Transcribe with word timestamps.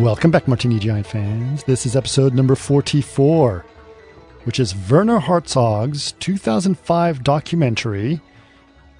Welcome 0.00 0.30
back, 0.30 0.48
Martini 0.48 0.78
Giant 0.78 1.06
fans. 1.06 1.62
This 1.64 1.84
is 1.84 1.94
episode 1.94 2.32
number 2.32 2.54
44, 2.54 3.66
which 4.44 4.58
is 4.58 4.74
Werner 4.90 5.20
Herzog's 5.20 6.12
2005 6.12 7.22
documentary, 7.22 8.18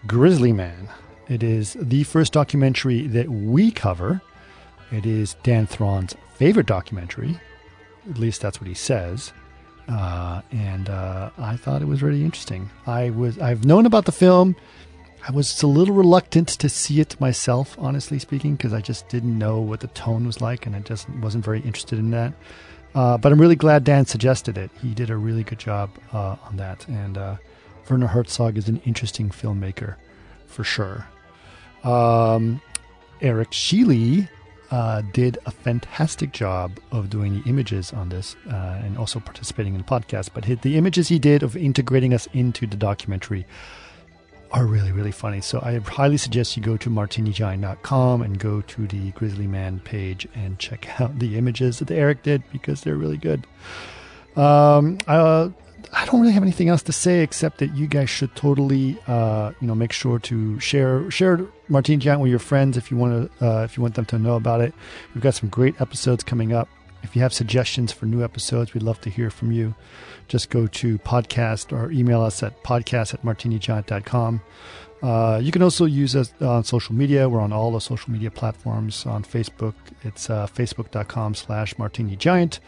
Grizzly 0.07 0.53
Man. 0.53 0.91
It 1.27 1.43
is 1.43 1.75
the 1.81 2.05
first 2.05 2.35
documentary 2.35 3.07
that 3.07 3.31
we 3.31 3.71
cover. 3.71 4.21
It 4.93 5.07
is 5.07 5.37
Dan 5.43 5.67
Thron's 5.67 6.15
favorite 6.35 6.67
documentary. 6.67 7.41
At 8.11 8.19
least 8.19 8.43
that's 8.43 8.61
what 8.61 8.69
he 8.69 8.75
says. 8.75 9.33
Uh, 9.89 10.43
and 10.53 10.91
uh, 10.91 11.31
I 11.39 11.57
thought 11.57 11.81
it 11.81 11.89
was 11.89 12.03
really 12.03 12.27
interesting. 12.27 12.69
I 12.87 13.09
was 13.09 13.39
I've 13.39 13.65
known 13.65 13.87
about 13.87 14.05
the 14.05 14.13
film. 14.13 14.55
I 15.27 15.33
was 15.33 15.63
a 15.63 15.67
little 15.67 15.95
reluctant 15.95 16.49
to 16.49 16.69
see 16.69 17.01
it 17.01 17.21
myself, 17.21 17.77
honestly 17.79 18.19
speaking, 18.19 18.57
because 18.57 18.73
I 18.73 18.81
just 18.81 19.09
didn't 19.09 19.39
know 19.39 19.61
what 19.61 19.81
the 19.81 19.89
tone 19.89 20.27
was 20.27 20.41
like, 20.41 20.67
and 20.67 20.75
I 20.75 20.81
just 20.81 21.09
wasn't 21.11 21.45
very 21.45 21.61
interested 21.61 21.99
in 21.99 22.11
that. 22.11 22.33
Uh, 22.95 23.19
but 23.19 23.31
I'm 23.31 23.41
really 23.41 23.57
glad 23.57 23.85
Dan 23.85 24.07
suggested 24.07 24.57
it. 24.57 24.71
He 24.81 24.95
did 24.95 25.11
a 25.11 25.17
really 25.17 25.45
good 25.45 25.59
job 25.59 25.91
uh, 26.13 26.37
on 26.45 26.57
that, 26.57 26.89
and 26.89 27.19
uh, 27.19 27.37
Werner 27.89 28.09
Herzog 28.09 28.57
is 28.57 28.69
an 28.69 28.81
interesting 28.85 29.31
filmmaker 29.31 29.97
for 30.47 30.65
sure. 30.65 31.07
Um, 31.85 32.61
Eric 33.21 33.51
Sheely 33.51 34.29
uh, 34.71 35.03
did 35.13 35.39
a 35.47 35.51
fantastic 35.51 36.33
job 36.33 36.79
of 36.93 37.11
doing 37.11 37.41
the 37.41 37.49
images 37.49 37.93
on 37.93 38.09
this 38.09 38.37
uh, 38.49 38.81
and 38.85 38.97
also 38.97 39.21
participating 39.21 39.75
in 39.75 39.79
the 39.79 39.87
podcast. 39.87 40.31
But 40.33 40.45
the 40.63 40.77
images 40.77 41.09
he 41.09 41.19
did 41.19 41.43
of 41.43 41.57
integrating 41.57 42.15
us 42.15 42.29
into 42.33 42.67
the 42.67 42.77
documentary 42.77 43.47
are 44.53 44.67
really, 44.67 44.93
really 44.93 45.13
funny. 45.13 45.41
So 45.41 45.61
I 45.63 45.79
highly 45.79 46.17
suggest 46.17 46.57
you 46.57 46.63
go 46.63 46.77
to 46.79 46.91
martinigiant.com 46.91 48.23
and 48.23 48.39
go 48.39 48.61
to 48.63 48.87
the 48.87 49.13
Grizzly 49.13 49.47
Man 49.47 49.81
page 49.81 50.27
and 50.35 50.59
check 50.59 50.89
out 51.01 51.19
the 51.19 51.37
images 51.37 51.79
that 51.79 51.91
Eric 51.91 52.23
did 52.23 52.43
because 52.53 52.83
they're 52.83 52.97
really 52.97 53.17
good. 53.17 53.47
Um, 54.37 54.99
uh, 55.07 55.51
I 55.93 56.05
don't 56.07 56.21
really 56.21 56.33
have 56.33 56.43
anything 56.43 56.69
else 56.69 56.83
to 56.85 56.93
say 56.93 57.21
except 57.23 57.59
that 57.59 57.75
you 57.75 57.87
guys 57.87 58.11
should 58.11 58.35
totally, 58.37 58.99
uh, 59.07 59.53
you 59.61 59.67
know, 59.67 59.75
make 59.75 59.93
sure 59.93 60.19
to 60.21 60.61
share 60.61 61.11
share 61.11 61.41
Martini 61.69 61.99
Giant 61.99 62.21
with 62.21 62.31
your 62.31 62.39
friends 62.39 62.77
if 62.77 62.91
you 62.91 62.97
want 62.97 63.31
to, 63.39 63.47
uh, 63.47 63.65
if 63.65 63.77
you 63.77 63.83
want 63.83 63.95
them 63.95 64.05
to 64.07 64.19
know 64.19 64.37
about 64.37 64.61
it. 64.61 64.75
We've 65.15 65.23
got 65.23 65.35
some 65.35 65.49
great 65.49 65.81
episodes 65.81 66.23
coming 66.23 66.53
up. 66.53 66.69
If 67.03 67.17
you 67.17 67.23
have 67.23 67.33
suggestions 67.33 67.93
for 67.93 68.07
new 68.07 68.23
episodes, 68.23 68.75
we'd 68.75 68.83
love 68.83 69.01
to 69.03 69.11
hear 69.11 69.31
from 69.31 69.53
you. 69.53 69.75
Just 70.29 70.51
go 70.51 70.67
to 70.67 70.99
podcast 70.99 71.73
or 71.73 71.91
email 71.91 72.23
us 72.23 72.43
at 72.43 72.63
podcast 72.63 73.15
at 73.15 73.23
martinigiant.com. 73.23 74.43
Uh, 75.03 75.41
you 75.43 75.51
can 75.51 75.63
also 75.63 75.87
use 75.87 76.15
us 76.15 76.33
on 76.41 76.63
social 76.65 76.95
media. 76.95 77.29
We're 77.29 77.41
on 77.41 77.53
all 77.53 77.73
the 77.73 77.81
social 77.81 78.13
media 78.13 78.31
platforms. 78.31 79.07
On 79.07 79.23
Facebook, 79.23 79.75
it's 80.03 80.29
uh, 80.29 80.47
facebook.com 80.47 81.35
slash 81.35 81.79
martini 81.79 82.17
giant. 82.17 82.61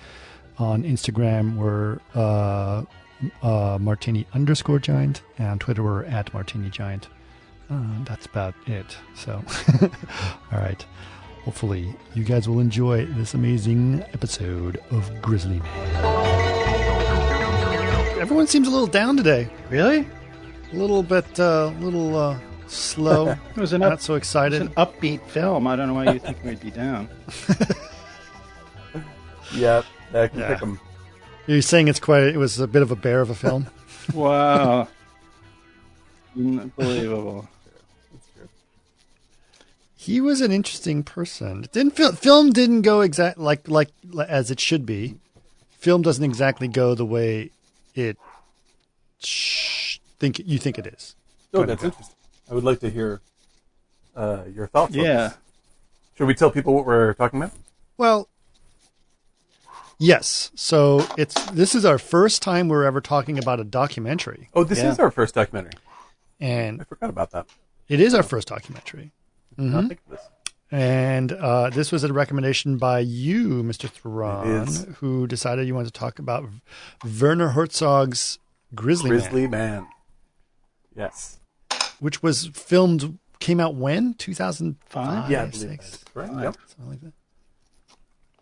On 0.58 0.82
Instagram, 0.82 1.56
we're 1.56 1.98
uh, 2.14 2.84
uh, 3.42 3.78
martini 3.80 4.26
underscore 4.32 4.78
giant. 4.78 5.22
And 5.38 5.48
on 5.48 5.58
Twitter, 5.58 5.82
we're 5.82 6.04
at 6.04 6.32
martini 6.32 6.70
giant. 6.70 7.08
Uh, 7.70 8.04
that's 8.04 8.26
about 8.26 8.54
it. 8.66 8.96
So, 9.14 9.42
all 9.82 10.58
right. 10.58 10.84
Hopefully, 11.44 11.92
you 12.14 12.22
guys 12.22 12.48
will 12.48 12.60
enjoy 12.60 13.04
this 13.06 13.34
amazing 13.34 14.02
episode 14.14 14.80
of 14.90 15.10
Grizzly 15.20 15.58
Man. 15.58 16.04
Everyone 18.20 18.46
seems 18.46 18.68
a 18.68 18.70
little 18.70 18.86
down 18.86 19.16
today. 19.16 19.48
Really? 19.68 20.06
A 20.72 20.76
little 20.76 21.02
bit, 21.02 21.38
a 21.40 21.44
uh, 21.44 21.70
little 21.80 22.16
uh, 22.16 22.38
slow. 22.68 23.28
it 23.56 23.56
was 23.56 23.72
an 23.72 23.80
not 23.80 23.92
up, 23.94 24.00
so 24.00 24.14
excited. 24.14 24.62
It's 24.62 24.68
an 24.70 24.74
upbeat 24.76 25.20
film. 25.26 25.66
I 25.66 25.74
don't 25.74 25.88
know 25.88 25.94
why 25.94 26.12
you 26.12 26.20
think 26.20 26.42
we'd 26.44 26.60
be 26.60 26.70
down. 26.70 27.08
yeah, 29.52 29.82
I 30.14 30.28
can 30.28 30.38
Yeah. 30.38 30.54
pick 30.54 30.62
'em. 30.62 30.80
You're 31.48 31.60
saying 31.60 31.88
it's 31.88 31.98
quite. 31.98 32.22
It 32.22 32.36
was 32.36 32.60
a 32.60 32.68
bit 32.68 32.82
of 32.82 32.92
a 32.92 32.96
bear 32.96 33.20
of 33.20 33.30
a 33.30 33.34
film. 33.34 33.66
wow. 34.14 34.86
Unbelievable. 36.36 37.48
He 40.02 40.20
was 40.20 40.40
an 40.40 40.50
interesting 40.52 41.02
person. 41.02 41.64
It 41.64 41.72
didn't 41.72 41.92
fil- 41.96 42.12
film 42.12 42.50
didn't 42.52 42.82
go 42.82 43.00
exact 43.02 43.38
like 43.38 43.68
like 43.68 43.90
as 44.28 44.50
it 44.50 44.58
should 44.60 44.84
be. 44.84 45.16
Film 45.70 46.02
doesn't 46.02 46.24
exactly 46.24 46.68
go 46.68 46.94
the 46.94 47.04
way 47.04 47.50
it 47.94 48.16
sh- 49.18 49.98
think 50.18 50.38
you 50.40 50.58
think 50.58 50.78
it 50.78 50.86
is. 50.86 51.14
Oh, 51.54 51.64
that's 51.64 51.82
interesting. 51.84 52.16
I 52.50 52.54
would 52.54 52.64
like 52.64 52.80
to 52.80 52.90
hear 52.90 53.20
uh, 54.16 54.44
your 54.54 54.66
thoughts. 54.66 54.94
on 54.96 55.02
Yeah. 55.04 55.28
this. 55.28 55.36
Should 56.18 56.26
we 56.26 56.34
tell 56.34 56.50
people 56.50 56.74
what 56.74 56.84
we're 56.86 57.14
talking 57.14 57.40
about? 57.40 57.52
Well, 57.96 58.28
yes. 59.98 60.50
So 60.54 61.06
it's 61.16 61.34
this 61.52 61.74
is 61.74 61.84
our 61.84 61.98
first 61.98 62.42
time 62.42 62.68
we're 62.68 62.84
ever 62.84 63.00
talking 63.00 63.38
about 63.38 63.60
a 63.60 63.64
documentary, 63.64 64.48
Oh, 64.54 64.64
this 64.64 64.78
Yeah. 64.78 64.90
is 64.90 64.98
our 64.98 65.10
first 65.10 65.34
documentary. 65.34 65.78
And 66.40 66.80
I 66.80 66.84
forgot 66.84 67.10
about 67.10 67.30
that. 67.32 67.46
it 67.88 68.00
is 68.00 68.14
our 68.14 68.22
first 68.22 68.48
documentary. 68.48 69.12
Not 69.56 69.88
think 69.88 70.00
of 70.06 70.10
this. 70.12 70.28
And 70.70 71.32
uh, 71.32 71.68
this 71.68 71.92
was 71.92 72.02
a 72.02 72.12
recommendation 72.12 72.78
by 72.78 73.00
you, 73.00 73.62
Mr. 73.62 73.84
It 73.84 73.90
Theron, 73.90 74.94
who 75.00 75.26
decided 75.26 75.66
you 75.66 75.74
wanted 75.74 75.92
to 75.92 75.98
talk 76.00 76.18
about 76.18 76.48
Werner 77.20 77.48
Herzog's 77.48 78.38
Grizzly, 78.74 79.10
Man, 79.10 79.18
Grizzly 79.20 79.46
Man. 79.48 79.86
Yes. 80.96 81.40
which 82.00 82.22
was 82.22 82.46
filmed, 82.54 83.18
came 83.38 83.60
out 83.60 83.74
when? 83.74 84.14
2005? 84.14 85.30
Yeah, 85.30 85.42
I 85.42 85.46
believe 85.46 85.54
six? 85.60 85.98
Five. 86.14 86.42
Yep. 86.42 86.56
Something 86.66 86.88
like 86.88 87.00
that. 87.02 87.12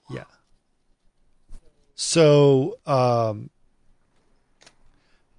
Yeah. 0.09 0.25
So, 1.97 2.79
um, 2.87 3.51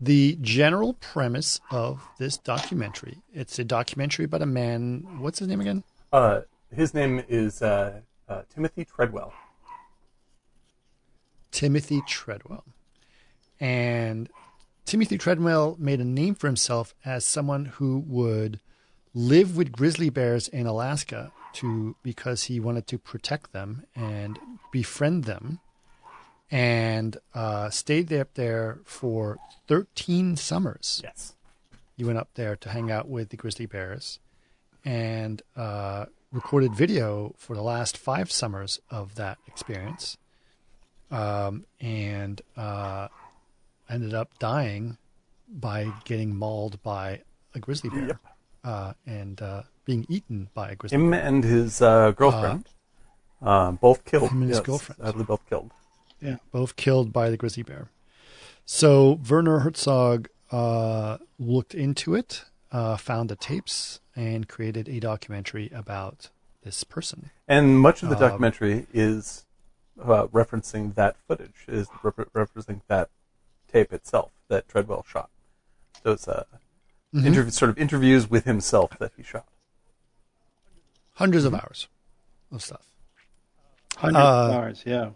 the 0.02 0.38
general 0.42 0.94
premise 0.94 1.62
of 1.70 2.10
this 2.18 2.38
documentary, 2.38 3.20
it's 3.34 3.60
a 3.60 3.64
documentary 3.64 4.26
about 4.26 4.42
a 4.42 4.48
man, 4.48 5.20
what's 5.20 5.40
his 5.40 5.48
name 5.48 5.62
again? 5.62 5.84
Uh, 6.12 6.42
his 6.76 6.94
name 6.94 7.24
is 7.30 7.62
uh, 7.62 8.02
uh, 8.28 8.42
Timothy 8.54 8.84
Treadwell. 8.84 9.32
Timothy 11.52 12.02
Treadwell. 12.08 12.66
And 13.60 14.28
Timothy 14.86 15.18
Treadwell 15.18 15.76
made 15.78 16.02
a 16.02 16.06
name 16.06 16.34
for 16.34 16.48
himself 16.48 16.96
as 17.06 17.24
someone 17.26 17.66
who 17.66 18.04
would 18.08 18.60
live 19.14 19.56
with 19.56 19.72
grizzly 19.72 20.10
bears 20.10 20.48
in 20.48 20.66
Alaska 20.66 21.32
to 21.54 21.96
because 22.02 22.46
he 22.46 22.60
wanted 22.60 22.88
to 22.88 22.98
protect 22.98 23.52
them 23.52 23.86
and 23.96 24.40
befriend 24.72 25.26
them 25.26 25.60
and 26.52 27.18
uh, 27.34 27.70
stayed 27.70 28.12
up 28.14 28.34
there 28.34 28.80
for 28.84 29.38
13 29.68 30.36
summers. 30.36 31.02
Yes. 31.04 31.34
He 31.96 32.04
went 32.04 32.18
up 32.18 32.30
there 32.36 32.56
to 32.58 32.70
hang 32.70 32.92
out 32.92 33.08
with 33.08 33.30
the 33.30 33.38
grizzly 33.38 33.66
bears 33.66 34.20
and 34.84 35.42
uh, 35.56 36.06
recorded 36.32 36.74
video 36.76 37.34
for 37.38 37.56
the 37.56 37.62
last 37.62 37.98
five 37.98 38.32
summers 38.32 38.80
of 38.90 39.16
that 39.16 39.38
experience. 39.48 40.18
Um, 41.10 41.66
and 41.82 42.42
uh, 42.56 43.10
ended 43.90 44.14
up 44.14 44.38
dying 44.40 44.98
by 45.50 45.92
getting 46.06 46.34
mauled 46.36 46.82
by 46.84 47.22
a 47.54 47.60
grizzly 47.60 47.90
bear 47.90 48.08
Yep. 48.08 48.18
uh, 48.64 48.94
and 49.06 49.42
uh, 49.42 49.64
being 49.84 50.06
eaten 50.08 50.48
by 50.54 50.72
a 50.72 50.76
grizzly 50.76 50.98
Him 50.98 51.12
bear. 51.12 51.22
and 51.22 51.44
his 51.44 51.82
uh, 51.82 52.12
girlfriend. 52.12 52.66
uh, 53.42 53.72
both 53.74 54.06
killed. 54.06 54.32
Him 54.32 54.42
and 54.44 54.50
his 54.50 54.60
Yes, 54.60 54.66
girlfriend. 54.66 55.02
Sadly, 55.04 55.24
both 55.26 55.46
killed. 55.50 55.72
Yeah. 56.22 56.38
both 56.52 56.76
killed 56.76 57.12
by 57.12 57.29
the 57.29 57.38
grizzly 57.38 57.64
bear. 57.64 57.90
So 58.66 59.20
Werner 59.29 59.59
Herzog 59.59 60.29
uh, 60.52 61.18
looked 61.40 61.73
into 61.73 62.14
it, 62.16 62.46
uh, 62.72 62.97
found 62.97 63.29
the 63.29 63.35
tapes, 63.35 64.00
and 64.16 64.47
created 64.47 64.88
a 64.88 65.00
documentary 65.00 65.70
about 65.73 66.29
this 66.64 66.84
person. 66.84 67.32
And 67.47 67.79
much 67.79 68.03
of 68.03 68.09
the 68.09 68.16
Um, 68.16 68.22
documentary 68.22 68.85
is 68.94 69.46
uh, 70.00 70.28
referencing 70.28 70.96
that 70.96 71.16
footage, 71.28 71.66
is 71.68 71.88
rep- 72.03 72.32
referencing 72.34 72.82
that 72.88 73.09
tape 73.72 73.91
itself 73.94 74.32
that 74.47 74.68
Treadwell 74.68 75.06
shot. 75.08 75.29
Those 76.03 76.28
uh, 76.28 76.44
Mhm. 77.14 77.23
interv- 77.34 77.52
sort 77.52 77.70
of 77.70 77.78
interviews 77.78 78.29
with 78.29 78.46
himself 78.46 78.97
that 79.00 79.12
he 79.18 79.23
shot. 79.23 79.46
Hundreds 81.16 81.46
of 81.46 81.53
hours 81.53 81.88
of 82.52 82.62
stuff. 82.64 82.85
Hundreds 83.97 84.18
Uh, 84.23 84.52
hours, 84.53 84.84
yeah. 84.85 85.09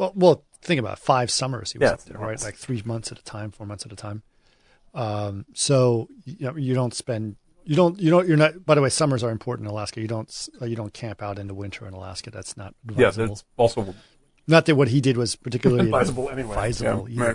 Well, 0.00 0.12
well, 0.14 0.44
think 0.62 0.78
about 0.78 0.96
it. 0.96 1.00
five 1.00 1.30
summers 1.30 1.72
he 1.72 1.78
was 1.78 1.88
Yeah, 1.90 1.92
up 1.92 2.04
there, 2.04 2.16
right? 2.16 2.40
Like 2.42 2.56
three 2.56 2.80
months 2.86 3.12
at 3.12 3.18
a 3.18 3.22
time, 3.22 3.50
four 3.50 3.66
months 3.66 3.84
at 3.84 3.92
a 3.92 3.96
time. 3.96 4.22
Um, 4.94 5.44
so 5.52 6.08
you 6.24 6.46
know, 6.46 6.56
you 6.56 6.72
don't 6.72 6.94
spend, 6.94 7.36
you 7.64 7.76
don't, 7.76 8.00
you 8.00 8.08
don't, 8.08 8.26
you're 8.26 8.38
not. 8.38 8.64
By 8.64 8.76
the 8.76 8.80
way, 8.80 8.88
summers 8.88 9.22
are 9.22 9.30
important 9.30 9.68
in 9.68 9.70
Alaska. 9.70 10.00
You 10.00 10.08
don't, 10.08 10.48
uh, 10.60 10.64
you 10.64 10.74
don't 10.74 10.94
camp 10.94 11.20
out 11.20 11.38
in 11.38 11.48
the 11.48 11.54
winter 11.54 11.86
in 11.86 11.92
Alaska. 11.92 12.30
That's 12.30 12.56
not 12.56 12.74
Yeah, 12.96 13.10
that's 13.10 13.44
also 13.58 13.94
Not 14.46 14.64
that 14.64 14.74
what 14.74 14.88
he 14.88 15.02
did 15.02 15.18
was 15.18 15.36
particularly 15.36 15.84
Advisable 15.90 16.30
anyway. 16.30 16.48
advisable 16.52 17.06
Yeah, 17.10 17.34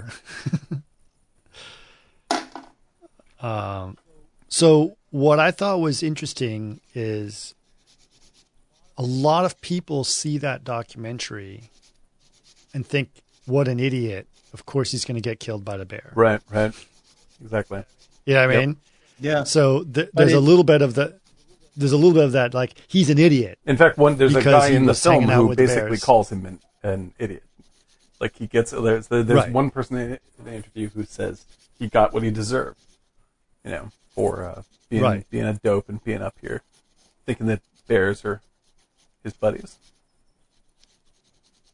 either. 2.32 2.46
um, 3.48 3.96
so 4.48 4.98
what 5.12 5.40
I 5.40 5.52
thought 5.52 5.82
was 5.82 6.02
interesting 6.02 6.82
is 6.96 7.54
a 8.98 9.04
lot 9.04 9.46
of 9.46 9.62
people 9.62 10.04
see 10.04 10.40
that 10.40 10.64
documentary 10.64 11.70
and 12.76 12.86
think, 12.86 13.10
"What 13.48 13.68
an 13.68 13.80
idiot! 13.80 14.28
Of 14.54 14.66
course 14.68 14.92
he's 14.92 15.04
going 15.06 15.16
to 15.16 15.22
get 15.22 15.40
killed 15.40 15.66
by 15.66 15.78
the 15.78 15.86
bear." 15.86 16.12
Right, 16.14 16.40
right. 16.52 16.74
Exactly. 17.42 17.84
You 18.26 18.34
know 18.36 18.42
what 18.48 18.50
I 18.56 18.60
Yep. 18.60 18.68
mean? 18.68 18.78
Yeah. 19.20 19.44
So 19.46 19.84
th- 19.84 20.10
there's 20.14 20.34
a 20.34 20.40
little 20.40 20.64
bit 20.64 20.82
of 20.84 20.94
the 20.94 21.18
there's 21.78 21.92
a 21.92 21.98
little 21.98 22.14
bit 22.14 22.24
of 22.26 22.32
that 22.34 22.54
like 22.54 22.74
he's 22.88 23.10
an 23.10 23.18
idiot. 23.18 23.58
In 23.66 23.78
fact, 23.78 23.98
one 23.98 24.18
there's 24.18 24.34
Because 24.34 24.46
a 24.66 24.70
guy 24.70 24.76
in 24.76 24.86
the 24.86 24.94
film 24.94 25.24
who 25.28 25.56
basically 25.56 25.90
bears. 25.92 26.04
calls 26.04 26.32
him 26.32 26.46
an, 26.46 26.60
an 26.84 27.14
idiot. 27.20 27.44
Like 28.20 28.36
he 28.38 28.48
gets 28.48 28.72
there's 28.72 29.08
there's 29.08 29.28
Right. 29.28 29.52
one 29.52 29.70
person 29.72 29.98
in 29.98 30.20
the 30.44 30.54
interview 30.54 30.90
who 30.90 31.04
says 31.04 31.46
he 31.80 31.88
got 31.88 32.14
what 32.14 32.24
he 32.24 32.32
deserved, 32.32 32.80
you 33.66 33.72
know, 33.72 33.90
for 34.14 34.44
uh, 34.46 34.62
being 34.90 35.04
Right. 35.04 35.30
being 35.30 35.46
a 35.46 35.54
dope 35.54 35.90
and 35.90 36.02
being 36.04 36.22
up 36.22 36.36
here, 36.42 36.62
thinking 37.26 37.48
that 37.48 37.62
bears 37.88 38.24
are 38.26 38.42
his 39.24 39.34
buddies. 39.34 39.78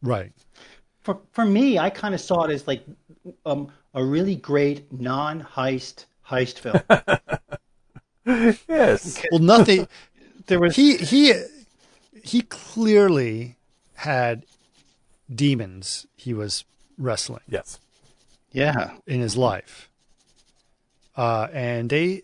Right. 0.02 0.32
For 1.02 1.20
for 1.32 1.46
me, 1.46 1.80
I 1.80 1.90
kind 1.90 2.14
of 2.14 2.22
saw 2.22 2.44
it 2.44 2.52
as 2.52 2.68
like 2.68 2.86
um, 3.46 3.72
a 3.94 4.04
really 4.04 4.36
great 4.36 4.92
non-heist 4.92 6.06
heist 6.28 6.60
film. 6.60 6.82
Yes, 8.24 9.24
Well, 9.32 9.40
nothing. 9.40 9.88
There 10.46 10.60
was 10.60 10.76
he 10.76 10.98
he 10.98 11.34
he 12.24 12.42
clearly 12.44 13.56
had 13.96 14.46
demons 15.34 16.06
he 16.16 16.34
was 16.34 16.64
wrestling 16.98 17.42
yes. 17.48 17.80
yeah. 18.52 18.92
in 19.08 19.22
his 19.22 19.36
life, 19.36 19.90
uh, 21.18 21.48
and 21.52 21.90
they 21.90 22.24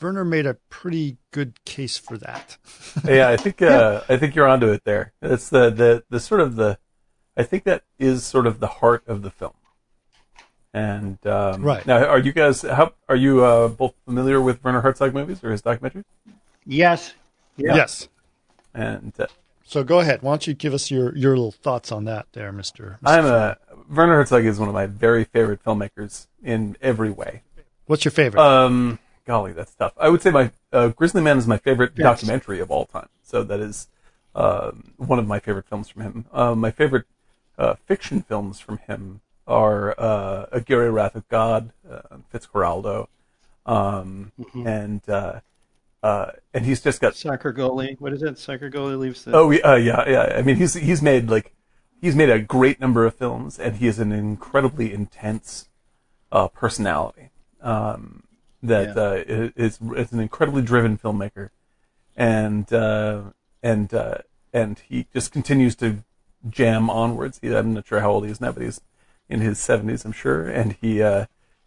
Werner 0.00 0.24
made 0.24 0.46
a 0.46 0.54
pretty 0.68 1.16
good 1.30 1.64
case 1.64 1.96
for 1.96 2.18
that. 2.18 2.56
yeah, 3.04 3.28
I 3.28 3.36
think 3.36 3.62
uh, 3.62 4.02
I 4.08 4.16
think 4.16 4.34
you're 4.34 4.48
onto 4.48 4.68
it 4.68 4.84
there. 4.84 5.12
It's 5.22 5.48
the, 5.48 5.70
the 5.70 6.04
the 6.10 6.20
sort 6.20 6.40
of 6.40 6.56
the 6.56 6.78
I 7.36 7.42
think 7.42 7.64
that 7.64 7.82
is 7.98 8.24
sort 8.24 8.46
of 8.46 8.60
the 8.60 8.66
heart 8.66 9.02
of 9.06 9.22
the 9.22 9.30
film. 9.30 9.54
And 10.72 11.24
um, 11.26 11.62
Right. 11.62 11.86
now, 11.86 12.04
are 12.04 12.18
you 12.18 12.32
guys 12.32 12.62
how 12.62 12.94
are 13.08 13.16
you 13.16 13.44
uh, 13.44 13.68
both 13.68 13.94
familiar 14.04 14.40
with 14.40 14.62
Werner 14.64 14.80
Herzog 14.80 15.14
movies 15.14 15.42
or 15.44 15.50
his 15.50 15.62
documentaries? 15.62 16.04
Yes. 16.66 17.14
Yeah. 17.56 17.76
Yes. 17.76 18.08
And 18.74 19.12
uh, 19.18 19.26
So 19.64 19.84
go 19.84 20.00
ahead. 20.00 20.22
Why 20.22 20.32
don't 20.32 20.46
you 20.46 20.54
give 20.54 20.74
us 20.74 20.90
your 20.90 21.16
your 21.16 21.36
little 21.36 21.52
thoughts 21.52 21.92
on 21.92 22.04
that, 22.06 22.26
there, 22.32 22.50
Mister? 22.50 22.98
I'm 23.04 23.24
a 23.24 23.56
Werner 23.88 24.14
Herzog 24.16 24.44
is 24.44 24.58
one 24.58 24.68
of 24.68 24.74
my 24.74 24.86
very 24.86 25.24
favorite 25.24 25.62
filmmakers 25.62 26.26
in 26.42 26.76
every 26.80 27.10
way. 27.10 27.42
What's 27.86 28.04
your 28.04 28.12
favorite? 28.12 28.40
Um, 28.40 28.98
golly, 29.26 29.52
that's 29.52 29.74
tough. 29.74 29.92
I 29.96 30.08
would 30.08 30.22
say 30.22 30.30
my 30.30 30.50
uh, 30.72 30.88
Grizzly 30.88 31.22
Man 31.22 31.38
is 31.38 31.46
my 31.46 31.58
favorite 31.58 31.92
Yes. 31.96 32.04
documentary 32.20 32.58
of 32.60 32.70
all 32.70 32.86
time. 32.86 33.08
So 33.22 33.44
that 33.44 33.60
is 33.60 33.88
um, 34.34 34.94
one 34.96 35.18
of 35.20 35.26
my 35.28 35.38
favorite 35.38 35.66
films 35.66 35.88
from 35.88 36.02
him. 36.02 36.24
Uh, 36.32 36.54
my 36.56 36.70
favorite 36.72 37.04
uh, 37.58 37.74
fiction 37.86 38.22
films 38.22 38.60
from 38.60 38.78
him 38.78 39.20
are 39.46 39.94
uh, 39.98 40.46
Aguirre 40.52 40.90
Wrath 40.90 41.14
of 41.14 41.28
God, 41.28 41.70
uh, 41.90 42.16
Fitzcarraldo, 42.32 43.08
um, 43.66 44.32
and 44.54 45.06
uh, 45.08 45.40
uh, 46.02 46.32
and 46.52 46.64
he's 46.66 46.80
just 46.80 47.00
got 47.00 47.14
Soccer 47.14 47.52
goalie. 47.52 48.00
What 48.00 48.12
is 48.12 48.22
it? 48.22 48.38
Soccer 48.38 48.70
goalie 48.70 48.98
leaves 48.98 49.24
the. 49.24 49.32
Oh 49.32 49.50
yeah, 49.50 49.76
yeah, 49.76 50.08
yeah. 50.08 50.22
I 50.36 50.42
mean, 50.42 50.56
he's 50.56 50.74
he's 50.74 51.02
made 51.02 51.28
like 51.28 51.54
he's 52.00 52.16
made 52.16 52.30
a 52.30 52.38
great 52.38 52.80
number 52.80 53.04
of 53.06 53.14
films, 53.14 53.58
and 53.58 53.76
he 53.76 53.86
is 53.86 53.98
an 53.98 54.12
incredibly 54.12 54.92
intense 54.92 55.68
uh, 56.32 56.48
personality. 56.48 57.30
Um, 57.60 58.24
that 58.62 58.96
Yeah. 58.96 59.02
uh, 59.02 59.24
is 59.56 59.78
is 59.96 60.12
an 60.12 60.20
incredibly 60.20 60.62
driven 60.62 60.96
filmmaker, 60.98 61.50
and 62.16 62.70
uh, 62.72 63.22
and 63.62 63.92
uh, 63.92 64.18
and 64.52 64.78
he 64.78 65.06
just 65.12 65.32
continues 65.32 65.74
to 65.76 66.02
jam 66.48 66.90
onwards. 66.90 67.38
He, 67.42 67.54
I'm 67.54 67.74
not 67.74 67.86
sure 67.86 68.00
how 68.00 68.10
old 68.10 68.24
he 68.24 68.30
is 68.30 68.40
now, 68.40 68.52
but 68.52 68.62
he's 68.62 68.80
in 69.28 69.40
his 69.40 69.58
70s, 69.58 70.04
I'm 70.04 70.12
sure, 70.12 70.48
and 70.48 70.76
he 70.80 71.02
uh, 71.02 71.26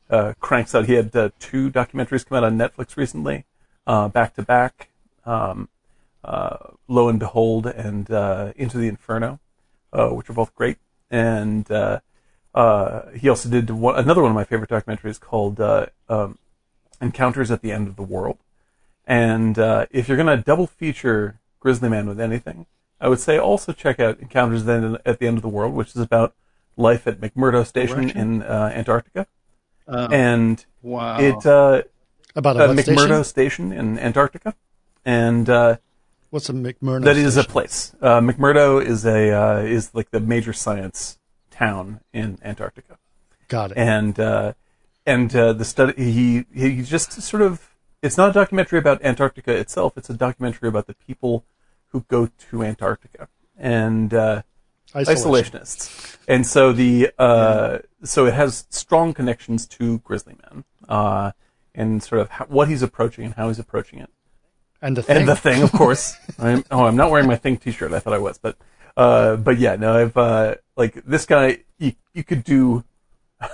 uh, 0.10 0.34
cranks 0.40 0.76
out. 0.76 0.86
He 0.86 0.94
had 0.94 1.16
uh, 1.16 1.30
two 1.40 1.70
documentaries 1.70 2.26
come 2.26 2.38
out 2.38 2.44
on 2.44 2.58
Netflix 2.58 2.96
recently, 2.96 3.46
uh, 3.86 4.08
back 4.08 4.36
to 4.36 4.44
back. 4.44 4.90
Um, 5.26 5.70
uh, 6.24 6.58
Lo 6.88 7.10
and 7.10 7.20
Behold 7.20 7.68
and 7.68 8.10
uh, 8.12 8.52
Into 8.56 8.78
the 8.78 8.88
Inferno, 8.88 9.40
which 9.92 10.30
are 10.30 10.34
both 10.34 10.54
great. 10.56 10.78
And 11.10 11.68
he 11.68 13.30
also 13.30 13.50
did 13.50 13.70
one, 13.70 13.98
another 13.98 14.22
one 14.22 14.32
of 14.32 14.36
my 14.36 14.44
favorite 14.44 14.70
documentaries 14.70 15.20
called 15.20 15.60
um, 16.10 16.38
Encounters 17.02 17.52
at 17.52 17.62
the 17.62 17.72
End 17.72 17.88
of 17.88 17.96
the 17.96 18.04
World. 18.04 18.38
And 19.06 19.58
if 19.92 20.08
you're 20.08 20.18
going 20.18 20.38
to 20.38 20.44
double 20.44 20.68
feature 20.68 21.40
Grizzly 21.60 21.90
Man 21.90 22.08
with 22.08 22.20
anything, 22.20 22.66
I 23.00 23.08
would 23.10 23.20
say 23.20 23.38
also 23.38 23.74
check 23.74 24.00
out 24.00 24.20
Encounters 24.20 24.64
then 24.66 24.98
at 25.06 25.20
the 25.20 25.28
End 25.28 25.38
of 25.38 25.42
the 25.44 25.50
World, 25.50 25.74
which 25.74 25.90
is 25.90 26.02
about 26.02 26.34
life 26.76 27.08
at 27.08 27.20
McMurdo 27.20 27.66
Station 27.66 28.10
in 28.10 28.44
uh, 28.44 28.72
Antarctica. 28.74 29.28
Uh, 29.88 30.08
And 30.12 30.66
wow. 30.82 31.20
it 31.20 31.46
uh, 31.46 31.84
About 32.36 32.58
a 32.58 32.68
McMurdo 32.70 33.24
station? 33.24 33.24
Station 33.24 33.72
in 33.72 34.00
Antarctica. 34.00 34.56
And 35.06 35.50
uh, 35.50 35.78
What's 36.30 36.50
a 36.50 36.54
McMurdo? 36.54 37.04
that 37.06 37.18
is 37.18 37.38
a 37.38 37.44
place. 37.44 37.96
Uh, 38.02 38.20
McMurdo 38.20 38.84
is 38.84 39.06
a 39.06 39.32
uh, 39.32 39.60
is 39.60 39.94
like 39.96 40.12
the 40.12 40.20
major 40.20 40.52
science 40.54 41.18
town 41.52 42.02
in 42.14 42.38
Antarctica, 42.44 42.98
Got 43.48 43.72
it. 43.72 43.78
and 43.78 44.20
uh, 44.20 44.54
and 45.06 45.34
uh, 45.36 45.54
the 45.54 45.64
study 45.64 45.94
he 46.12 46.46
he 46.54 46.82
just 46.82 47.14
sort 47.22 47.42
of 47.42 47.70
it's 48.04 48.18
not 48.18 48.30
a 48.32 48.34
documentary 48.34 48.78
about 48.78 49.02
Antarctica 49.04 49.54
itself. 49.56 49.98
It's 49.98 50.10
a 50.10 50.14
documentary 50.14 50.68
about 50.68 50.88
the 50.88 50.94
people 50.96 51.46
who 51.90 52.06
go 52.08 52.30
to 52.50 52.64
Antarctica 52.64 53.28
and 53.58 54.14
uh, 54.14 54.42
Isolation. 54.96 55.54
isolationists. 55.54 56.18
And 56.28 56.46
so 56.46 56.72
the 56.72 57.12
uh, 57.18 57.80
so 58.04 58.26
it 58.26 58.34
has 58.34 58.66
strong 58.70 59.14
connections 59.14 59.66
to 59.68 60.00
Grizzly 60.00 60.36
Man 60.44 60.64
uh, 60.88 61.32
and 61.74 62.02
sort 62.02 62.22
of 62.22 62.30
how, 62.30 62.46
what 62.46 62.68
he's 62.68 62.82
approaching 62.82 63.26
and 63.26 63.34
how 63.36 63.48
he's 63.48 63.60
approaching 63.60 64.00
it. 64.00 64.10
And 64.82 64.96
the 64.96 65.04
thing. 65.04 65.18
And 65.18 65.28
the 65.28 65.36
thing, 65.36 65.64
of 65.64 65.72
course. 65.72 66.16
I'm, 66.40 66.64
oh, 66.72 66.86
I'm 66.86 66.96
not 66.96 67.12
wearing 67.12 67.28
my 67.28 67.36
thing 67.36 67.58
T-shirt. 67.58 67.94
I 67.94 68.00
thought 68.00 68.14
I 68.14 68.20
was, 68.20 68.38
but, 68.38 68.58
uh, 68.96 69.36
but 69.38 69.58
yeah, 69.58 69.76
no, 69.76 69.98
I've, 69.98 70.18
uh, 70.18 70.56
like 70.76 71.04
this 71.06 71.26
guy, 71.26 71.64
you, 71.78 71.94
you 72.14 72.24
could 72.24 72.44
do. 72.44 72.84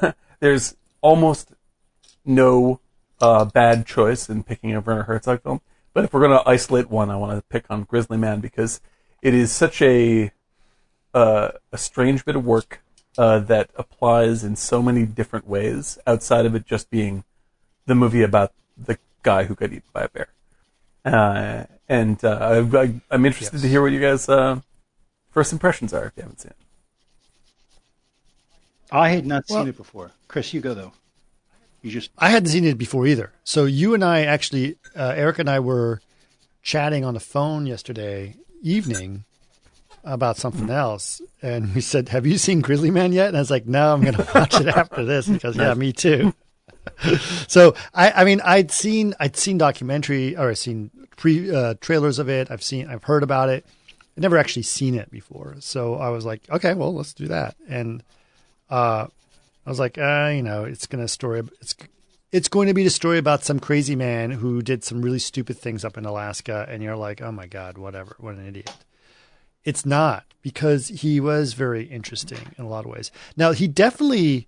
there's 0.39 0.75
almost 1.01 1.53
no 2.25 2.79
uh, 3.21 3.45
bad 3.45 3.85
choice 3.85 4.29
in 4.29 4.43
picking 4.43 4.73
a 4.75 4.81
Werner 4.81 5.03
Herzog 5.03 5.43
film, 5.43 5.61
but 5.93 6.03
if 6.03 6.13
we're 6.13 6.21
gonna 6.21 6.43
isolate 6.45 6.89
one, 6.89 7.09
I 7.09 7.15
want 7.15 7.37
to 7.37 7.41
pick 7.43 7.65
on 7.69 7.83
Grizzly 7.83 8.17
Man 8.17 8.39
because 8.39 8.81
it 9.21 9.33
is 9.33 9.51
such 9.51 9.81
a 9.81 10.31
uh, 11.13 11.51
a 11.71 11.77
strange 11.77 12.25
bit 12.25 12.35
of 12.35 12.45
work 12.45 12.81
uh, 13.17 13.39
that 13.39 13.69
applies 13.75 14.43
in 14.43 14.55
so 14.55 14.81
many 14.81 15.05
different 15.05 15.47
ways 15.47 15.97
outside 16.07 16.45
of 16.45 16.55
it 16.55 16.65
just 16.65 16.89
being 16.89 17.23
the 17.85 17.93
movie 17.95 18.23
about 18.23 18.51
the 18.77 18.97
guy 19.21 19.43
who 19.43 19.53
got 19.55 19.71
eaten 19.71 19.83
by 19.93 20.01
a 20.03 20.09
bear. 20.09 20.27
Uh, 21.05 21.65
and 21.87 22.23
uh, 22.23 22.63
I, 22.73 22.77
I, 22.81 23.01
I'm 23.11 23.25
interested 23.25 23.61
to 23.61 23.67
hear 23.67 23.81
what 23.81 23.91
you 23.91 23.99
guys' 23.99 24.27
uh, 24.27 24.61
first 25.31 25.53
impressions 25.53 25.93
are 25.93 26.05
if 26.05 26.13
you 26.15 26.23
haven't 26.23 26.39
seen 26.39 26.51
it. 26.51 26.57
I 28.91 29.09
had 29.09 29.25
not 29.25 29.43
Well- 29.49 29.59
seen 29.59 29.69
it 29.69 29.77
before. 29.77 30.11
Chris, 30.27 30.53
you 30.53 30.61
go 30.61 30.73
though. 30.73 30.93
You 31.83 31.91
just 31.91 32.11
I 32.17 32.29
hadn't 32.29 32.47
seen 32.47 32.63
it 32.63 32.77
before 32.77 33.05
either. 33.05 33.31
So 33.43 33.65
you 33.65 33.93
and 33.93 34.03
I 34.03 34.21
actually, 34.21 34.77
uh, 34.95 35.13
Eric 35.15 35.37
and 35.39 35.49
I 35.49 35.59
were 35.59 36.01
chatting 36.61 37.03
on 37.03 37.13
the 37.13 37.19
phone 37.19 37.65
yesterday 37.65 38.37
evening 38.61 39.25
about 40.05 40.37
something 40.37 40.69
else, 40.69 41.21
and 41.41 41.75
we 41.75 41.81
said, 41.81 42.07
"Have 42.09 42.25
you 42.25 42.37
seen 42.37 42.61
Grizzly 42.61 42.89
Man 42.89 43.11
yet?" 43.11 43.27
And 43.27 43.37
I 43.37 43.41
was 43.41 43.51
like, 43.51 43.67
"No, 43.67 43.93
I'm 43.93 44.01
going 44.01 44.13
to 44.15 44.27
watch 44.33 44.59
it 44.61 44.67
after 44.67 45.03
this 45.03 45.27
because 45.27 45.57
yeah, 45.57 45.73
me 45.73 45.91
too." 45.91 46.33
so 47.47 47.75
I, 47.93 48.11
I 48.11 48.23
mean, 48.23 48.39
I'd 48.45 48.71
seen 48.71 49.13
I'd 49.19 49.35
seen 49.35 49.57
documentary 49.57 50.37
or 50.37 50.49
I'd 50.51 50.57
seen 50.57 50.89
pre 51.17 51.53
uh, 51.53 51.73
trailers 51.81 52.17
of 52.17 52.29
it. 52.29 52.49
I've 52.49 52.63
seen 52.63 52.87
I've 52.87 53.03
heard 53.03 53.23
about 53.23 53.49
it. 53.49 53.65
I'd 54.15 54.21
never 54.21 54.37
actually 54.37 54.63
seen 54.63 54.95
it 54.95 55.11
before, 55.11 55.57
so 55.59 55.95
I 55.95 56.09
was 56.09 56.25
like, 56.25 56.49
"Okay, 56.49 56.75
well, 56.75 56.93
let's 56.93 57.13
do 57.13 57.27
that." 57.27 57.55
And 57.67 58.03
uh, 58.69 59.07
I 59.65 59.69
was 59.69 59.79
like, 59.79 59.97
uh, 59.97 60.31
you 60.35 60.43
know, 60.43 60.63
it's 60.65 60.87
gonna 60.87 61.07
story. 61.07 61.41
It's 61.61 61.75
it's 62.31 62.47
going 62.47 62.67
to 62.67 62.73
be 62.73 62.83
the 62.83 62.89
story 62.89 63.19
about 63.19 63.43
some 63.43 63.59
crazy 63.59 63.95
man 63.95 64.31
who 64.31 64.61
did 64.63 64.83
some 64.83 65.03
really 65.03 65.19
stupid 65.19 65.55
things 65.57 65.85
up 65.85 65.97
in 65.97 66.05
Alaska, 66.05 66.65
and 66.67 66.81
you're 66.81 66.95
like, 66.95 67.21
oh 67.21 67.31
my 67.31 67.45
god, 67.45 67.77
whatever, 67.77 68.15
what 68.19 68.33
an 68.35 68.47
idiot. 68.47 68.71
It's 69.63 69.85
not 69.85 70.25
because 70.41 70.87
he 70.87 71.19
was 71.19 71.53
very 71.53 71.83
interesting 71.85 72.39
in 72.57 72.65
a 72.65 72.67
lot 72.67 72.85
of 72.85 72.91
ways. 72.91 73.11
Now 73.37 73.51
he 73.51 73.67
definitely 73.67 74.47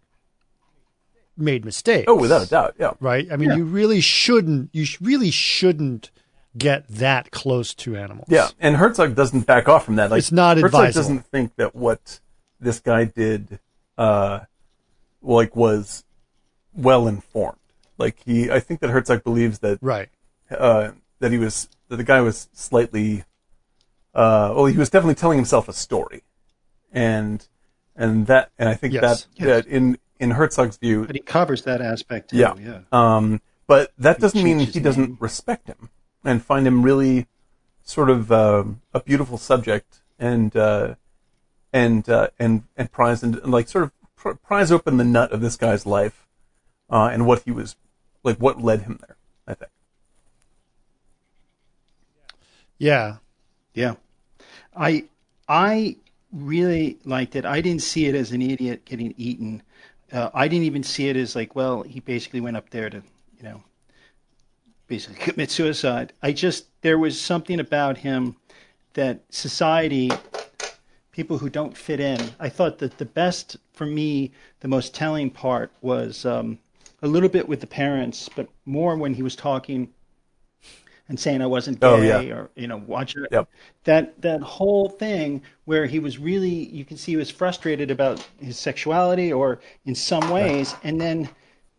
made 1.37 1.63
mistakes. 1.65 2.05
Oh, 2.07 2.15
without 2.15 2.41
a 2.43 2.47
doubt, 2.47 2.75
yeah. 2.79 2.91
right? 2.99 3.27
I 3.31 3.35
mean, 3.37 3.49
Yeah. 3.49 3.57
you 3.57 3.65
really 3.65 4.01
shouldn't. 4.01 4.69
You 4.73 4.85
really 5.01 5.31
shouldn't 5.31 6.09
get 6.57 6.87
that 6.87 7.31
close 7.31 7.73
to 7.75 7.95
animals. 7.97 8.27
Yeah, 8.29 8.49
and 8.59 8.77
Herzog 8.77 9.15
doesn't 9.15 9.41
back 9.45 9.67
off 9.69 9.85
from 9.85 9.97
that. 9.97 10.09
Like, 10.09 10.19
It's 10.19 10.31
not 10.31 10.57
Herzog 10.57 10.65
advisable. 10.67 11.01
doesn't 11.01 11.25
think 11.27 11.55
that 11.57 11.75
what 11.75 12.19
this 12.59 12.79
guy 12.79 13.03
did, 13.05 13.59
uh, 13.97 14.39
like, 15.25 15.55
was 15.55 16.03
well 16.73 17.07
informed. 17.07 17.57
Like 17.97 18.17
he, 18.25 18.49
I 18.51 18.59
think 18.59 18.79
that 18.81 18.89
Herzog 18.89 19.23
believes 19.23 19.59
that 19.59 19.79
Right. 19.81 20.09
uh, 20.51 20.91
that 21.19 21.31
he 21.31 21.37
was 21.37 21.69
that 21.89 21.97
the 21.97 22.03
guy 22.03 22.21
was 22.21 22.49
slightly 22.53 23.23
uh, 24.13 24.53
well, 24.55 24.65
he 24.65 24.77
was 24.77 24.89
definitely 24.89 25.15
telling 25.15 25.37
himself 25.37 25.67
a 25.67 25.73
story, 25.73 26.23
and 26.91 27.47
and 27.95 28.27
that 28.27 28.51
and 28.57 28.69
I 28.69 28.73
think 28.75 28.93
Yes. 28.93 29.01
that 29.03 29.27
Yes. 29.35 29.47
that 29.47 29.65
in 29.67 29.97
in 30.19 30.31
Herzog's 30.31 30.77
view, 30.77 31.05
But 31.05 31.15
he 31.15 31.21
covers 31.21 31.63
that 31.63 31.81
aspect 31.81 32.29
too. 32.29 32.37
yeah. 32.37 32.53
Yeah. 32.59 32.79
Um, 32.91 33.41
but 33.67 33.91
that 33.97 34.19
doesn't 34.19 34.41
mean 34.43 34.59
he 34.59 34.79
doesn't 34.79 35.01
name. 35.09 35.17
respect 35.19 35.67
him 35.67 35.89
and 36.23 36.41
find 36.43 36.65
him 36.67 36.83
really 36.83 37.27
sort 37.83 38.09
of 38.09 38.31
um 38.31 38.81
a 38.93 38.99
beautiful 38.99 39.37
subject 39.37 40.01
and 40.19 40.55
uh, 40.55 40.95
and 41.73 42.07
uh, 42.09 42.27
and 42.39 42.63
and 42.77 42.91
prize 42.91 43.23
and, 43.23 43.35
and 43.35 43.51
like 43.51 43.67
sort 43.67 43.83
of 43.83 43.91
pr- 44.25 44.33
prize 44.33 44.71
open 44.71 44.97
the 44.97 45.03
nut 45.03 45.31
of 45.31 45.41
this 45.41 45.55
guy's 45.55 45.85
life 45.85 46.25
uh, 46.89 47.09
and 47.11 47.27
what 47.27 47.43
he 47.45 47.51
was 47.51 47.75
like, 48.23 48.37
what 48.37 48.61
led 48.61 48.81
him 48.81 48.99
there. 49.05 49.15
I 49.47 49.53
think. 49.53 49.71
Yeah. 52.79 53.17
Yeah. 53.73 53.95
I 54.75 55.05
I 55.47 55.97
really 56.31 56.97
liked 57.05 57.35
it. 57.35 57.45
I 57.45 57.61
didn't 57.61 57.83
see 57.83 58.07
it 58.07 58.15
as 58.15 58.31
an 58.31 58.41
idiot 58.41 58.83
getting 58.85 59.13
eaten. 59.17 59.61
Uh, 60.11 60.29
I 60.33 60.47
didn't 60.47 60.65
even 60.65 60.83
see 60.83 61.07
it 61.07 61.15
as 61.15 61.35
like, 61.35 61.55
well, 61.55 61.83
he 61.83 61.99
basically 61.99 62.41
went 62.41 62.57
up 62.57 62.69
there 62.71 62.89
to, 62.89 62.97
you 63.37 63.43
know, 63.43 63.63
basically 64.87 65.17
commit 65.19 65.51
suicide. 65.51 66.13
I 66.23 66.31
just 66.31 66.65
there 66.81 66.97
was 66.97 67.19
something 67.21 67.59
about 67.59 67.99
him 67.99 68.35
that 68.93 69.19
society 69.29 70.09
people 71.15 71.37
who 71.37 71.49
don't 71.49 71.77
fit 71.77 72.01
in. 72.01 72.19
I 72.41 72.49
thought 72.49 72.79
that 72.79 72.97
the 72.97 73.05
best 73.05 73.55
for 73.71 73.85
me, 73.85 74.31
the 74.59 74.67
most 74.67 74.93
telling 74.93 75.29
part 75.29 75.71
was 75.81 76.25
um, 76.25 76.59
a 77.01 77.07
little 77.07 77.29
bit 77.29 77.47
with 77.47 77.61
the 77.61 77.67
parents, 77.67 78.29
but 78.35 78.49
more 78.65 78.97
when 78.97 79.13
he 79.13 79.23
was 79.23 79.33
talking 79.35 79.93
and 81.07 81.17
saying 81.17 81.41
I 81.41 81.45
wasn't 81.45 81.79
gay 81.79 81.87
Oh, 81.87 82.01
yeah. 82.01 82.33
or 82.33 82.49
you 82.55 82.67
know 82.67 82.77
watch 82.85 83.15
it. 83.15 83.29
Yep. 83.31 83.47
That 83.85 84.21
that 84.23 84.41
whole 84.41 84.89
thing 84.89 85.41
where 85.63 85.85
he 85.85 85.99
was 85.99 86.17
really 86.17 86.49
you 86.49 86.83
can 86.83 86.97
see 86.97 87.13
he 87.13 87.17
was 87.17 87.29
frustrated 87.31 87.91
about 87.91 88.27
his 88.39 88.57
sexuality 88.59 89.31
or 89.31 89.59
in 89.85 89.95
some 89.95 90.29
ways, 90.29 90.75
and 90.83 90.99
then 90.99 91.29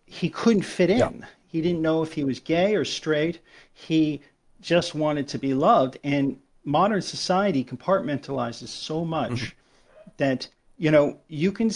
he 0.07 0.31
couldn't 0.31 0.63
fit 0.63 0.89
in. 0.89 0.99
Yeah. 0.99 1.11
He 1.49 1.61
didn't 1.61 1.83
know 1.83 2.03
if 2.03 2.15
he 2.15 2.25
was 2.25 2.41
gay 2.41 2.75
or 2.75 2.85
straight. 2.87 3.41
He 3.75 4.23
just 4.63 4.95
wanted 4.95 5.29
to 5.29 5.39
be 5.39 5.53
loved, 5.53 5.99
and 6.05 6.39
modern 6.67 7.01
society 7.01 7.65
compartmentalizes 7.65 8.69
so 8.69 9.05
much 9.05 9.31
Mm-hmm. 9.31 10.11
that 10.19 10.49
you 10.77 10.91
know 10.91 11.19
you 11.29 11.51
can. 11.53 11.71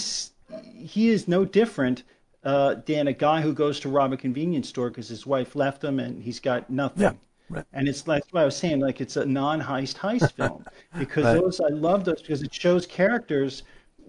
He 0.77 1.09
is 1.11 1.29
no 1.29 1.45
different 1.45 2.03
uh, 2.45 2.77
than 2.87 3.07
a 3.09 3.13
guy 3.13 3.41
who 3.41 3.53
goes 3.55 3.79
to 3.81 3.89
rob 3.89 4.13
a 4.13 4.17
convenience 4.17 4.69
store 4.69 4.91
because 4.91 5.09
his 5.09 5.25
wife 5.27 5.55
left 5.57 5.83
him 5.85 5.99
and 6.01 6.23
he's 6.23 6.41
got 6.41 6.69
nothing. 6.69 7.03
Yeah, 7.03 7.13
right. 7.49 7.65
And 7.73 7.87
it's 7.89 8.07
like 8.09 8.25
what 8.33 8.43
I 8.43 8.45
was 8.45 8.57
saying, 8.57 8.81
like 8.81 9.01
it's 9.01 9.17
a 9.17 9.25
non-heist 9.25 9.97
heist 9.97 10.33
film 10.39 10.65
because 10.99 11.25
Right. 11.25 11.41
those 11.41 11.61
I 11.61 11.69
love 11.69 12.05
those 12.05 12.21
because 12.21 12.43
it 12.43 12.53
shows 12.53 12.85
characters 12.87 13.63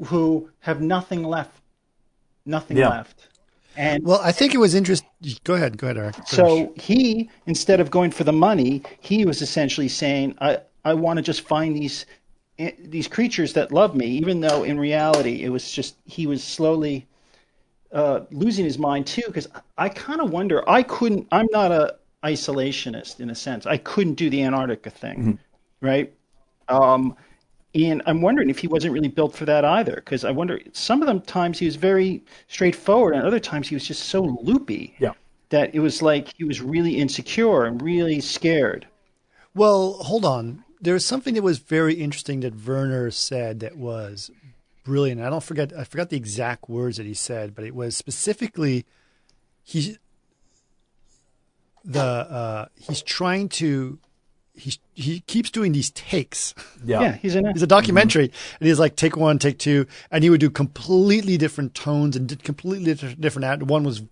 who 0.05 0.49
have 0.61 0.81
nothing 0.81 1.23
left, 1.23 1.61
nothing 2.45 2.77
Yeah. 2.77 2.89
left. 2.89 3.27
And 3.77 4.03
Well, 4.03 4.19
I 4.23 4.31
think 4.31 4.53
it 4.53 4.57
was 4.57 4.73
interesting. 4.75 5.07
Go 5.43 5.53
ahead. 5.53 5.77
Go 5.77 5.87
ahead, 5.87 5.97
Eric. 5.97 6.15
Finish. 6.15 6.29
so 6.31 6.73
he, 6.75 7.29
instead 7.45 7.79
of 7.79 7.89
going 7.91 8.11
for 8.11 8.23
the 8.25 8.33
money, 8.33 8.81
he 8.99 9.25
was 9.25 9.41
essentially 9.41 9.87
saying, 9.87 10.35
"I 10.41 10.57
I 10.83 10.93
want 10.93 11.17
to 11.17 11.23
just 11.23 11.41
find 11.41 11.75
these 11.75 12.05
these 12.79 13.07
creatures 13.07 13.53
that 13.53 13.71
love 13.71 13.95
me," 13.95 14.07
even 14.07 14.41
though 14.41 14.63
in 14.63 14.79
reality 14.79 15.43
it 15.43 15.49
was 15.49 15.71
just 15.71 15.95
he 16.05 16.27
was 16.27 16.43
slowly 16.43 17.07
uh, 17.91 18.21
losing 18.31 18.65
his 18.65 18.77
mind 18.77 19.07
too. 19.07 19.23
Because 19.25 19.47
I 19.77 19.89
kind 19.89 20.21
of 20.21 20.31
wonder. 20.31 20.67
I 20.69 20.83
couldn't. 20.83 21.27
I'm 21.31 21.47
not 21.51 21.71
a 21.71 21.95
isolationist 22.23 23.19
in 23.19 23.29
a 23.29 23.35
sense. 23.35 23.65
I 23.65 23.77
couldn't 23.77 24.13
do 24.13 24.29
the 24.29 24.43
Antarctica 24.43 24.89
thing, 24.89 25.39
right? 25.81 26.13
Um, 26.67 27.15
and 27.73 28.01
I'm 28.05 28.21
wondering 28.21 28.49
if 28.49 28.59
he 28.59 28.67
wasn't 28.67 28.93
really 28.93 29.07
built 29.07 29.35
for 29.35 29.45
that 29.45 29.63
either, 29.65 29.95
because 29.95 30.23
I 30.25 30.31
wonder 30.31 30.59
some 30.73 31.01
of 31.01 31.07
them 31.07 31.21
times 31.21 31.57
he 31.57 31.65
was 31.65 31.77
very 31.77 32.23
straightforward, 32.47 33.15
and 33.15 33.25
other 33.25 33.39
times 33.39 33.67
he 33.69 33.75
was 33.75 33.87
just 33.87 34.03
so 34.09 34.21
loopy 34.41 34.93
Yeah. 34.99 35.13
that 35.49 35.73
it 35.73 35.79
was 35.79 36.01
like 36.01 36.33
he 36.37 36.43
was 36.43 36.61
really 36.61 36.97
insecure 36.97 37.65
and 37.65 37.81
really 37.81 38.19
scared. 38.19 38.87
Well, 39.55 39.93
hold 39.93 40.25
on. 40.25 40.63
There 40.81 40.93
was 40.95 41.05
something 41.05 41.35
that 41.35 41.43
was 41.43 41.59
very 41.59 41.93
interesting 41.93 42.39
that 42.39 42.65
Werner 42.65 43.11
said 43.11 43.59
that 43.59 43.77
was 43.77 44.31
brilliant. 44.83 45.21
I 45.21 45.29
don't 45.29 45.43
forget. 45.43 45.71
I 45.77 45.83
forgot 45.83 46.09
the 46.09 46.17
exact 46.17 46.69
words 46.69 46.97
that 46.97 47.05
he 47.05 47.13
said, 47.13 47.53
but 47.55 47.63
it 47.63 47.75
was 47.75 47.95
specifically 47.95 48.85
he 49.63 49.97
the 51.83 52.01
uh, 52.01 52.65
he's 52.75 53.01
trying 53.01 53.49
to 53.49 53.99
he 54.53 54.73
he 54.93 55.21
keeps 55.21 55.49
doing 55.49 55.71
these 55.71 55.91
takes. 55.91 56.53
Yeah. 56.83 57.01
Yeah, 57.01 57.15
he's 57.15 57.35
an 57.35 57.45
It's 57.47 57.61
a 57.61 57.67
documentary, 57.67 58.31
and 58.59 58.67
he's 58.67 58.79
like 58.79 58.95
take 58.95 59.15
one, 59.15 59.39
take 59.39 59.57
two, 59.57 59.87
and 60.11 60.23
he 60.23 60.29
would 60.29 60.39
do 60.39 60.49
completely 60.49 61.37
different 61.37 61.73
tones 61.73 62.15
and 62.15 62.27
did 62.27 62.43
completely 62.43 62.93
different. 62.93 63.45
act. 63.45 63.63
One 63.63 63.83
was 63.83 64.03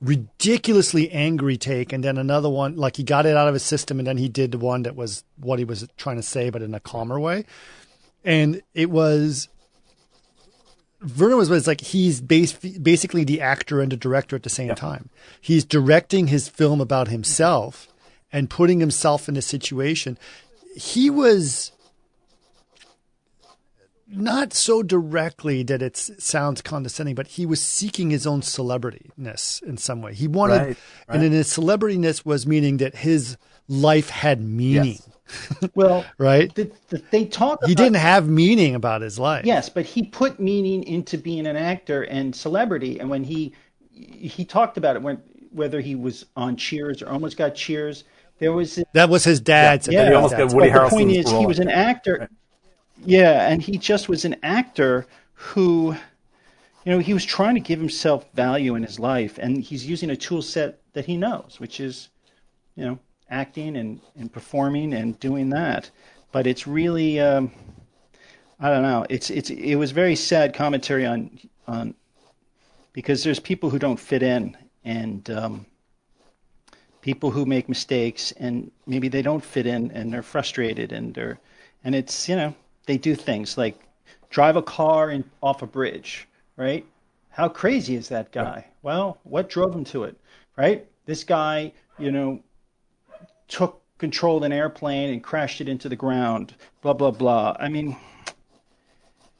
ridiculously 0.00 1.10
angry 1.10 1.56
take, 1.56 1.92
and 1.92 2.04
then 2.04 2.18
another 2.18 2.50
one 2.50 2.76
like 2.76 2.96
he 2.96 3.02
got 3.02 3.26
it 3.26 3.36
out 3.36 3.48
of 3.48 3.54
his 3.54 3.62
system, 3.62 3.98
and 3.98 4.06
then 4.06 4.18
he 4.18 4.28
did 4.28 4.52
the 4.52 4.58
one 4.58 4.82
that 4.82 4.96
was 4.96 5.24
what 5.36 5.58
he 5.58 5.64
was 5.64 5.86
trying 5.96 6.16
to 6.16 6.22
say, 6.22 6.50
but 6.50 6.62
in 6.62 6.74
a 6.74 6.80
calmer 6.80 7.18
way. 7.18 7.44
And 8.24 8.62
it 8.74 8.90
was 8.90 9.48
Werner 11.18 11.36
was, 11.36 11.50
was 11.50 11.66
like 11.66 11.80
he's 11.80 12.20
bas- 12.20 12.52
basically 12.52 13.24
the 13.24 13.40
actor 13.40 13.80
and 13.80 13.92
the 13.92 13.96
director 13.96 14.36
at 14.36 14.42
the 14.42 14.50
same 14.50 14.74
time. 14.74 15.10
He's 15.40 15.64
directing 15.64 16.28
his 16.28 16.48
film 16.48 16.80
about 16.80 17.08
himself 17.08 17.88
and 18.32 18.50
putting 18.50 18.80
himself 18.80 19.28
in 19.28 19.36
a 19.36 19.42
situation. 19.42 20.18
He 20.74 21.10
was 21.10 21.72
not 24.08 24.52
so 24.52 24.82
directly 24.82 25.62
that 25.64 25.82
it 25.82 25.96
sounds 25.96 26.62
condescending, 26.62 27.14
but 27.14 27.26
he 27.28 27.44
was 27.44 27.60
seeking 27.60 28.10
his 28.10 28.26
own 28.26 28.40
celebrityness 28.40 29.62
in 29.62 29.76
some 29.76 30.00
way. 30.00 30.14
He 30.14 30.28
wanted, 30.28 30.60
Right, 30.60 30.76
and 31.08 31.22
then 31.22 31.32
his 31.32 31.48
celebrityness 31.48 32.24
was 32.24 32.46
meaning 32.46 32.76
that 32.78 32.96
his 32.96 33.36
life 33.68 34.10
had 34.10 34.40
meaning, 34.40 34.98
well. 35.74 36.04
right? 36.18 36.54
The, 36.54 36.70
the, 36.88 37.02
they 37.10 37.24
talk. 37.24 37.64
He 37.64 37.74
didn't 37.74 37.96
have 37.96 38.28
meaning 38.28 38.74
about 38.74 39.02
his 39.02 39.18
life. 39.18 39.44
Yes, 39.44 39.68
but 39.68 39.84
he 39.84 40.04
put 40.04 40.38
meaning 40.38 40.84
into 40.84 41.18
being 41.18 41.46
an 41.46 41.56
actor 41.56 42.02
and 42.02 42.34
celebrity, 42.34 43.00
and 43.00 43.10
when 43.10 43.24
he 43.24 43.52
he 43.90 44.44
talked 44.44 44.76
about 44.76 44.96
it, 44.96 45.02
when 45.02 45.16
whether 45.50 45.80
he 45.80 45.94
was 45.94 46.26
on 46.36 46.56
Cheers 46.56 47.02
or 47.02 47.08
almost 47.08 47.36
got 47.36 47.54
Cheers, 47.54 48.04
there 48.38 48.52
was 48.52 48.82
That 48.92 49.08
was 49.08 49.24
his 49.24 49.40
dad's. 49.40 49.88
Yeah. 49.88 50.08
He 50.08 50.14
almost 50.14 50.36
dad's- 50.36 50.54
Woody 50.54 50.70
but 50.70 50.84
the 50.84 50.90
point 50.90 51.10
is, 51.12 51.30
he 51.30 51.46
was 51.46 51.58
an 51.58 51.68
actor. 51.68 52.28
Yeah, 53.04 53.48
and 53.48 53.62
he 53.62 53.78
just 53.78 54.08
was 54.08 54.24
an 54.24 54.36
actor 54.42 55.06
who, 55.34 55.94
you 56.84 56.92
know, 56.92 56.98
he 56.98 57.12
was 57.14 57.24
trying 57.24 57.54
to 57.54 57.60
give 57.60 57.78
himself 57.78 58.26
value 58.34 58.74
in 58.74 58.82
his 58.82 58.98
life, 58.98 59.38
and 59.38 59.62
he's 59.62 59.86
using 59.86 60.10
a 60.10 60.16
tool 60.16 60.42
set 60.42 60.80
that 60.94 61.04
he 61.04 61.16
knows, 61.16 61.56
which 61.58 61.78
is, 61.78 62.08
you 62.74 62.84
know, 62.84 62.98
acting 63.30 63.76
and, 63.76 64.00
and 64.18 64.32
performing 64.32 64.94
and 64.94 65.18
doing 65.20 65.50
that. 65.50 65.90
But 66.32 66.46
it's 66.46 66.66
really, 66.66 67.20
um, 67.20 67.50
I 68.58 68.70
don't 68.70 68.82
know. 68.82 69.06
It's 69.10 69.30
it's 69.30 69.50
it 69.50 69.76
was 69.76 69.90
very 69.90 70.16
sad 70.16 70.54
commentary 70.54 71.06
on 71.06 71.38
on 71.66 71.94
because 72.92 73.22
there's 73.24 73.38
people 73.40 73.70
who 73.70 73.78
don't 73.78 74.00
fit 74.00 74.22
in 74.22 74.56
and. 74.84 75.28
Um, 75.30 75.66
people 77.06 77.30
who 77.30 77.46
make 77.46 77.68
mistakes 77.68 78.32
and 78.32 78.68
maybe 78.84 79.06
they 79.06 79.22
don't 79.22 79.44
fit 79.44 79.64
in 79.64 79.92
and 79.92 80.12
they're 80.12 80.24
frustrated 80.24 80.90
and 80.90 81.14
they're 81.14 81.38
and 81.84 81.94
it's 81.94 82.28
you 82.28 82.34
know 82.34 82.52
they 82.86 82.98
do 82.98 83.14
things 83.14 83.56
like 83.56 83.78
drive 84.28 84.56
a 84.56 84.62
car 84.62 85.12
in, 85.12 85.22
off 85.40 85.62
a 85.62 85.66
bridge 85.68 86.26
right? 86.56 86.84
How 87.30 87.48
crazy 87.48 87.94
is 87.94 88.08
that 88.08 88.32
guy? 88.32 88.66
Well 88.82 89.18
what 89.22 89.48
drove 89.48 89.72
him 89.72 89.84
to 89.84 90.02
it 90.02 90.16
right? 90.56 90.84
This 91.04 91.22
guy 91.22 91.72
you 91.96 92.10
know 92.10 92.40
took 93.46 93.80
control 93.98 94.38
of 94.38 94.42
an 94.42 94.52
airplane 94.52 95.10
and 95.12 95.22
crashed 95.22 95.60
it 95.60 95.68
into 95.68 95.88
the 95.88 95.94
ground 95.94 96.56
blah 96.82 96.92
blah 96.92 97.12
blah. 97.12 97.56
I 97.60 97.68
mean 97.68 97.96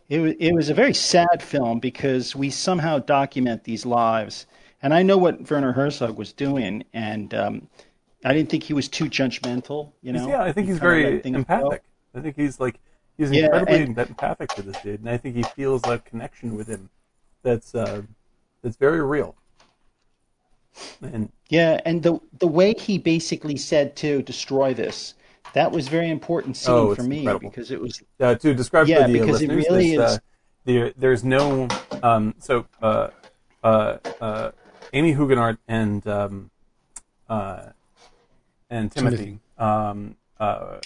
it 0.09 0.21
was, 0.21 0.35
it 0.39 0.53
was 0.53 0.69
a 0.69 0.75
very 0.75 0.95
sad 0.95 1.43
film 1.43 1.81
because 1.81 2.37
we 2.37 2.49
somehow 2.49 3.01
document 3.01 3.65
these 3.65 3.85
lives. 3.85 4.47
And 4.87 4.95
I 4.95 5.03
know 5.03 5.19
what 5.19 5.51
Werner 5.51 5.73
Herzog 5.73 6.17
was 6.17 6.33
doing, 6.33 6.85
and 6.95 7.35
um, 7.35 7.67
I 8.25 8.33
didn't 8.33 8.51
think 8.51 8.63
he 8.63 8.73
was 8.73 8.87
too 8.89 9.07
judgmental. 9.07 9.91
You 10.01 10.13
know, 10.13 10.29
yeah, 10.29 10.41
I 10.45 10.53
think 10.53 10.69
He 10.69 10.75
he's 10.75 10.79
very 10.81 11.19
go. 11.19 11.29
empathic. 11.29 11.83
I 12.15 12.21
think 12.21 12.37
he's 12.37 12.61
like 12.61 12.79
he's 13.19 13.33
Yeah, 13.33 13.47
incredibly 13.47 13.83
and- 13.83 13.99
empathic 13.99 14.51
to 14.51 14.63
this 14.63 14.81
dude, 14.83 15.01
and 15.01 15.09
I 15.11 15.17
think 15.17 15.35
he 15.35 15.43
feels 15.43 15.83
a 15.89 15.99
connection 15.99 16.55
with 16.55 16.69
him 16.69 16.89
that's 17.43 17.75
uh, 17.75 18.03
that's 18.63 18.77
very 18.77 19.03
real. 19.03 19.35
And 21.03 21.33
Yeah, 21.49 21.81
and 21.85 22.01
the 22.05 22.21
the 22.39 22.47
way 22.47 22.73
he 22.79 22.97
basically 22.97 23.57
said 23.57 23.97
to 23.97 24.23
destroy 24.23 24.73
this, 24.73 25.15
that 25.55 25.73
was 25.73 25.89
very 25.89 26.11
important 26.11 26.57
scene 26.57 26.73
Oh, 26.77 26.95
for 26.95 27.03
me 27.03 27.19
incredible. 27.23 27.51
because 27.51 27.73
it 27.73 27.81
was 27.81 28.01
uh, 28.21 28.37
to 28.37 28.55
describe 28.55 28.87
Yeah, 28.87 29.03
for 29.03 29.09
the 29.09 29.19
because 29.19 29.43
it 29.43 29.49
really 29.49 29.97
this, 29.97 30.13
is- 30.13 30.17
uh, 30.17 30.19
there, 30.65 30.93
there's 30.97 31.25
no 31.25 31.67
um, 32.05 32.37
so 32.39 32.67
uh, 32.81 33.09
uh, 33.65 33.97
uh, 34.21 34.51
Amie 34.93 35.15
Huguenard 35.15 35.59
and 35.69 36.07
um, 36.07 36.51
uh, 37.29 37.71
and 38.71 38.91
Timothy, 38.91 39.17
Timothy. 39.17 39.39
Um, 39.59 40.17
uh, 40.39 40.79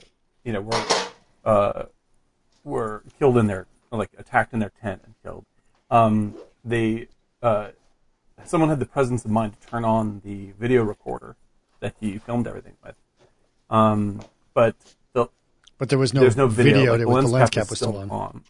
you 0.44 0.52
know, 0.52 0.60
were 0.60 0.84
uh, 1.44 1.82
were 2.64 3.02
killed 3.18 3.36
in 3.38 3.46
their 3.46 3.66
like 3.90 4.10
attacked 4.18 4.52
in 4.52 4.60
their 4.60 4.72
tent 4.80 5.02
and 5.04 5.14
killed. 5.22 5.44
Um, 5.90 6.34
they 6.64 7.08
uh, 7.42 7.68
someone 8.44 8.68
had 8.68 8.80
the 8.80 8.86
presence 8.86 9.24
of 9.24 9.30
mind 9.30 9.60
to 9.60 9.66
turn 9.68 9.84
on 9.84 10.20
the 10.24 10.52
video 10.58 10.82
recorder 10.82 11.36
that 11.80 11.94
he 12.00 12.18
filmed 12.18 12.46
everything 12.46 12.74
with. 12.84 12.94
Um, 13.68 14.22
but 14.54 14.76
the, 15.12 15.28
But 15.78 15.88
there 15.88 15.98
was 15.98 16.12
no, 16.12 16.28
no 16.36 16.46
video. 16.46 16.92
like, 16.92 16.98
that 16.98 17.06
the 17.06 17.10
lens 17.10 17.50
cap 17.50 17.70
was 17.70 17.78
still 17.78 17.96
on. 18.10 18.44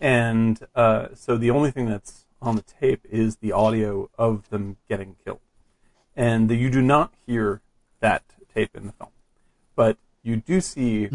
And 0.00 0.60
uh, 0.74 1.08
so 1.14 1.36
the 1.36 1.50
only 1.50 1.70
thing 1.70 1.86
that's 1.86 2.23
on 2.46 2.56
the 2.56 2.62
tape 2.62 3.06
is 3.08 3.36
the 3.36 3.52
audio 3.52 4.10
of 4.18 4.48
them 4.50 4.76
getting 4.88 5.16
killed. 5.24 5.40
And 6.16 6.48
the, 6.48 6.56
you 6.56 6.70
do 6.70 6.82
not 6.82 7.12
hear 7.26 7.62
that 8.00 8.22
tape 8.54 8.70
in 8.74 8.86
the 8.86 8.92
film. 8.92 9.10
But 9.74 9.98
you 10.22 10.36
do 10.36 10.60
see 10.60 11.10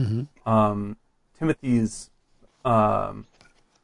um, 0.45 0.97
Timothy's 1.37 2.09
um, 2.65 3.27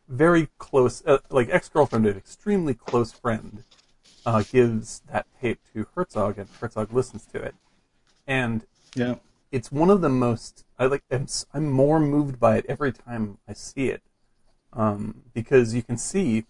very 0.08 0.50
close, 0.58 1.04
uh, 1.06 1.20
like 1.30 1.50
ex 1.50 1.70
girlfriend, 1.70 2.06
an 2.06 2.18
extremely 2.18 2.74
close 2.74 3.12
friend, 3.12 3.64
uh, 4.26 4.44
gives 4.52 5.02
that 5.12 5.26
tape 5.40 5.60
to 5.74 5.88
Herzog, 5.96 6.38
and 6.38 6.50
Herzog 6.60 6.92
listens 6.92 7.26
to 7.28 7.42
it. 7.42 7.56
And 8.28 8.66
Yeah. 8.96 9.16
it's 9.52 9.72
one 9.72 9.90
of 9.90 10.02
the 10.02 10.10
most 10.10 10.66
I 10.78 10.88
like. 10.88 11.04
I'm, 11.10 11.28
I'm 11.54 11.72
more 11.72 12.00
moved 12.00 12.40
by 12.40 12.58
it 12.58 12.66
every 12.68 12.92
time 12.92 13.38
I 13.48 13.54
see 13.54 13.90
it, 13.90 14.02
um, 14.74 15.24
because 15.34 15.74
you 15.74 15.84
can 15.84 15.98
see 15.98 16.46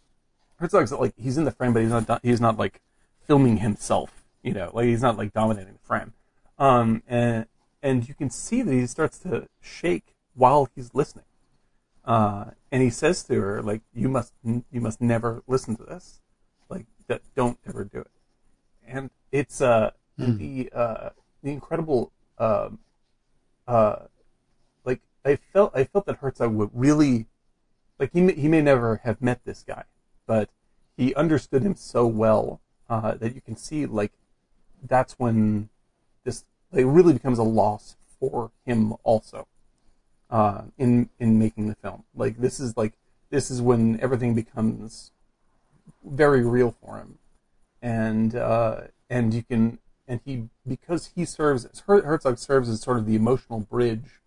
Herzog's 0.57 0.91
like 0.91 1.13
he's 1.17 1.37
in 1.37 1.43
the 1.43 1.51
frame, 1.51 1.73
but 1.73 1.81
he's 1.81 1.91
not. 1.91 2.19
He's 2.23 2.41
not 2.41 2.57
like 2.57 2.81
filming 3.21 3.57
himself. 3.57 4.23
You 4.43 4.53
know, 4.53 4.71
like 4.73 4.85
he's 4.85 5.01
not 5.01 5.17
like 5.17 5.33
dominating 5.33 5.73
the 5.73 5.87
frame, 5.87 6.13
um, 6.57 7.03
and 7.07 7.45
and 7.81 8.07
you 8.07 8.13
can 8.13 8.29
see 8.29 8.61
that 8.61 8.71
he 8.71 8.85
starts 8.87 9.17
to 9.19 9.47
shake 9.61 10.15
while 10.33 10.69
he's 10.75 10.93
listening, 10.93 11.25
uh, 12.05 12.45
and 12.71 12.81
he 12.81 12.89
says 12.89 13.23
to 13.23 13.39
her 13.41 13.61
like, 13.61 13.81
"You 13.93 14.07
must 14.09 14.33
you 14.43 14.81
must 14.81 15.01
never 15.01 15.43
listen 15.47 15.75
to 15.77 15.83
this, 15.83 16.21
like 16.69 16.85
that. 17.07 17.21
Don't 17.35 17.57
ever 17.67 17.83
do 17.83 17.99
it." 17.99 18.11
and 18.87 19.09
it's 19.31 19.61
uh 19.61 19.91
the 20.17 20.69
uh 20.73 21.09
the 21.43 21.51
incredible 21.51 22.11
um 22.37 22.79
uh 23.67 23.97
like 24.83 25.01
I 25.23 25.35
felt 25.35 25.75
I 25.75 25.83
felt 25.83 26.05
that 26.05 26.17
Herzog 26.17 26.53
would 26.53 26.69
really 26.73 27.27
like 27.99 28.11
he 28.13 28.21
may, 28.21 28.33
he 28.33 28.47
may 28.47 28.61
never 28.61 28.97
have 29.03 29.21
met 29.21 29.43
this 29.45 29.63
guy, 29.63 29.83
but 30.27 30.49
he 30.97 31.13
understood 31.15 31.63
him 31.63 31.75
so 31.75 32.05
well 32.07 32.61
uh, 32.89 33.15
that 33.15 33.35
you 33.35 33.41
can 33.41 33.55
see 33.55 33.85
like 33.85 34.11
that's 34.87 35.13
when 35.13 35.69
this 36.23 36.45
like 36.71 36.85
really 36.87 37.13
becomes 37.13 37.39
a 37.39 37.43
loss 37.43 37.97
for 38.19 38.51
him 38.65 38.93
also 39.03 39.47
uh, 40.29 40.63
in 40.77 41.09
in 41.19 41.39
making 41.39 41.67
the 41.67 41.75
film. 41.75 42.03
Like 42.15 42.37
this 42.37 42.59
is 42.59 42.77
like 42.77 42.93
this 43.29 43.49
is 43.49 43.61
when 43.61 43.99
everything 44.01 44.33
becomes 44.33 45.11
very 46.03 46.43
real 46.43 46.75
for 46.81 46.97
him 46.97 47.17
and 47.81 48.35
uh, 48.35 48.81
and 49.09 49.33
you 49.33 49.43
can 49.43 49.79
and 50.07 50.19
he 50.25 50.49
because 50.67 51.11
he 51.15 51.25
serves 51.25 51.67
Her- 51.87 52.01
Herzog 52.01 52.37
serves 52.37 52.69
as 52.69 52.81
sort 52.81 52.97
of 52.97 53.05
the 53.05 53.15
emotional 53.15 53.59
bridge 53.59 54.21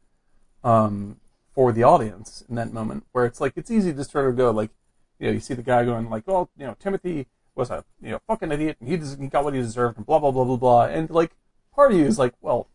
um, 0.65 1.21
for 1.55 1.73
the 1.73 1.83
audience 1.83 2.45
in 2.49 2.55
that 2.57 2.73
moment 2.73 3.05
where 3.13 3.27
it's 3.27 3.41
like 3.41 3.53
it's 3.57 3.71
easy 3.71 3.93
to 3.93 4.05
sort 4.05 4.29
of 4.29 4.37
go 4.37 4.51
like 4.51 4.71
you 5.19 5.27
know 5.27 5.33
you 5.33 5.41
see 5.41 5.55
the 5.55 5.63
guy 5.63 5.85
going 5.85 6.09
like 6.09 6.25
oh 6.29 6.49
you 6.57 6.67
know 6.67 6.77
Timothy 6.79 7.27
was 7.55 7.71
a 7.71 7.85
you 8.01 8.11
know 8.11 8.21
fucking 8.27 8.53
idiot 8.53 8.77
and 8.81 8.89
he 8.89 8.97
des- 8.97 9.21
he 9.21 9.29
got 9.29 9.45
what 9.45 9.55
he 9.55 9.61
deserved 9.61 9.97
and 9.97 10.07
blah 10.07 10.19
blah 10.19 10.31
blah 10.31 10.45
blah 10.45 10.57
blah 10.57 10.85
and 10.85 11.11
like 11.11 11.33
part 11.75 11.93
of 11.93 11.99
you 11.99 12.05
is 12.05 12.19
like 12.19 12.35
well 12.41 12.69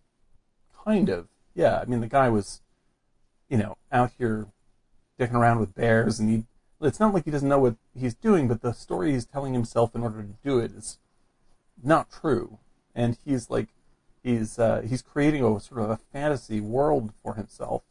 kind 0.85 1.09
of 1.09 1.27
yeah 1.55 1.79
I 1.79 1.85
mean 1.85 2.01
the 2.01 2.07
guy 2.07 2.29
was 2.29 2.61
you 3.49 3.57
know 3.57 3.77
out 3.91 4.11
here 4.17 4.47
dicking 5.19 5.33
around 5.33 5.59
with 5.59 5.75
bears 5.75 6.19
and 6.19 6.29
he 6.29 6.43
it's 6.85 6.99
not 6.99 7.13
like 7.13 7.25
he 7.25 7.31
doesn't 7.31 7.47
know 7.47 7.59
what 7.59 7.75
he's 7.97 8.13
doing, 8.13 8.47
but 8.47 8.61
the 8.61 8.73
story 8.73 9.11
he's 9.11 9.25
telling 9.25 9.53
himself 9.53 9.95
in 9.95 10.01
order 10.01 10.21
to 10.21 10.35
do 10.43 10.59
it 10.59 10.71
is 10.71 10.99
not 11.81 12.11
true. 12.11 12.59
And 12.95 13.17
he's 13.25 13.49
like, 13.49 13.69
he's 14.23 14.59
uh, 14.59 14.81
he's 14.87 15.01
creating 15.01 15.43
a 15.43 15.59
sort 15.59 15.81
of 15.81 15.89
a 15.89 15.97
fantasy 16.11 16.59
world 16.59 17.13
for 17.23 17.35
himself 17.35 17.83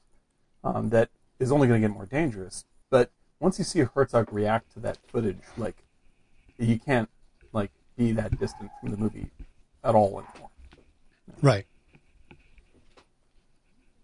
um, 0.62 0.91
that 0.91 1.11
is 1.38 1.51
only 1.51 1.69
going 1.69 1.81
to 1.81 1.88
get 1.88 1.95
more 1.95 2.07
dangerous. 2.07 2.65
But 2.91 3.11
once 3.43 3.59
you 3.59 3.65
see 3.65 3.81
Herzog 3.81 4.33
react 4.33 4.73
to 4.75 4.81
that 4.81 4.99
footage, 5.09 5.43
like 5.57 5.75
you 6.59 6.79
can't 6.79 7.11
like 7.53 7.73
be 7.97 8.13
that 8.13 8.39
distant 8.39 8.71
from 8.81 8.93
the 8.93 8.97
movie 8.97 9.31
at 9.83 9.97
all 9.97 10.23
anymore. 10.23 10.51
Right. 11.43 11.67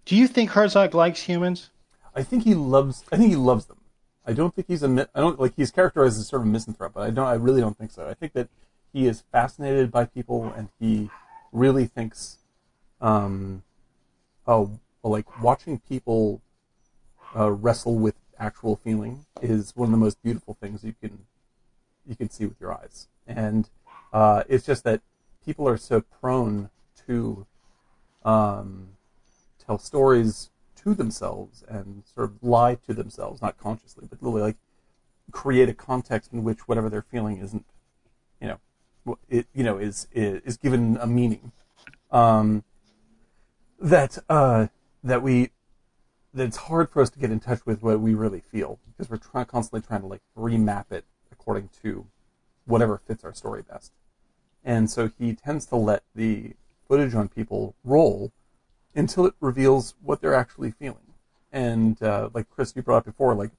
Do 0.05 0.17
you 0.17 0.27
think 0.27 0.51
Herzog 0.51 0.93
likes 0.93 1.23
humans? 1.23 1.71
I 2.17 2.25
think 2.25 2.43
he 2.43 2.55
loves. 2.55 3.05
I 3.13 3.17
think 3.17 3.31
he 3.31 3.37
loves 3.37 3.67
them. 3.67 3.79
I 4.27 4.33
don't 4.33 4.55
think 4.55 4.67
he's 4.67 4.83
a. 4.83 4.89
mi- 4.89 5.07
I 5.15 5.21
don't 5.21 5.39
like. 5.39 5.55
He's 5.55 5.71
characterized 5.71 6.19
as 6.19 6.27
sort 6.27 6.43
of 6.43 6.49
a 6.49 6.51
misanthrope, 6.51 6.95
but 6.95 7.03
I 7.03 7.11
don't. 7.11 7.27
I 7.27 7.35
really 7.35 7.61
don't 7.61 7.79
think 7.79 7.93
so. 7.93 8.09
I 8.09 8.15
think 8.15 8.33
that 8.33 8.49
he 8.93 9.07
is 9.07 9.23
fascinated 9.31 9.93
by 9.93 10.05
people, 10.05 10.53
and 10.57 10.69
he 10.81 11.11
really 11.53 11.87
thinks, 11.87 12.39
um, 13.01 13.63
oh, 14.49 14.81
like 15.05 15.41
watching 15.41 15.79
people 15.79 16.43
uh, 17.37 17.51
wrestle 17.53 17.95
with 17.95 18.17
actual 18.39 18.77
feeling 18.77 19.27
is 19.43 19.75
one 19.75 19.89
of 19.89 19.93
the 19.93 19.99
most 19.99 20.23
beautiful 20.23 20.57
things 20.61 20.85
you 20.85 20.95
can 21.01 21.27
you 22.07 22.17
can 22.17 22.31
see 22.31 22.47
with 22.47 22.61
your 22.61 22.73
eyes. 22.73 23.09
And 23.27 23.69
uh, 24.13 24.45
it's 24.49 24.65
just 24.65 24.85
that 24.85 25.03
people 25.45 25.69
are 25.69 25.77
so 25.77 26.01
prone 26.01 26.71
to 27.07 27.47
um, 28.25 28.89
tell 29.65 29.79
stories 29.79 30.51
to 30.77 30.95
themselves 30.95 31.65
and 31.69 32.03
sort 32.15 32.31
of 32.31 32.43
lie 32.43 32.77
to 32.87 32.95
themselves, 32.95 33.43
not 33.43 33.59
consciously, 33.59 34.07
but 34.09 34.23
literally 34.23 34.43
like 34.43 34.57
create 35.31 35.69
a 35.69 35.75
context 35.75 36.33
in 36.33 36.45
which 36.45 36.67
whatever 36.67 36.89
they're 36.89 37.03
feeling 37.03 37.39
isn't, 37.39 37.67
you 38.41 38.49
know, 38.49 39.19
it 39.29 39.47
you 39.55 39.65
know 39.65 39.79
is 39.79 40.09
is, 40.13 40.41
is 40.45 40.57
given 40.57 40.97
a 41.01 41.07
meaning. 41.07 41.53
Um, 42.11 42.65
that 43.81 44.19
uh, 44.29 44.69
that 45.05 45.23
we 45.23 45.51
that 46.39 46.47
it's 46.47 46.57
hard 46.57 46.89
for 46.91 47.03
us 47.03 47.11
to 47.11 47.19
get 47.19 47.31
in 47.31 47.41
touch 47.41 47.67
with 47.67 47.83
what 47.83 48.01
we 48.01 48.15
really 48.15 48.41
feel 48.41 48.79
because 48.87 49.11
we're 49.11 49.17
trying 49.17 49.47
constantly 49.47 49.87
trying 49.87 50.01
to 50.01 50.07
like 50.07 50.23
remap 50.37 50.91
it 50.91 51.05
according 51.31 51.69
to 51.83 52.07
whatever 52.65 53.01
fits 53.07 53.25
our 53.25 53.35
story 53.35 53.63
best. 53.63 53.93
And 54.65 54.91
so 54.91 55.11
he 55.19 55.35
tends 55.35 55.67
to 55.67 55.77
let 55.77 56.03
the 56.15 56.53
footage 56.87 57.15
on 57.15 57.29
people 57.29 57.75
roll 57.85 58.33
until 58.95 59.27
it 59.27 59.35
reveals 59.41 59.95
what 60.03 60.21
they're 60.21 60.35
actually 60.35 60.71
feeling. 60.71 61.15
And 61.53 62.03
uh, 62.03 62.31
like 62.33 62.49
Chris, 62.51 62.73
you 62.77 62.83
brought 62.83 62.99
up 62.99 63.05
before, 63.05 63.35
like 63.35 63.51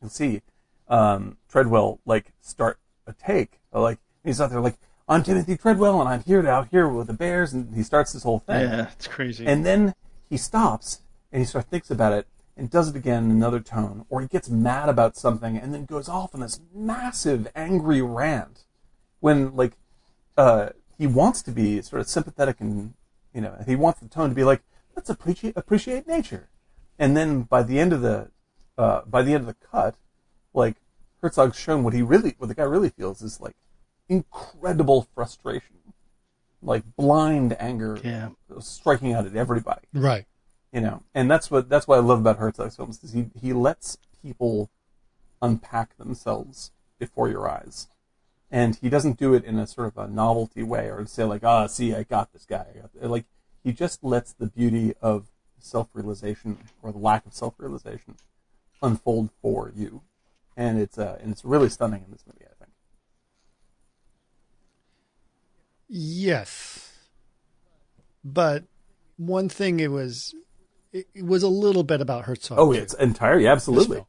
you'll 0.00 0.10
see 0.10 0.42
um, 0.88 1.36
Treadwell 1.48 2.00
like 2.04 2.32
start 2.40 2.78
a 3.06 3.12
take, 3.12 3.60
like 3.72 3.98
he's 4.24 4.40
out 4.40 4.50
there 4.50 4.60
like 4.60 4.76
I'm 5.08 5.22
Timothy 5.22 5.56
Treadwell 5.56 6.00
and 6.00 6.08
I'm 6.08 6.22
here 6.22 6.46
out 6.48 6.68
here 6.68 6.88
with 6.88 7.08
the 7.08 7.12
Bears, 7.12 7.52
and 7.52 7.74
he 7.74 7.82
starts 7.82 8.12
this 8.12 8.22
whole 8.22 8.38
thing. 8.38 8.62
Yeah, 8.62 8.90
it's 8.92 9.06
crazy. 9.06 9.46
And 9.46 9.66
then 9.66 9.94
he 10.30 10.36
stops 10.36 11.01
and 11.32 11.40
he 11.40 11.46
sort 11.46 11.64
of 11.64 11.70
thinks 11.70 11.90
about 11.90 12.12
it 12.12 12.26
and 12.56 12.68
does 12.70 12.88
it 12.88 12.96
again 12.96 13.24
in 13.24 13.30
another 13.30 13.60
tone, 13.60 14.04
or 14.10 14.20
he 14.20 14.26
gets 14.28 14.50
mad 14.50 14.88
about 14.88 15.16
something 15.16 15.56
and 15.56 15.72
then 15.72 15.86
goes 15.86 16.08
off 16.08 16.34
on 16.34 16.40
this 16.40 16.60
massive 16.74 17.48
angry 17.56 18.02
rant 18.02 18.64
when 19.20 19.56
like 19.56 19.72
uh, 20.36 20.68
he 20.98 21.06
wants 21.06 21.42
to 21.42 21.50
be 21.50 21.80
sort 21.80 22.00
of 22.00 22.08
sympathetic 22.08 22.60
and 22.60 22.92
you 23.34 23.40
know 23.40 23.56
he 23.66 23.74
wants 23.74 24.00
the 24.00 24.08
tone 24.08 24.28
to 24.28 24.34
be 24.34 24.44
like 24.44 24.62
let's 24.94 25.08
appreciate 25.08 25.56
appreciate 25.56 26.06
nature, 26.06 26.50
and 26.98 27.16
then 27.16 27.42
by 27.42 27.62
the 27.62 27.78
end 27.80 27.92
of 27.92 28.02
the 28.02 28.30
uh, 28.76 29.00
by 29.06 29.22
the 29.22 29.32
end 29.32 29.40
of 29.42 29.46
the 29.46 29.66
cut, 29.66 29.94
like 30.52 30.76
Herzog's 31.22 31.58
shown 31.58 31.82
what 31.84 31.94
he 31.94 32.02
really 32.02 32.34
what 32.38 32.48
the 32.48 32.54
guy 32.54 32.64
really 32.64 32.90
feels 32.90 33.22
is 33.22 33.40
like 33.40 33.56
incredible 34.08 35.08
frustration, 35.14 35.76
like 36.60 36.82
blind 36.96 37.56
anger, 37.58 37.98
Yeah. 38.04 38.30
striking 38.60 39.12
out 39.14 39.24
at 39.26 39.34
everybody 39.36 39.82
Right. 39.94 40.26
You 40.72 40.80
know 40.80 41.02
and 41.14 41.30
that's 41.30 41.50
what 41.50 41.68
that's 41.68 41.86
what 41.86 41.96
i 41.96 42.00
love 42.00 42.20
about 42.20 42.38
herzog's 42.38 42.76
films 42.76 43.02
is 43.02 43.12
he 43.12 43.26
he 43.40 43.52
lets 43.52 43.98
people 44.22 44.70
unpack 45.42 45.96
themselves 45.98 46.70
before 46.98 47.28
your 47.28 47.50
eyes. 47.50 47.88
And 48.50 48.76
he 48.76 48.88
doesn't 48.88 49.18
do 49.18 49.34
it 49.34 49.44
in 49.44 49.58
a 49.58 49.66
sort 49.66 49.88
of 49.88 49.98
a 49.98 50.06
novelty 50.06 50.62
way 50.62 50.88
or 50.88 51.04
say 51.06 51.24
like 51.24 51.42
ah 51.42 51.66
see 51.66 51.94
i 51.94 52.04
got 52.04 52.32
this 52.32 52.44
guy 52.44 52.66
got 52.80 52.92
th-" 52.92 53.04
like 53.04 53.24
he 53.64 53.72
just 53.72 54.04
lets 54.04 54.32
the 54.32 54.46
beauty 54.46 54.94
of 55.02 55.28
self-realization 55.58 56.58
or 56.82 56.92
the 56.92 56.98
lack 56.98 57.26
of 57.26 57.34
self-realization 57.34 58.16
unfold 58.82 59.30
for 59.40 59.72
you. 59.74 60.02
And 60.56 60.78
it's 60.78 60.98
uh 60.98 61.18
and 61.20 61.32
it's 61.32 61.44
really 61.44 61.68
stunning 61.68 62.04
in 62.04 62.12
this 62.12 62.24
movie 62.26 62.44
i 62.44 62.54
think. 62.62 62.72
Yes. 65.88 66.92
But 68.22 68.64
one 69.16 69.48
thing 69.48 69.80
it 69.80 69.90
was 69.90 70.34
it, 70.92 71.06
it 71.14 71.24
was 71.26 71.42
a 71.42 71.48
little 71.48 71.82
bit 71.84 72.00
about 72.00 72.24
Herzog. 72.24 72.58
oh 72.58 72.72
too. 72.72 72.78
it's 72.78 72.94
entirely 72.94 73.46
absolutely 73.46 74.04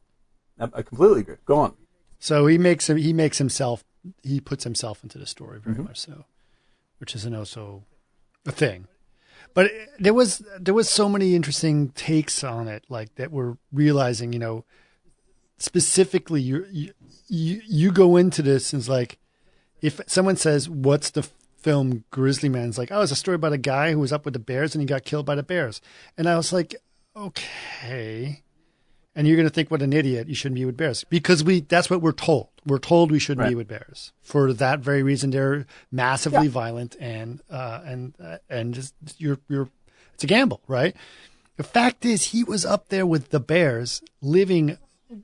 I, 0.58 0.68
I 0.74 0.82
completely 0.82 1.20
agree 1.20 1.36
go 1.44 1.56
on 1.58 1.74
So 2.18 2.46
he 2.46 2.58
makes 2.58 2.88
him 2.88 2.96
he 2.96 3.12
makes 3.12 3.38
himself 3.38 3.84
he 4.22 4.40
puts 4.40 4.64
himself 4.64 5.02
into 5.02 5.18
the 5.18 5.26
story 5.26 5.60
very 5.60 5.76
Mm-hmm. 5.76 5.84
much 5.84 5.98
so, 6.00 6.24
which 6.98 7.14
is 7.14 7.24
an 7.24 7.34
also 7.34 7.84
a 8.46 8.52
thing. 8.52 8.86
but 9.54 9.70
there 9.98 10.14
was 10.14 10.42
there 10.60 10.74
was 10.74 10.88
so 10.90 11.08
many 11.08 11.34
interesting 11.34 11.88
takes 11.90 12.44
on 12.44 12.68
it, 12.68 12.84
like 12.88 13.14
that 13.14 13.30
we're 13.32 13.56
realizing, 13.72 14.32
you 14.32 14.38
know, 14.38 14.64
specifically 15.58 16.40
you 16.42 16.66
you 16.70 16.92
you, 17.28 17.60
you 17.66 17.90
go 17.92 18.16
into 18.16 18.42
this 18.42 18.72
and 18.72 18.80
it's 18.80 18.88
like 18.88 19.18
if 19.80 20.00
someone 20.06 20.36
says 20.36 20.68
what's 20.68 21.10
the 21.10 21.26
film 21.64 22.04
Grizzly 22.10 22.48
Man, 22.50 22.68
it's 22.68 22.78
like 22.78 22.92
oh, 22.92 23.00
it's 23.00 23.10
a 23.10 23.16
story 23.16 23.34
about 23.36 23.52
a 23.54 23.58
guy 23.58 23.90
who 23.92 23.98
was 23.98 24.12
up 24.12 24.24
with 24.24 24.34
the 24.34 24.38
bears 24.38 24.74
and 24.74 24.82
he 24.82 24.86
got 24.86 25.04
killed 25.04 25.24
by 25.26 25.34
the 25.34 25.42
bears, 25.42 25.80
and 26.18 26.28
I 26.28 26.36
was 26.36 26.52
like, 26.52 26.76
okay. 27.16 28.42
And 29.16 29.28
you're 29.28 29.36
going 29.36 29.48
to 29.48 29.54
think, 29.54 29.70
what 29.70 29.80
an 29.80 29.92
idiot! 29.92 30.28
You 30.28 30.34
shouldn't 30.34 30.56
be 30.56 30.64
with 30.64 30.76
bears 30.76 31.04
because 31.04 31.44
we—that's 31.44 31.88
what 31.88 32.02
we're 32.02 32.10
told. 32.10 32.48
We're 32.66 32.78
told 32.80 33.12
we 33.12 33.20
shouldn't 33.20 33.48
be 33.48 33.54
with 33.54 33.68
bears 33.68 34.12
for 34.20 34.52
that 34.52 34.80
very 34.80 35.04
reason. 35.04 35.30
They're 35.30 35.66
massively 35.92 36.46
Yeah. 36.46 36.50
violent 36.50 36.96
and 36.98 37.40
uh, 37.48 37.80
and 37.84 38.14
uh, 38.20 38.38
and 38.50 38.74
just 38.74 38.92
you're 39.18 39.38
you're 39.48 39.68
it's 40.14 40.24
a 40.24 40.26
gamble, 40.26 40.60
right? 40.66 40.96
The 41.56 41.62
fact 41.62 42.04
is, 42.04 42.26
he 42.32 42.42
was 42.42 42.66
up 42.66 42.88
there 42.88 43.06
with 43.06 43.28
the 43.30 43.38
bears, 43.38 44.02
living 44.20 44.78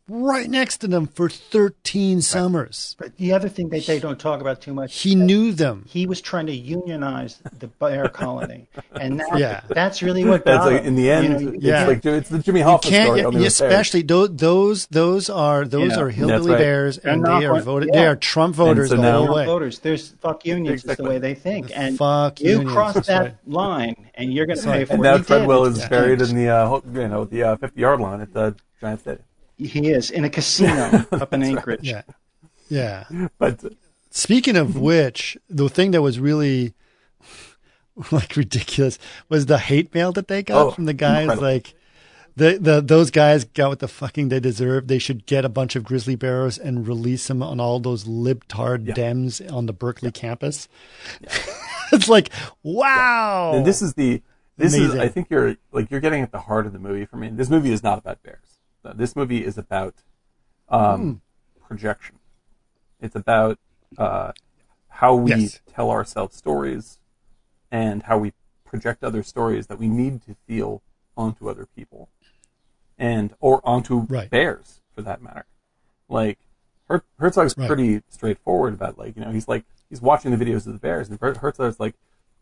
right 0.08 0.48
next 0.48 0.78
to 0.78 0.86
them 0.88 1.06
for 1.06 1.28
13 1.28 2.20
summers. 2.22 2.96
But 2.98 3.16
the 3.16 3.32
other 3.32 3.48
thing 3.48 3.68
that 3.70 3.86
they 3.86 3.98
don't 3.98 4.18
talk 4.20 4.40
about 4.40 4.60
too 4.60 4.72
much, 4.74 5.00
He 5.00 5.14
knew 5.14 5.52
them. 5.52 5.84
he 5.88 6.06
was 6.06 6.20
trying 6.20 6.46
to 6.46 6.52
unionize 6.54 7.40
the 7.58 7.66
bear 7.68 8.08
colony, 8.12 8.68
and 8.92 9.18
that, 9.20 9.38
Yeah. 9.38 9.60
that's 9.68 10.02
really 10.02 10.24
what 10.24 10.44
That's 10.44 10.66
like 10.66 10.84
in 10.84 10.94
the 10.96 11.10
end, 11.10 11.40
You 11.40 11.46
know, 11.46 11.52
it's 11.54 11.64
Yeah. 11.64 11.86
like 11.86 12.04
it's 12.04 12.28
the 12.28 12.38
Jimmy 12.38 12.60
Hoffa 12.60 12.82
Can't 12.82 13.06
story. 13.06 13.20
yeah, 13.20 13.26
only 13.26 13.40
with 13.40 13.58
bears. 13.58 13.60
especially 13.60 14.02
those 14.02 14.28
those 14.36 14.86
those 14.86 15.30
are 15.30 15.64
those 15.64 15.92
Yeah. 15.92 16.00
are 16.00 16.08
hillbilly 16.10 16.50
right. 16.52 16.58
bears, 16.58 16.98
They're 16.98 17.12
and 17.12 17.24
they 17.24 17.46
are 17.46 17.60
voted. 17.60 17.90
yeah. 17.92 18.00
They 18.00 18.06
are 18.06 18.16
Trump 18.16 18.54
voters 18.56 18.90
so 18.90 18.96
the 18.96 19.02
now- 19.02 19.26
whole 19.26 19.34
way. 19.34 19.46
voters. 19.46 19.78
There's 19.80 20.10
fuck 20.20 20.44
unions 20.46 20.84
is 20.84 20.96
the 20.96 21.02
way 21.04 21.18
they 21.18 21.34
think, 21.34 21.70
and 21.74 21.96
Fuck 21.96 22.40
you 22.40 22.50
unions, 22.50 22.72
cross 22.72 23.06
that 23.06 23.20
right. 23.22 23.34
line, 23.46 23.96
and 24.14 24.32
you're 24.32 24.46
going 24.46 24.58
to 24.58 24.68
right. 24.68 24.78
pay 24.80 24.84
for 24.84 24.92
And 24.94 25.00
it. 25.00 25.04
now 25.04 25.12
He 25.14 25.18
did. 25.18 25.26
Treadwell 25.26 25.64
It 25.64 25.70
is 25.72 25.78
just 25.78 25.90
buried 25.90 26.20
in 26.20 26.36
the 26.36 26.48
uh, 26.48 26.80
you 26.94 27.08
know 27.08 27.24
the 27.24 27.42
uh, 27.42 27.56
50 27.56 27.80
yard 27.80 28.00
line 28.00 28.20
at 28.20 28.32
the 28.32 28.54
Giant 28.80 29.00
Stadium. 29.00 29.24
He 29.66 29.90
is 29.90 30.10
in 30.10 30.24
a 30.24 30.30
casino 30.30 31.04
up 31.12 31.32
in 31.32 31.42
Anchorage. 31.42 31.80
Yeah, 31.82 32.02
yeah. 32.68 33.04
But 33.38 33.62
Speaking 34.12 34.56
of 34.56 34.76
which, 34.76 35.38
the 35.48 35.68
thing 35.68 35.92
that 35.92 36.02
was 36.02 36.18
really 36.18 36.74
like 38.10 38.36
ridiculous 38.36 38.98
was 39.28 39.46
the 39.46 39.58
hate 39.58 39.94
mail 39.94 40.12
that 40.12 40.28
they 40.28 40.42
got 40.42 40.66
Oh, 40.66 40.70
from 40.72 40.86
the 40.86 40.94
guys. 40.94 41.22
incredible. 41.22 41.46
Like 41.46 41.74
the 42.36 42.58
the 42.60 42.80
those 42.80 43.10
guys 43.10 43.44
got 43.44 43.68
what 43.68 43.78
the 43.80 43.88
fucking 43.88 44.28
they 44.30 44.40
deserve. 44.40 44.88
They 44.88 44.98
should 44.98 45.26
get 45.26 45.44
a 45.44 45.48
bunch 45.48 45.76
of 45.76 45.84
grizzly 45.84 46.16
bears 46.16 46.58
and 46.58 46.86
release 46.88 47.26
them 47.28 47.42
on 47.42 47.60
all 47.60 47.78
those 47.80 48.04
libtard 48.04 48.86
Yeah. 48.88 48.94
Dems 48.94 49.52
on 49.52 49.66
the 49.66 49.72
Berkeley 49.72 50.10
campus. 50.12 50.68
it's 51.92 52.08
like 52.08 52.30
wow. 52.62 53.52
and 53.54 53.66
this 53.66 53.82
is 53.82 53.94
the 53.94 54.22
this 54.56 54.74
is 54.74 54.94
I 54.94 55.08
think 55.08 55.28
you're 55.30 55.56
like 55.72 55.90
you're 55.90 56.00
getting 56.00 56.22
at 56.22 56.32
the 56.32 56.40
heart 56.40 56.66
of 56.66 56.72
the 56.72 56.78
movie 56.78 57.04
for 57.04 57.16
me. 57.16 57.28
This 57.30 57.48
movie 57.50 57.72
is 57.72 57.82
not 57.82 57.98
about 57.98 58.22
bears. 58.22 58.59
Uh, 58.84 58.92
This 58.94 59.14
movie 59.16 59.44
is 59.44 59.58
about 59.58 59.94
um, 60.68 61.20
projection. 61.66 62.16
It's 63.00 63.16
about 63.16 63.58
uh, 63.98 64.32
how 64.88 65.14
we 65.14 65.30
Yes. 65.30 65.60
tell 65.66 65.90
ourselves 65.90 66.36
stories 66.36 66.98
and 67.70 68.04
how 68.04 68.18
we 68.18 68.32
project 68.64 69.02
other 69.02 69.22
stories 69.22 69.66
that 69.66 69.78
we 69.78 69.88
need 69.88 70.22
to 70.22 70.36
feel 70.46 70.82
onto 71.16 71.48
other 71.50 71.66
people 71.66 72.08
and 72.96 73.34
or 73.40 73.60
onto 73.64 74.00
Right. 74.02 74.30
bears 74.30 74.80
for 74.94 75.02
that 75.02 75.20
matter. 75.22 75.46
Like 76.08 76.38
Her- 76.88 77.04
Herzog's 77.18 77.56
Right. 77.58 77.66
pretty 77.66 78.02
straightforward 78.08 78.74
about 78.74 78.96
like 78.98 79.16
you 79.16 79.24
know 79.24 79.30
he's 79.32 79.48
like 79.48 79.64
he's 79.88 80.00
watching 80.00 80.30
the 80.30 80.36
videos 80.44 80.66
of 80.66 80.72
the 80.72 80.78
bears 80.78 81.08
and 81.08 81.18
Her- 81.20 81.34
Herzog's 81.34 81.80
like 81.80 81.94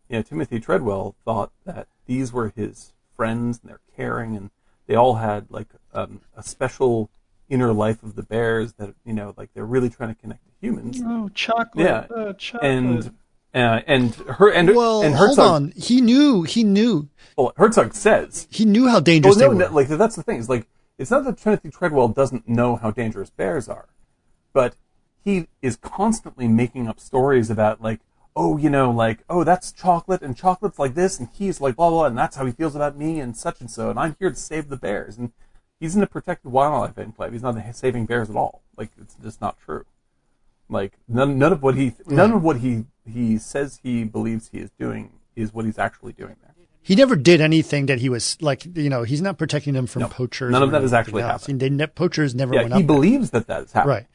you 0.07 0.17
know 0.17 0.21
Timothy 0.21 0.59
Treadwell 0.59 1.15
thought 1.25 1.51
that 1.65 1.87
these 2.05 2.31
were 2.31 2.49
his 2.49 2.93
friends 3.15 3.59
and 3.61 3.69
they're 3.71 3.81
caring 3.95 4.35
and 4.35 4.51
they 4.85 4.95
all 4.95 5.15
had 5.15 5.49
like 5.49 5.67
um, 5.93 6.21
a 6.35 6.43
special 6.43 7.09
inner 7.49 7.73
life 7.73 8.03
of 8.03 8.15
the 8.15 8.23
bears 8.23 8.73
that 8.73 8.93
you 9.05 9.13
know 9.13 9.33
like 9.37 9.49
they're 9.53 9.65
really 9.65 9.89
trying 9.89 10.13
to 10.13 10.21
connect 10.21 10.43
to 10.45 10.51
humans 10.61 11.01
Oh, 11.03 11.29
chocolate. 11.33 11.85
yeah 11.85 12.05
uh, 12.15 12.33
chocolate. 12.33 12.63
and 12.71 13.13
uh, 13.55 13.81
and 13.87 14.13
her 14.13 14.51
and 14.51 14.75
Well, 14.75 15.01
and 15.01 15.15
hold 15.15 15.29
Herzog 15.29 15.51
on. 15.51 15.73
He 15.75 16.01
knew. 16.01 16.43
He 16.43 16.63
knew. 16.63 17.09
well, 17.35 17.51
Herzog 17.57 17.95
says 17.95 18.47
He 18.51 18.63
knew 18.65 18.85
how 18.87 18.95
well, 18.95 19.01
dangerous 19.01 19.37
no, 19.37 19.49
they 19.49 19.57
no, 19.57 19.65
were. 19.67 19.71
like 19.71 19.87
that's 19.87 20.15
the 20.15 20.21
thing. 20.23 20.37
Is 20.37 20.47
like 20.49 20.67
it's 20.99 21.09
not 21.11 21.23
that 21.25 21.37
Timothy 21.39 21.71
Treadwell 21.71 22.09
doesn't 22.09 22.47
know 22.47 22.75
how 22.75 22.91
dangerous 22.91 23.29
bears 23.31 23.67
are, 23.67 23.87
but 24.53 24.75
he 25.23 25.47
is 25.61 25.75
constantly 25.77 26.47
making 26.47 26.87
up 26.87 26.99
stories 26.99 27.49
about 27.49 27.81
like, 27.81 28.01
oh, 28.35 28.57
you 28.57 28.69
know, 28.69 28.91
like, 28.91 29.19
oh, 29.29 29.43
that's 29.43 29.71
chocolate 29.71 30.21
and 30.21 30.35
chocolate's 30.37 30.77
like 30.77 30.93
this, 30.93 31.17
and 31.19 31.29
he's 31.33 31.59
like 31.59 31.75
blah 31.75 31.89
blah, 31.89 32.05
and 32.05 32.17
that's 32.17 32.35
how 32.35 32.45
he 32.45 32.51
feels 32.51 32.75
about 32.75 32.95
me 32.97 33.19
and 33.19 33.35
such 33.35 33.59
and 33.61 33.71
so, 33.71 33.89
and 33.89 33.97
I'm 33.97 34.15
here 34.19 34.29
to 34.29 34.35
save 34.35 34.69
the 34.69 34.77
bears, 34.77 35.17
and 35.17 35.31
he's 35.79 35.95
in 35.95 36.03
a 36.03 36.07
protected 36.07 36.51
wildlife 36.51 36.97
enclave. 36.97 37.31
He's 37.33 37.43
not 37.43 37.55
saving 37.75 38.05
bears 38.05 38.29
at 38.29 38.35
all. 38.35 38.61
Like 38.77 38.89
it's 39.01 39.15
just 39.21 39.41
not 39.41 39.57
true. 39.59 39.85
Like 40.69 40.93
none, 41.07 41.37
none 41.37 41.51
of 41.53 41.63
what 41.63 41.75
he 41.75 41.93
none 42.07 42.31
of 42.31 42.43
what 42.43 42.57
he 42.57 42.85
he 43.11 43.37
says 43.37 43.79
he 43.83 44.03
believes 44.03 44.49
he 44.51 44.59
is 44.59 44.69
doing 44.79 45.11
is 45.35 45.53
what 45.53 45.65
he's 45.65 45.79
actually 45.79 46.13
doing 46.13 46.35
there. 46.43 46.53
he 46.81 46.95
never 46.95 47.15
did 47.15 47.41
anything 47.41 47.87
that 47.87 47.99
he 47.99 48.09
was 48.09 48.37
like. 48.41 48.65
You 48.77 48.89
know, 48.89 49.03
he's 49.03 49.21
not 49.21 49.37
protecting 49.37 49.73
them 49.73 49.87
from 49.87 50.03
No, 50.03 50.07
poachers. 50.09 50.51
none 50.51 50.61
of 50.63 50.71
that 50.71 50.83
is 50.83 50.93
actually 50.93 51.23
else. 51.23 51.41
happening. 51.43 51.57
They 51.57 51.69
ne- 51.69 51.87
poachers 51.87 52.35
never 52.35 52.53
Yeah, 52.53 52.61
went 52.63 52.73
he 52.75 52.81
up. 52.81 52.87
believes 52.87 53.31
that 53.31 53.47
that's 53.47 53.71
happening. 53.73 53.95
Right. 53.95 54.05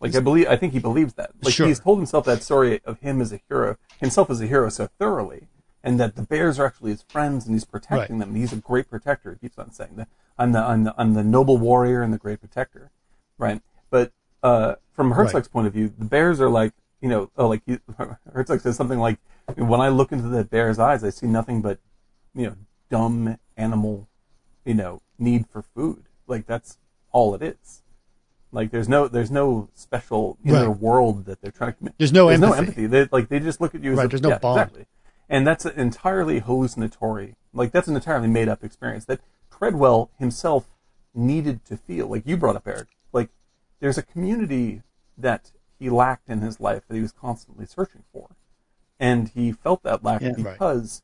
Like 0.00 0.16
I 0.16 0.20
believe, 0.20 0.48
I 0.48 0.56
think 0.56 0.72
he 0.72 0.78
believes 0.78 1.14
that. 1.14 1.30
Like 1.42 1.52
Sure. 1.54 1.66
he's 1.68 1.78
told 1.78 1.98
himself 1.98 2.24
that 2.24 2.42
story 2.42 2.80
of 2.84 2.98
him 3.00 3.20
as 3.20 3.32
a 3.32 3.40
hero, 3.48 3.76
himself 4.00 4.30
as 4.30 4.40
a 4.40 4.46
hero, 4.46 4.68
so 4.70 4.88
thoroughly, 4.98 5.46
and 5.82 5.98
that 6.00 6.16
the 6.16 6.22
bears 6.22 6.58
are 6.58 6.66
actually 6.66 6.90
his 6.92 7.02
friends, 7.02 7.46
and 7.46 7.54
he's 7.54 7.64
protecting 7.64 8.18
Right. 8.18 8.26
them. 8.26 8.34
He's 8.34 8.52
a 8.52 8.56
great 8.56 8.88
protector. 8.90 9.32
He 9.32 9.38
keeps 9.48 9.58
on 9.58 9.72
saying 9.72 9.96
that 9.96 10.08
I'm 10.38 10.52
the 10.52 10.60
I'm 10.60 10.84
the 10.84 10.94
I'm 10.98 11.14
the 11.14 11.24
noble 11.24 11.58
warrior 11.58 12.02
and 12.02 12.12
the 12.12 12.18
great 12.18 12.40
protector, 12.40 12.90
right? 13.38 13.60
But 13.90 14.12
uh, 14.42 14.76
from 14.92 15.12
Herzog's 15.12 15.48
point 15.48 15.66
of 15.66 15.72
view, 15.72 15.92
the 15.96 16.04
bears 16.04 16.40
are 16.40 16.50
like 16.50 16.72
you 17.00 17.08
know, 17.08 17.30
oh, 17.38 17.48
like 17.48 17.62
he, 17.66 17.78
Herzog 18.34 18.60
says 18.60 18.76
something 18.76 18.98
like, 18.98 19.18
when 19.56 19.80
I 19.80 19.88
look 19.88 20.12
into 20.12 20.28
the 20.28 20.44
bear's 20.44 20.78
eyes, 20.78 21.02
I 21.02 21.08
see 21.08 21.26
nothing 21.26 21.62
but 21.62 21.78
you 22.34 22.46
know 22.46 22.56
dumb 22.90 23.38
animal, 23.56 24.08
you 24.64 24.74
know, 24.74 25.00
need 25.18 25.46
for 25.46 25.62
food. 25.62 26.04
Like 26.26 26.46
that's 26.46 26.76
all 27.12 27.34
it 27.34 27.42
is. 27.42 27.82
Like 28.52 28.70
there's 28.70 28.88
no 28.88 29.08
there's 29.08 29.30
no 29.30 29.68
special 29.74 30.36
inner 30.44 30.68
Right. 30.70 30.78
world 30.78 31.24
that 31.26 31.40
they're 31.40 31.52
trying 31.52 31.74
to. 31.84 31.92
There's 31.98 32.12
no 32.12 32.26
there's 32.28 32.40
no 32.40 32.52
empathy. 32.52 32.82
empathy. 32.82 32.86
They 32.86 33.08
like 33.10 33.28
they 33.28 33.40
just 33.40 33.60
look 33.60 33.74
at 33.74 33.82
you 33.82 33.92
as 33.92 33.98
Right, 33.98 34.04
a, 34.06 34.08
there's 34.08 34.22
no 34.22 34.30
yeah, 34.30 34.38
bond. 34.38 34.58
exactly. 34.60 34.86
And 35.30 35.46
that's 35.46 35.64
an 35.64 35.78
entirely 35.78 36.40
hallucinatory. 36.40 37.36
Like 37.54 37.70
that's 37.72 37.88
an 37.88 37.94
entirely 37.94 38.28
made 38.28 38.48
up 38.48 38.62
experience 38.64 39.04
that 39.06 39.20
Treadwell 39.56 40.10
himself 40.18 40.66
needed 41.14 41.64
to 41.66 41.76
feel. 41.76 42.08
Like 42.08 42.26
you 42.26 42.36
brought 42.36 42.56
up 42.56 42.66
Eric. 42.66 42.88
Like 43.12 43.30
there's 43.78 43.96
a 43.96 44.02
community 44.02 44.82
that 45.16 45.52
he 45.78 45.88
lacked 45.88 46.28
in 46.28 46.40
his 46.40 46.60
life 46.60 46.82
that 46.88 46.94
he 46.96 47.00
was 47.00 47.12
constantly 47.12 47.64
searching 47.64 48.02
for, 48.12 48.36
and 48.98 49.28
he 49.28 49.52
felt 49.52 49.82
that 49.84 50.04
lack 50.04 50.20
Yeah. 50.20 50.32
Right. 50.38 50.52
because, 50.54 51.02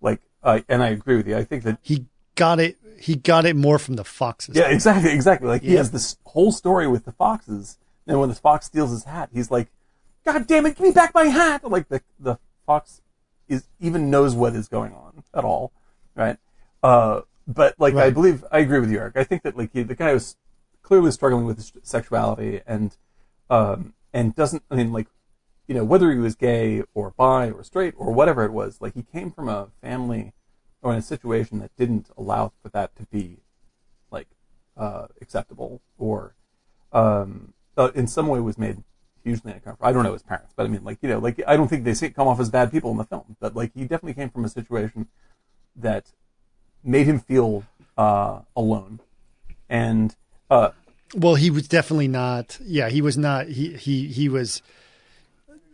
like, 0.00 0.20
I 0.42 0.64
and 0.68 0.82
I 0.82 0.88
agree 0.88 1.16
with 1.16 1.28
you. 1.28 1.36
I 1.36 1.44
think 1.44 1.62
that 1.64 1.78
He 1.82 2.06
got 2.34 2.58
it. 2.58 2.78
He 2.98 3.14
got 3.16 3.44
it 3.44 3.54
more 3.54 3.78
from 3.78 3.94
the 3.96 4.04
foxes. 4.04 4.56
yeah, 4.56 4.68
exactly, 4.70 5.12
exactly. 5.12 5.46
Like 5.48 5.62
he 5.62 5.74
has 5.74 5.90
this 5.90 6.16
whole 6.24 6.52
story 6.52 6.88
with 6.88 7.04
the 7.04 7.12
foxes, 7.12 7.78
and 8.06 8.18
when 8.18 8.28
the 8.30 8.34
fox 8.34 8.66
steals 8.66 8.90
his 8.90 9.04
hat, 9.04 9.28
he's 9.32 9.50
like, 9.50 9.68
"God 10.24 10.46
damn 10.46 10.64
it, 10.66 10.70
give 10.76 10.80
me 10.86 10.90
back 10.92 11.14
my 11.14 11.24
hat!" 11.26 11.68
Like 11.70 11.88
the 11.88 12.00
the 12.18 12.38
fox 12.66 13.02
is 13.48 13.64
even 13.80 14.10
knows 14.10 14.34
what 14.34 14.54
is 14.54 14.68
going 14.68 14.92
on 14.92 15.24
at 15.34 15.44
all, 15.44 15.72
right? 16.14 16.38
Uh, 16.82 17.22
but 17.46 17.74
like 17.78 17.94
I 17.94 18.10
believe 18.10 18.44
I 18.52 18.58
agree 18.58 18.80
with 18.80 18.90
you, 18.90 18.98
Eric. 18.98 19.16
I 19.16 19.24
think 19.24 19.42
that 19.42 19.56
like 19.56 19.72
he, 19.72 19.82
the 19.82 19.94
guy 19.94 20.12
was 20.12 20.36
clearly 20.82 21.10
struggling 21.10 21.46
with 21.46 21.56
his 21.56 21.72
sexuality 21.82 22.60
and 22.66 22.96
um 23.50 23.94
and 24.12 24.34
doesn't. 24.34 24.62
I 24.70 24.76
mean, 24.76 24.92
like 24.92 25.08
you 25.66 25.74
know 25.74 25.84
whether 25.84 26.10
he 26.12 26.18
was 26.18 26.34
gay 26.34 26.82
or 26.94 27.10
bi 27.16 27.50
or 27.50 27.64
straight 27.64 27.94
or 27.96 28.12
whatever 28.12 28.44
it 28.44 28.52
was, 28.52 28.80
like 28.80 28.94
he 28.94 29.02
came 29.02 29.30
from 29.30 29.48
a 29.48 29.68
family 29.82 30.32
or 30.82 30.92
in 30.92 30.98
a 30.98 31.02
situation 31.02 31.58
that 31.58 31.74
didn't 31.76 32.08
allow 32.16 32.52
for 32.62 32.68
that 32.68 32.94
to 32.96 33.04
be 33.06 33.38
like 34.10 34.28
uh, 34.76 35.06
acceptable 35.20 35.80
or 35.98 36.34
um, 36.92 37.52
uh, 37.76 37.90
in 37.94 38.06
some 38.06 38.28
way 38.28 38.40
was 38.40 38.58
made 38.58 38.82
hugely 39.24 39.52
uncomfortable. 39.52 39.88
I 39.88 39.92
don't 39.92 40.04
know 40.04 40.12
his 40.12 40.22
parents, 40.22 40.52
but 40.56 40.66
I 40.66 40.68
mean, 40.68 40.84
like 40.84 40.98
you 41.02 41.08
know, 41.08 41.18
like 41.18 41.40
I 41.46 41.56
don't 41.56 41.68
think 41.68 41.84
they 41.84 41.94
see, 41.94 42.10
come 42.10 42.28
off 42.28 42.40
as 42.40 42.50
bad 42.50 42.70
people 42.70 42.90
in 42.90 42.96
the 42.96 43.04
film, 43.04 43.36
but 43.40 43.54
like 43.54 43.72
he 43.74 43.82
definitely 43.82 44.14
came 44.14 44.30
from 44.30 44.44
a 44.44 44.48
situation 44.48 45.08
that 45.76 46.12
made 46.84 47.06
him 47.06 47.18
feel 47.18 47.64
uh, 47.96 48.40
alone, 48.56 49.00
and 49.68 50.16
uh, 50.50 50.70
Well, 51.14 51.34
he 51.34 51.50
was 51.50 51.68
definitely 51.68 52.08
not. 52.08 52.58
Yeah, 52.62 52.88
he 52.88 53.02
was 53.02 53.16
not. 53.18 53.48
He 53.48 53.74
he 53.76 54.08
he 54.08 54.28
was. 54.28 54.62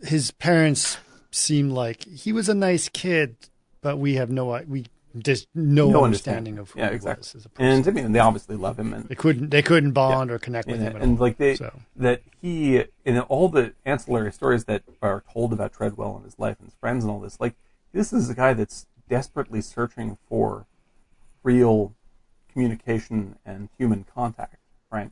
His 0.02 0.30
parents 0.32 0.98
seemed 1.30 1.72
like 1.72 2.04
he 2.04 2.32
was 2.32 2.48
a 2.48 2.54
nice 2.54 2.88
kid, 2.88 3.36
but 3.80 3.96
we 3.96 4.14
have 4.14 4.30
no 4.30 4.60
we 4.68 4.86
just 5.18 5.46
no, 5.54 5.90
no 5.90 6.04
understanding 6.04 6.58
of 6.58 6.70
who 6.70 6.80
yeah, 6.80 6.88
he 6.90 6.96
exactly. 6.96 7.20
was 7.20 7.34
as 7.34 7.46
a 7.46 7.48
person. 7.48 7.66
And 7.72 7.88
I 7.88 7.90
mean, 7.90 8.12
they 8.12 8.18
obviously 8.18 8.56
love 8.56 8.78
him, 8.78 8.92
and 8.92 9.08
they 9.08 9.14
couldn't 9.14 9.50
they 9.50 9.62
couldn't 9.62 9.92
bond 9.92 10.30
or 10.30 10.38
connect 10.38 10.66
with 10.66 10.76
and, 10.76 10.84
him 10.88 10.96
at 10.96 11.02
and 11.02 11.18
all. 11.18 11.24
like 11.24 11.36
they 11.38 11.54
So. 11.56 11.80
that 11.96 12.22
he 12.40 12.84
in 13.04 13.18
all 13.20 13.48
the 13.48 13.74
ancillary 13.84 14.32
stories 14.32 14.64
that 14.64 14.82
are 15.02 15.22
told 15.32 15.52
about 15.52 15.72
Treadwell 15.72 16.16
and 16.16 16.24
his 16.24 16.38
life 16.38 16.56
and 16.58 16.66
his 16.68 16.74
friends 16.80 17.04
and 17.04 17.10
all 17.12 17.20
this, 17.20 17.38
like 17.40 17.54
this 17.92 18.12
is 18.12 18.28
a 18.30 18.34
guy 18.34 18.54
that's 18.54 18.86
desperately 19.08 19.60
searching 19.60 20.18
for 20.28 20.66
real 21.42 21.94
communication 22.52 23.36
and 23.44 23.68
human 23.78 24.04
contact, 24.14 24.56
right? 24.90 25.10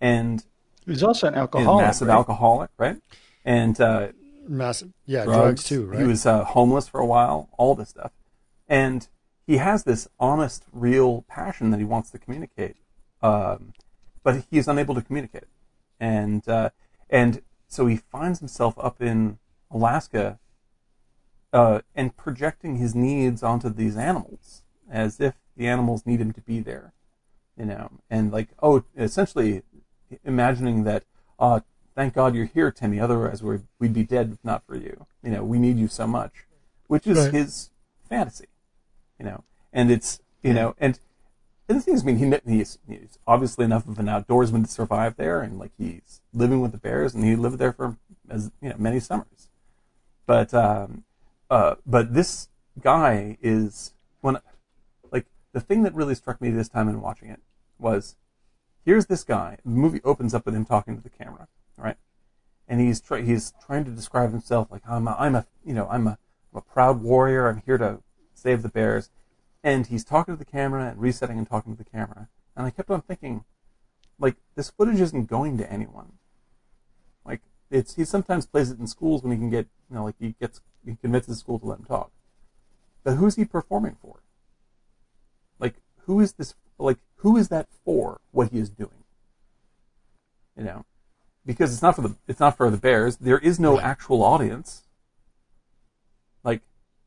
And 0.00 0.44
He 0.84 0.90
was 0.90 1.02
also 1.02 1.28
an 1.28 1.34
he's 1.34 1.38
a 1.38 1.40
alcoholic. 1.40 1.84
massive 1.84 2.08
right? 2.08 2.14
alcoholic, 2.14 2.70
right? 2.78 2.96
And 3.44 3.80
uh, 3.80 4.08
Massive, 4.46 4.92
yeah, 5.06 5.24
drugs, 5.24 5.38
drugs, 5.38 5.64
too, 5.64 5.86
right? 5.86 6.00
He 6.00 6.06
was 6.06 6.26
uh, 6.26 6.44
homeless 6.44 6.86
for 6.88 7.00
a 7.00 7.06
while, 7.06 7.48
all 7.56 7.74
this 7.74 7.88
stuff. 7.90 8.12
And 8.68 9.08
he 9.46 9.58
has 9.58 9.84
this 9.84 10.08
honest, 10.18 10.64
real 10.72 11.22
passion 11.28 11.70
that 11.70 11.78
he 11.78 11.84
wants 11.84 12.10
to 12.10 12.18
communicate, 12.18 12.76
um, 13.22 13.72
but 14.22 14.44
he 14.50 14.58
is 14.58 14.68
unable 14.68 14.94
to 14.94 15.02
communicate 15.02 15.42
it. 15.42 15.48
And 16.00 16.48
uh, 16.48 16.70
and 17.10 17.42
so 17.68 17.86
he 17.86 17.96
finds 17.96 18.38
himself 18.38 18.74
up 18.78 19.00
in 19.02 19.38
Alaska 19.70 20.38
uh, 21.52 21.80
and 21.94 22.16
projecting 22.16 22.76
his 22.76 22.94
needs 22.94 23.42
onto 23.42 23.68
these 23.68 23.96
animals 23.96 24.62
as 24.90 25.20
if 25.20 25.34
the 25.56 25.66
animals 25.66 26.04
need 26.04 26.20
him 26.20 26.32
to 26.32 26.40
be 26.40 26.60
there, 26.60 26.92
you 27.56 27.64
know, 27.66 27.90
and 28.10 28.32
like 28.32 28.48
oh, 28.62 28.84
essentially 28.96 29.62
imagining 30.24 30.84
that 30.84 31.04
uh, 31.38 31.60
thank 31.94 32.14
God 32.14 32.34
you're 32.34 32.44
here, 32.46 32.70
Timmy. 32.70 33.00
Otherwise, 33.00 33.42
we're, 33.42 33.62
we'd 33.78 33.92
be 33.94 34.04
dead 34.04 34.30
if 34.32 34.44
not 34.44 34.64
for 34.66 34.76
you. 34.76 35.06
You 35.22 35.30
know, 35.30 35.44
we 35.44 35.58
need 35.58 35.78
you 35.78 35.88
so 35.88 36.06
much, 36.06 36.32
which 36.86 37.06
is 37.06 37.18
Right. 37.18 37.32
his 37.32 37.70
fantasy. 38.08 38.46
You 39.18 39.26
know, 39.26 39.44
and 39.72 39.90
it's 39.90 40.20
you 40.42 40.52
know, 40.52 40.74
and, 40.78 40.98
and 41.68 41.78
the 41.78 41.82
thing 41.82 41.94
is, 41.94 42.02
I 42.02 42.06
mean, 42.06 42.18
he, 42.18 42.52
he's, 42.58 42.78
he's 42.86 43.18
obviously 43.26 43.64
enough 43.64 43.88
of 43.88 43.98
an 43.98 44.06
outdoorsman 44.06 44.64
to 44.66 44.70
survive 44.70 45.16
there, 45.16 45.40
and 45.40 45.58
like 45.58 45.72
he's 45.78 46.20
living 46.32 46.60
with 46.60 46.72
the 46.72 46.78
bears, 46.78 47.14
and 47.14 47.24
he 47.24 47.34
lived 47.34 47.58
there 47.58 47.72
for 47.72 47.96
as 48.28 48.50
you 48.60 48.68
know 48.68 48.76
many 48.78 49.00
summers. 49.00 49.48
But 50.26 50.52
um, 50.52 51.04
uh, 51.50 51.76
but 51.86 52.14
this 52.14 52.48
guy 52.80 53.38
is 53.40 53.94
when 54.20 54.38
like 55.10 55.26
the 55.52 55.60
thing 55.60 55.82
that 55.84 55.94
really 55.94 56.14
struck 56.14 56.40
me 56.40 56.50
this 56.50 56.68
time 56.68 56.88
in 56.88 57.00
watching 57.00 57.30
it 57.30 57.40
was 57.78 58.16
here's 58.84 59.06
this 59.06 59.24
guy. 59.24 59.58
The 59.64 59.70
movie 59.70 60.00
opens 60.04 60.34
up 60.34 60.46
with 60.46 60.54
him 60.54 60.64
talking 60.64 60.96
to 60.96 61.02
the 61.02 61.10
camera, 61.10 61.48
right? 61.76 61.96
And 62.68 62.80
he's 62.80 63.00
try, 63.00 63.22
he's 63.22 63.52
trying 63.66 63.84
to 63.84 63.90
describe 63.90 64.30
himself 64.30 64.68
like 64.70 64.82
I'm 64.88 65.06
a, 65.08 65.16
I'm 65.18 65.34
a 65.34 65.46
you 65.64 65.74
know 65.74 65.88
I'm 65.90 66.06
a, 66.06 66.18
I'm 66.52 66.58
a 66.58 66.60
proud 66.60 67.02
warrior. 67.02 67.48
I'm 67.48 67.62
here 67.64 67.78
to 67.78 68.00
save 68.44 68.62
the 68.62 68.68
bears. 68.68 69.10
And 69.64 69.86
he's 69.86 70.04
talking 70.04 70.34
to 70.34 70.38
the 70.38 70.44
camera 70.44 70.90
and 70.90 71.00
resetting 71.00 71.38
and 71.38 71.48
talking 71.48 71.74
to 71.74 71.82
the 71.82 71.90
camera. 71.90 72.28
And 72.54 72.66
I 72.66 72.70
kept 72.70 72.90
on 72.90 73.00
thinking, 73.00 73.44
like 74.18 74.36
this 74.54 74.70
footage 74.70 75.00
isn't 75.00 75.26
going 75.26 75.58
to 75.58 75.72
anyone. 75.72 76.12
Like 77.24 77.40
it's 77.70 77.96
he 77.96 78.04
sometimes 78.04 78.46
plays 78.46 78.70
it 78.70 78.78
in 78.78 78.86
schools 78.86 79.22
when 79.22 79.32
he 79.32 79.38
can 79.38 79.50
get 79.50 79.66
you 79.90 79.96
know 79.96 80.04
like 80.04 80.16
he 80.20 80.34
gets 80.40 80.60
he 80.84 80.96
convinces 80.96 81.36
the 81.36 81.40
school 81.40 81.58
to 81.58 81.66
let 81.66 81.78
him 81.80 81.86
talk. 81.86 82.12
But 83.02 83.14
who's 83.14 83.36
he 83.36 83.44
performing 83.44 83.96
for? 84.00 84.20
Like 85.58 85.74
who 86.06 86.20
is 86.20 86.34
this 86.34 86.54
like 86.78 86.98
who 87.16 87.36
is 87.36 87.48
that 87.48 87.68
for 87.84 88.20
what 88.30 88.50
he 88.50 88.58
is 88.58 88.68
doing? 88.68 89.04
You 90.56 90.64
know? 90.64 90.84
Because 91.46 91.72
it's 91.72 91.82
not 91.82 91.96
for 91.96 92.02
the 92.02 92.16
it's 92.28 92.40
not 92.40 92.56
for 92.56 92.70
the 92.70 92.76
bears. 92.76 93.16
There 93.16 93.38
is 93.38 93.58
no 93.58 93.80
actual 93.80 94.22
audience. 94.22 94.82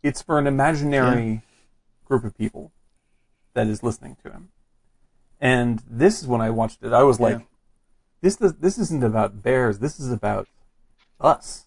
It's 0.04 0.22
for 0.22 0.38
an 0.40 0.48
imaginary 0.48 1.42
group 2.06 2.24
of 2.24 2.38
people 2.38 2.72
that 3.54 3.68
is 3.68 3.84
listening 3.84 4.16
to 4.24 4.32
him. 4.32 4.50
And 5.40 5.84
this 5.90 6.22
is 6.22 6.28
when 6.28 6.42
I 6.42 6.50
watched 6.50 6.84
it. 6.84 6.94
I 6.94 7.04
was 7.04 7.20
like, 7.20 7.40
Yeah. 7.40 7.46
this 8.22 8.36
does, 8.38 8.56
this 8.56 8.78
isn't 8.78 9.04
about 9.04 9.42
bears. 9.44 9.80
This 9.80 10.00
is 10.00 10.12
about 10.12 10.48
us. 11.20 11.66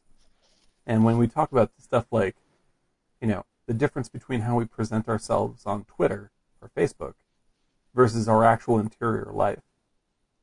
And 0.86 1.04
when 1.04 1.18
we 1.18 1.26
talk 1.28 1.52
about 1.52 1.70
stuff 1.78 2.06
like, 2.10 2.36
you 3.20 3.28
know, 3.28 3.44
the 3.66 3.74
difference 3.74 4.08
between 4.08 4.40
how 4.40 4.56
we 4.56 4.64
present 4.64 5.08
ourselves 5.08 5.66
on 5.66 5.84
Twitter 5.84 6.30
or 6.60 6.70
Facebook 6.76 7.14
versus 7.94 8.28
our 8.28 8.44
actual 8.44 8.78
interior 8.78 9.30
life 9.32 9.62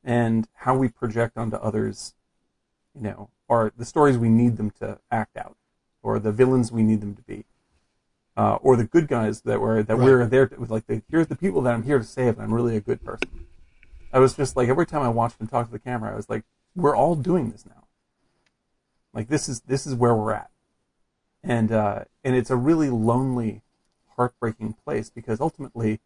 and 0.04 0.47
how 0.54 0.78
we 0.78 0.88
project 0.88 1.38
onto 1.38 1.58
others, 1.58 2.13
you 2.95 3.02
know, 3.02 3.30
or 3.50 3.73
the 3.76 3.86
stories 3.86 4.17
we 4.17 4.30
need 4.30 4.58
them 4.58 4.71
to 4.71 5.00
act 5.12 5.36
out 5.36 5.58
or 6.04 6.19
the 6.19 6.32
villains 6.32 6.71
we 6.71 6.84
need 6.84 7.02
them 7.02 7.15
to 7.15 7.21
be. 7.23 7.45
Uh, 8.38 8.60
or 8.62 8.76
the 8.76 8.84
good 8.84 9.08
guys 9.08 9.41
that 9.41 9.60
were 9.60 9.82
that 9.82 9.95
Right. 9.97 10.06
we're 10.06 10.26
there 10.28 10.45
to, 10.45 10.63
like 10.65 10.86
the, 10.86 11.02
here's 11.10 11.26
the 11.26 11.36
people 11.36 11.60
that 11.63 11.73
I'm 11.73 11.82
here 11.82 11.97
to 11.97 12.06
save 12.06 12.36
and 12.36 12.43
I'm 12.43 12.54
really 12.54 12.78
a 12.78 12.80
good 12.82 13.04
person. 13.04 13.47
I 14.13 14.19
was 14.19 14.36
just 14.36 14.56
like 14.56 14.69
every 14.69 14.86
time 14.86 15.02
I 15.02 15.10
watched 15.10 15.41
him 15.41 15.47
talk 15.47 15.65
to 15.65 15.71
the 15.71 15.80
camera, 15.80 16.13
I 16.13 16.15
was 16.15 16.30
like, 16.30 16.43
we're 16.76 16.95
all 16.95 17.15
doing 17.15 17.50
this 17.50 17.65
now. 17.65 17.88
Like 19.12 19.28
this 19.28 19.50
is 19.50 19.62
this 19.62 19.88
is 19.88 19.95
where 19.95 20.13
we're 20.15 20.34
at, 20.34 20.52
and 21.43 21.71
uh, 21.71 22.04
and 22.23 22.36
it's 22.36 22.52
a 22.52 22.56
really 22.56 22.89
lonely, 22.91 23.63
heartbreaking 24.15 24.73
place 24.73 25.10
because 25.10 25.41
ultimately, 25.41 26.00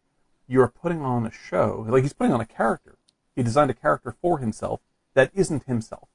you're 0.48 0.68
putting 0.68 1.02
on 1.02 1.26
a 1.26 1.30
show. 1.30 1.84
Like 1.86 2.02
he's 2.02 2.14
putting 2.14 2.32
on 2.32 2.40
a 2.40 2.46
character. 2.46 2.96
He 3.36 3.42
designed 3.42 3.70
a 3.70 3.74
character 3.74 4.16
for 4.22 4.38
himself 4.38 4.80
that 5.12 5.30
isn't 5.34 5.64
himself. 5.64 6.08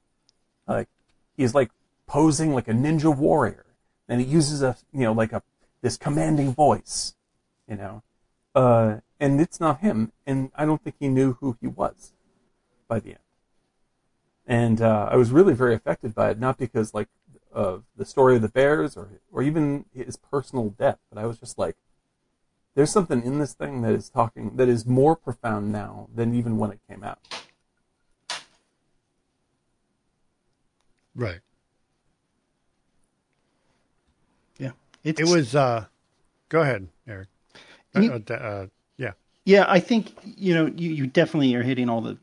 Like 0.68 0.90
he's 1.36 1.54
like 1.54 1.70
posing 2.08 2.54
like 2.56 2.68
a 2.68 2.74
ninja 2.74 3.16
warrior, 3.16 3.66
and 4.10 4.20
he 4.20 4.26
uses 4.26 4.64
a 4.64 4.78
you 4.92 5.02
know 5.02 5.14
like 5.14 5.34
a 5.34 5.44
this 5.82 5.98
commanding 5.98 6.54
voice, 6.54 7.16
you 7.68 7.76
know, 7.76 8.04
uh, 8.56 8.98
and 9.20 9.40
it's 9.40 9.60
not 9.60 9.80
him. 9.82 10.12
And 10.26 10.52
I 10.56 10.66
don't 10.66 10.84
think 10.84 10.96
he 11.00 11.08
knew 11.08 11.34
who 11.40 11.58
he 11.62 11.68
was 11.68 12.14
by 12.88 13.00
the 13.00 13.10
end. 13.10 13.20
And 14.46 14.82
uh, 14.82 15.10
I 15.12 15.18
was 15.18 15.32
really 15.32 15.54
very 15.54 15.76
affected 15.76 16.16
by 16.16 16.32
it, 16.32 16.40
not 16.40 16.58
because 16.58 16.94
like 16.94 17.10
of 17.52 17.84
the 17.96 18.06
story 18.06 18.36
of 18.36 18.42
the 18.42 18.50
bears 18.50 18.96
or 18.96 19.10
or 19.32 19.42
even 19.42 19.86
his 19.94 20.16
personal 20.16 20.70
death, 20.70 21.00
but 21.12 21.22
I 21.22 21.26
was 21.26 21.40
just 21.40 21.58
like, 21.58 21.76
there's 22.76 22.92
something 22.92 23.24
in 23.24 23.40
this 23.40 23.54
thing 23.54 23.82
that 23.82 23.94
is 23.94 24.10
talking 24.10 24.56
that 24.56 24.70
is 24.70 24.86
more 24.86 25.16
profound 25.16 25.72
now 25.72 26.08
than 26.14 26.34
even 26.34 26.58
when 26.58 26.72
it 26.72 26.80
came 26.90 27.04
out. 27.04 27.20
right. 31.18 31.40
It's, 35.04 35.20
It 35.20 35.28
was. 35.28 35.56
uh 35.56 35.86
Go 36.50 36.62
ahead, 36.62 36.88
Eric. 37.08 37.28
Uh, 37.96 38.00
You- 38.00 38.14
uh, 38.14 38.18
d- 38.20 38.34
uh, 38.34 38.66
yeah. 38.98 39.12
Yeah, 39.46 39.66
I 39.68 39.80
think 39.80 40.14
you 40.24 40.54
know 40.54 40.68
you, 40.76 40.92
you 40.92 41.08
definitely 41.08 41.54
are 41.56 41.64
hitting 41.64 41.90
all 41.90 42.02
the, 42.02 42.18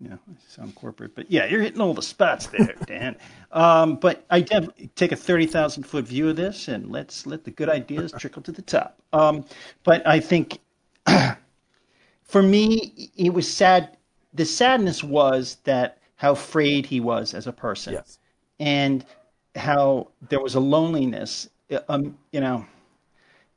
you 0.00 0.08
know, 0.10 0.18
I 0.28 0.34
sound 0.48 0.74
corporate, 0.76 1.14
but 1.14 1.30
yeah, 1.30 1.46
you're 1.46 1.60
hitting 1.60 1.80
all 1.80 1.94
the 1.94 2.02
spots 2.02 2.46
there, 2.46 2.74
Dan. 2.86 3.16
Um, 3.52 3.96
but 3.96 4.24
I 4.30 4.40
definitely 4.40 4.88
take 4.96 5.12
a 5.12 5.16
thirty 5.16 5.46
thousand 5.46 5.82
foot 5.84 6.04
view 6.06 6.28
of 6.28 6.36
this, 6.36 6.68
and 6.68 6.90
let's 6.90 7.26
let 7.26 7.44
the 7.44 7.50
good 7.50 7.68
ideas 7.68 8.12
trickle 8.18 8.42
to 8.42 8.52
the 8.52 8.62
top. 8.62 8.98
Um, 9.12 9.44
but 9.84 10.06
I 10.06 10.20
think, 10.20 10.58
for 12.24 12.42
me, 12.42 13.10
it 13.16 13.32
was 13.32 13.52
sad. 13.52 13.96
The 14.34 14.44
sadness 14.44 15.02
was 15.02 15.56
that 15.64 15.98
how 16.16 16.34
frayed 16.34 16.86
he 16.86 17.00
was 17.00 17.34
as 17.34 17.46
a 17.48 17.52
person 17.52 17.94
Yes. 17.94 18.18
and 18.60 19.04
how 19.56 20.08
there 20.28 20.40
was 20.40 20.54
a 20.54 20.60
loneliness, 20.60 21.48
um, 21.88 22.16
you 22.32 22.40
know. 22.40 22.66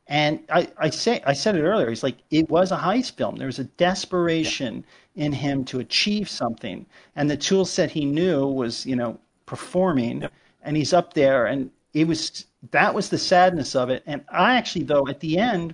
And 0.07 0.39
I, 0.49 0.67
I 0.77 0.89
say 0.89 1.21
I 1.25 1.33
said 1.33 1.55
it 1.55 1.63
earlier. 1.63 1.89
He's 1.89 2.03
like 2.03 2.17
it 2.29 2.49
was 2.49 2.71
a 2.71 2.77
heist 2.77 3.13
film. 3.15 3.37
There 3.37 3.47
was 3.47 3.59
a 3.59 3.63
desperation 3.63 4.83
in 5.15 5.31
him 5.31 5.63
to 5.65 5.79
achieve 5.79 6.29
something, 6.29 6.85
and 7.15 7.29
the 7.29 7.37
tool 7.37 7.63
set 7.65 7.89
he 7.91 8.03
knew 8.05 8.45
was 8.45 8.85
you 8.85 8.95
know 8.97 9.17
performing, 9.45 10.21
Yep. 10.21 10.33
and 10.63 10.75
he's 10.77 10.91
up 10.93 11.13
there, 11.13 11.45
and 11.45 11.71
it 11.93 12.05
was 12.07 12.45
that 12.71 12.93
was 12.93 13.09
the 13.09 13.17
sadness 13.17 13.75
of 13.75 13.89
it. 13.89 14.03
And 14.05 14.23
I 14.29 14.55
actually 14.57 14.83
though 14.83 15.07
at 15.07 15.21
the 15.21 15.37
end, 15.37 15.73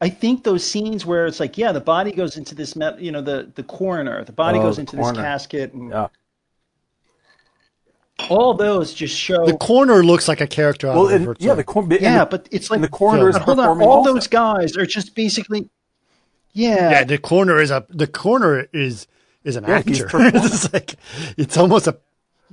I 0.00 0.08
think 0.08 0.44
those 0.44 0.64
scenes 0.64 1.06
where 1.06 1.26
it's 1.26 1.40
like 1.40 1.56
yeah, 1.58 1.72
the 1.72 1.80
body 1.80 2.12
goes 2.12 2.36
into 2.36 2.54
this 2.54 2.76
met, 2.76 3.00
you 3.00 3.10
know 3.12 3.20
the 3.22 3.50
the 3.54 3.62
coroner, 3.64 4.24
the 4.24 4.32
body 4.32 4.58
Oh, 4.58 4.62
goes 4.62 4.78
into 4.78 4.96
coroner. 4.96 5.12
this 5.14 5.22
casket, 5.22 5.72
and 5.72 5.90
Yeah. 5.90 6.08
All 8.28 8.54
those 8.54 8.94
just 8.94 9.16
show 9.18 9.44
The 9.46 9.56
corner 9.56 10.04
looks 10.04 10.28
like 10.28 10.40
a 10.40 10.46
character 10.46 10.88
out 10.88 10.96
Well, 10.96 11.08
of 11.08 11.12
and, 11.12 11.36
yeah, 11.40 11.54
the 11.54 11.64
cor- 11.64 11.86
Yeah, 11.90 12.20
the- 12.20 12.26
but 12.26 12.48
it's 12.50 12.70
like 12.70 12.76
and 12.78 12.84
the 12.84 12.88
coroner 12.88 13.28
is 13.28 13.36
hold 13.36 13.58
on, 13.58 13.64
performing 13.66 13.88
all 13.88 13.98
also. 13.98 14.14
those 14.14 14.26
guys 14.26 14.76
are 14.76 14.86
just 14.86 15.14
basically, 15.14 15.68
yeah, 16.52 16.90
yeah, 16.90 17.04
the 17.04 17.18
corner 17.18 17.60
is 17.60 17.70
a 17.70 17.84
the 17.88 18.06
corner 18.06 18.66
is 18.72 19.06
is 19.44 19.56
an 19.56 19.64
Yeah, 19.64 19.76
actor. 19.76 20.08
it's 20.12 20.72
like 20.72 20.94
it's 21.36 21.56
almost 21.56 21.86
a 21.86 21.98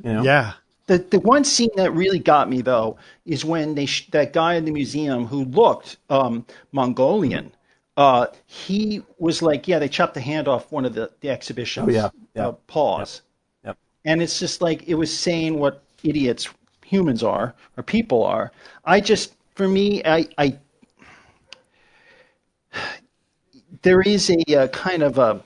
you 0.03 0.13
know, 0.13 0.23
yeah. 0.23 0.53
The 0.87 0.97
the 0.99 1.19
one 1.19 1.43
scene 1.43 1.69
that 1.75 1.91
really 1.93 2.19
got 2.19 2.49
me 2.49 2.61
though 2.61 2.97
is 3.25 3.43
when 3.45 3.75
they 3.75 3.85
sh- 3.85 4.09
that 4.11 4.33
guy 4.33 4.55
in 4.55 4.65
the 4.65 4.71
museum 4.71 5.25
who 5.27 5.43
looked 5.45 5.97
um, 6.09 6.45
Mongolian. 6.71 7.51
Uh, 7.97 8.27
he 8.45 9.01
was 9.17 9.41
like, 9.41 9.67
yeah, 9.67 9.77
they 9.77 9.89
chopped 9.89 10.13
the 10.13 10.21
hand 10.21 10.47
off 10.47 10.71
one 10.71 10.85
of 10.85 10.93
the 10.93 11.11
the 11.19 11.29
exhibition's 11.29 11.89
Oh, 11.89 11.91
yeah, 11.91 12.09
yeah. 12.33 12.47
uh, 12.47 12.51
paws, 12.67 13.21
Yep. 13.21 13.28
And 14.05 14.21
it's 14.21 14.39
just 14.39 14.61
like 14.61 14.87
it 14.87 14.95
was 14.95 15.17
saying 15.17 15.57
what 15.57 15.83
idiots 16.03 16.49
humans 16.85 17.23
are 17.23 17.53
or 17.77 17.83
people 17.83 18.23
are. 18.23 18.51
I 18.85 18.99
just, 19.01 19.33
for 19.55 19.67
me, 19.67 20.01
I, 20.05 20.27
I 20.37 20.57
there 23.81 24.01
is 24.01 24.29
a, 24.29 24.55
uh 24.55 24.67
kind 24.67 25.03
of 25.03 25.17
a 25.17 25.43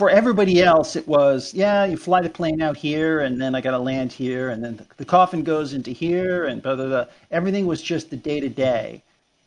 for 0.00 0.08
everybody 0.08 0.62
else, 0.62 0.96
it 0.96 1.06
was, 1.06 1.52
yeah, 1.52 1.84
you 1.84 1.94
fly 1.94 2.22
the 2.22 2.30
plane 2.30 2.62
out 2.62 2.74
here, 2.74 3.20
and 3.20 3.38
then 3.38 3.54
I 3.54 3.60
got 3.60 3.72
to 3.72 3.78
land 3.78 4.10
here, 4.10 4.48
and 4.48 4.64
then 4.64 4.76
the, 4.78 4.86
the 4.96 5.04
coffin 5.04 5.42
goes 5.42 5.74
into 5.74 5.90
here, 5.90 6.46
and 6.46 6.62
blah, 6.62 6.74
blah, 6.74 6.86
blah. 6.86 7.04
Everything 7.30 7.66
was 7.66 7.82
just 7.82 8.08
the 8.08 8.16
day 8.16 8.40
to 8.40 8.48
day. 8.48 9.02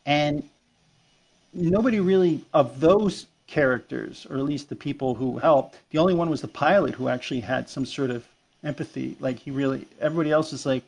And 0.06 0.48
nobody 1.52 1.98
really, 1.98 2.44
of 2.54 2.78
those 2.78 3.26
characters, 3.54 4.26
or 4.28 4.36
at 4.36 4.42
least 4.42 4.68
the 4.68 4.74
people 4.74 5.14
who 5.14 5.38
helped, 5.38 5.78
the 5.90 5.98
only 5.98 6.12
one 6.12 6.28
was 6.28 6.40
the 6.40 6.48
pilot 6.48 6.92
who 6.92 7.08
actually 7.08 7.38
had 7.38 7.68
some 7.68 7.86
sort 7.86 8.10
of 8.10 8.26
empathy. 8.64 9.16
Like 9.20 9.38
he 9.38 9.52
really, 9.52 9.86
everybody 10.00 10.32
else 10.32 10.52
is 10.52 10.66
like, 10.66 10.82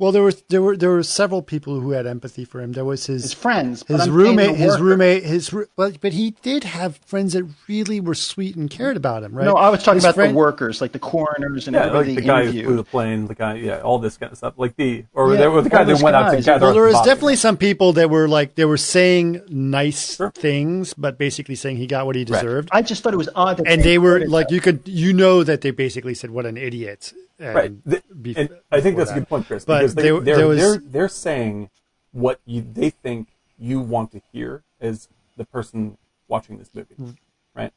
Well, 0.00 0.12
there 0.12 0.22
was 0.22 0.42
there 0.48 0.62
were 0.62 0.76
there 0.76 0.90
were 0.90 1.02
several 1.02 1.42
people 1.42 1.80
who 1.80 1.90
had 1.90 2.06
empathy 2.06 2.44
for 2.44 2.60
him. 2.60 2.72
There 2.72 2.84
was 2.84 3.06
his 3.06 3.22
his 3.24 3.32
friends, 3.32 3.84
his 3.88 4.02
I'm 4.02 4.12
roommate, 4.14 4.54
his 4.54 4.78
roommate, 4.80 5.24
his 5.24 5.52
but 5.74 6.00
but 6.00 6.12
he 6.12 6.36
did 6.42 6.62
have 6.62 6.98
friends 6.98 7.32
that 7.32 7.44
really 7.66 7.98
were 8.00 8.14
sweet 8.14 8.54
and 8.54 8.70
cared 8.70 8.96
about 8.96 9.24
him, 9.24 9.34
right? 9.34 9.44
No, 9.44 9.54
I 9.54 9.70
was 9.70 9.80
talking 9.82 9.96
His 9.96 10.04
about 10.04 10.14
friend- 10.14 10.34
the 10.34 10.38
workers, 10.38 10.80
like 10.80 10.92
the 10.92 11.00
coroners 11.00 11.66
and 11.66 11.74
Yeah, 11.74 11.86
like 11.90 12.06
the 12.06 12.14
they 12.14 12.22
guy 12.22 12.44
who 12.46 12.62
flew 12.62 12.76
the 12.76 12.84
plane, 12.84 13.26
the 13.26 13.34
guy, 13.34 13.54
yeah, 13.56 13.80
all 13.80 13.98
this 13.98 14.16
kind 14.16 14.30
of 14.30 14.38
stuff. 14.38 14.54
Like 14.56 14.76
the, 14.76 15.04
or 15.14 15.32
Yeah, 15.32 15.38
there 15.38 15.50
was 15.50 15.64
the 15.64 15.70
guy 15.70 15.78
all 15.80 15.84
that 15.86 15.92
those 15.94 16.02
went 16.02 16.14
out 16.14 16.30
to 16.30 16.36
guys. 16.36 16.44
gather. 16.46 16.66
Well, 16.66 16.74
there 16.74 16.84
was 16.84 16.94
body. 16.94 17.08
definitely 17.10 17.36
some 17.36 17.56
people 17.56 17.92
that 17.94 18.08
were 18.08 18.28
like 18.28 18.54
they 18.54 18.66
were 18.66 18.76
saying 18.76 19.40
nice 19.48 20.14
Sure. 20.14 20.30
things, 20.30 20.94
but 20.94 21.18
basically 21.18 21.56
saying 21.56 21.76
he 21.76 21.88
got 21.88 22.06
what 22.06 22.14
he 22.14 22.22
Right. 22.22 22.40
deserved. 22.40 22.68
I 22.70 22.82
just 22.82 23.02
thought 23.02 23.14
it 23.14 23.18
was 23.18 23.30
odd 23.34 23.56
that 23.56 23.66
and 23.66 23.82
they 23.82 23.98
were 23.98 24.20
like, 24.28 24.46
that. 24.48 24.54
you 24.54 24.60
could, 24.60 24.82
you 24.84 25.12
know, 25.12 25.42
that 25.42 25.62
they 25.62 25.72
basically 25.72 26.14
said, 26.14 26.30
"What 26.30 26.46
an 26.46 26.56
idiot!" 26.56 27.12
Right. 27.40 27.72
The- 27.84 28.02
bef- 28.14 28.36
and 28.36 28.50
I 28.72 28.80
think 28.80 28.96
that's 28.96 29.10
a 29.10 29.14
good 29.14 29.28
point, 29.28 29.46
Chris, 29.46 29.64
But 29.64 29.78
because 29.80 29.94
they, 29.94 30.02
they- 30.02 30.10
are 30.10 30.20
there 30.20 30.48
was- 30.48 30.58
they're 30.58 30.78
they're 30.78 31.08
saying 31.08 31.70
what 32.12 32.40
you 32.46 32.62
they 32.62 32.90
think 32.90 33.28
you 33.58 33.80
want 33.80 34.12
to 34.12 34.20
hear 34.32 34.62
as 34.80 35.08
the 35.36 35.44
person 35.44 35.98
watching 36.26 36.58
this 36.58 36.70
movie, 36.74 37.16
right? 37.54 37.72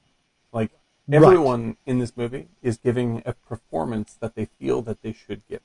Like 0.52 0.71
Mm. 1.10 1.19
Right. 1.19 1.24
everyone 1.28 1.78
in 1.86 2.00
this 2.00 2.15
movie 2.15 2.47
is 2.62 2.78
giving 2.78 3.21
a 3.26 3.34
performance 3.34 4.13
that 4.19 4.36
they 4.36 4.45
feel 4.45 4.82
that 4.84 5.02
they 5.02 5.12
should 5.13 5.41
give. 5.50 5.62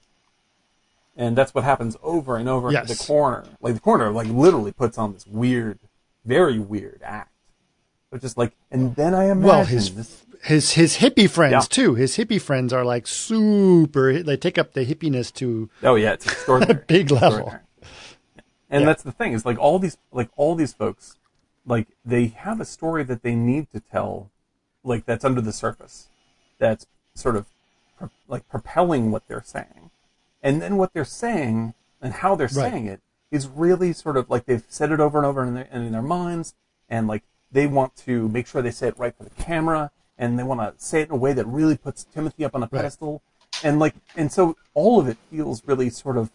And 1.16 1.36
that's 1.36 1.54
what 1.54 1.64
happens 1.64 1.96
over 2.02 2.36
and 2.36 2.48
over. 2.48 2.70
Yes. 2.72 2.88
The 2.98 3.06
corner, 3.06 3.44
like 3.60 3.74
the 3.74 3.80
corner, 3.80 4.10
like 4.10 4.26
literally 4.28 4.72
puts 4.72 4.98
on 4.98 5.12
this 5.12 5.26
weird, 5.26 5.78
very 6.24 6.58
weird 6.58 7.00
act. 7.04 7.32
But 8.10 8.20
just 8.20 8.36
like, 8.36 8.52
and 8.70 8.94
then 8.96 9.14
I 9.14 9.24
imagine 9.24 9.42
Well, 9.42 9.64
his 9.64 9.94
this. 9.94 10.25
His 10.46 10.72
his 10.72 10.98
hippie 10.98 11.28
friends 11.28 11.52
Yeah. 11.52 11.60
too. 11.68 11.94
His 11.94 12.16
hippie 12.16 12.40
friends 12.40 12.72
are 12.72 12.84
like 12.84 13.06
super. 13.06 14.22
They 14.22 14.36
take 14.36 14.58
up 14.58 14.72
the 14.72 14.84
hippiness 14.86 15.32
to 15.34 15.68
Oh 15.82 15.94
yeah, 15.96 16.12
it's 16.12 16.26
extraordinary. 16.26 16.82
big 16.86 17.10
level. 17.10 17.28
Extraordinary. 17.28 17.62
And 18.70 18.80
Yeah. 18.82 18.86
that's 18.86 19.02
the 19.02 19.12
thing 19.12 19.32
is 19.32 19.44
like 19.44 19.58
all 19.58 19.78
these 19.78 19.96
like 20.12 20.28
all 20.36 20.54
these 20.54 20.72
folks, 20.72 21.16
like 21.66 21.88
they 22.04 22.26
have 22.28 22.60
a 22.60 22.64
story 22.64 23.02
that 23.04 23.22
they 23.22 23.34
need 23.34 23.70
to 23.72 23.80
tell, 23.80 24.30
like 24.84 25.04
that's 25.06 25.24
under 25.24 25.40
the 25.40 25.52
surface, 25.52 26.08
that's 26.58 26.86
sort 27.14 27.36
of 27.36 27.46
pro- 27.98 28.10
like 28.28 28.48
propelling 28.48 29.10
what 29.10 29.26
they're 29.28 29.42
saying, 29.44 29.90
and 30.42 30.60
then 30.62 30.76
what 30.76 30.92
they're 30.92 31.04
saying 31.04 31.74
and 32.00 32.12
how 32.14 32.34
they're 32.34 32.46
Right. 32.46 32.70
saying 32.72 32.86
it 32.86 33.00
is 33.30 33.48
really 33.48 33.92
sort 33.92 34.16
of 34.16 34.30
like 34.30 34.46
they've 34.46 34.64
said 34.68 34.92
it 34.92 35.00
over 35.00 35.18
and 35.18 35.26
over 35.26 35.44
in 35.44 35.54
their, 35.54 35.68
and 35.70 35.84
in 35.84 35.92
their 35.92 36.02
minds, 36.02 36.54
and 36.88 37.06
like 37.08 37.22
they 37.50 37.66
want 37.66 37.96
to 37.96 38.28
make 38.28 38.46
sure 38.46 38.62
they 38.62 38.70
say 38.70 38.88
it 38.88 38.98
right 38.98 39.14
for 39.16 39.24
the 39.24 39.30
camera, 39.30 39.90
and 40.18 40.38
they 40.38 40.42
want 40.42 40.60
to 40.60 40.74
say 40.82 41.02
it 41.02 41.08
in 41.08 41.14
a 41.14 41.18
way 41.18 41.32
that 41.32 41.46
really 41.46 41.76
puts 41.76 42.04
Timothy 42.04 42.44
up 42.44 42.54
on 42.54 42.62
a 42.62 42.66
Right. 42.66 42.78
pedestal, 42.80 43.22
and 43.64 43.78
like 43.78 43.94
and 44.16 44.30
so 44.32 44.56
all 44.74 44.98
of 45.00 45.08
it 45.08 45.16
feels 45.30 45.62
really 45.66 45.90
sort 45.90 46.16
of 46.16 46.30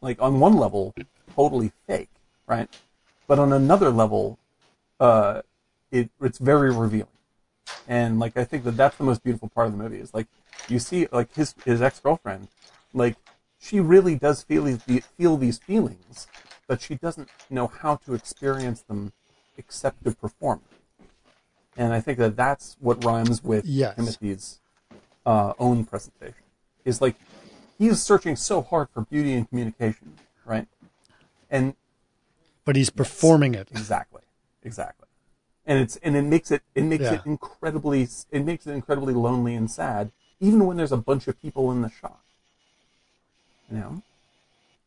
like 0.00 0.20
on 0.20 0.40
one 0.40 0.56
level 0.56 0.94
totally 1.34 1.72
fake, 1.86 2.10
right? 2.46 2.68
But 3.26 3.38
on 3.38 3.52
another 3.52 3.90
level, 3.90 4.38
uh, 5.00 5.42
it 5.90 6.10
it's 6.20 6.38
very 6.38 6.70
revealing, 6.72 7.08
and 7.88 8.18
like 8.18 8.36
I 8.36 8.44
think 8.44 8.64
that 8.64 8.76
that's 8.76 8.96
the 8.96 9.04
most 9.04 9.22
beautiful 9.22 9.48
part 9.48 9.66
of 9.66 9.76
the 9.76 9.82
movie 9.82 9.98
is 10.00 10.14
like 10.14 10.28
you 10.68 10.78
see 10.78 11.08
like 11.12 11.34
his 11.34 11.54
his 11.64 11.82
ex 11.82 12.00
girlfriend, 12.00 12.48
like 12.92 13.16
she 13.58 13.80
really 13.80 14.16
does 14.16 14.42
feel 14.42 14.64
these 14.64 14.80
feel 15.16 15.36
these 15.36 15.58
feelings, 15.58 16.28
but 16.68 16.80
she 16.80 16.94
doesn't 16.94 17.28
know 17.50 17.66
how 17.66 17.96
to 17.96 18.14
experience 18.14 18.82
them 18.82 19.12
except 19.56 20.04
to 20.04 20.12
perform. 20.12 20.60
And 21.76 21.92
I 21.92 22.00
think 22.00 22.18
that 22.18 22.36
that's 22.36 22.76
what 22.80 23.02
rhymes 23.04 23.42
with 23.44 23.66
Yes. 23.66 23.96
Timothy's 23.96 24.60
uh, 25.26 25.52
own 25.58 25.84
presentation. 25.84 26.42
Is 26.84 27.00
like 27.02 27.16
he's 27.78 28.00
searching 28.00 28.36
so 28.36 28.62
hard 28.62 28.88
for 28.94 29.02
beauty 29.02 29.34
and 29.34 29.48
communication, 29.48 30.18
right? 30.44 30.68
And 31.50 31.74
but 32.64 32.76
he's 32.76 32.90
performing 32.90 33.54
it. 33.54 33.68
exactly, 33.70 34.22
exactly, 34.62 35.08
and 35.66 35.78
it's 35.80 35.96
and 35.96 36.16
it 36.16 36.22
makes 36.22 36.50
it 36.50 36.62
it 36.74 36.82
makes 36.84 37.02
Yeah. 37.04 37.14
it 37.14 37.22
incredibly 37.26 38.08
it 38.30 38.44
makes 38.44 38.66
it 38.66 38.72
incredibly 38.72 39.14
lonely 39.14 39.54
and 39.54 39.70
sad, 39.70 40.12
even 40.40 40.64
when 40.64 40.76
there's 40.76 40.92
a 40.92 40.96
bunch 40.96 41.26
of 41.26 41.40
people 41.42 41.72
in 41.72 41.82
the 41.82 41.90
shot. 41.90 42.20
You 43.70 43.78
know, 43.78 44.02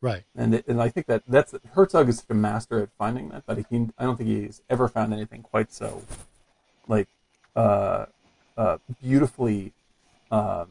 Right. 0.00 0.24
and 0.34 0.54
it, 0.54 0.66
and 0.66 0.80
I 0.80 0.88
think 0.88 1.06
that 1.06 1.22
that's 1.28 1.54
Herzog 1.74 2.08
is 2.08 2.16
such 2.18 2.30
a 2.30 2.34
master 2.34 2.82
at 2.82 2.88
finding 2.96 3.28
that, 3.28 3.44
but 3.46 3.58
he 3.68 3.88
I 3.98 4.04
don't 4.04 4.16
think 4.16 4.28
he's 4.30 4.62
ever 4.70 4.88
found 4.88 5.12
anything 5.12 5.42
quite 5.42 5.70
so 5.70 6.02
like 6.88 7.08
uh, 7.56 8.06
uh, 8.56 8.78
beautifully 9.02 9.72
uh, 10.30 10.64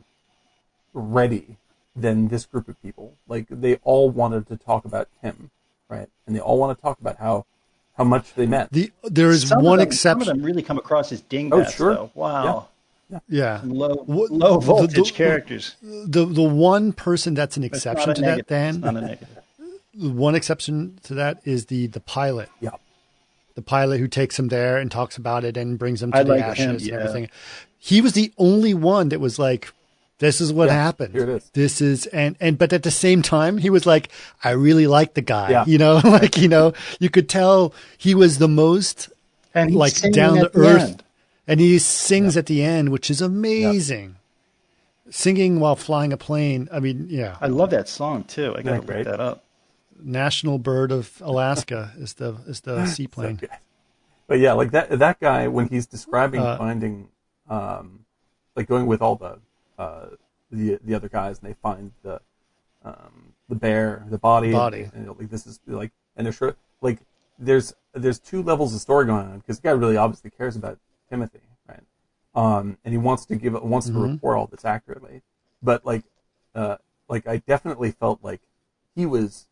ready 0.93 1.57
than 1.95 2.27
this 2.29 2.45
group 2.45 2.67
of 2.67 2.81
people. 2.81 3.13
Like 3.27 3.47
they 3.49 3.75
all 3.83 4.09
wanted 4.09 4.47
to 4.47 4.57
talk 4.57 4.85
about 4.85 5.07
Tim, 5.21 5.51
right? 5.89 6.07
And 6.25 6.35
they 6.35 6.39
all 6.39 6.57
want 6.57 6.77
to 6.77 6.81
talk 6.81 6.99
about 6.99 7.17
how 7.17 7.45
how 7.97 8.03
much 8.05 8.33
they 8.35 8.45
meant. 8.45 8.71
The 8.71 8.91
there 9.03 9.29
is 9.29 9.47
Some 9.47 9.63
one 9.63 9.79
them- 9.79 9.87
exception. 9.87 10.25
Some 10.25 10.31
of 10.31 10.37
them 10.37 10.45
really 10.45 10.61
come 10.63 10.77
across 10.77 11.11
as 11.11 11.21
dingbats, 11.21 11.69
Oh, 11.69 11.75
sure. 11.75 11.93
though. 11.95 12.11
Wow. 12.15 12.67
yeah. 13.27 13.61
Low, 13.65 13.95
What- 14.05 14.31
low 14.31 14.59
voltage 14.59 15.09
the- 15.11 15.15
characters. 15.15 15.75
The 15.81 16.25
the 16.25 16.43
one 16.43 16.93
person 16.93 17.33
that's 17.33 17.57
an 17.57 17.63
exception 17.63 18.09
not 18.09 18.17
a 18.17 18.21
to 18.21 18.21
that, 18.21 18.27
negative. 18.27 18.47
Dan. 18.47 18.75
It's 18.75 18.83
not 18.85 18.95
a 18.95 19.01
negative. 19.01 19.27
the 19.95 20.09
one 20.11 20.35
exception 20.35 20.99
to 21.03 21.13
that 21.15 21.41
is 21.43 21.65
the 21.65 21.87
the 21.87 21.99
pilot. 21.99 22.49
yeah, 22.61 22.69
the 23.59 23.65
pilot 23.65 23.99
who 23.99 24.07
takes 24.07 24.39
him 24.39 24.47
there 24.47 24.77
and 24.77 24.89
talks 24.89 25.17
about 25.17 25.43
it 25.43 25.57
and 25.57 25.77
brings 25.77 26.01
him 26.01 26.11
to 26.11 26.17
I 26.19 26.23
the 26.23 26.29
like 26.33 26.43
ashes 26.43 26.87
him, 26.87 26.93
and 26.93 27.01
everything. 27.01 27.29
He 27.77 28.01
was 28.01 28.13
the 28.13 28.31
only 28.37 28.73
one 28.73 29.09
that 29.09 29.19
was 29.19 29.37
like, 29.37 29.71
"This 30.19 30.39
is 30.41 30.51
what 30.53 30.67
Yeah, 30.67 30.75
happened. 30.75 31.13
here 31.13 31.23
it 31.23 31.29
is." 31.29 31.49
This 31.53 31.81
is 31.81 32.05
and 32.07 32.35
and 32.39 32.57
but 32.57 32.71
at 32.73 32.83
the 32.83 32.91
same 32.91 33.21
time, 33.21 33.57
he 33.57 33.69
was 33.69 33.85
like, 33.85 34.09
"I 34.43 34.51
really 34.51 34.87
like 34.87 35.13
the 35.13 35.21
guy." 35.21 35.49
Yeah. 35.51 35.65
You 35.67 35.77
know, 35.77 35.95
like 36.03 36.37
you 36.37 36.47
know, 36.47 36.73
you 36.99 37.09
could 37.09 37.27
tell 37.29 37.73
he 37.97 38.15
was 38.15 38.37
the 38.37 38.47
most 38.47 39.09
And 39.53 39.75
like 39.75 39.95
down 40.11 40.37
to 40.37 40.49
the 40.49 40.59
earth, 40.59 40.81
end. 40.89 41.03
and 41.47 41.59
he 41.59 41.79
sings 41.79 42.37
at 42.37 42.45
the 42.47 42.63
end, 42.63 42.89
which 42.89 43.09
is 43.11 43.21
amazing. 43.21 44.15
Singing 45.11 45.59
while 45.59 45.75
flying 45.75 46.13
a 46.13 46.17
plane. 46.17 46.69
I 46.71 46.79
mean, 46.79 47.07
yeah. 47.09 47.35
I 47.41 47.47
love 47.47 47.71
that 47.71 47.89
song 47.89 48.23
too. 48.25 48.53
I 48.55 48.61
gotta 48.61 48.81
Yeah, 48.85 48.97
look 48.97 49.05
that 49.05 49.19
up. 49.19 49.43
National 50.01 50.57
bird 50.59 50.91
of 50.91 51.21
Alaska 51.21 51.93
is 51.97 52.13
the 52.13 52.35
is 52.47 52.61
the 52.61 52.85
seaplane. 52.85 53.39
So. 53.39 53.47
But 54.27 54.39
yeah, 54.39 54.53
like 54.53 54.71
that 54.71 54.97
that 54.99 55.19
guy 55.19 55.47
when 55.47 55.67
he's 55.69 55.87
describing 55.87 56.41
Uh, 56.41 56.57
finding, 56.57 57.09
um, 57.49 58.05
like 58.55 58.67
going 58.67 58.85
with 58.85 59.01
all 59.01 59.15
the 59.15 59.39
uh, 59.77 60.07
the 60.51 60.79
the 60.83 60.93
other 60.93 61.09
guys 61.09 61.39
and 61.39 61.49
they 61.49 61.55
find 61.55 61.91
the 62.03 62.21
um, 62.83 63.33
the 63.47 63.55
bear, 63.55 64.05
the 64.09 64.17
body, 64.17 64.51
Body. 64.51 64.89
and, 64.93 65.07
like 65.07 65.29
this 65.29 65.45
is 65.47 65.59
like 65.65 65.91
and 66.15 66.25
they're 66.25 66.33
sure 66.33 66.55
like 66.81 66.99
there's 67.37 67.73
there's 67.93 68.19
two 68.19 68.43
levels 68.43 68.73
of 68.75 68.81
story 68.81 69.05
going 69.05 69.25
on 69.25 69.39
because 69.39 69.59
the 69.59 69.67
guy 69.67 69.71
really 69.71 69.97
obviously 69.97 70.29
cares 70.29 70.55
about 70.55 70.77
Timothy, 71.09 71.41
right? 71.67 71.83
Um, 72.35 72.77
and 72.85 72.93
he 72.93 72.97
wants 72.97 73.25
to 73.25 73.35
give 73.35 73.53
wants 73.61 73.87
to 73.87 73.93
report 73.93 74.37
all 74.37 74.45
this 74.47 74.63
accurately, 74.63 75.23
but 75.63 75.85
like 75.85 76.03
uh, 76.53 76.77
like 77.07 77.27
I 77.27 77.37
definitely 77.37 77.91
felt 77.91 78.19
like 78.21 78.41
he 78.95 79.05
was 79.05 79.47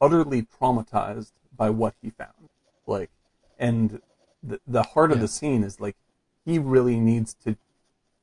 utterly 0.00 0.42
traumatized 0.42 1.32
by 1.56 1.70
what 1.70 1.94
he 2.02 2.10
found. 2.10 2.48
Like, 2.86 3.10
and 3.58 4.00
the 4.42 4.60
the 4.66 4.82
heart 4.82 5.12
of 5.12 5.20
the 5.20 5.28
scene 5.28 5.64
is 5.64 5.80
like 5.80 5.96
he 6.44 6.58
really 6.58 6.98
needs 6.98 7.34
to 7.44 7.56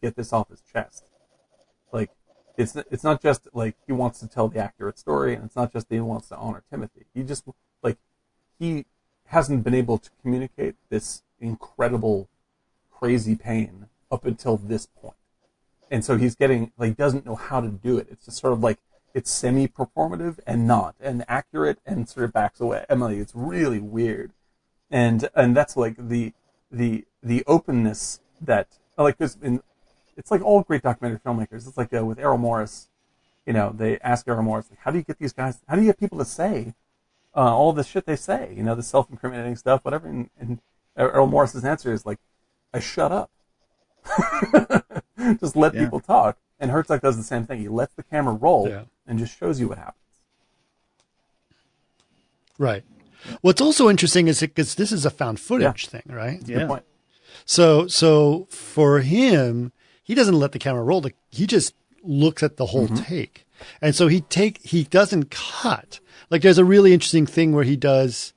get 0.02 0.16
this 0.16 0.34
off 0.34 0.50
his 0.50 0.62
chest. 0.62 1.06
Like, 1.92 2.12
it's 2.58 2.76
it's 2.76 3.04
not 3.04 3.22
just 3.22 3.48
like 3.54 3.76
he 3.86 3.94
wants 3.94 4.20
to 4.20 4.28
tell 4.28 4.48
the 4.48 4.60
accurate 4.60 4.98
story, 4.98 5.36
and 5.36 5.46
it's 5.46 5.56
not 5.56 5.72
just 5.74 5.90
that 5.90 5.96
he 5.96 6.02
wants 6.02 6.30
to 6.30 6.38
honor 6.38 6.64
Timothy. 6.70 7.06
He 7.14 7.24
just 7.24 7.46
like 7.84 7.98
he 8.60 8.86
hasn't 9.28 9.64
been 9.64 9.74
able 9.74 9.98
to 9.98 10.10
communicate 10.22 10.76
this 10.90 11.24
incredible, 11.40 12.30
crazy 12.92 13.36
pain 13.36 13.88
up 14.12 14.26
until 14.26 14.56
this 14.56 14.86
point 14.86 15.16
and 15.92 16.04
so 16.04 16.18
he's 16.18 16.36
getting 16.36 16.72
like 16.78 16.98
doesn't 16.98 17.26
know 17.26 17.36
how 17.36 17.62
to 17.62 17.70
do 17.70 17.98
it. 17.98 18.08
It's 18.10 18.26
just 18.26 18.38
sort 18.38 18.54
of 18.54 18.62
like 18.62 18.80
it's 19.16 19.32
semi-performative 19.32 20.40
and 20.46 20.68
not, 20.68 20.94
and 21.00 21.24
accurate 21.28 21.80
and 21.86 22.08
sort 22.08 22.26
of 22.26 22.34
backs 22.34 22.60
away. 22.60 22.86
Emily, 22.90 23.18
it's 23.18 23.34
really 23.34 23.80
weird, 23.80 24.32
and 24.92 25.30
and 25.34 25.56
that's 25.58 25.76
like 25.78 25.96
the 25.98 26.34
the 26.72 27.06
the 27.24 27.44
openness 27.48 28.20
that 28.42 28.68
like 28.98 29.18
because 29.18 29.38
in 29.42 29.62
it's 30.18 30.32
like 30.32 30.42
all 30.42 30.62
great 30.62 30.84
documentary 30.84 31.20
filmmakers. 31.26 31.68
It's 31.68 31.78
like 31.78 31.94
uh, 31.94 32.06
with 32.06 32.20
Errol 32.20 32.38
Morris, 32.38 32.90
you 33.46 33.54
know, 33.54 33.74
they 33.76 33.98
ask 34.00 34.28
Errol 34.28 34.44
Morris 34.44 34.68
like, 34.70 34.80
how 34.82 34.92
do 34.92 34.98
you 34.98 35.04
get 35.04 35.18
these 35.18 35.34
guys? 35.34 35.60
How 35.68 35.76
do 35.76 35.82
you 35.82 35.88
get 35.88 36.00
people 36.00 36.18
to 36.20 36.26
say 36.26 36.74
uh, 37.36 37.56
all 37.56 37.74
the 37.74 37.84
shit 37.84 38.06
they 38.06 38.16
say? 38.18 38.54
You 38.56 38.64
know, 38.64 38.76
the 38.76 38.84
self-incriminating 38.84 39.56
stuff, 39.58 39.84
whatever. 39.84 40.08
And, 40.08 40.30
and 40.40 40.60
Errol 40.98 41.28
Morris's 41.28 41.66
answer 41.66 41.92
is 41.92 42.06
like, 42.06 42.20
I 42.74 42.80
shut 42.80 43.12
up 43.12 43.32
just 45.40 45.56
let 45.56 45.74
Yeah. 45.74 45.84
people 45.86 46.00
talk. 46.00 46.38
And 46.60 46.72
Herzog 46.72 47.02
does 47.02 47.18
the 47.18 47.24
same 47.24 47.46
thing. 47.46 47.60
He 47.60 47.68
lets 47.68 47.94
the 47.96 48.04
camera 48.04 48.34
roll 48.34 48.68
Yeah. 48.70 48.84
and 49.06 49.20
just 49.20 49.38
shows 49.38 49.60
you 49.60 49.68
what 49.68 49.78
happens. 49.78 50.00
Right. 52.58 52.84
What's 53.42 53.62
also 53.62 53.90
interesting 53.90 54.28
is 54.28 54.40
because 54.40 54.76
this 54.76 54.92
is 54.92 55.06
a 55.06 55.10
found 55.10 55.40
footage 55.40 55.88
thing, 55.88 56.04
right? 56.06 56.40
Good 56.40 56.60
Yeah. 56.62 56.68
point. 56.68 56.84
So, 57.46 57.88
so 57.88 58.48
for 58.50 59.02
him, 59.02 59.72
he 60.04 60.16
doesn't 60.16 60.40
let 60.40 60.52
the 60.52 60.60
camera 60.60 60.84
roll. 60.84 61.02
The- 61.02 61.14
He 61.32 61.46
just 61.48 61.74
looks 62.04 62.44
at 62.44 62.58
the 62.58 62.68
whole 62.68 62.88
mm-hmm. 62.88 63.04
take, 63.04 63.46
and 63.82 63.96
so 63.96 64.08
he 64.08 64.22
take 64.22 64.62
he 64.64 64.84
doesn't 64.84 65.32
cut. 65.32 66.00
Like 66.30 66.44
there's 66.44 66.60
a 66.60 66.66
really 66.66 66.94
interesting 66.94 67.26
thing 67.26 67.52
where 67.52 67.64
he 67.64 67.76
does. 67.76 68.32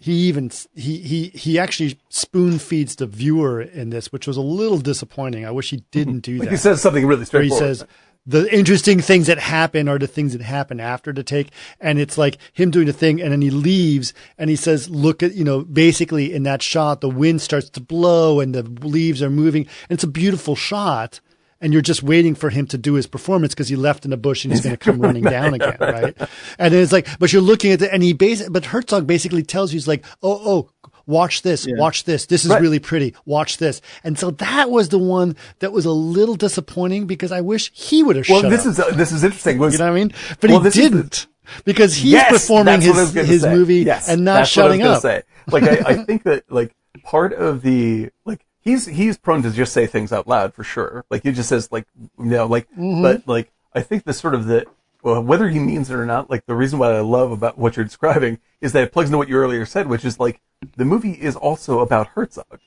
He 0.00 0.12
even 0.12 0.50
he 0.74 0.98
he 0.98 1.24
he 1.34 1.58
actually 1.58 1.98
spoon 2.08 2.58
feeds 2.58 2.96
the 2.96 3.06
viewer 3.06 3.60
in 3.60 3.90
this, 3.90 4.12
which 4.12 4.26
was 4.26 4.36
a 4.36 4.40
little 4.42 4.78
disappointing. 4.78 5.44
I 5.44 5.50
wish 5.50 5.70
he 5.70 5.82
didn't 5.90 6.20
do 6.20 6.32
Like 6.38 6.48
that. 6.48 6.52
he 6.52 6.56
says 6.56 6.80
something 6.80 7.04
really 7.04 7.24
where 7.24 7.42
he 7.42 7.50
says 7.50 7.84
the 8.24 8.54
interesting 8.54 9.00
things 9.00 9.26
that 9.26 9.38
happen 9.38 9.88
are 9.88 9.98
the 9.98 10.06
things 10.06 10.34
that 10.34 10.42
happen 10.42 10.80
after 10.80 11.12
the 11.14 11.22
take. 11.22 11.48
And 11.80 11.98
it's 11.98 12.18
like 12.18 12.36
him 12.52 12.70
doing 12.70 12.86
the 12.86 12.92
thing 12.92 13.22
and 13.22 13.32
then 13.32 13.40
he 13.40 13.50
leaves 13.50 14.12
and 14.36 14.50
he 14.50 14.56
says 14.56 14.90
look 14.90 15.22
at 15.22 15.34
you 15.34 15.44
know 15.44 15.62
basically 15.64 16.32
in 16.34 16.42
that 16.42 16.62
shot 16.62 17.00
the 17.00 17.08
wind 17.08 17.40
starts 17.40 17.70
to 17.70 17.80
blow 17.80 18.38
and 18.38 18.54
the 18.54 18.62
leaves 18.86 19.22
are 19.22 19.30
moving. 19.30 19.62
And 19.88 19.96
it's 19.96 20.04
a 20.04 20.08
beautiful 20.08 20.54
shot 20.54 21.20
and 21.60 21.72
you're 21.72 21.82
just 21.82 22.02
waiting 22.02 22.34
for 22.34 22.50
him 22.50 22.66
to 22.68 22.78
do 22.78 22.94
his 22.94 23.06
performance 23.06 23.54
because 23.54 23.68
he 23.68 23.76
left 23.76 24.04
in 24.04 24.12
a 24.12 24.16
bush 24.16 24.44
and 24.44 24.52
he's 24.52 24.62
going 24.62 24.76
to 24.76 24.78
come 24.78 24.98
running 25.00 25.24
down 25.36 25.54
again, 25.54 25.76
right? 25.80 26.16
And 26.58 26.72
then 26.74 26.82
it's 26.82 26.92
like, 26.92 27.08
but 27.18 27.32
you're 27.32 27.42
looking 27.42 27.72
at 27.72 27.80
the, 27.80 27.92
and 27.92 28.02
he 28.02 28.12
bas- 28.12 28.48
but 28.48 28.64
Herzog 28.66 29.06
basically 29.06 29.42
tells 29.42 29.72
you, 29.72 29.76
he's 29.76 29.88
like, 29.88 30.04
oh, 30.22 30.40
oh, 30.84 30.90
watch 31.06 31.42
this, 31.42 31.66
watch 31.70 32.04
this. 32.04 32.26
This 32.26 32.44
is 32.44 32.50
Right. 32.50 32.60
really 32.62 32.78
pretty. 32.78 33.14
Watch 33.24 33.56
this. 33.58 33.80
And 34.04 34.18
so 34.18 34.30
that 34.32 34.70
was 34.70 34.90
the 34.90 34.98
one 34.98 35.36
that 35.58 35.72
was 35.72 35.84
a 35.86 35.90
little 35.90 36.34
disappointing 36.36 37.06
because 37.06 37.32
I 37.32 37.40
wish 37.40 37.72
he 37.74 38.02
would 38.02 38.16
have 38.16 38.26
well, 38.28 38.42
this 38.48 38.60
up. 38.60 38.66
is 38.66 38.78
uh, 38.80 38.90
this 38.90 39.10
is 39.12 39.24
interesting. 39.24 39.58
Was 39.58 39.72
you 39.74 39.78
know 39.80 39.86
what 39.86 39.92
I 39.92 39.94
mean? 39.94 40.12
But 40.40 40.50
Well, 40.50 40.60
he 40.60 40.68
is 40.68 40.74
the- 40.74 40.80
didn't 40.82 41.26
because 41.64 41.94
he's 41.96 42.12
Yes, 42.12 42.30
performing 42.30 42.80
that's 42.80 42.86
what 42.86 42.96
I 42.98 43.00
was 43.00 43.12
his 43.14 43.28
his 43.28 43.42
say. 43.42 43.54
movie 43.54 43.76
Yes, 43.76 44.08
and 44.08 44.24
not 44.24 44.34
that's 44.34 44.56
what 44.56 44.66
I 44.66 44.68
was 44.68 44.76
shutting 44.78 44.86
up. 44.86 45.00
Say. 45.02 45.22
Like 45.50 45.62
I, 45.64 45.90
I 45.92 46.04
think 46.04 46.24
that 46.24 46.44
like 46.52 46.74
part 47.04 47.32
of 47.32 47.62
the 47.62 48.10
like 48.26 48.44
he's 48.68 48.86
he's 48.86 49.16
prone 49.18 49.42
to 49.42 49.50
just 49.50 49.72
say 49.72 49.86
things 49.86 50.12
out 50.12 50.26
loud 50.28 50.54
for 50.54 50.64
sure. 50.64 51.04
Like 51.10 51.22
he 51.22 51.32
just 51.32 51.48
says 51.48 51.70
like 51.72 51.86
you 52.18 52.24
know 52.36 52.46
like 52.46 52.68
Mm-hmm. 52.72 53.02
but 53.02 53.26
like 53.26 53.50
I 53.74 53.80
think 53.82 54.04
the 54.04 54.12
sort 54.12 54.34
of 54.34 54.46
the 54.46 54.66
well 55.02 55.22
whether 55.22 55.48
he 55.48 55.58
means 55.58 55.90
it 55.90 55.94
or 55.94 56.06
not 56.06 56.30
like 56.30 56.46
the 56.46 56.54
reason 56.54 56.78
why 56.78 56.90
I 56.92 57.00
love 57.00 57.30
about 57.32 57.58
what 57.58 57.76
you're 57.76 57.84
describing 57.84 58.38
is 58.60 58.72
that 58.72 58.82
it 58.84 58.92
plugs 58.92 59.08
into 59.10 59.18
what 59.18 59.28
you 59.28 59.36
earlier 59.36 59.64
said, 59.66 59.86
which 59.88 60.04
is 60.04 60.18
like 60.20 60.40
the 60.76 60.84
movie 60.84 61.12
is 61.12 61.36
also 61.36 61.80
about 61.80 62.08
Herzog, 62.08 62.58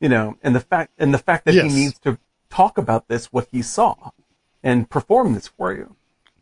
you 0.00 0.08
know, 0.08 0.36
and 0.42 0.54
the 0.54 0.60
fact 0.60 0.92
and 0.98 1.12
the 1.14 1.18
fact 1.18 1.44
that 1.46 1.54
Yes. 1.54 1.70
he 1.72 1.78
needs 1.80 1.98
to 2.00 2.18
talk 2.50 2.76
about 2.78 3.08
this 3.08 3.26
what 3.32 3.48
he 3.50 3.62
saw 3.62 3.94
and 4.62 4.88
perform 4.90 5.32
this 5.34 5.48
for 5.48 5.72
you 5.72 5.96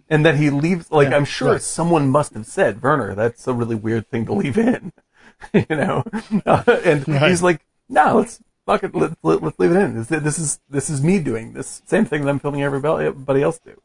and 0.08 0.26
that 0.26 0.34
he 0.36 0.50
leaves 0.50 0.90
like 0.90 1.08
Yeah, 1.10 1.16
i'm 1.16 1.24
sure 1.24 1.52
right. 1.52 1.62
someone 1.62 2.08
must 2.10 2.34
have 2.34 2.44
said 2.46 2.82
werner 2.82 3.14
that's 3.14 3.46
a 3.46 3.54
really 3.54 3.76
weird 3.76 4.10
thing 4.10 4.26
to 4.26 4.32
leave 4.32 4.58
in 4.58 4.92
you 5.54 5.64
know 5.70 6.02
Uh, 6.44 6.64
and 6.84 7.06
Right. 7.08 7.28
he's 7.30 7.42
like 7.44 7.60
no 7.88 8.16
let's 8.18 8.40
fuck 8.70 8.82
it 8.84 8.94
let, 8.94 9.12
let, 9.22 9.42
let's 9.42 9.58
leave 9.58 9.72
it 9.72 9.76
in 9.76 9.94
this, 9.96 10.08
this 10.08 10.38
is 10.38 10.60
this 10.70 10.88
is 10.90 11.02
me 11.02 11.18
doing 11.18 11.52
this 11.52 11.82
same 11.86 12.04
thing 12.04 12.22
that 12.22 12.30
i'm 12.30 12.38
filming 12.38 12.62
everybody, 12.62 13.06
everybody 13.06 13.42
else 13.42 13.58
do 13.58 13.80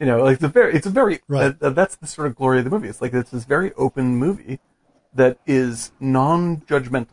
you 0.00 0.06
know 0.06 0.22
like 0.22 0.34
it's 0.34 0.44
a 0.44 0.48
very 0.48 0.74
it's 0.74 0.86
a 0.86 0.90
very 0.90 1.20
Right. 1.28 1.54
uh, 1.60 1.70
that's 1.70 1.96
the 1.96 2.06
sort 2.06 2.26
of 2.28 2.36
glory 2.36 2.58
of 2.58 2.64
the 2.64 2.70
movie 2.70 2.88
it's 2.88 3.00
like 3.02 3.12
it's 3.14 3.30
this 3.30 3.44
very 3.44 3.72
open 3.74 4.16
movie 4.16 4.58
that 5.14 5.38
is 5.46 5.92
non-judgmental 6.00 7.08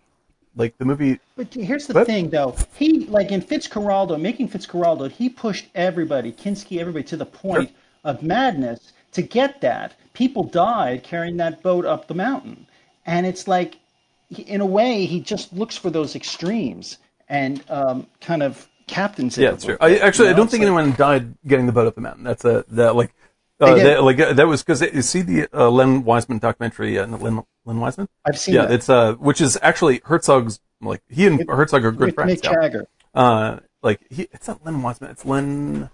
like 0.55 0.77
the 0.77 0.85
movie 0.85 1.19
But 1.35 1.53
here's 1.53 1.87
the 1.87 1.93
But- 1.93 2.07
thing, 2.07 2.29
though. 2.31 2.55
He, 2.75 3.05
like 3.05 3.31
in 3.31 3.41
Fitzcarraldo, 3.41 4.19
making 4.19 4.49
Fitzcarraldo, 4.49 5.09
he 5.09 5.29
pushed 5.29 5.67
everybody, 5.75 6.31
Kinski, 6.33 6.79
everybody, 6.79 7.03
to 7.05 7.15
the 7.17 7.25
point 7.25 7.71
of 8.03 8.23
madness 8.23 8.91
to 9.13 9.21
get 9.21 9.61
that. 9.61 9.93
People 10.13 10.43
died 10.43 11.03
carrying 11.03 11.37
that 11.37 11.61
boat 11.61 11.85
up 11.85 12.07
the 12.07 12.15
mountain. 12.15 12.65
And 13.05 13.25
it's 13.25 13.47
like, 13.47 13.77
he- 14.29 14.43
in 14.43 14.61
a 14.61 14.65
way, 14.65 15.05
he 15.05 15.19
just 15.19 15.51
looks 15.53 15.75
for 15.77 15.89
those 15.89 16.15
extremes 16.15 16.97
and 17.27 17.63
um, 17.69 18.07
kind 18.21 18.41
of 18.43 18.67
captains 18.87 19.37
it. 19.37 19.43
Yeah, 19.43 19.51
that's 19.51 19.65
true. 19.65 19.77
I 19.79 19.97
actually 19.97 20.29
you 20.29 20.33
I 20.33 20.37
don't 20.37 20.49
think 20.49 20.61
like- 20.61 20.67
anyone 20.67 20.93
died 20.95 21.35
getting 21.45 21.65
the 21.65 21.71
boat 21.71 21.87
up 21.87 21.95
the 21.95 22.01
mountain. 22.01 22.23
That's 22.23 22.45
a 22.45 22.65
that 22.69 22.95
like 22.95 23.13
uh, 23.59 23.75
that, 23.75 24.03
like 24.03 24.19
uh, 24.19 24.33
that 24.33 24.47
was 24.47 24.63
because 24.63 24.81
you 24.81 25.01
see 25.01 25.21
the 25.21 25.47
uh, 25.53 25.69
Len 25.69 26.03
Wiseman 26.03 26.39
documentary. 26.39 26.97
Uh, 26.97 27.07
Len 27.07 27.43
Len 27.65 27.79
Wiseman. 27.79 28.07
I've 28.25 28.39
seen 28.39 28.55
it. 28.55 28.57
yeah, 28.57 28.65
that. 28.67 28.73
it's 28.73 28.89
uh 28.89 29.15
which 29.15 29.41
is 29.41 29.57
actually 29.61 30.01
Herzog's 30.05 30.59
like 30.81 31.01
he 31.09 31.27
and 31.27 31.47
Herzog 31.49 31.83
are 31.83 31.91
good 31.91 32.15
friends. 32.15 32.39
Mick 32.39 32.43
yeah. 32.45 32.53
Jagger. 32.53 32.87
Uh, 33.13 33.59
like 33.83 33.99
he 34.09 34.27
it's 34.31 34.47
not 34.47 34.63
Len 34.65 34.81
Wiseman. 34.81 35.11
It's 35.11 35.25
Len. 35.25 35.89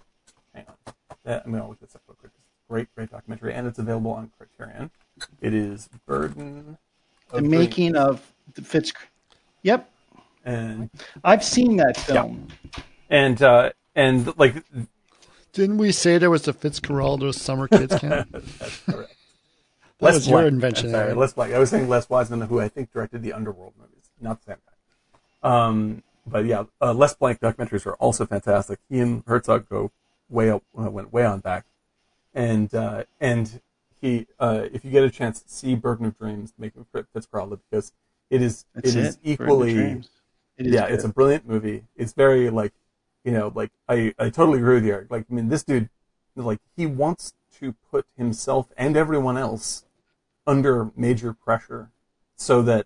Hang 0.53 0.65
on, 0.67 0.93
uh, 1.25 1.39
I'm 1.43 1.51
gonna 1.51 1.67
look 1.67 1.79
this 1.79 1.95
up 1.95 2.01
real 2.07 2.17
quick. 2.19 2.31
Great 2.69 2.88
great 2.95 3.11
documentary 3.11 3.53
and 3.53 3.67
it's 3.67 3.79
available 3.79 4.11
on 4.11 4.31
Criterion. 4.38 4.91
It 5.41 5.53
is 5.53 5.89
Burden. 6.05 6.77
The 7.30 7.38
of 7.38 7.39
Dreams. 7.43 7.51
making 7.59 7.95
of 7.95 8.32
the 8.53 8.61
Fitz. 8.61 8.93
Yep, 9.63 9.89
and 10.45 10.89
I've 11.23 11.43
seen 11.43 11.78
that 11.78 11.97
film. 11.97 12.47
and 13.09 13.41
uh 13.41 13.71
and 13.95 14.38
like 14.38 14.63
Didn't 15.53 15.78
we 15.78 15.91
say 15.91 16.17
there 16.17 16.30
was 16.30 16.47
a 16.47 16.53
Fitzcarraldo 16.53 17.34
summer 17.34 17.67
kids 17.67 17.95
camp? 17.99 18.30
that's 18.32 18.80
correct. 18.82 19.15
That 19.99 20.13
was 20.13 20.28
your 20.28 20.41
Blank. 20.41 20.53
invention, 20.53 20.91
Sorry, 20.91 21.13
Les 21.13 21.34
Blank. 21.34 21.53
I 21.53 21.59
was 21.59 21.69
saying 21.69 21.88
Les 21.88 22.09
Wiseman, 22.09 22.41
who 22.41 22.59
I 22.59 22.67
think 22.67 22.91
directed 22.91 23.23
the 23.23 23.32
Underworld 23.34 23.73
movies, 23.80 24.09
not 24.19 24.39
the 24.43 24.51
same 24.51 24.57
guy. 24.65 25.49
Um, 25.67 26.03
but 26.28 26.45
yeah, 26.45 26.65
uh, 26.82 26.93
Les 26.93 27.13
Blank 27.15 27.39
documentaries 27.39 27.86
are 27.86 27.95
also 27.95 28.26
fantastic. 28.26 28.80
He 28.89 28.99
and 28.99 29.23
Herzog 29.26 29.69
go 29.69 29.91
way 30.30 30.49
up, 30.49 30.63
uh, 30.78 30.89
went 30.91 31.13
way 31.13 31.23
on 31.26 31.39
back, 31.39 31.65
and 32.34 32.73
uh, 32.76 33.03
and 33.21 33.61
uh, 34.39 34.63
if 34.71 34.83
you 34.85 34.91
get 34.91 35.03
a 35.03 35.09
chance, 35.09 35.43
see 35.47 35.75
Burden 35.75 36.05
of 36.07 36.17
Dreams, 36.17 36.53
make 36.57 36.73
making 36.75 37.07
Fitzcarraldo 37.13 37.59
because 37.69 37.91
it 38.29 38.41
is 38.41 38.65
That's 38.73 38.95
it 38.95 38.99
it. 38.99 39.05
is 39.05 39.19
equally 39.23 40.03
It 40.57 40.67
is 40.67 40.73
yeah, 40.73 40.85
it's 40.85 41.03
a 41.03 41.09
brilliant 41.09 41.47
movie. 41.47 41.83
It's 41.95 42.13
very 42.13 42.49
like, 42.49 42.73
you 43.23 43.31
know, 43.31 43.51
like 43.53 43.71
I, 43.87 44.13
I 44.17 44.29
totally 44.29 44.59
agree 44.59 44.75
with 44.75 44.85
you. 44.85 44.93
Eric. 44.93 45.11
Like, 45.11 45.25
I 45.29 45.33
mean, 45.33 45.49
this 45.49 45.63
dude, 45.63 45.89
like, 46.35 46.59
he 46.75 46.85
wants 46.85 47.33
to 47.59 47.75
put 47.91 48.05
himself 48.17 48.67
and 48.77 48.95
everyone 48.97 49.37
else 49.37 49.85
under 50.47 50.91
major 50.95 51.33
pressure 51.33 51.89
so 52.35 52.61
that 52.61 52.85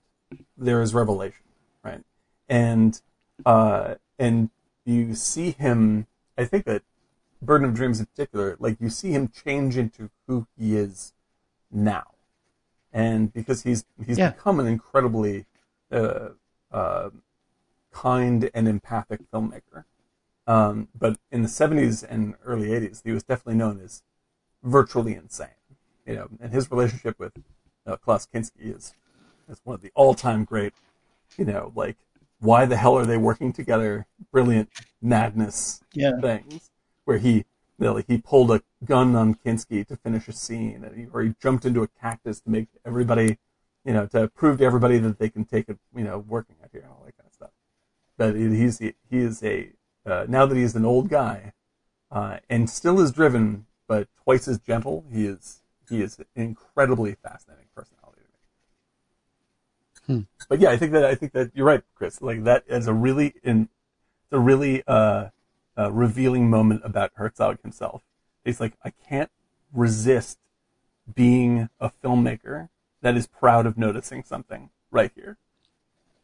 there 0.57 0.81
is 0.81 0.93
revelation, 0.93 1.45
right? 1.83 2.03
And, 2.47 3.01
uh, 3.45 3.95
and 4.17 4.49
you 4.85 5.15
see 5.15 5.51
him, 5.51 6.07
I 6.37 6.45
think 6.45 6.65
that 6.65 6.83
Burden 7.41 7.69
of 7.69 7.75
Dreams 7.75 7.99
in 7.99 8.05
particular, 8.07 8.55
like, 8.59 8.77
you 8.79 8.89
see 8.89 9.11
him 9.11 9.29
change 9.29 9.77
into 9.77 10.09
who 10.27 10.47
he 10.57 10.75
is 10.77 11.13
now. 11.71 12.05
And 12.93 13.33
because 13.33 13.63
he's, 13.63 13.85
he's 14.05 14.17
Yeah. 14.17 14.31
become 14.31 14.59
an 14.59 14.67
incredibly, 14.67 15.45
uh, 15.91 16.29
uh, 16.71 17.09
kind 17.91 18.49
and 18.53 18.67
empathic 18.67 19.21
filmmaker. 19.31 19.85
Um, 20.47 20.89
but 20.97 21.17
in 21.31 21.43
the 21.43 21.47
70s 21.49 22.03
and 22.03 22.35
early 22.43 22.73
80s, 22.73 23.01
he 23.05 23.11
was 23.11 23.23
definitely 23.23 23.55
known 23.55 23.81
as 23.81 24.03
virtually 24.63 25.15
insane. 25.15 25.49
You 26.05 26.15
know, 26.15 26.29
and 26.39 26.51
his 26.53 26.71
relationship 26.71 27.19
with 27.19 27.33
uh, 27.85 27.97
Klaus 27.97 28.27
Kinski 28.27 28.75
is, 28.75 28.95
is 29.49 29.61
one 29.63 29.75
of 29.75 29.81
the 29.81 29.91
all-time 29.95 30.43
great, 30.45 30.73
you 31.37 31.45
know, 31.45 31.71
like, 31.75 31.97
why 32.39 32.65
the 32.65 32.77
hell 32.77 32.97
are 32.97 33.05
they 33.05 33.17
working 33.17 33.53
together? 33.53 34.07
Brilliant 34.31 34.69
madness 35.01 35.83
Yeah. 35.93 36.21
things 36.21 36.68
where 37.09 37.17
he, 37.17 37.37
you 37.37 37.43
know, 37.79 37.93
like 37.95 38.05
he 38.07 38.19
pulled 38.19 38.51
a 38.51 38.61
gun 38.85 39.15
on 39.15 39.33
Kinski 39.33 39.83
to 39.87 39.95
finish 39.95 40.27
a 40.27 40.31
scene, 40.31 40.83
and 40.83 40.95
he, 40.95 41.07
or 41.11 41.23
he 41.23 41.33
jumped 41.41 41.65
into 41.65 41.81
a 41.81 41.87
cactus 41.87 42.39
to 42.41 42.51
make 42.51 42.67
everybody, 42.85 43.39
you 43.83 43.93
know, 43.93 44.05
to 44.05 44.27
prove 44.27 44.59
to 44.59 44.63
everybody 44.63 44.99
that 44.99 45.17
they 45.17 45.27
can 45.27 45.43
take 45.43 45.69
it, 45.69 45.79
you 45.95 46.03
know, 46.03 46.19
working 46.19 46.57
out 46.63 46.69
here 46.71 46.81
and 46.81 46.91
all 46.91 47.01
that 47.03 47.17
kind 47.17 47.25
of 47.27 47.33
stuff. 47.33 47.49
But 48.15 48.35
he- 48.35 48.55
he's 48.55 48.77
he 48.77 48.93
is 49.09 49.41
a 49.41 49.71
uh, 50.05 50.27
now 50.29 50.45
that 50.45 50.55
he's 50.55 50.75
an 50.75 50.85
old 50.85 51.09
guy, 51.09 51.53
uh, 52.11 52.37
and 52.47 52.69
still 52.69 52.99
is 52.99 53.11
driven, 53.11 53.65
but 53.87 54.07
twice 54.23 54.47
as 54.47 54.59
gentle. 54.59 55.03
He 55.11 55.25
is 55.25 55.63
he 55.89 56.03
is 56.03 56.19
an 56.19 56.25
incredibly 56.35 57.15
fascinating 57.15 57.69
personality 57.75 58.21
to 58.21 58.27
me. 58.27 58.39
But 60.47 60.59
yeah, 60.59 60.69
I 60.69 60.77
think 60.77 60.91
that 60.91 61.05
I 61.05 61.15
think 61.15 61.31
that 61.33 61.49
you're 61.55 61.65
right, 61.65 61.81
Chris. 61.95 62.21
Like 62.21 62.43
that 62.43 62.65
is 62.67 62.85
a 62.85 62.93
really 62.93 63.33
in 63.43 63.69
it's 64.25 64.33
a 64.33 64.39
really 64.39 64.83
uh, 64.85 65.29
uh, 65.79 65.91
revealing 65.91 66.49
moment 66.49 66.81
about 66.83 67.11
Herzog 67.15 67.61
himself. 67.61 68.03
He's 68.45 68.59
like, 68.59 68.73
I 68.83 68.91
can't 68.91 69.31
resist 69.73 70.39
being 71.13 71.69
a 71.79 71.91
filmmaker 72.03 72.69
that 73.01 73.17
is 73.17 73.27
proud 73.27 73.65
of 73.65 73.77
noticing 73.77 74.23
something 74.23 74.69
right 74.91 75.11
here. 75.15 75.37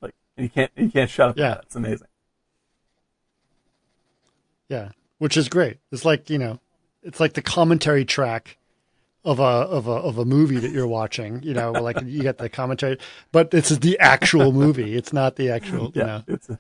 Like 0.02 0.16
you 0.38 0.50
can't 0.50 0.72
you 0.76 0.90
can't 0.90 1.10
shut 1.10 1.30
up. 1.30 1.38
Yeah. 1.38 1.60
It's 1.64 1.76
amazing. 1.76 2.08
Yeah, 4.70 4.90
which 5.20 5.38
is 5.38 5.50
great. 5.50 5.78
It's 5.92 6.06
like 6.06 6.30
you 6.30 6.38
know, 6.38 6.60
it's 7.04 7.20
like 7.20 7.34
the 7.34 7.42
commentary 7.42 8.06
track 8.06 8.58
of 9.24 9.40
a 9.40 9.44
of 9.44 9.88
a 9.88 9.92
of 9.92 10.18
a 10.18 10.26
movie 10.26 10.60
that 10.60 10.72
you're 10.72 10.88
watching. 10.88 11.44
You 11.44 11.54
know, 11.54 11.72
like 11.74 12.02
you 12.02 12.22
get 12.22 12.38
the 12.38 12.50
commentary, 12.50 12.98
but 13.32 13.54
it's 13.54 13.70
the 13.70 14.00
actual 14.00 14.52
movie. 14.52 14.96
It's 14.96 15.14
not 15.14 15.36
the 15.36 15.50
actual. 15.50 15.92
You 15.96 16.02
Yeah, 16.02 16.06
know, 16.06 16.24
it's 16.28 16.50
a, 16.50 16.60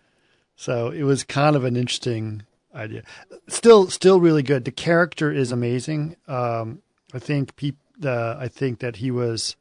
So 0.56 0.90
it 0.92 1.04
was 1.04 1.24
kind 1.24 1.56
of 1.56 1.64
an 1.66 1.76
interesting 1.76 2.44
idea. 2.76 3.04
Still, 3.48 3.90
still 3.90 4.20
really 4.20 4.44
good. 4.44 4.66
The 4.66 4.72
character 4.72 5.32
is 5.32 5.52
amazing. 5.52 6.16
Um, 6.28 6.82
I 7.14 7.20
think 7.20 7.56
peop, 7.56 7.78
I 8.04 8.48
think 8.48 8.80
that 8.80 8.98
he 8.98 9.10
was 9.12 9.56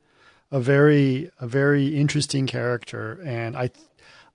a 0.50 0.60
very 0.60 1.30
a 1.40 1.46
very 1.46 1.96
interesting 1.96 2.46
character, 2.46 3.20
and 3.24 3.56
I 3.56 3.70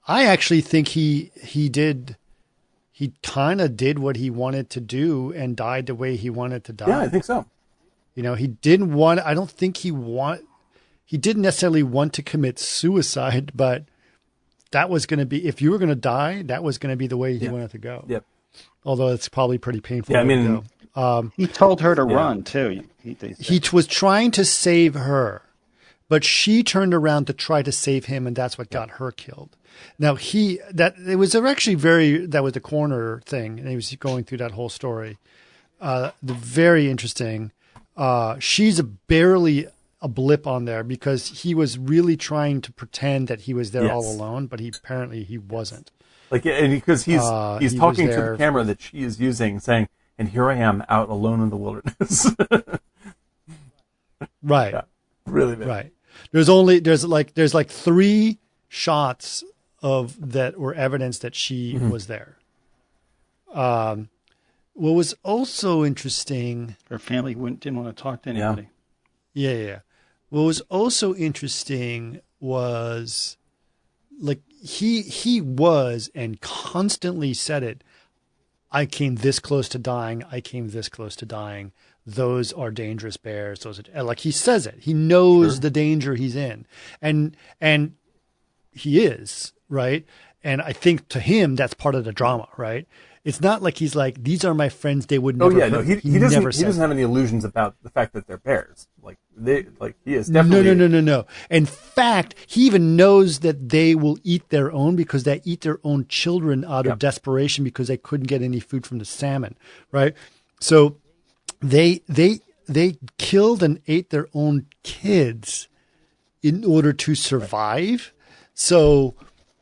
I 0.07 0.25
actually 0.25 0.61
think 0.61 0.89
he 0.89 1.31
he 1.41 1.69
did 1.69 2.15
he 2.91 3.13
kind 3.23 3.61
of 3.61 3.77
did 3.77 3.99
what 3.99 4.15
he 4.17 4.29
wanted 4.29 4.69
to 4.71 4.81
do 4.81 5.31
and 5.33 5.55
died 5.55 5.85
the 5.85 5.95
way 5.95 6.15
he 6.15 6.29
wanted 6.29 6.63
to 6.65 6.73
die. 6.73 6.87
Yeah, 6.89 6.99
I 6.99 7.07
think 7.09 7.23
so. 7.23 7.45
You 8.15 8.23
know, 8.23 8.35
he 8.35 8.47
didn't 8.47 8.93
want. 8.93 9.19
I 9.21 9.33
don't 9.33 9.51
think 9.51 9.77
he 9.77 9.91
want. 9.91 10.41
He 11.05 11.17
didn't 11.17 11.41
necessarily 11.43 11.83
want 11.83 12.13
to 12.13 12.21
commit 12.23 12.59
suicide, 12.59 13.51
but 13.55 13.85
that 14.71 14.89
was 14.89 15.05
going 15.05 15.19
to 15.19 15.25
be 15.25 15.45
if 15.47 15.61
you 15.61 15.71
were 15.71 15.77
going 15.77 15.89
to 15.89 15.95
die, 15.95 16.41
that 16.43 16.63
was 16.63 16.77
going 16.77 16.91
to 16.91 16.97
be 16.97 17.07
the 17.07 17.17
way 17.17 17.37
he 17.37 17.45
Yeah. 17.45 17.51
wanted 17.51 17.71
to 17.71 17.77
go. 17.77 18.05
Yep. 18.07 18.25
Although 18.85 19.09
it's 19.09 19.29
probably 19.29 19.57
pretty 19.57 19.81
painful. 19.81 20.13
Yeah, 20.13 20.21
I 20.21 20.23
way 20.23 20.35
to 20.35 20.41
mean- 20.41 20.63
go. 20.95 21.01
um, 21.01 21.31
He 21.35 21.47
told 21.47 21.81
her 21.81 21.95
to 21.95 22.05
Yeah. 22.07 22.15
run 22.15 22.43
too. 22.43 22.83
He, 23.03 23.13
they 23.13 23.33
said. 23.33 23.45
he 23.45 23.61
was 23.73 23.87
trying 23.87 24.31
to 24.31 24.43
save 24.45 24.93
her, 24.95 25.41
but 26.07 26.23
she 26.23 26.63
turned 26.63 26.93
around 26.93 27.25
to 27.27 27.33
try 27.33 27.61
to 27.61 27.71
save 27.71 28.05
him, 28.05 28.25
and 28.27 28.35
that's 28.35 28.57
what 28.57 28.69
got 28.69 28.91
her 28.91 29.11
killed. 29.11 29.55
Now 29.97 30.15
he 30.15 30.59
that 30.71 30.95
it 31.07 31.15
was 31.15 31.35
actually 31.35 31.75
very 31.75 32.25
that 32.25 32.43
was 32.43 32.53
the 32.53 32.59
corner 32.59 33.21
thing, 33.25 33.59
and 33.59 33.69
he 33.69 33.75
was 33.75 33.93
going 33.95 34.23
through 34.25 34.39
that 34.39 34.51
whole 34.51 34.69
story. 34.69 35.17
Uh, 35.79 36.11
the 36.21 36.33
very 36.33 36.89
interesting. 36.89 37.51
Uh, 37.95 38.37
she's 38.39 38.79
a 38.79 38.83
barely 38.83 39.67
a 40.01 40.07
blip 40.07 40.47
on 40.47 40.65
there 40.65 40.83
because 40.83 41.41
he 41.43 41.53
was 41.53 41.77
really 41.77 42.15
trying 42.17 42.61
to 42.61 42.71
pretend 42.71 43.27
that 43.27 43.41
he 43.41 43.53
was 43.53 43.71
there 43.71 43.83
Yes. 43.83 43.91
all 43.93 44.09
alone, 44.11 44.47
but 44.47 44.59
he 44.59 44.69
apparently 44.69 45.23
he 45.23 45.37
wasn't. 45.37 45.91
Like, 46.31 46.45
and 46.45 46.71
because 46.71 47.05
he's 47.05 47.21
Uh, 47.21 47.57
he's 47.59 47.71
he 47.73 47.77
talking 47.79 48.07
to 48.07 48.15
the 48.31 48.35
camera 48.37 48.63
that 48.63 48.81
she 48.81 49.03
is 49.03 49.19
using, 49.19 49.59
saying, 49.59 49.89
"And 50.17 50.29
here 50.29 50.49
I 50.49 50.55
am 50.55 50.83
out 50.89 51.09
alone 51.09 51.41
in 51.41 51.49
the 51.49 51.57
wilderness." 51.57 52.27
Right. 54.43 54.73
Yeah. 54.73 54.81
really, 55.25 55.55
bad. 55.55 55.67
Right. 55.67 55.93
There's 56.31 56.49
only 56.49 56.79
there's 56.79 57.05
like 57.05 57.33
there's 57.35 57.53
like 57.53 57.69
three 57.69 58.37
shots 58.67 59.43
of 59.81 60.31
that 60.33 60.57
were 60.59 60.73
evidence 60.73 61.19
that 61.19 61.35
she 61.35 61.73
Mm-hmm. 61.75 61.89
was 61.89 62.07
there. 62.07 62.37
Um, 63.53 64.09
what 64.73 64.91
was 64.91 65.15
also 65.23 65.83
interesting, 65.85 66.75
her 66.89 66.99
family 66.99 67.35
wouldn't, 67.35 67.61
didn't 67.61 67.81
want 67.83 67.95
to 67.95 68.01
talk 68.03 68.21
to 68.23 68.29
anybody. 68.29 68.67
yeah, 69.33 69.51
yeah. 69.51 69.65
yeah. 69.65 69.79
What 70.29 70.41
was 70.43 70.61
also 70.69 71.15
interesting 71.15 72.19
was 72.39 73.37
like 74.19 74.41
he 74.61 75.01
he 75.01 75.41
was 75.41 76.09
and 76.15 76.39
constantly 76.41 77.33
said 77.33 77.63
it. 77.63 77.83
I 78.71 78.85
came 78.85 79.15
this 79.15 79.39
close 79.39 79.67
to 79.69 79.79
dying. 79.79 80.23
I 80.31 80.41
came 80.41 80.69
this 80.69 80.89
close 80.89 81.15
to 81.17 81.25
dying. 81.25 81.71
Those 82.05 82.53
are 82.53 82.71
dangerous 82.71 83.17
bears. 83.17 83.61
Those 83.61 83.81
are 83.93 84.03
like 84.03 84.19
he 84.19 84.31
says 84.31 84.65
it. 84.67 84.79
He 84.79 84.93
knows 84.93 85.53
Sure. 85.53 85.61
the 85.61 85.69
danger 85.69 86.15
he's 86.15 86.35
in, 86.35 86.65
and 87.01 87.35
and 87.59 87.95
he 88.71 89.03
is 89.03 89.53
right. 89.67 90.05
And 90.43 90.61
I 90.61 90.71
think 90.73 91.07
to 91.09 91.19
him 91.19 91.55
that's 91.55 91.73
part 91.73 91.95
of 91.95 92.05
the 92.05 92.11
drama, 92.13 92.47
right? 92.57 92.87
It's 93.25 93.41
not 93.41 93.61
like 93.61 93.77
he's 93.77 93.95
like 93.95 94.23
these 94.23 94.45
are 94.45 94.53
my 94.53 94.69
friends. 94.69 95.05
They 95.07 95.19
would 95.19 95.41
Oh 95.41 95.49
yeah, 95.49 95.67
no, 95.67 95.83
hurt 95.83 95.99
he, 96.01 96.11
he 96.11 96.19
doesn't 96.19 96.41
he 96.55 96.63
doesn't 96.63 96.81
have 96.81 96.91
any 96.91 97.01
illusions 97.01 97.43
about 97.43 97.75
the 97.83 97.89
fact 97.89 98.13
that 98.13 98.27
they're 98.27 98.37
bears. 98.37 98.87
Like 99.03 99.17
they 99.39 99.65
like 99.79 99.95
he 100.05 100.15
is 100.15 100.27
definitely 100.27 100.63
No, 100.63 100.73
no, 100.73 100.87
no, 100.87 100.99
no, 100.99 101.01
no. 101.01 101.25
In 101.49 101.65
fact, 101.65 102.35
he 102.47 102.65
even 102.65 102.95
knows 102.95 103.39
that 103.39 103.69
they 103.69 103.95
will 103.95 104.17
eat 104.23 104.49
their 104.49 104.71
own 104.71 104.95
because 104.95 105.23
they 105.23 105.41
eat 105.43 105.61
their 105.61 105.79
own 105.83 106.07
children 106.07 106.65
out 106.65 106.85
of 106.87 106.99
desperation 106.99 107.63
because 107.63 107.87
they 107.87 107.97
couldn't 107.97 108.27
get 108.27 108.41
any 108.41 108.59
food 108.59 108.85
from 108.85 108.99
the 108.99 109.05
salmon, 109.05 109.57
right? 109.91 110.13
So 110.59 110.97
they 111.61 112.01
they 112.07 112.39
they 112.67 112.97
killed 113.17 113.63
and 113.63 113.81
ate 113.87 114.09
their 114.09 114.27
own 114.33 114.67
kids 114.83 115.67
in 116.41 116.63
order 116.63 116.93
to 116.93 117.15
survive. 117.15 118.13
So 118.53 119.15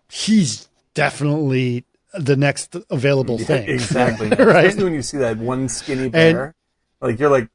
he's 0.09 0.67
definitely 0.93 1.85
the 2.13 2.35
next 2.35 2.75
available 2.89 3.37
thing. 3.37 3.69
exactly. 3.69 4.29
Right. 4.37 4.65
Especially 4.65 4.83
when 4.85 4.93
you 4.93 5.01
see 5.01 5.17
that 5.17 5.37
one 5.37 5.69
skinny 5.69 6.09
bear, 6.09 6.55
like 7.01 7.19
you're 7.19 7.29
like, 7.29 7.49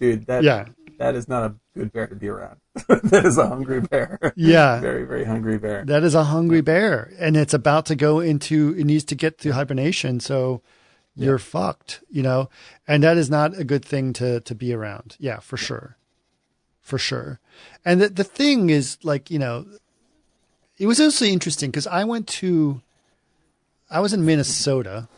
dude, 0.00 0.26
that 0.26 0.44
Yeah. 0.44 0.66
That 1.02 1.16
is 1.16 1.28
not 1.28 1.44
a 1.44 1.54
good 1.74 1.92
bear 1.92 2.06
to 2.06 2.14
be 2.14 2.28
around. 2.28 2.58
that 2.88 3.24
is 3.24 3.36
a 3.38 3.48
hungry 3.48 3.80
bear. 3.80 4.32
Yeah. 4.36 4.80
very 4.80 5.04
very 5.04 5.24
hungry 5.24 5.58
bear. 5.58 5.84
That 5.84 6.04
is 6.04 6.14
a 6.14 6.24
hungry 6.24 6.60
bear, 6.60 7.12
and 7.18 7.36
it's 7.36 7.54
about 7.54 7.86
to 7.86 7.96
go 7.96 8.20
into. 8.20 8.74
It 8.78 8.84
needs 8.84 9.04
to 9.06 9.14
get 9.14 9.38
to 9.38 9.50
hibernation, 9.50 10.20
so 10.20 10.62
you're 11.16 11.38
fucked, 11.38 12.02
you 12.08 12.22
know. 12.22 12.48
And 12.86 13.02
that 13.02 13.16
is 13.16 13.28
not 13.28 13.58
a 13.58 13.64
good 13.64 13.84
thing 13.84 14.12
to 14.14 14.40
to 14.40 14.54
be 14.54 14.72
around. 14.72 15.16
Yeah, 15.18 15.40
for 15.40 15.56
sure, 15.56 15.96
for 16.80 16.98
sure. 16.98 17.40
And 17.84 18.00
the 18.00 18.08
the 18.08 18.24
thing 18.24 18.70
is, 18.70 18.98
like 19.02 19.30
you 19.30 19.40
know, 19.40 19.66
it 20.78 20.86
was 20.86 21.00
also 21.00 21.24
interesting 21.24 21.70
because 21.70 21.86
I 21.86 22.04
went 22.04 22.28
to, 22.28 22.80
I 23.90 24.00
was 24.00 24.12
in 24.12 24.24
Minnesota, 24.24 25.08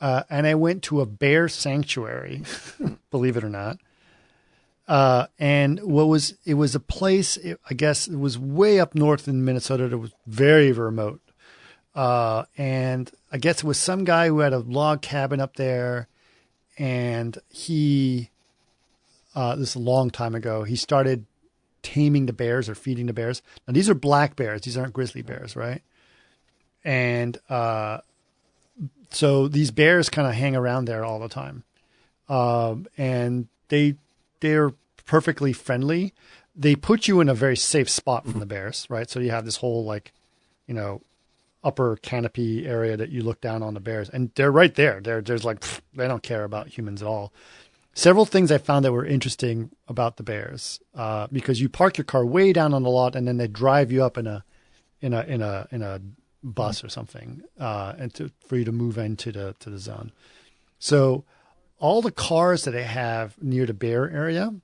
uh, 0.00 0.22
and 0.30 0.46
I 0.46 0.54
went 0.54 0.82
to 0.84 1.00
a 1.00 1.06
bear 1.06 1.48
sanctuary, 1.48 2.42
believe 3.10 3.36
it 3.36 3.44
or 3.44 3.50
not. 3.50 3.78
Uh, 4.92 5.26
and 5.38 5.80
what 5.80 6.06
was 6.06 6.34
it 6.44 6.52
was 6.52 6.74
a 6.74 6.80
place 6.80 7.38
it, 7.38 7.58
I 7.70 7.72
guess 7.72 8.06
it 8.06 8.18
was 8.18 8.38
way 8.38 8.78
up 8.78 8.94
north 8.94 9.26
in 9.26 9.42
Minnesota 9.42 9.88
that 9.88 9.96
was 9.96 10.12
very 10.26 10.70
remote. 10.70 11.22
Uh, 11.94 12.44
and 12.58 13.10
I 13.32 13.38
guess 13.38 13.60
it 13.60 13.64
was 13.64 13.78
some 13.78 14.04
guy 14.04 14.28
who 14.28 14.40
had 14.40 14.52
a 14.52 14.58
log 14.58 15.00
cabin 15.00 15.40
up 15.40 15.56
there, 15.56 16.08
and 16.76 17.38
he, 17.48 18.28
uh, 19.34 19.56
this 19.56 19.70
is 19.70 19.76
a 19.76 19.78
long 19.78 20.10
time 20.10 20.34
ago, 20.34 20.64
he 20.64 20.76
started 20.76 21.24
taming 21.82 22.26
the 22.26 22.34
bears 22.34 22.68
or 22.68 22.74
feeding 22.74 23.06
the 23.06 23.14
bears. 23.14 23.40
Now 23.66 23.72
these 23.72 23.88
are 23.88 23.94
black 23.94 24.36
bears; 24.36 24.60
these 24.60 24.76
aren't 24.76 24.92
grizzly 24.92 25.22
bears, 25.22 25.56
right? 25.56 25.80
And 26.84 27.38
uh, 27.48 28.00
so 29.08 29.48
these 29.48 29.70
bears 29.70 30.10
kind 30.10 30.28
of 30.28 30.34
hang 30.34 30.54
around 30.54 30.84
there 30.84 31.02
all 31.02 31.18
the 31.18 31.30
time, 31.30 31.64
um, 32.28 32.86
and 32.98 33.48
they 33.68 33.96
they're 34.40 34.74
perfectly 35.04 35.52
friendly. 35.52 36.14
They 36.54 36.74
put 36.74 37.08
you 37.08 37.20
in 37.20 37.28
a 37.28 37.34
very 37.34 37.56
safe 37.56 37.88
spot 37.88 38.26
from 38.26 38.40
the 38.40 38.46
bears, 38.46 38.86
right? 38.90 39.08
So 39.08 39.20
you 39.20 39.30
have 39.30 39.44
this 39.44 39.56
whole 39.56 39.84
like, 39.84 40.12
you 40.66 40.74
know, 40.74 41.02
upper 41.64 41.96
canopy 41.96 42.66
area 42.66 42.96
that 42.96 43.10
you 43.10 43.22
look 43.22 43.40
down 43.40 43.62
on 43.62 43.74
the 43.74 43.80
bears, 43.80 44.08
and 44.08 44.30
they're 44.34 44.52
right 44.52 44.74
there. 44.74 45.00
They're 45.00 45.22
there's 45.22 45.44
like 45.44 45.60
pfft, 45.60 45.80
they 45.94 46.08
don't 46.08 46.22
care 46.22 46.44
about 46.44 46.68
humans 46.68 47.02
at 47.02 47.08
all. 47.08 47.32
Several 47.94 48.24
things 48.24 48.50
I 48.50 48.58
found 48.58 48.84
that 48.84 48.92
were 48.92 49.04
interesting 49.04 49.70
about 49.86 50.16
the 50.16 50.22
bears, 50.22 50.80
uh, 50.94 51.26
because 51.30 51.60
you 51.60 51.68
park 51.68 51.98
your 51.98 52.06
car 52.06 52.24
way 52.24 52.52
down 52.52 52.72
on 52.74 52.82
the 52.82 52.90
lot, 52.90 53.14
and 53.14 53.28
then 53.28 53.36
they 53.36 53.48
drive 53.48 53.92
you 53.92 54.02
up 54.02 54.16
in 54.18 54.26
a 54.26 54.44
in 55.00 55.12
a 55.12 55.22
in 55.22 55.42
a 55.42 55.68
in 55.70 55.82
a 55.82 56.00
bus 56.42 56.82
or 56.82 56.88
something, 56.88 57.42
uh, 57.60 57.94
and 57.98 58.12
to, 58.14 58.30
for 58.46 58.56
you 58.56 58.64
to 58.64 58.72
move 58.72 58.98
into 58.98 59.30
the 59.30 59.54
to 59.60 59.70
the 59.70 59.78
zone. 59.78 60.12
So 60.78 61.24
all 61.78 62.02
the 62.02 62.10
cars 62.12 62.64
that 62.64 62.70
they 62.70 62.84
have 62.84 63.40
near 63.42 63.66
the 63.66 63.74
bear 63.74 64.10
area 64.10 64.54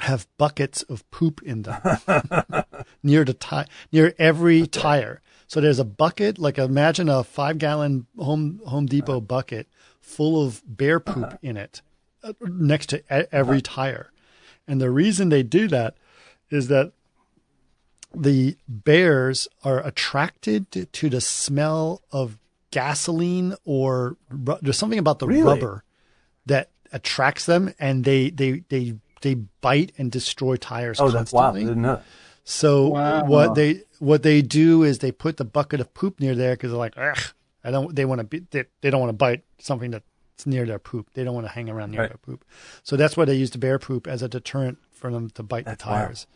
have 0.00 0.26
buckets 0.38 0.82
of 0.84 1.08
poop 1.10 1.40
in 1.42 1.62
them 1.62 1.80
near 3.02 3.24
the 3.24 3.34
ti- 3.34 3.70
near 3.92 4.14
every 4.18 4.66
tire. 4.66 5.20
So 5.46 5.60
there's 5.60 5.78
a 5.78 5.84
bucket, 5.84 6.38
like 6.38 6.58
imagine 6.58 7.08
a 7.08 7.22
five 7.24 7.58
gallon 7.58 8.06
Home 8.18 8.60
Home 8.66 8.86
Depot 8.86 9.20
bucket 9.20 9.68
full 10.00 10.44
of 10.44 10.62
bear 10.66 11.00
poop 11.00 11.38
in 11.42 11.56
it, 11.56 11.80
uh, 12.22 12.32
next 12.40 12.86
to 12.90 12.98
e- 12.98 13.26
every 13.32 13.62
tire. 13.62 14.10
And 14.66 14.80
the 14.80 14.90
reason 14.90 15.28
they 15.28 15.42
do 15.42 15.68
that 15.68 15.96
is 16.50 16.68
that 16.68 16.92
the 18.14 18.56
bears 18.68 19.48
are 19.64 19.84
attracted 19.84 20.70
to, 20.72 20.86
to 20.86 21.08
the 21.10 21.20
smell 21.20 22.02
of 22.12 22.38
gasoline 22.70 23.54
or 23.64 24.16
ru- 24.30 24.58
there's 24.62 24.78
something 24.78 24.98
about 24.98 25.18
the 25.18 25.26
Really? 25.28 25.42
rubber 25.44 25.84
that 26.46 26.70
attracts 26.92 27.46
them 27.46 27.72
and 27.78 28.04
they 28.04 28.30
they 28.30 28.62
they 28.68 28.94
they 29.24 29.34
bite 29.34 29.90
and 29.98 30.12
destroy 30.12 30.54
tires 30.56 31.00
Oh, 31.00 31.10
that's 31.10 31.32
wild. 31.32 31.56
I 31.56 31.60
didn't 31.60 31.82
know. 31.82 32.00
So 32.44 32.88
Wow. 32.88 33.24
what 33.24 33.54
they 33.56 33.82
what 33.98 34.22
they 34.22 34.40
do 34.42 34.82
is 34.84 34.98
they 35.00 35.10
put 35.12 35.36
the 35.38 35.44
bucket 35.44 35.80
of 35.80 35.92
poop 35.94 36.20
near 36.20 36.34
there 36.36 36.52
because 36.54 36.70
they're 36.70 36.78
like, 36.78 36.96
I 36.98 37.70
don't. 37.70 37.96
They 37.96 38.04
want 38.04 38.20
to 38.20 38.24
be. 38.24 38.40
They, 38.50 38.64
they 38.82 38.90
don't 38.90 39.00
want 39.00 39.10
to 39.10 39.16
bite 39.16 39.42
something 39.58 39.90
that's 39.90 40.46
near 40.46 40.66
their 40.66 40.78
poop. 40.78 41.08
They 41.14 41.24
don't 41.24 41.34
want 41.34 41.46
to 41.46 41.52
hang 41.52 41.68
around 41.70 41.90
near 41.92 42.02
Right. 42.02 42.10
their 42.10 42.18
poop. 42.18 42.44
So 42.82 42.96
that's 42.96 43.16
why 43.16 43.24
they 43.24 43.34
use 43.34 43.50
the 43.50 43.58
bear 43.58 43.78
poop 43.78 44.06
as 44.06 44.22
a 44.22 44.28
deterrent 44.28 44.76
for 44.92 45.10
them 45.10 45.30
to 45.30 45.42
bite 45.42 45.64
That's 45.64 45.82
the 45.82 45.88
tires. 45.90 46.26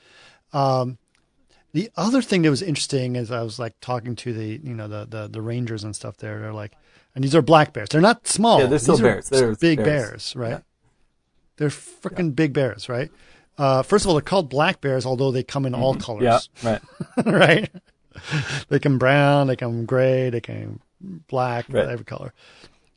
Um, 0.54 0.96
the 1.72 1.90
other 1.96 2.22
thing 2.22 2.42
that 2.42 2.50
was 2.50 2.62
interesting 2.62 3.14
is 3.16 3.30
I 3.30 3.42
was 3.42 3.58
like 3.58 3.74
talking 3.80 4.16
to 4.16 4.32
the 4.32 4.60
you 4.64 4.74
know 4.74 4.88
the 4.88 5.06
the, 5.06 5.28
the 5.28 5.42
rangers 5.42 5.84
and 5.84 5.94
stuff 5.94 6.16
there. 6.16 6.40
They're 6.40 6.54
like, 6.54 6.72
and 7.14 7.22
these 7.22 7.34
are 7.34 7.42
black 7.42 7.74
bears. 7.74 7.90
They're 7.90 8.00
not 8.00 8.26
small. 8.26 8.60
Yeah, 8.60 8.66
they're 8.66 8.78
still 8.78 8.94
These 8.96 9.00
are 9.00 9.04
bears. 9.04 9.28
They're 9.28 9.54
big 9.56 9.76
bears. 9.84 10.08
bears, 10.10 10.36
right? 10.36 10.50
Yeah. 10.50 10.58
They're 11.58 11.68
freaking 11.68 12.34
big 12.34 12.52
bears, 12.54 12.88
right? 12.88 13.10
Uh, 13.58 13.82
first 13.82 14.04
of 14.04 14.08
all, 14.08 14.14
they're 14.14 14.22
called 14.22 14.48
black 14.48 14.80
bears, 14.80 15.04
although 15.04 15.30
they 15.32 15.42
come 15.42 15.66
in 15.66 15.74
all 15.74 15.94
colors 15.96 16.48
Yeah, 16.62 16.78
right. 17.26 17.26
right? 17.26 17.70
they 18.68 18.78
come 18.78 18.98
brown, 18.98 19.48
they 19.48 19.56
come 19.56 19.84
gray, 19.84 20.30
they 20.30 20.40
come 20.40 20.80
black, 21.28 21.66
Right. 21.68 21.88
every 21.88 22.04
color. 22.04 22.32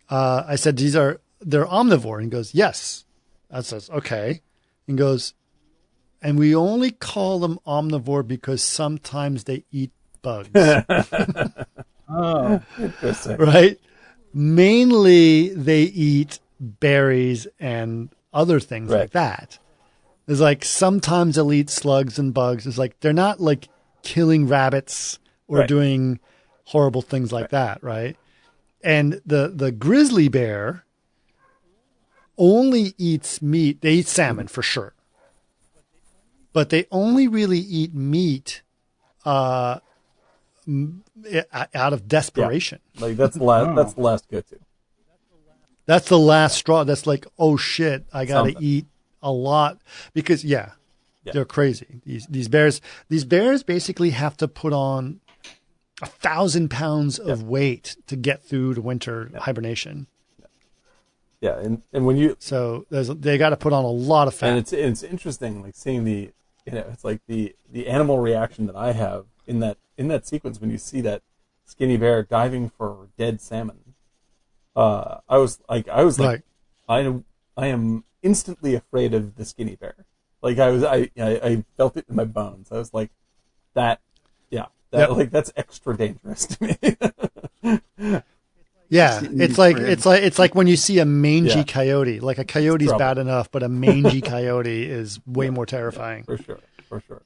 Uh, 0.09 0.43
I 0.47 0.55
said, 0.55 0.77
these 0.77 0.95
are, 0.95 1.19
they're 1.41 1.65
omnivore. 1.65 2.15
And 2.15 2.25
he 2.25 2.29
goes, 2.29 2.53
yes. 2.55 3.05
I 3.51 3.61
says, 3.61 3.89
okay. 3.89 4.41
And 4.87 4.97
goes, 4.97 5.33
and 6.21 6.37
we 6.37 6.55
only 6.55 6.91
call 6.91 7.39
them 7.39 7.59
omnivore 7.65 8.27
because 8.27 8.63
sometimes 8.63 9.45
they 9.45 9.65
eat 9.71 9.91
bugs, 10.21 10.49
Oh, 12.09 12.61
Interesting. 12.77 13.37
right? 13.37 13.79
Mainly 14.33 15.49
they 15.49 15.83
eat 15.83 16.39
berries 16.59 17.47
and 17.59 18.09
other 18.33 18.59
things 18.59 18.89
like 18.91 19.11
that. 19.11 19.59
It's 20.27 20.39
like 20.39 20.63
sometimes 20.63 21.35
they'll 21.35 21.51
eat 21.53 21.69
slugs 21.69 22.17
and 22.19 22.33
bugs. 22.33 22.65
It's 22.67 22.77
like 22.77 22.99
they're 23.01 23.11
not 23.13 23.39
like 23.39 23.67
killing 24.03 24.47
rabbits 24.47 25.19
or 25.47 25.59
Right. 25.59 25.67
doing 25.67 26.19
horrible 26.65 27.01
things 27.01 27.31
like 27.33 27.49
that, 27.49 27.83
right? 27.83 28.15
And 28.83 29.21
the 29.25 29.51
the 29.53 29.71
grizzly 29.71 30.27
bear 30.29 30.85
only 32.37 32.93
eats 32.97 33.41
meat. 33.41 33.81
They 33.81 33.93
eat 33.95 34.07
salmon 34.07 34.47
for 34.47 34.61
sure, 34.61 34.93
but 36.53 36.69
they 36.69 36.85
only 36.91 37.27
really 37.27 37.59
eat 37.59 37.93
meat 37.93 38.61
uh, 39.25 39.79
m- 40.67 41.03
i- 41.31 41.67
out 41.75 41.93
of 41.93 42.07
desperation. 42.07 42.79
Like 42.99 43.17
that's 43.17 43.35
the 43.37 43.43
last. 43.43 43.67
Oh. 43.69 43.75
That's 43.75 43.93
the 43.93 44.01
last 44.01 44.27
go-to. 44.31 44.57
That's 45.85 46.07
the 46.09 46.19
last 46.19 46.55
straw. 46.57 46.83
That's 46.83 47.05
like, 47.07 47.25
oh 47.39 47.57
shit, 47.57 48.05
I 48.13 48.25
got 48.25 48.43
to 48.43 48.55
eat 48.63 48.85
a 49.21 49.31
lot 49.31 49.79
because 50.13 50.43
yeah, 50.45 50.71
Yeah. 51.23 51.33
they're 51.33 51.45
crazy. 51.45 52.01
These 52.05 52.27
these 52.27 52.47
bears 52.47 52.81
these 53.09 53.25
bears 53.25 53.63
basically 53.63 54.11
have 54.11 54.37
to 54.37 54.47
put 54.47 54.73
on 54.73 55.19
a 56.01 56.05
thousand 56.07 56.69
pounds 56.71 57.19
of 57.19 57.43
weight 57.43 57.95
to 58.07 58.15
get 58.15 58.43
through 58.43 58.73
the 58.75 58.81
winter 58.81 59.31
hibernation. 59.37 60.07
Yeah, 61.39 61.57
and 61.59 61.81
and 61.91 62.05
when 62.05 62.17
you 62.17 62.35
So 62.39 62.85
there's 62.89 63.07
they 63.09 63.37
got 63.37 63.49
to 63.49 63.57
put 63.57 63.73
on 63.73 63.83
a 63.83 63.89
lot 63.91 64.27
of 64.27 64.35
fat. 64.35 64.49
and 64.49 64.59
it's 64.59 64.73
it's 64.73 65.03
interesting 65.03 65.61
like 65.63 65.75
seeing 65.75 66.03
the 66.03 66.31
you 66.65 66.71
know 66.73 66.85
it's 66.91 67.03
like 67.03 67.21
the 67.27 67.55
the 67.69 67.87
animal 67.87 68.19
reaction 68.19 68.67
that 68.67 68.75
I 68.75 68.91
have 68.93 69.25
in 69.47 69.59
that 69.59 69.77
in 69.97 70.07
that 70.09 70.27
sequence 70.27 70.61
when 70.61 70.69
you 70.69 70.77
see 70.77 71.01
that 71.01 71.23
skinny 71.65 71.97
bear 71.97 72.21
diving 72.23 72.69
for 72.69 73.07
dead 73.17 73.41
salmon. 73.41 73.90
Uh, 74.75 75.17
I 75.27 75.37
was 75.37 75.59
like 75.69 75.87
I 75.89 76.03
was 76.03 76.19
like 76.19 76.27
right. 76.27 76.41
I 76.87 76.99
am 77.01 77.25
I 77.57 77.67
am 77.67 78.03
instantly 78.21 78.75
afraid 78.75 79.13
of 79.13 79.35
the 79.35 79.45
skinny 79.45 79.75
bear. 79.75 79.95
Like 80.41 80.59
I 80.59 80.69
was 80.71 80.83
I 80.83 81.09
I, 81.17 81.29
I 81.43 81.65
felt 81.77 81.97
it 81.97 82.05
in 82.09 82.15
my 82.15 82.25
bones. 82.25 82.71
I 82.71 82.77
was 82.77 82.93
like 82.93 83.11
that 83.73 83.99
yeah 84.49 84.65
that 84.91 85.09
Yep. 85.09 85.17
like 85.17 85.29
that's 85.31 85.51
extra 85.55 85.95
dangerous 85.97 86.45
to 86.47 86.63
me. 87.63 88.21
Yeah, 88.89 89.21
it's 89.23 89.57
like 89.57 89.77
it's 89.77 90.05
like 90.05 90.21
it's 90.21 90.37
like 90.37 90.53
when 90.53 90.67
you 90.67 90.75
see 90.75 90.99
a 90.99 91.05
mangy 91.05 91.59
Yeah. 91.59 91.63
coyote. 91.63 92.19
Like 92.19 92.39
a 92.39 92.43
coyote's 92.43 92.83
trouble. 92.83 92.99
bad 92.99 93.17
enough, 93.19 93.49
but 93.49 93.63
a 93.63 93.69
mangy 93.69 94.19
coyote 94.33 94.83
is 94.83 95.17
way 95.25 95.49
more 95.49 95.65
terrifying. 95.65 96.23
for 96.25 96.37
sure, 96.37 96.59
for 96.89 96.99
sure. 97.07 97.21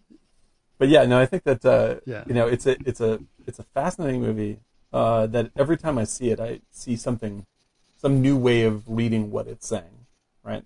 But 0.77 0.89
yeah, 0.89 1.05
no, 1.05 1.19
I 1.19 1.25
think 1.25 1.43
that 1.45 1.65
uh, 1.65 1.95
Yeah. 2.05 2.23
you 2.27 2.35
know 2.35 2.45
it's 2.47 2.67
a 2.67 2.77
it's 2.87 3.01
a 3.01 3.19
it's 3.47 3.57
a 3.57 3.63
fascinating 3.63 4.21
movie. 4.21 4.59
Uh, 4.95 5.27
that 5.27 5.51
every 5.57 5.77
time 5.77 5.97
I 5.97 6.05
see 6.05 6.29
it, 6.29 6.39
I 6.39 6.61
see 6.71 6.95
something, 6.95 7.45
some 7.97 8.21
new 8.21 8.37
way 8.37 8.63
of 8.63 8.83
reading 8.87 9.29
what 9.29 9.45
it's 9.45 9.67
saying, 9.67 10.05
right? 10.41 10.63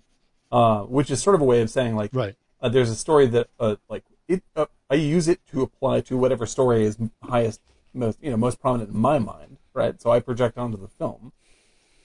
Uh, 0.52 0.82
which 0.82 1.10
is 1.10 1.20
sort 1.20 1.34
of 1.34 1.40
a 1.42 1.44
way 1.44 1.60
of 1.62 1.68
saying 1.68 1.96
like, 1.96 2.12
Right. 2.14 2.36
uh, 2.60 2.68
there's 2.68 2.90
a 2.90 2.94
story 2.96 3.26
that 3.26 3.48
uh, 3.58 3.76
like 3.88 4.04
it 4.28 4.42
uh, 4.54 4.66
I 4.88 4.94
use 4.94 5.26
it 5.28 5.40
to 5.50 5.62
apply 5.62 6.02
to 6.02 6.16
whatever 6.16 6.46
story 6.46 6.84
is 6.84 6.96
highest 7.22 7.60
most 7.92 8.18
you 8.22 8.30
know 8.30 8.36
most 8.36 8.60
prominent 8.60 8.90
in 8.90 8.98
my 8.98 9.18
mind 9.18 9.58
right 9.74 10.00
so 10.00 10.10
I 10.10 10.20
project 10.20 10.56
onto 10.58 10.78
the 10.78 10.88
film 10.88 11.32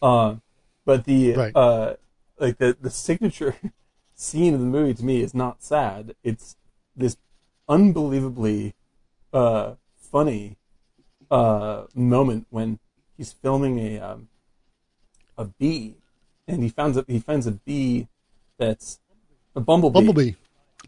uh, 0.01 0.35
but 0.85 1.05
the 1.05 1.35
Right. 1.35 1.55
uh, 1.55 1.93
like 2.39 2.57
the 2.57 2.75
the 2.79 2.89
signature 2.89 3.55
scene 4.15 4.53
of 4.53 4.59
the 4.61 4.65
movie 4.65 4.93
to 4.93 5.05
me 5.05 5.21
is 5.21 5.33
not 5.33 5.61
sad 5.61 6.15
it's 6.23 6.55
this 6.95 7.17
unbelievably 7.67 8.73
uh, 9.33 9.75
funny 9.95 10.57
uh, 11.31 11.85
moment 11.93 12.47
when 12.49 12.79
he's 13.17 13.31
filming 13.33 13.79
a 13.79 13.99
um, 13.99 14.27
a 15.37 15.45
bee 15.45 15.95
and 16.47 16.63
he 16.63 16.69
finds 16.69 16.97
a 16.97 17.05
he 17.07 17.19
finds 17.19 17.47
a 17.47 17.51
bee 17.51 18.07
that's 18.57 18.99
a 19.55 19.59
bumblebee 19.59 19.93
Bumblebee, 20.05 20.35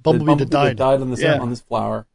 bumblebee 0.03 0.35
that 0.43 0.49
died. 0.49 0.77
died 0.77 1.01
on 1.01 1.09
this 1.09 1.21
Yeah. 1.21 1.39
on 1.39 1.49
this 1.49 1.61
flower, 1.61 2.05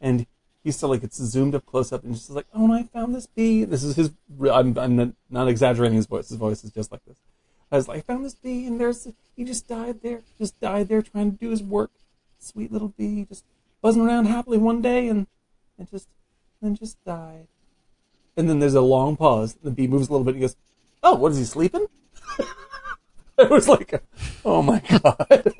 and 0.00 0.26
he's 0.62 0.76
still 0.76 0.88
like 0.90 1.02
it's 1.02 1.16
zoomed 1.16 1.54
up 1.54 1.66
close 1.66 1.92
up, 1.92 2.04
and 2.04 2.14
just 2.14 2.30
like, 2.30 2.46
oh, 2.54 2.64
and 2.64 2.72
I 2.72 2.82
found 2.84 3.14
this 3.14 3.26
bee. 3.26 3.64
This 3.64 3.82
is 3.82 3.96
his. 3.96 4.10
I'm 4.40 4.78
I'm 4.78 4.96
not, 4.96 5.08
not 5.28 5.48
exaggerating 5.48 5.96
his 5.96 6.06
voice. 6.06 6.28
His 6.28 6.38
voice 6.38 6.62
is 6.64 6.70
just 6.70 6.92
like 6.92 7.04
this. 7.04 7.16
I 7.72 7.76
was 7.76 7.88
like, 7.88 7.98
I 7.98 8.00
found 8.02 8.24
this 8.24 8.34
bee, 8.34 8.66
and 8.66 8.80
there's 8.80 9.08
he 9.36 9.44
just 9.44 9.66
died 9.66 10.02
there, 10.02 10.22
just 10.38 10.60
died 10.60 10.88
there 10.88 11.02
trying 11.02 11.32
to 11.32 11.36
do 11.36 11.50
his 11.50 11.62
work. 11.62 11.90
Sweet 12.38 12.70
little 12.70 12.94
bee, 12.96 13.24
just 13.28 13.44
buzzing 13.82 14.02
around 14.06 14.26
happily 14.26 14.58
one 14.58 14.80
day, 14.82 15.08
and 15.08 15.26
and 15.78 15.90
just 15.90 16.08
then 16.62 16.74
just 16.76 17.02
died. 17.04 17.48
And 18.36 18.48
then 18.50 18.58
there's 18.58 18.74
a 18.74 18.80
long 18.82 19.16
pause. 19.16 19.54
The 19.62 19.70
bee 19.70 19.86
moves 19.86 20.08
a 20.08 20.12
little 20.12 20.24
bit. 20.24 20.34
and 20.34 20.42
He 20.42 20.48
goes, 20.48 20.56
"Oh, 21.02 21.14
what 21.14 21.32
is 21.32 21.38
he 21.38 21.44
sleeping?" 21.44 21.86
It 23.38 23.50
was 23.50 23.68
like, 23.68 24.02
oh 24.46 24.62
my 24.62 24.80
god, 24.88 25.52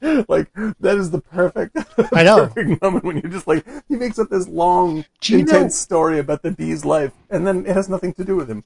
like 0.26 0.50
that 0.80 0.96
is 0.96 1.10
the 1.10 1.20
perfect, 1.20 1.76
I 2.14 2.22
know. 2.22 2.46
perfect 2.46 2.80
moment 2.80 3.04
when 3.04 3.18
you're 3.18 3.30
just 3.30 3.46
like 3.46 3.66
he 3.88 3.96
makes 3.96 4.18
up 4.18 4.30
this 4.30 4.48
long, 4.48 5.04
intense 5.30 5.52
know- 5.52 5.68
story 5.68 6.18
about 6.18 6.42
the 6.42 6.50
bee's 6.50 6.82
life, 6.86 7.12
and 7.28 7.46
then 7.46 7.66
it 7.66 7.74
has 7.76 7.90
nothing 7.90 8.14
to 8.14 8.24
do 8.24 8.36
with 8.36 8.48
him. 8.48 8.64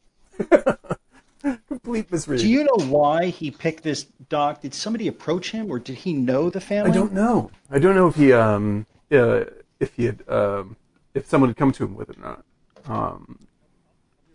Complete 1.69 2.11
misreading. 2.13 2.47
do 2.47 2.51
you 2.53 2.63
know 2.63 2.87
why 2.87 3.27
he 3.27 3.51
picked 3.51 3.83
this 3.83 4.05
doc? 4.29 4.63
Did 4.63 4.73
somebody 4.73 5.09
approach 5.09 5.51
him, 5.51 5.69
or 5.69 5.81
did 5.81 5.97
he 5.97 6.13
know 6.13 6.49
the 6.49 6.61
family? 6.61 6.93
I 6.93 6.95
don't 6.95 7.13
know. 7.13 7.51
I 7.73 7.81
don't 7.81 7.97
know 7.97 8.07
if 8.07 8.15
he 8.15 8.33
um 8.33 8.87
uh, 9.11 9.47
if 9.81 9.95
he 9.95 10.05
had 10.05 10.23
um 10.29 10.77
if 11.13 11.27
someone 11.27 11.51
had 11.51 11.57
come 11.57 11.73
to 11.73 11.85
him 11.85 11.97
with 11.97 12.09
it 12.09 12.19
or 12.19 12.23
not. 12.23 12.45
Um, 12.87 13.39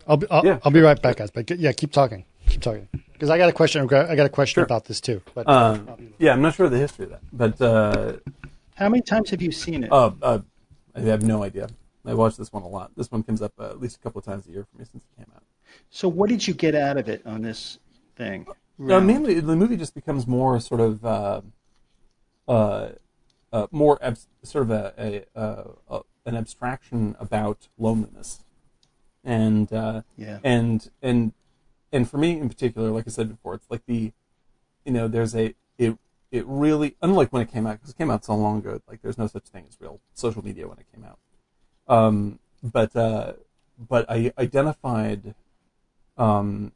I'll 0.07 0.17
be, 0.17 0.27
I'll, 0.29 0.45
Yeah, 0.45 0.59
I'll 0.63 0.71
be 0.71 0.81
right 0.81 1.01
back, 1.01 1.17
guys. 1.17 1.31
But 1.31 1.49
yeah, 1.51 1.71
keep 1.71 1.91
talking, 1.91 2.25
keep 2.47 2.61
talking, 2.61 2.87
because 3.13 3.29
I 3.29 3.37
got 3.37 3.49
a 3.49 3.53
question. 3.53 3.81
I 3.81 4.15
got 4.15 4.25
a 4.25 4.29
question 4.29 4.55
Sure. 4.61 4.63
about 4.63 4.85
this 4.85 4.99
too. 5.01 5.21
But 5.33 5.47
uh, 5.47 5.79
yeah, 6.17 6.33
I'm 6.33 6.41
not 6.41 6.55
sure 6.55 6.65
of 6.65 6.71
the 6.71 6.77
history 6.79 7.05
of 7.05 7.11
that, 7.11 7.21
but 7.31 7.61
uh, 7.61 8.13
How 8.75 8.89
many 8.89 9.01
times 9.01 9.29
have 9.29 9.41
you 9.41 9.51
seen 9.51 9.83
it? 9.83 9.91
Uh, 9.91 10.11
uh, 10.21 10.39
I 10.95 11.01
have 11.01 11.21
no 11.23 11.43
idea. 11.43 11.67
I 12.05 12.13
watch 12.13 12.37
this 12.37 12.51
one 12.51 12.63
a 12.63 12.67
lot. 12.67 12.91
This 12.95 13.11
one 13.11 13.23
comes 13.23 13.41
up 13.41 13.53
uh, 13.59 13.65
at 13.69 13.79
least 13.79 13.97
a 13.97 13.99
couple 13.99 14.19
of 14.19 14.25
times 14.25 14.47
a 14.47 14.51
year 14.51 14.65
for 14.71 14.77
me 14.79 14.85
since 14.91 15.03
it 15.03 15.15
came 15.17 15.31
out. 15.35 15.43
so 15.89 16.07
what 16.07 16.29
did 16.29 16.47
you 16.47 16.53
get 16.53 16.73
out 16.73 16.97
of 16.97 17.07
it 17.07 17.21
on 17.25 17.41
this 17.41 17.77
thing? 18.15 18.47
Uh, 18.79 18.99
mainly, 19.01 19.39
the 19.41 19.55
movie 19.55 19.75
just 19.75 19.93
becomes 19.93 20.25
more 20.25 20.59
sort 20.59 20.79
of 20.81 21.05
uh, 21.05 21.41
uh, 22.47 22.89
uh, 23.51 23.67
more 23.71 23.99
abs- 24.01 24.27
sort 24.43 24.63
of 24.63 24.71
a, 24.71 24.93
a, 24.97 25.37
uh, 25.39 25.63
uh, 25.89 25.99
an 26.29 26.37
abstraction 26.37 27.15
about 27.19 27.67
loneliness, 27.77 28.43
and 29.23 29.71
uh, 29.73 30.01
Yeah. 30.15 30.39
and 30.43 30.89
and 31.01 31.33
and 31.91 32.09
for 32.09 32.17
me 32.17 32.39
in 32.39 32.47
particular, 32.47 32.89
like 32.91 33.05
I 33.07 33.09
said 33.11 33.27
before, 33.29 33.55
it's 33.55 33.69
like 33.69 33.85
the 33.85 34.13
you 34.85 34.91
know 34.93 35.07
there's 35.07 35.35
a 35.35 35.55
it 35.77 35.97
it 36.31 36.45
really 36.47 36.95
unlike 37.01 37.33
when 37.33 37.41
it 37.41 37.51
came 37.51 37.65
out 37.67 37.73
because 37.79 37.89
it 37.91 37.97
came 37.97 38.11
out 38.11 38.23
so 38.23 38.35
long 38.35 38.59
ago. 38.59 38.79
Like 38.87 39.01
there's 39.01 39.17
no 39.17 39.27
such 39.27 39.45
thing 39.45 39.65
as 39.67 39.77
real 39.81 39.99
social 40.13 40.43
media 40.45 40.67
when 40.67 40.77
it 40.77 40.85
came 40.93 41.03
out. 41.03 41.19
Um, 41.87 42.39
but 42.61 42.95
uh, 42.95 43.33
but 43.77 44.05
I 44.09 44.31
identified 44.37 45.33
um, 46.17 46.73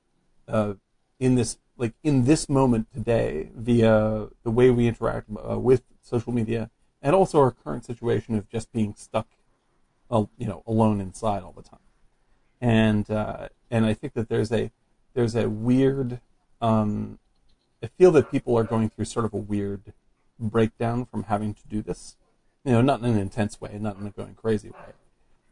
uh, 0.47 0.73
in 1.19 1.35
this 1.35 1.57
like 1.77 1.93
in 2.03 2.25
this 2.25 2.49
moment 2.49 2.87
today 2.93 3.49
via 3.55 4.27
the 4.43 4.51
way 4.51 4.69
we 4.69 4.87
interact 4.87 5.27
uh, 5.49 5.59
with 5.59 5.83
social 6.01 6.33
media 6.33 6.69
and 7.01 7.15
also 7.15 7.39
our 7.39 7.51
current 7.51 7.83
situation 7.85 8.35
of 8.35 8.49
just 8.49 8.71
being 8.71 8.93
stuck 8.95 9.27
you 10.09 10.47
know 10.47 10.63
alone 10.67 11.01
inside 11.01 11.43
all 11.43 11.53
the 11.53 11.63
time. 11.63 11.79
And 12.61 13.09
uh, 13.09 13.49
and 13.69 13.85
I 13.85 13.93
think 13.93 14.13
that 14.13 14.29
there's 14.29 14.51
a 14.51 14.71
there's 15.13 15.35
a 15.35 15.49
weird 15.49 16.19
um, 16.61 17.19
I 17.81 17.87
feel 17.87 18.11
that 18.11 18.31
people 18.31 18.57
are 18.57 18.63
going 18.63 18.89
through 18.89 19.05
sort 19.05 19.25
of 19.25 19.33
a 19.33 19.37
weird 19.37 19.93
breakdown 20.39 21.05
from 21.05 21.23
having 21.23 21.53
to 21.53 21.67
do 21.67 21.81
this. 21.81 22.15
You 22.63 22.71
know 22.73 22.81
not 22.81 23.01
in 23.01 23.05
an 23.05 23.17
intense 23.17 23.59
way 23.59 23.77
not 23.79 23.97
in 23.97 24.07
a 24.07 24.11
going 24.11 24.35
crazy 24.35 24.69
way 24.69 24.93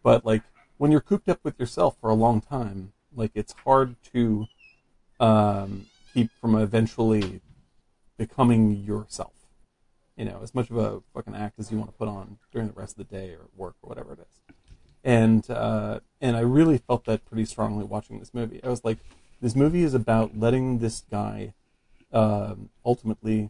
but 0.03 0.25
like 0.25 0.43
when 0.77 0.91
you're 0.91 1.01
cooped 1.01 1.29
up 1.29 1.39
with 1.43 1.59
yourself 1.59 1.97
for 1.99 2.09
a 2.09 2.13
long 2.13 2.39
time 2.41 2.93
like 3.13 3.31
it's 3.35 3.53
hard 3.65 3.95
to 4.13 4.47
um, 5.19 5.87
keep 6.13 6.31
from 6.39 6.55
eventually 6.55 7.41
becoming 8.17 8.83
yourself 8.83 9.33
you 10.17 10.25
know 10.25 10.39
as 10.43 10.53
much 10.53 10.69
of 10.69 10.77
a 10.77 11.01
fucking 11.13 11.35
act 11.35 11.59
as 11.59 11.71
you 11.71 11.77
want 11.77 11.89
to 11.89 11.97
put 11.97 12.07
on 12.07 12.37
during 12.51 12.67
the 12.67 12.73
rest 12.73 12.97
of 12.99 13.07
the 13.07 13.15
day 13.15 13.29
or 13.31 13.47
work 13.55 13.75
or 13.81 13.89
whatever 13.89 14.13
it 14.13 14.19
is 14.19 14.55
and 15.03 15.49
uh, 15.49 15.99
and 16.19 16.37
I 16.37 16.41
really 16.41 16.77
felt 16.77 17.05
that 17.05 17.25
pretty 17.25 17.45
strongly 17.45 17.83
watching 17.83 18.19
this 18.19 18.33
movie. 18.33 18.63
I 18.63 18.69
was 18.69 18.85
like, 18.85 18.99
this 19.41 19.55
movie 19.55 19.83
is 19.83 19.93
about 19.93 20.37
letting 20.37 20.79
this 20.79 21.03
guy 21.09 21.53
um, 22.13 22.69
ultimately, 22.85 23.49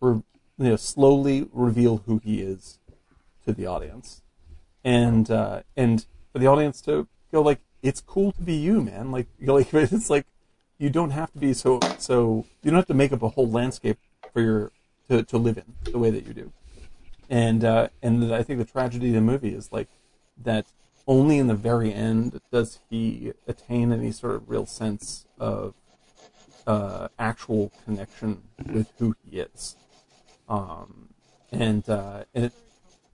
re- 0.00 0.22
you 0.58 0.68
know, 0.68 0.76
slowly 0.76 1.48
reveal 1.52 2.02
who 2.06 2.18
he 2.18 2.40
is 2.40 2.78
to 3.44 3.52
the 3.52 3.66
audience, 3.66 4.22
and 4.84 5.30
uh, 5.30 5.62
and 5.76 6.06
for 6.32 6.38
the 6.38 6.46
audience 6.46 6.80
to 6.82 7.08
go 7.32 7.42
like, 7.42 7.60
it's 7.82 8.00
cool 8.00 8.32
to 8.32 8.42
be 8.42 8.54
you, 8.54 8.80
man. 8.80 9.10
Like, 9.10 9.26
like 9.40 9.74
it's 9.74 10.10
like 10.10 10.26
you 10.78 10.90
don't 10.90 11.10
have 11.10 11.32
to 11.32 11.38
be 11.38 11.52
so 11.52 11.80
so 11.98 12.46
you 12.62 12.70
don't 12.70 12.78
have 12.78 12.86
to 12.86 12.94
make 12.94 13.12
up 13.12 13.22
a 13.22 13.30
whole 13.30 13.50
landscape 13.50 13.98
for 14.32 14.40
your 14.40 14.72
to, 15.08 15.22
to 15.22 15.38
live 15.38 15.58
in 15.58 15.92
the 15.92 15.98
way 15.98 16.10
that 16.10 16.26
you 16.26 16.34
do. 16.34 16.52
And 17.30 17.64
uh, 17.64 17.88
and 18.02 18.32
I 18.34 18.42
think 18.42 18.58
the 18.58 18.64
tragedy 18.64 19.08
of 19.08 19.14
the 19.14 19.20
movie 19.20 19.54
is 19.54 19.72
like 19.72 19.88
that 20.42 20.66
only 21.06 21.38
in 21.38 21.46
the 21.46 21.54
very 21.54 21.92
end 21.92 22.40
does 22.50 22.78
he 22.90 23.32
attain 23.46 23.92
any 23.92 24.12
sort 24.12 24.34
of 24.34 24.48
real 24.48 24.66
sense 24.66 25.26
of 25.38 25.74
uh, 26.66 27.08
actual 27.18 27.72
connection 27.84 28.42
with 28.72 28.92
who 28.98 29.14
he 29.24 29.40
is. 29.40 29.76
Um, 30.48 31.08
and 31.50 31.88
uh, 31.88 32.24
and 32.34 32.46
it, 32.46 32.52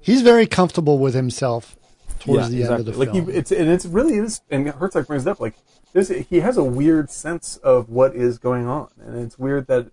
He's 0.01 0.23
very 0.23 0.47
comfortable 0.47 0.99
with 0.99 1.15
himself 1.15 1.77
towards 2.21 2.51
the 2.51 2.63
end 2.65 2.73
of 2.75 2.85
the 2.87 2.93
like 2.93 3.13
film. 3.13 3.27
He, 3.27 3.33
it's 3.33 3.53
and 3.53 3.69
it's 3.69 3.85
really 3.87 4.15
is, 4.15 4.41
and 4.51 4.69
Herzog 4.69 5.07
brings 5.07 5.27
it 5.27 5.31
up. 5.31 5.41
Like 5.41 5.55
there's, 5.93 6.09
he 6.09 6.41
has 6.41 6.57
a 6.57 6.65
weird 6.65 7.11
sense 7.11 7.57
of 7.59 7.89
what 7.89 8.15
is 8.15 8.39
going 8.39 8.67
on, 8.67 8.89
and 9.01 9.19
it's 9.19 9.39
weird 9.39 9.67
that 9.67 9.91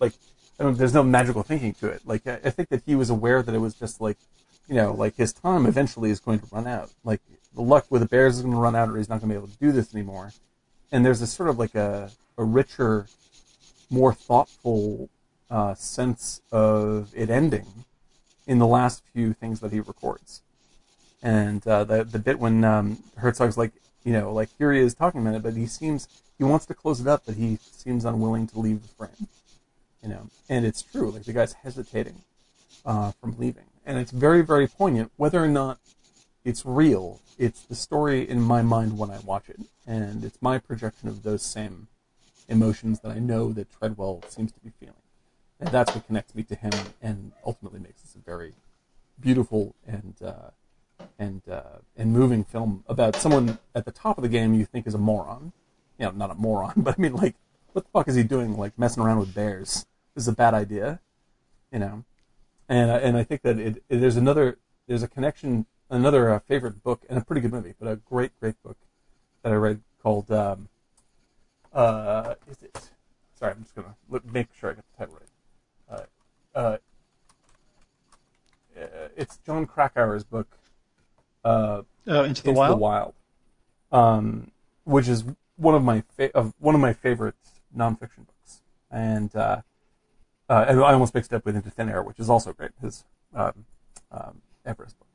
like 0.00 0.12
there's 0.70 0.94
no 0.94 1.02
magical 1.02 1.42
thinking 1.42 1.74
to 1.74 1.88
it. 1.88 2.02
Like 2.04 2.26
I, 2.26 2.34
I 2.44 2.50
think 2.50 2.68
that 2.68 2.82
he 2.86 2.94
was 2.94 3.10
aware 3.10 3.42
that 3.42 3.54
it 3.54 3.58
was 3.58 3.74
just 3.74 4.00
like 4.00 4.18
you 4.68 4.74
know 4.74 4.92
like 4.92 5.16
his 5.16 5.32
time 5.32 5.66
eventually 5.66 6.10
is 6.10 6.20
going 6.20 6.38
to 6.40 6.46
run 6.52 6.66
out. 6.66 6.90
Like 7.04 7.20
the 7.54 7.62
luck 7.62 7.86
with 7.90 8.02
the 8.02 8.08
Bears 8.08 8.36
is 8.36 8.42
going 8.42 8.54
to 8.54 8.60
run 8.60 8.76
out, 8.76 8.88
or 8.88 8.96
he's 8.96 9.08
not 9.08 9.20
going 9.20 9.30
to 9.30 9.34
be 9.34 9.38
able 9.38 9.48
to 9.48 9.58
do 9.58 9.72
this 9.72 9.94
anymore. 9.94 10.32
And 10.90 11.04
there's 11.04 11.20
this 11.20 11.32
sort 11.32 11.48
of 11.48 11.58
like 11.58 11.74
a 11.74 12.10
a 12.38 12.44
richer, 12.44 13.06
more 13.90 14.14
thoughtful 14.14 15.08
uh, 15.50 15.74
sense 15.74 16.40
of 16.50 17.12
it 17.14 17.28
ending 17.28 17.66
in 18.46 18.58
the 18.58 18.66
last 18.66 19.02
few 19.12 19.32
things 19.32 19.60
that 19.60 19.72
he 19.72 19.80
records. 19.80 20.42
And 21.22 21.66
uh, 21.66 21.84
the 21.84 22.04
the 22.04 22.18
bit 22.18 22.38
when 22.38 22.64
um, 22.64 23.02
Herzog's 23.16 23.56
like, 23.56 23.72
you 24.04 24.12
know, 24.12 24.32
like 24.32 24.48
here 24.58 24.72
he 24.72 24.80
is 24.80 24.94
talking 24.94 25.20
about 25.20 25.34
it, 25.34 25.42
but 25.42 25.54
he 25.54 25.66
seems 25.66 26.08
he 26.38 26.44
wants 26.44 26.66
to 26.66 26.74
close 26.74 27.00
it 27.00 27.06
up, 27.06 27.22
but 27.24 27.36
he 27.36 27.58
seems 27.62 28.04
unwilling 28.04 28.46
to 28.48 28.58
leave 28.58 28.82
the 28.82 28.88
frame. 28.88 29.28
You 30.02 30.08
know, 30.08 30.28
and 30.48 30.64
it's 30.66 30.82
true. 30.82 31.10
Like 31.10 31.24
the 31.24 31.32
guy's 31.32 31.52
hesitating 31.52 32.22
uh, 32.84 33.12
from 33.20 33.36
leaving, 33.38 33.66
and 33.86 33.98
it's 33.98 34.10
very 34.10 34.42
very 34.42 34.66
poignant. 34.66 35.12
Whether 35.16 35.42
or 35.42 35.48
not 35.48 35.78
it's 36.44 36.66
real, 36.66 37.20
it's 37.38 37.62
the 37.62 37.76
story 37.76 38.28
in 38.28 38.40
my 38.40 38.62
mind 38.62 38.98
when 38.98 39.10
I 39.10 39.18
watch 39.20 39.48
it, 39.48 39.60
and 39.86 40.24
it's 40.24 40.38
my 40.40 40.58
projection 40.58 41.08
of 41.08 41.22
those 41.22 41.42
same 41.42 41.88
emotions 42.48 43.00
that 43.00 43.12
I 43.12 43.20
know 43.20 43.52
that 43.52 43.70
Treadwell 43.70 44.22
seems 44.28 44.50
to 44.52 44.60
be 44.60 44.72
feeling 44.80 44.96
and 45.62 45.70
that's 45.70 45.94
what 45.94 46.06
connects 46.06 46.34
me 46.34 46.42
to 46.42 46.56
him, 46.56 46.72
and 47.00 47.32
ultimately 47.46 47.78
makes 47.78 48.02
this 48.02 48.16
a 48.16 48.18
very 48.18 48.52
beautiful 49.20 49.76
and 49.86 50.14
uh, 50.22 50.50
and 51.18 51.42
uh, 51.48 51.78
and 51.96 52.12
moving 52.12 52.42
film 52.42 52.84
about 52.88 53.14
someone 53.14 53.58
at 53.74 53.84
the 53.84 53.92
top 53.92 54.18
of 54.18 54.22
the 54.22 54.28
game 54.28 54.54
you 54.54 54.64
think 54.64 54.86
is 54.86 54.94
a 54.94 54.98
moron. 54.98 55.52
You 55.98 56.06
know, 56.06 56.10
not 56.10 56.30
a 56.32 56.34
moron, 56.34 56.72
but 56.76 56.96
I 56.98 57.00
mean, 57.00 57.14
like, 57.14 57.36
what 57.72 57.84
the 57.84 57.90
fuck 57.90 58.08
is 58.08 58.16
he 58.16 58.24
doing? 58.24 58.56
Like 58.56 58.76
messing 58.76 59.02
around 59.02 59.20
with 59.20 59.34
bears? 59.34 59.86
Is 60.14 60.28
a 60.28 60.32
bad 60.32 60.54
idea. 60.54 61.00
You 61.72 61.78
know, 61.78 62.04
and 62.68 62.90
uh, 62.90 63.00
and 63.02 63.16
I 63.16 63.24
think 63.24 63.42
that 63.42 63.58
it, 63.58 63.82
it, 63.88 63.98
there's 63.98 64.16
another 64.16 64.58
there's 64.86 65.02
a 65.02 65.08
connection, 65.08 65.66
another 65.88 66.30
uh, 66.30 66.38
favorite 66.40 66.82
book, 66.82 67.02
and 67.08 67.18
a 67.18 67.24
pretty 67.24 67.40
good 67.40 67.52
movie, 67.52 67.74
but 67.80 67.88
a 67.88 67.96
great 67.96 68.32
great 68.40 68.62
book 68.62 68.76
that 69.42 69.52
I 69.52 69.56
read 69.56 69.80
called. 70.02 70.30
Um, 70.30 70.68
uh, 71.72 72.34
is 72.50 72.62
it? 72.62 72.90
Sorry, 73.38 73.52
I'm 73.52 73.62
just 73.62 73.74
gonna 73.74 73.96
look, 74.10 74.24
make 74.30 74.48
sure 74.58 74.70
I 74.70 74.74
get 74.74 74.84
the 74.92 74.98
title 74.98 75.14
right 75.18 75.28
uh, 76.54 76.76
it's 79.16 79.38
Jon 79.46 79.66
Krakauer's 79.66 80.24
book. 80.24 80.48
Uh, 81.44 81.82
Oh, 82.04 82.24
Into 82.24 82.42
the 82.42 82.48
Into 82.48 82.58
Wild. 82.58 82.72
the 82.72 82.76
Wild, 82.82 83.14
um, 83.92 84.50
which 84.82 85.06
is 85.06 85.24
one 85.54 85.76
of 85.76 85.84
my 85.84 86.02
fa- 86.16 86.36
of 86.36 86.52
one 86.58 86.74
of 86.74 86.80
my 86.80 86.92
favorite 86.92 87.36
nonfiction 87.76 88.26
books, 88.26 88.60
and 88.90 89.30
uh, 90.48 90.64
I 90.68 90.92
almost 90.92 91.14
mixed 91.14 91.32
up 91.32 91.44
with 91.44 91.56
Into 91.56 91.70
Thin 91.70 91.88
Air, 91.88 92.02
which 92.02 92.18
is 92.18 92.28
also 92.28 92.52
great. 92.52 92.72
His 92.80 93.04
um, 93.34 93.64
um, 94.10 94.42
Everest 94.64 94.98
book. 94.98 95.08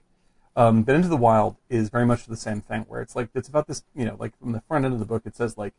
Um, 0.56 0.84
but 0.84 0.96
Into 0.96 1.08
the 1.08 1.18
Wild 1.18 1.56
is 1.70 1.90
very 1.90 2.06
much 2.06 2.26
the 2.26 2.36
same 2.36 2.62
thing, 2.62 2.86
where 2.88 3.02
it's 3.02 3.16
like 3.16 3.30
it's 3.36 3.48
about 3.48 3.68
this, 3.68 3.84
you 3.96 4.06
know, 4.06 4.16
like 4.20 4.38
from 4.40 4.54
the 4.54 4.62
front 4.62 4.86
end 4.86 4.94
of 4.94 5.00
the 5.00 5.06
book, 5.06 5.24
it 5.26 5.36
says 5.36 5.58
like, 5.58 5.74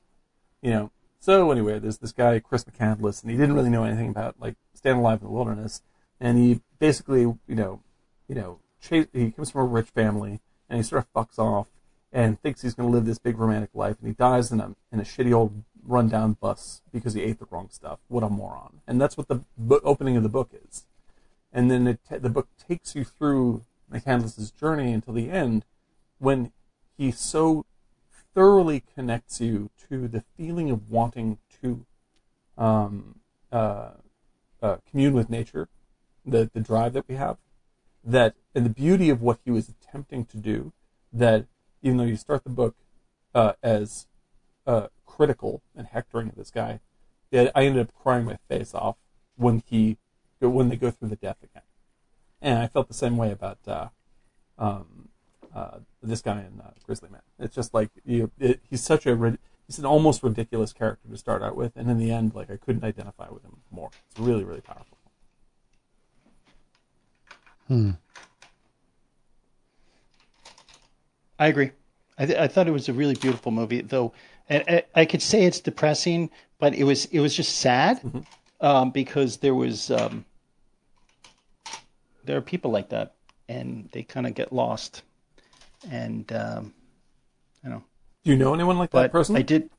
you 0.63 0.71
know, 0.71 0.91
so 1.19 1.51
anyway, 1.51 1.79
there's 1.79 1.99
this 1.99 2.13
guy 2.13 2.39
Chris 2.39 2.65
McCandless, 2.65 3.23
and 3.23 3.31
he 3.31 3.37
didn't 3.37 3.55
really 3.55 3.71
know 3.71 3.85
anything 3.85 4.11
about 4.11 4.37
like 4.39 4.55
staying 4.75 4.99
alive 4.99 5.21
in 5.21 5.27
the 5.27 5.33
wilderness, 5.33 5.83
and 6.21 6.39
he 6.39 6.61
basically, 6.79 7.23
you 7.23 7.41
know, 7.49 7.81
you 8.29 8.35
know, 8.35 8.61
chase, 8.81 9.09
he 9.13 9.33
comes 9.33 9.51
from 9.51 9.63
a 9.63 9.65
rich 9.65 9.89
family, 9.89 10.41
and 10.69 10.77
he 10.77 10.83
sort 10.83 11.05
of 11.05 11.13
fucks 11.13 11.39
off 11.39 11.69
and 12.13 12.41
thinks 12.41 12.63
he's 12.63 12.75
going 12.75 12.89
to 12.89 12.95
live 12.95 13.05
this 13.05 13.19
big 13.19 13.37
romantic 13.37 13.71
life, 13.75 13.97
and 13.99 14.09
he 14.09 14.15
dies 14.15 14.53
in 14.53 14.61
a 14.61 14.77
in 14.93 15.01
a 15.01 15.05
shitty 15.05 15.33
old 15.33 15.65
rundown 15.89 16.35
bus 16.35 16.83
because 16.93 17.15
he 17.15 17.23
ate 17.23 17.39
the 17.39 17.47
wrong 17.51 17.69
stuff. 17.71 17.99
What 18.09 18.23
a 18.23 18.29
moron! 18.29 18.81
And 18.87 19.01
that's 19.01 19.17
what 19.17 19.29
the 19.29 19.41
bo- 19.57 19.81
opening 19.83 20.17
of 20.17 20.23
the 20.23 20.29
book 20.29 20.51
is. 20.53 20.85
And 21.53 21.71
then 21.71 21.87
it 21.87 22.01
the 22.11 22.31
book 22.31 22.49
takes 22.69 22.95
you 22.95 23.05
through 23.05 23.65
McCandless's 23.93 24.51
journey 24.51 24.93
until 24.93 25.15
the 25.15 25.31
end, 25.31 25.65
when 26.19 26.53
he 26.97 27.11
so 27.11 27.65
thoroughly 28.35 28.83
connects 28.95 29.41
you 29.41 29.71
to 29.89 30.07
the 30.09 30.23
feeling 30.37 30.71
of 30.71 30.91
wanting 30.91 31.39
to 31.63 31.87
um, 32.57 33.21
uh, 33.51 33.91
uh, 34.63 34.77
commune 34.91 35.15
with 35.15 35.31
nature, 35.31 35.69
the 36.25 36.51
the 36.53 36.61
drive 36.61 36.93
that 36.93 37.09
we 37.09 37.15
have, 37.15 37.39
that 38.05 38.35
and 38.55 38.67
the 38.67 38.71
beauty 38.71 39.09
of 39.09 39.23
what 39.23 39.39
he 39.45 39.51
was 39.51 39.69
attempting 39.69 40.25
to 40.27 40.37
do. 40.37 40.73
That 41.13 41.47
even 41.83 41.97
though 41.97 42.05
you 42.05 42.17
start 42.17 42.45
the 42.45 42.51
book 42.51 42.77
uh, 43.35 43.55
as 43.63 44.07
uh, 44.67 44.89
critical 45.09 45.63
and 45.75 45.87
hectoring 45.89 46.29
of 46.29 46.37
this 46.37 46.51
guy, 46.51 46.81
that 47.31 47.51
I 47.55 47.65
ended 47.65 47.83
up 47.83 47.95
crying 47.95 48.25
my 48.25 48.39
face 48.49 48.75
off 48.75 48.97
when 49.37 49.63
he 49.67 49.97
when 50.41 50.69
they 50.69 50.77
go 50.77 50.91
through 50.91 51.09
the 51.09 51.17
death 51.17 51.39
again, 51.43 51.65
and 52.41 52.59
I 52.59 52.69
felt 52.69 52.87
the 52.89 52.95
same 52.95 53.17
way 53.17 53.33
about 53.33 53.59
uh, 53.67 53.89
um, 54.59 55.09
uh, 55.55 55.79
this 56.03 56.23
guy 56.23 56.41
in 56.41 56.61
uh, 56.61 56.71
Grizzly 56.85 57.09
Man. 57.11 57.23
It's 57.39 57.55
just 57.55 57.75
like 57.75 57.91
you, 58.05 58.31
it, 58.39 58.61
he's 58.69 58.83
such 58.83 59.07
a 59.07 59.39
he's 59.67 59.79
an 59.79 59.87
almost 59.87 60.23
ridiculous 60.23 60.73
character 60.73 61.09
to 61.09 61.17
start 61.17 61.43
out 61.43 61.57
with, 61.57 61.73
and 61.77 61.91
in 61.91 61.99
the 61.99 62.13
end, 62.13 62.35
like 62.35 62.51
I 62.51 62.57
couldn't 62.57 62.85
identify 62.85 63.29
with 63.31 63.43
him 63.43 63.59
more. 63.71 63.91
It's 64.11 64.21
really 64.21 64.45
really 64.45 64.61
powerful. 64.61 64.99
Hmm. 67.67 67.91
I 71.39 71.47
agree. 71.47 71.71
I, 72.19 72.27
th- 72.27 72.39
I 72.39 72.49
thought 72.49 72.67
it 72.67 72.73
was 72.73 72.89
a 72.89 72.93
really 72.93 73.15
beautiful 73.15 73.53
movie, 73.53 73.81
though. 73.81 74.13
And 74.49 74.65
I, 74.69 74.85
I 74.95 75.05
could 75.05 75.23
say 75.23 75.45
it's 75.45 75.61
depressing, 75.61 76.31
but 76.59 76.75
it 76.75 76.85
was 76.85 77.05
it 77.07 77.21
was 77.21 77.35
just 77.35 77.57
sad 77.57 78.01
um, 78.61 78.91
because 78.91 79.39
there 79.39 79.55
was 79.55 79.91
um, 79.91 80.25
there 82.25 82.37
are 82.37 82.43
people 82.43 82.71
like 82.71 82.89
that, 82.91 83.15
and 83.49 83.89
they 83.93 84.03
kind 84.03 84.27
of 84.27 84.35
get 84.35 84.53
lost. 84.53 85.03
And 85.91 86.31
um, 86.33 86.75
I 87.65 87.69
know, 87.69 87.85
Do 88.25 88.31
you 88.31 88.37
know 88.37 88.55
anyone 88.55 88.79
like 88.79 88.91
that 88.91 89.13
personally? 89.13 89.41
I 89.41 89.43
did. 89.43 89.71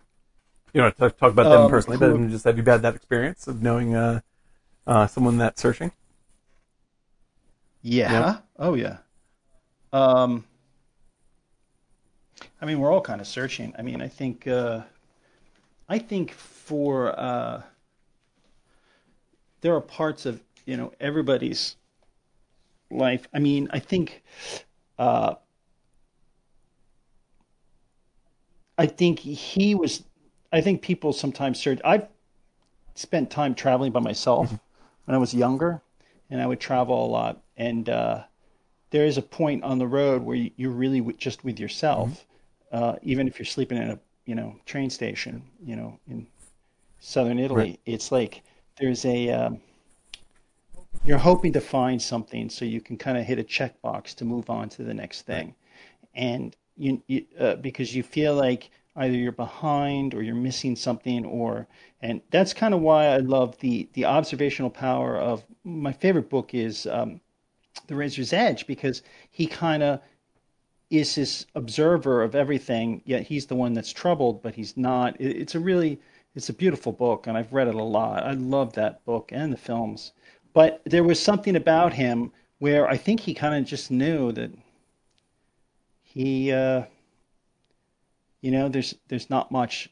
You 0.74 0.82
know, 0.82 0.92
talk, 0.92 1.18
talk 1.18 1.32
about 1.32 1.50
them 1.50 1.64
Um, 1.64 1.70
personally, 1.70 1.98
but 1.98 2.30
just 2.30 2.46
have 2.46 2.58
you 2.58 2.64
had 2.64 2.84
that 2.84 2.96
experience 2.96 3.48
of 3.48 3.64
knowing 3.64 3.96
uh, 3.96 4.22
uh, 4.86 5.08
someone 5.08 5.38
that's 5.40 5.62
searching? 5.62 5.92
Yeah. 7.82 8.12
Yeah. 8.12 8.38
Oh 8.58 8.76
yeah. 8.76 8.98
Um, 9.92 10.46
I 12.62 12.66
mean, 12.66 12.80
we're 12.80 12.92
all 12.92 13.02
kind 13.02 13.22
of 13.22 13.28
searching. 13.28 13.74
I 13.78 13.82
mean, 13.82 14.02
I 14.02 14.08
think 14.08 14.48
uh, 14.48 14.82
I 15.88 16.00
think 16.00 16.32
for 16.32 17.20
uh, 17.20 17.64
there 19.62 19.76
are 19.76 19.82
parts 19.82 20.26
of 20.26 20.42
you 20.66 20.78
know 20.78 20.94
everybody's 21.00 21.76
life. 22.92 23.28
I 23.34 23.40
mean, 23.40 23.70
I 23.72 23.80
think 23.80 24.24
uh, 24.98 25.36
I 28.78 28.86
think 28.86 29.20
he 29.20 29.76
was. 29.76 30.04
I 30.52 30.62
think 30.62 30.82
people 30.82 31.14
sometimes 31.14 31.60
search. 31.60 31.80
I've 31.84 32.08
spent 32.96 33.30
time 33.30 33.56
traveling 33.56 33.92
by 33.92 34.00
myself 34.00 34.52
when 35.06 35.16
I 35.16 35.18
was 35.18 35.34
younger, 35.34 35.82
and 36.30 36.42
I 36.42 36.48
would 36.48 36.60
travel 36.60 37.06
a 37.06 37.08
lot. 37.08 37.42
And 37.58 37.90
uh, 37.90 38.24
there 38.92 39.06
is 39.06 39.18
a 39.18 39.22
point 39.22 39.64
on 39.64 39.80
the 39.80 39.88
road 39.88 40.24
where 40.24 40.36
you, 40.36 40.52
you're 40.56 40.72
really 40.72 41.02
just 41.14 41.44
with 41.44 41.60
yourself, 41.60 42.26
uh, 42.72 42.96
even 43.02 43.28
if 43.28 43.40
you're 43.40 43.46
sleeping 43.46 43.78
in 43.78 43.92
a 43.92 44.00
you 44.26 44.36
know 44.36 44.56
train 44.66 44.90
station, 44.90 45.44
you 45.64 45.76
know, 45.76 46.00
in 46.08 46.28
southern 47.00 47.40
Italy. 47.40 47.62
Right. 47.62 47.80
It's 47.86 48.12
like 48.12 48.44
there's 48.78 49.06
a 49.06 49.30
um, 49.30 49.60
you're 51.06 51.18
hoping 51.18 51.54
to 51.54 51.62
find 51.62 52.02
something 52.02 52.50
so 52.50 52.66
you 52.66 52.82
can 52.82 52.98
kind 52.98 53.18
of 53.18 53.26
hit 53.26 53.40
a 53.40 53.44
checkbox 53.44 54.16
to 54.16 54.26
move 54.26 54.50
on 54.50 54.70
to 54.70 54.84
the 54.84 54.94
next 54.94 55.24
thing, 55.24 55.56
and 56.16 56.56
you, 56.78 57.02
you 57.08 57.26
uh, 57.40 57.56
because 57.56 57.96
you 57.96 58.04
feel 58.04 58.36
like 58.36 58.72
either 58.96 59.16
you're 59.16 59.32
behind 59.32 60.14
or 60.14 60.22
you're 60.22 60.36
missing 60.36 60.76
something 60.76 61.26
or 61.26 61.68
and 62.02 62.22
that's 62.32 62.54
kind 62.54 62.74
of 62.74 62.82
why 62.82 63.08
I 63.08 63.18
love 63.18 63.58
the 63.60 63.90
the 63.94 64.06
observational 64.06 64.70
power 64.70 65.18
of 65.18 65.44
my 65.64 65.92
favorite 65.92 66.30
book 66.30 66.54
is 66.54 66.86
um, 66.88 67.22
the 67.88 67.96
Razor's 67.96 68.34
Edge 68.34 68.68
because 68.68 69.02
he 69.32 69.46
kind 69.48 69.84
of 69.84 70.02
is 70.90 71.16
this 71.16 71.46
observer 71.56 72.24
of 72.24 72.36
everything, 72.36 73.02
yet 73.06 73.24
he's 73.24 73.46
the 73.46 73.56
one 73.56 73.74
that's 73.74 73.94
troubled, 73.94 74.42
but 74.42 74.56
he's 74.56 74.76
not. 74.76 75.20
It, 75.22 75.38
it's 75.38 75.56
a 75.56 75.60
really, 75.60 76.00
it's 76.36 76.50
a 76.50 76.54
beautiful 76.54 76.92
book, 76.92 77.28
and 77.28 77.38
I've 77.38 77.54
read 77.54 77.68
it 77.68 77.76
a 77.76 77.84
lot. 77.84 78.24
I 78.24 78.32
love 78.32 78.74
that 78.74 79.04
book 79.06 79.32
and 79.34 79.54
the 79.54 79.58
films. 79.58 80.14
But 80.54 80.82
there 80.86 81.04
was 81.04 81.20
something 81.22 81.56
about 81.56 81.94
him 81.94 82.32
where 82.58 82.88
I 82.88 82.98
think 82.98 83.20
he 83.20 83.34
kind 83.34 83.56
of 83.56 83.70
just 83.70 83.92
knew 83.92 84.32
that 84.32 84.52
he, 86.04 86.52
uh, 86.52 86.84
you 88.42 88.52
know, 88.52 88.68
there's 88.68 88.96
there's 89.08 89.30
not 89.30 89.52
much 89.52 89.90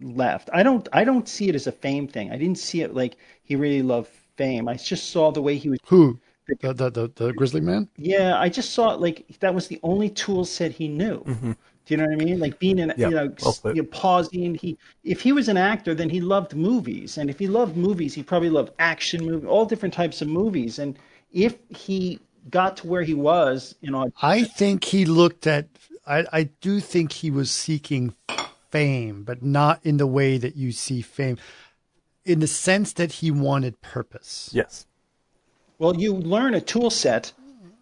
left. 0.00 0.50
I 0.52 0.62
don't 0.62 0.86
I 0.92 1.04
don't 1.04 1.28
see 1.28 1.48
it 1.48 1.54
as 1.54 1.66
a 1.66 1.72
fame 1.72 2.06
thing. 2.06 2.30
I 2.30 2.36
didn't 2.36 2.58
see 2.58 2.82
it 2.82 2.94
like 2.94 3.16
he 3.42 3.56
really 3.56 3.82
loved 3.82 4.10
fame. 4.36 4.68
I 4.68 4.74
just 4.74 5.10
saw 5.10 5.32
the 5.32 5.42
way 5.42 5.56
he 5.56 5.70
was 5.70 5.78
Who? 5.86 6.18
The 6.48 6.72
the 6.72 6.90
the, 6.90 7.12
the 7.14 7.32
Grizzly 7.32 7.60
Man? 7.60 7.88
Yeah, 7.96 8.38
I 8.38 8.48
just 8.48 8.72
saw 8.72 8.94
it 8.94 9.00
like 9.00 9.26
that 9.40 9.54
was 9.54 9.68
the 9.68 9.78
only 9.82 10.08
tool 10.08 10.44
set 10.44 10.72
he 10.72 10.88
knew. 10.88 11.20
Mm-hmm. 11.20 11.52
Do 11.52 11.94
you 11.94 11.96
know 11.96 12.04
what 12.04 12.20
I 12.20 12.24
mean? 12.24 12.38
Like 12.38 12.58
being 12.58 12.78
in, 12.78 12.92
Yeah, 12.96 13.08
you 13.08 13.14
know, 13.14 13.34
well 13.42 13.56
you 13.74 13.82
know, 13.82 13.88
pausing. 13.88 14.54
He, 14.54 14.76
if 15.04 15.20
he 15.22 15.32
was 15.32 15.48
an 15.48 15.56
actor, 15.56 15.94
then 15.94 16.10
he 16.10 16.20
loved 16.20 16.54
movies, 16.54 17.16
and 17.16 17.30
if 17.30 17.38
he 17.38 17.46
loved 17.46 17.76
movies, 17.76 18.14
he 18.14 18.22
probably 18.22 18.50
loved 18.50 18.72
action 18.78 19.24
movies, 19.24 19.48
all 19.48 19.64
different 19.64 19.94
types 19.94 20.20
of 20.20 20.28
movies. 20.28 20.78
And 20.78 20.98
if 21.32 21.56
he 21.70 22.20
got 22.50 22.78
to 22.78 22.86
where 22.86 23.02
he 23.02 23.14
was, 23.14 23.74
you 23.80 23.90
know, 23.90 24.10
I 24.22 24.44
think 24.44 24.84
he 24.84 25.04
looked 25.04 25.46
at. 25.46 25.68
I 26.06 26.26
I 26.32 26.42
do 26.60 26.80
think 26.80 27.12
he 27.12 27.30
was 27.30 27.50
seeking 27.50 28.14
fame, 28.70 29.24
but 29.24 29.42
not 29.42 29.80
in 29.84 29.96
the 29.96 30.06
way 30.06 30.38
that 30.38 30.56
you 30.56 30.72
see 30.72 31.02
fame. 31.02 31.38
In 32.24 32.40
the 32.40 32.46
sense 32.46 32.92
that 32.94 33.12
he 33.12 33.30
wanted 33.30 33.80
purpose. 33.80 34.50
Yes. 34.52 34.86
Well, 35.78 35.96
you 35.96 36.14
learn 36.14 36.54
a 36.54 36.60
tool 36.60 36.90
set 36.90 37.32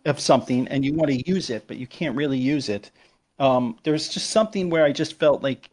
of 0.04 0.20
something, 0.20 0.68
and 0.68 0.84
you 0.84 0.92
want 0.94 1.10
to 1.10 1.28
use 1.30 1.50
it, 1.50 1.64
but 1.66 1.76
you 1.78 1.86
can't 1.86 2.16
really 2.16 2.38
use 2.38 2.68
it. 2.68 2.90
Um, 3.38 3.76
there's 3.82 4.08
just 4.08 4.30
something 4.30 4.70
where 4.70 4.84
I 4.84 4.92
just 4.92 5.18
felt 5.18 5.42
like 5.42 5.68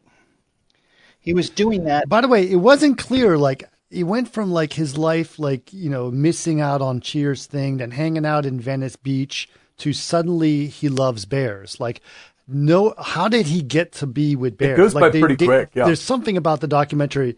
he 1.19 1.33
was 1.33 1.49
doing 1.49 1.85
that. 1.85 2.09
By 2.09 2.21
the 2.21 2.27
way, 2.27 2.49
it 2.49 2.57
wasn't 2.57 2.97
clear. 2.97 3.37
Like 3.37 3.63
he 3.89 4.03
went 4.03 4.29
from 4.33 4.51
like 4.51 4.73
his 4.73 4.97
life, 4.97 5.39
like 5.39 5.71
you 5.71 5.89
know, 5.89 6.11
missing 6.11 6.61
out 6.61 6.81
on 6.81 6.99
Cheers 6.99 7.45
thing, 7.45 7.77
then 7.77 7.91
hanging 7.91 8.25
out 8.25 8.45
in 8.45 8.59
Venice 8.59 8.95
Beach, 8.95 9.47
to 9.77 9.93
suddenly 9.93 10.67
he 10.67 10.89
loves 10.89 11.25
bears. 11.25 11.79
Like, 11.79 12.01
no, 12.47 12.93
how 12.99 13.27
did 13.29 13.47
he 13.47 13.61
get 13.61 13.91
to 13.93 14.07
be 14.07 14.35
with 14.35 14.57
bears? 14.57 14.77
goes 14.77 14.93
like, 14.95 15.13
by 15.13 15.19
pretty 15.19 15.45
quick, 15.45 15.69
yeah. 15.73 15.85
There's 15.85 16.01
something 16.01 16.35
about 16.37 16.59
the 16.61 16.67
documentary 16.67 17.37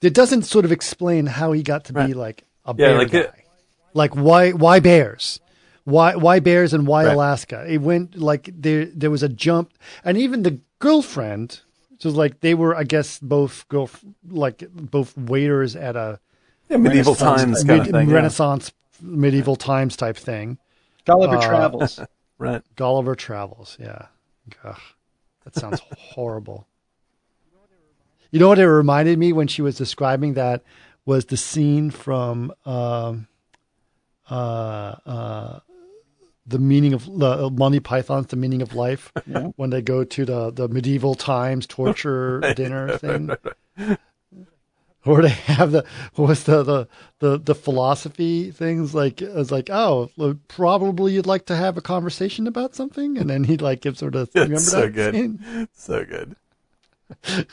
that 0.00 0.14
doesn't 0.14 0.42
sort 0.42 0.64
of 0.64 0.72
explain 0.72 1.26
how 1.26 1.52
he 1.52 1.62
got 1.62 1.86
to 1.86 1.92
be 1.92 2.14
like 2.14 2.44
a 2.64 2.74
Yeah, 2.76 2.88
bear 2.88 2.98
like 2.98 3.10
guy. 3.10 3.18
it- 3.20 3.34
like 3.94 4.14
why 4.14 4.50
why 4.52 4.80
bears? 4.80 5.40
Why 5.84 6.14
why 6.14 6.40
bears 6.40 6.72
and 6.74 6.86
why 6.86 7.04
Right. 7.06 7.14
Alaska? 7.14 7.64
It 7.68 7.78
went 7.78 8.16
like 8.16 8.50
there 8.54 8.84
there 8.86 9.10
was 9.10 9.22
a 9.22 9.28
jump, 9.28 9.72
and 10.04 10.16
even 10.18 10.42
the 10.42 10.60
girlfriend. 10.78 11.60
So 11.98 12.08
like 12.10 12.40
they 12.40 12.54
were, 12.54 12.74
I 12.74 12.84
guess, 12.84 13.18
both 13.18 13.68
girl 13.68 13.90
like 14.28 14.64
both 14.72 15.16
waiters 15.18 15.76
at 15.76 15.96
a 15.96 16.18
Yeah, 16.70 16.78
medieval 16.78 17.14
Renaissance- 17.14 17.42
times 17.42 17.64
mid- 17.64 17.76
kind 17.78 17.80
of 17.88 17.94
thing. 17.94 18.08
yeah. 18.08 18.14
Renaissance 18.14 18.72
medieval 19.02 19.56
times 19.56 19.96
type 19.96 20.16
thing. 20.16 20.58
Gulliver 21.04 21.36
Uh, 21.36 21.46
Travels. 21.46 22.00
Right. 22.38 22.62
Gulliver 22.74 23.14
Travels, 23.14 23.76
yeah. 23.78 24.06
Ugh, 24.64 24.80
that 25.44 25.54
sounds 25.54 25.80
horrible. 25.98 26.66
You 28.30 28.40
know 28.40 28.48
what 28.48 28.58
it 28.58 28.66
reminded 28.66 29.18
me 29.18 29.32
when 29.34 29.46
she 29.46 29.60
was 29.60 29.76
describing 29.76 30.34
that 30.34 30.62
was 31.04 31.26
the 31.26 31.36
scene 31.36 31.90
from 31.90 32.52
um, 32.64 33.26
uh, 34.30 34.94
uh, 35.06 35.58
the 36.46 36.58
meaning 36.58 36.92
of 36.94 37.08
uh, 37.22 37.50
Monty 37.50 37.80
Python's 37.80 38.28
The 38.28 38.36
Meaning 38.36 38.62
of 38.62 38.74
Life 38.74 39.12
when 39.56 39.70
they 39.70 39.82
go 39.82 40.04
to 40.04 40.24
the 40.24 40.50
the 40.50 40.68
medieval 40.68 41.14
times 41.14 41.66
torture 41.66 42.40
dinner 42.56 42.96
thing. 42.98 43.30
Or 45.06 45.22
they 45.22 45.28
have 45.30 45.72
the 45.72 45.84
what 46.14 46.28
was 46.28 46.44
the 46.44 46.62
the 46.62 46.88
the, 47.20 47.38
the 47.38 47.54
philosophy 47.54 48.50
things 48.50 48.94
like 48.94 49.22
it 49.22 49.34
was 49.34 49.50
like 49.50 49.70
oh 49.70 50.10
probably 50.48 51.12
you'd 51.12 51.26
like 51.26 51.46
to 51.46 51.56
have 51.56 51.78
a 51.78 51.80
conversation 51.80 52.46
about 52.46 52.74
something 52.74 53.16
and 53.16 53.30
then 53.30 53.44
he'd 53.44 53.62
like 53.62 53.80
gives 53.80 54.00
her 54.00 54.10
the 54.10 54.28
remember 54.34 54.58
so 54.60 54.82
that 54.82 54.92
good. 54.92 55.14
scene? 55.14 55.68
So 55.72 56.04
good. 56.04 56.36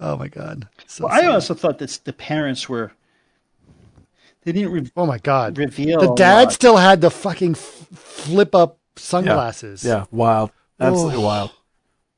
oh 0.00 0.16
my 0.16 0.26
god 0.28 0.68
so 0.86 1.04
Well, 1.04 1.14
I 1.14 1.26
also 1.26 1.54
thought 1.54 1.78
that 1.78 2.00
the 2.04 2.12
parents 2.12 2.68
were. 2.68 2.92
They 4.46 4.52
didn't 4.52 4.70
re- 4.72 4.90
oh 4.96 5.04
my 5.06 5.18
god 5.18 5.58
reveal. 5.58 5.98
the 6.00 6.14
dad 6.14 6.52
still 6.52 6.76
had 6.78 7.00
the 7.00 7.10
fucking 7.10 7.52
f- 7.58 7.88
flip 7.92 8.54
up 8.54 8.78
sunglasses 8.96 9.84
Yeah, 9.84 10.04
wild. 10.10 10.52
Absolutely 10.80 11.16
Oh. 11.16 11.26
wild. 11.26 11.50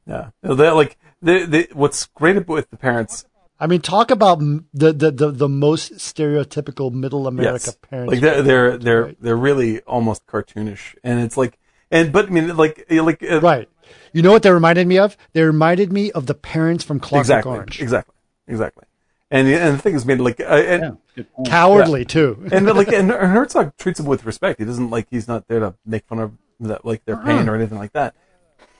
Yeah. 0.06 0.30
Like 0.42 0.98
they, 1.22 1.44
they, 1.46 1.62
what's 1.72 2.04
great 2.06 2.46
with 2.46 2.68
the 2.70 2.76
parents 2.76 3.24
I 3.58 3.66
mean 3.66 3.80
talk 3.80 4.10
about 4.12 4.38
the 4.40 4.92
the 4.92 5.10
the, 5.10 5.30
the 5.32 5.48
most 5.48 5.94
stereotypical 5.94 6.92
middle 6.92 7.26
America 7.26 7.64
yes. 7.72 7.76
parents 7.90 8.12
Like 8.12 8.20
they're 8.20 8.42
they're 8.42 8.76
they're 8.78 9.04
Right. 9.04 9.16
they're 9.22 9.36
really 9.36 9.80
almost 9.82 10.26
cartoonish, 10.26 10.94
and 11.02 11.20
it's 11.20 11.36
like 11.36 11.58
and 11.90 12.12
but 12.12 12.26
I 12.26 12.30
mean 12.30 12.56
like 12.56 12.84
like 12.90 13.22
uh, 13.22 13.40
right 13.40 13.68
you 14.12 14.20
know 14.22 14.32
what 14.32 14.42
they 14.42 14.50
reminded 14.52 14.86
me 14.86 14.98
of 14.98 15.16
they 15.32 15.42
reminded 15.42 15.92
me 15.92 16.12
of 16.12 16.26
the 16.26 16.34
parents 16.34 16.84
from 16.84 17.00
Clockwork 17.00 17.20
exactly 17.24 17.52
Orange 17.52 17.80
exactly 17.80 18.14
exactly. 18.46 18.84
And 19.30 19.46
and 19.48 19.76
the 19.78 19.82
thing 19.82 19.94
is, 19.94 20.06
made 20.06 20.20
like 20.20 20.40
uh, 20.40 20.44
and 20.44 20.82
Yeah, 20.82 20.90
good 21.14 21.32
point. 21.34 21.48
cowardly 21.48 22.04
too 22.04 22.48
and 22.50 22.66
like 22.66 22.88
and 22.92 23.10
Herzog 23.10 23.76
treats 23.76 24.00
him 24.00 24.06
with 24.06 24.24
respect. 24.24 24.58
He 24.58 24.64
doesn't 24.64 24.90
like 24.90 25.06
he's 25.10 25.28
not 25.28 25.46
there 25.48 25.60
to 25.60 25.74
make 25.84 26.06
fun 26.06 26.18
of 26.18 26.32
that 26.60 26.84
like 26.84 27.04
their 27.04 27.16
pain 27.16 27.48
or 27.48 27.54
anything 27.54 27.78
like 27.78 27.92
that. 27.92 28.14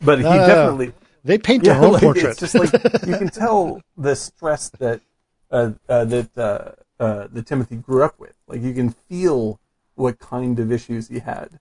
But 0.00 0.18
he 0.18 0.24
No, 0.24 0.30
no, 0.30 0.36
no. 0.40 0.46
definitely 0.46 0.92
They 1.24 1.38
paint 1.38 1.64
yeah, 1.64 1.74
their 1.74 1.84
own 1.84 1.92
like, 1.92 2.02
portrait. 2.02 2.30
it's 2.30 2.40
just 2.40 2.54
like 2.54 2.72
you 3.06 3.16
can 3.16 3.28
tell 3.28 3.82
the 3.96 4.16
stress 4.16 4.70
that 4.78 5.02
uh, 5.50 5.72
uh, 5.88 6.04
that 6.06 6.38
uh, 6.38 6.72
uh, 7.02 7.28
that 7.30 7.46
Timothy 7.46 7.76
grew 7.76 8.02
up 8.02 8.18
with. 8.18 8.34
Like 8.46 8.62
you 8.62 8.72
can 8.72 8.90
feel 8.90 9.60
what 9.96 10.18
kind 10.18 10.58
of 10.58 10.72
issues 10.72 11.08
he 11.08 11.18
had 11.18 11.58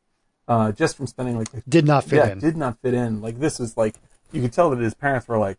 uh, 0.47 0.71
just 0.71 0.95
from 0.95 1.07
spending 1.07 1.38
like 1.38 1.49
Did 1.67 1.85
not 1.85 2.03
fit 2.05 2.17
yeah, 2.17 2.31
in. 2.31 2.39
did 2.39 2.55
not 2.55 2.79
fit 2.81 2.93
in. 2.93 3.21
Like 3.21 3.39
this 3.39 3.59
is 3.59 3.75
like 3.75 3.95
you 4.31 4.41
could 4.41 4.53
tell 4.53 4.69
that 4.69 4.79
his 4.79 4.93
parents 4.93 5.27
were 5.27 5.38
like, 5.38 5.57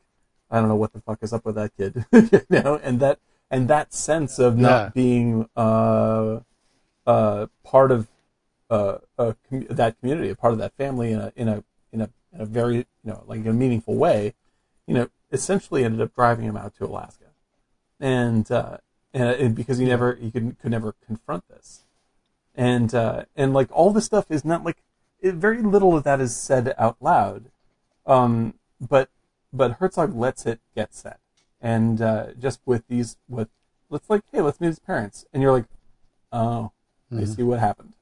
I 0.50 0.60
don't 0.60 0.68
know 0.68 0.76
what 0.76 0.92
the 0.92 1.00
fuck 1.00 1.18
is 1.22 1.32
up 1.32 1.44
with 1.44 1.54
that 1.56 1.76
kid, 1.76 2.04
you 2.50 2.62
know, 2.62 2.80
and 2.82 3.00
that 3.00 3.18
and 3.50 3.68
that 3.68 3.92
sense 3.94 4.38
of 4.38 4.56
not 4.56 4.68
Yeah. 4.68 4.88
being 4.94 5.48
uh, 5.56 6.40
uh, 7.06 7.46
part 7.64 7.90
of 7.90 8.08
uh, 8.70 8.98
a 9.18 9.34
com- 9.48 9.66
that 9.70 9.98
community, 10.00 10.28
a 10.30 10.34
part 10.36 10.52
of 10.52 10.58
that 10.58 10.74
family 10.76 11.12
in 11.12 11.18
a 11.20 11.32
in 11.36 11.48
a 11.48 11.64
in 11.92 12.00
a 12.02 12.10
in 12.32 12.40
a 12.40 12.46
very 12.46 12.76
you 12.76 12.84
know 13.04 13.24
like 13.26 13.44
a 13.46 13.52
meaningful 13.52 13.94
way, 13.96 14.34
you 14.86 14.94
know, 14.94 15.08
essentially 15.32 15.84
ended 15.84 16.00
up 16.00 16.14
driving 16.14 16.44
him 16.44 16.56
out 16.56 16.74
to 16.76 16.84
Alaska, 16.84 17.26
and 18.00 18.50
uh, 18.50 18.78
and 19.14 19.28
it, 19.30 19.54
because 19.54 19.78
he 19.78 19.86
never 19.86 20.14
he 20.14 20.30
could 20.30 20.58
could 20.58 20.70
never 20.70 20.94
confront 21.06 21.48
this, 21.48 21.84
and 22.54 22.94
uh, 22.94 23.24
and 23.36 23.54
like 23.54 23.68
all 23.72 23.92
this 23.92 24.04
stuff 24.04 24.26
is 24.30 24.44
not 24.44 24.64
like 24.64 24.82
it, 25.20 25.34
very 25.34 25.62
little 25.62 25.96
of 25.96 26.04
that 26.04 26.20
is 26.20 26.36
said 26.36 26.74
out 26.78 26.96
loud, 27.00 27.50
um, 28.06 28.54
but 28.80 29.08
but 29.52 29.72
Herzog 29.80 30.14
lets 30.14 30.46
it 30.46 30.60
get 30.74 30.94
set. 30.94 31.18
and 31.60 32.00
uh, 32.02 32.26
just 32.38 32.60
with 32.66 32.86
these 32.88 33.16
with 33.28 33.48
let's 33.90 34.08
like 34.10 34.22
hey 34.32 34.40
let's 34.40 34.60
meet 34.60 34.68
his 34.68 34.78
parents, 34.78 35.24
and 35.32 35.42
you're 35.42 35.52
like 35.52 35.66
oh 36.32 36.72
I 37.16 37.24
see 37.24 37.42
what 37.42 37.58
happened, 37.58 37.94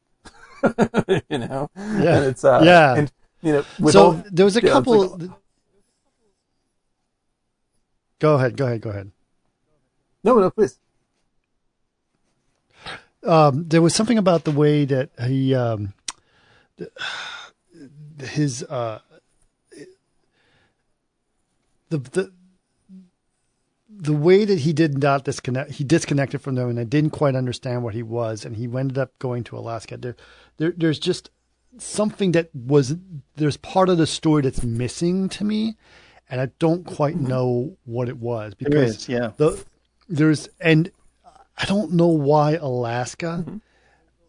you 1.31 1.39
know 1.39 1.71
Yeah. 1.77 2.17
and 2.17 2.25
it's 2.27 2.45
uh, 2.45 2.61
Yeah. 2.65 2.95
and 2.97 3.13
you 3.43 3.53
know 3.53 3.65
with 3.79 3.93
so 3.95 4.05
all, 4.07 4.13
there 4.31 4.45
was 4.45 4.57
a 4.57 4.63
yeah, 4.63 4.73
couple. 4.73 5.17
like- 5.17 5.31
go 8.19 8.35
ahead. 8.35 8.57
Go 8.57 8.67
ahead. 8.67 8.81
Go 8.81 8.91
ahead. 8.91 9.11
no 10.25 10.39
no 10.39 10.51
please 10.51 10.79
Um, 13.23 13.67
there 13.69 13.83
was 13.83 13.95
something 13.95 14.19
about 14.19 14.45
the 14.45 14.53
way 14.53 14.85
that 14.85 15.11
he, 15.27 15.53
um, 15.55 15.95
his, 18.23 18.63
uh, 18.63 19.01
the 21.89 21.99
the 21.99 22.33
the 23.99 24.13
way 24.13 24.45
that 24.45 24.61
he 24.61 24.73
did 24.73 24.99
not 24.99 25.25
disconnect, 25.25 25.73
he 25.73 25.85
disconnected 25.85 26.41
from 26.41 26.55
them, 26.55 26.69
and 26.69 26.79
I 26.79 26.85
didn't 26.85 27.11
quite 27.11 27.35
understand 27.35 27.83
what 27.83 27.95
he 27.95 28.03
was, 28.03 28.45
and 28.45 28.57
he 28.57 28.65
ended 28.65 28.99
up 28.99 29.19
going 29.19 29.45
to 29.45 29.57
Alaska. 29.57 29.97
There, 29.97 30.17
there 30.59 30.75
there's 30.77 30.99
just 30.99 31.31
something 31.79 32.33
that 32.33 32.55
was 32.55 32.97
there's 33.37 33.57
part 33.57 33.89
of 33.89 33.99
the 33.99 34.07
story 34.07 34.43
that's 34.43 34.63
missing 34.63 35.29
to 35.31 35.45
me, 35.45 35.77
and 36.29 36.41
I 36.41 36.51
don't 36.59 36.85
quite 36.85 37.17
mm-hmm. 37.17 37.29
know 37.29 37.77
what 37.85 38.09
it 38.09 38.19
was 38.19 38.55
because 38.55 38.97
is, 38.97 39.09
yeah. 39.09 39.33
the 39.37 39.65
there's 40.09 40.49
and 40.61 40.91
I 41.57 41.65
don't 41.65 41.93
know 41.93 42.09
why 42.09 42.55
Alaska. 42.55 43.45
Mm-hmm. 43.47 43.59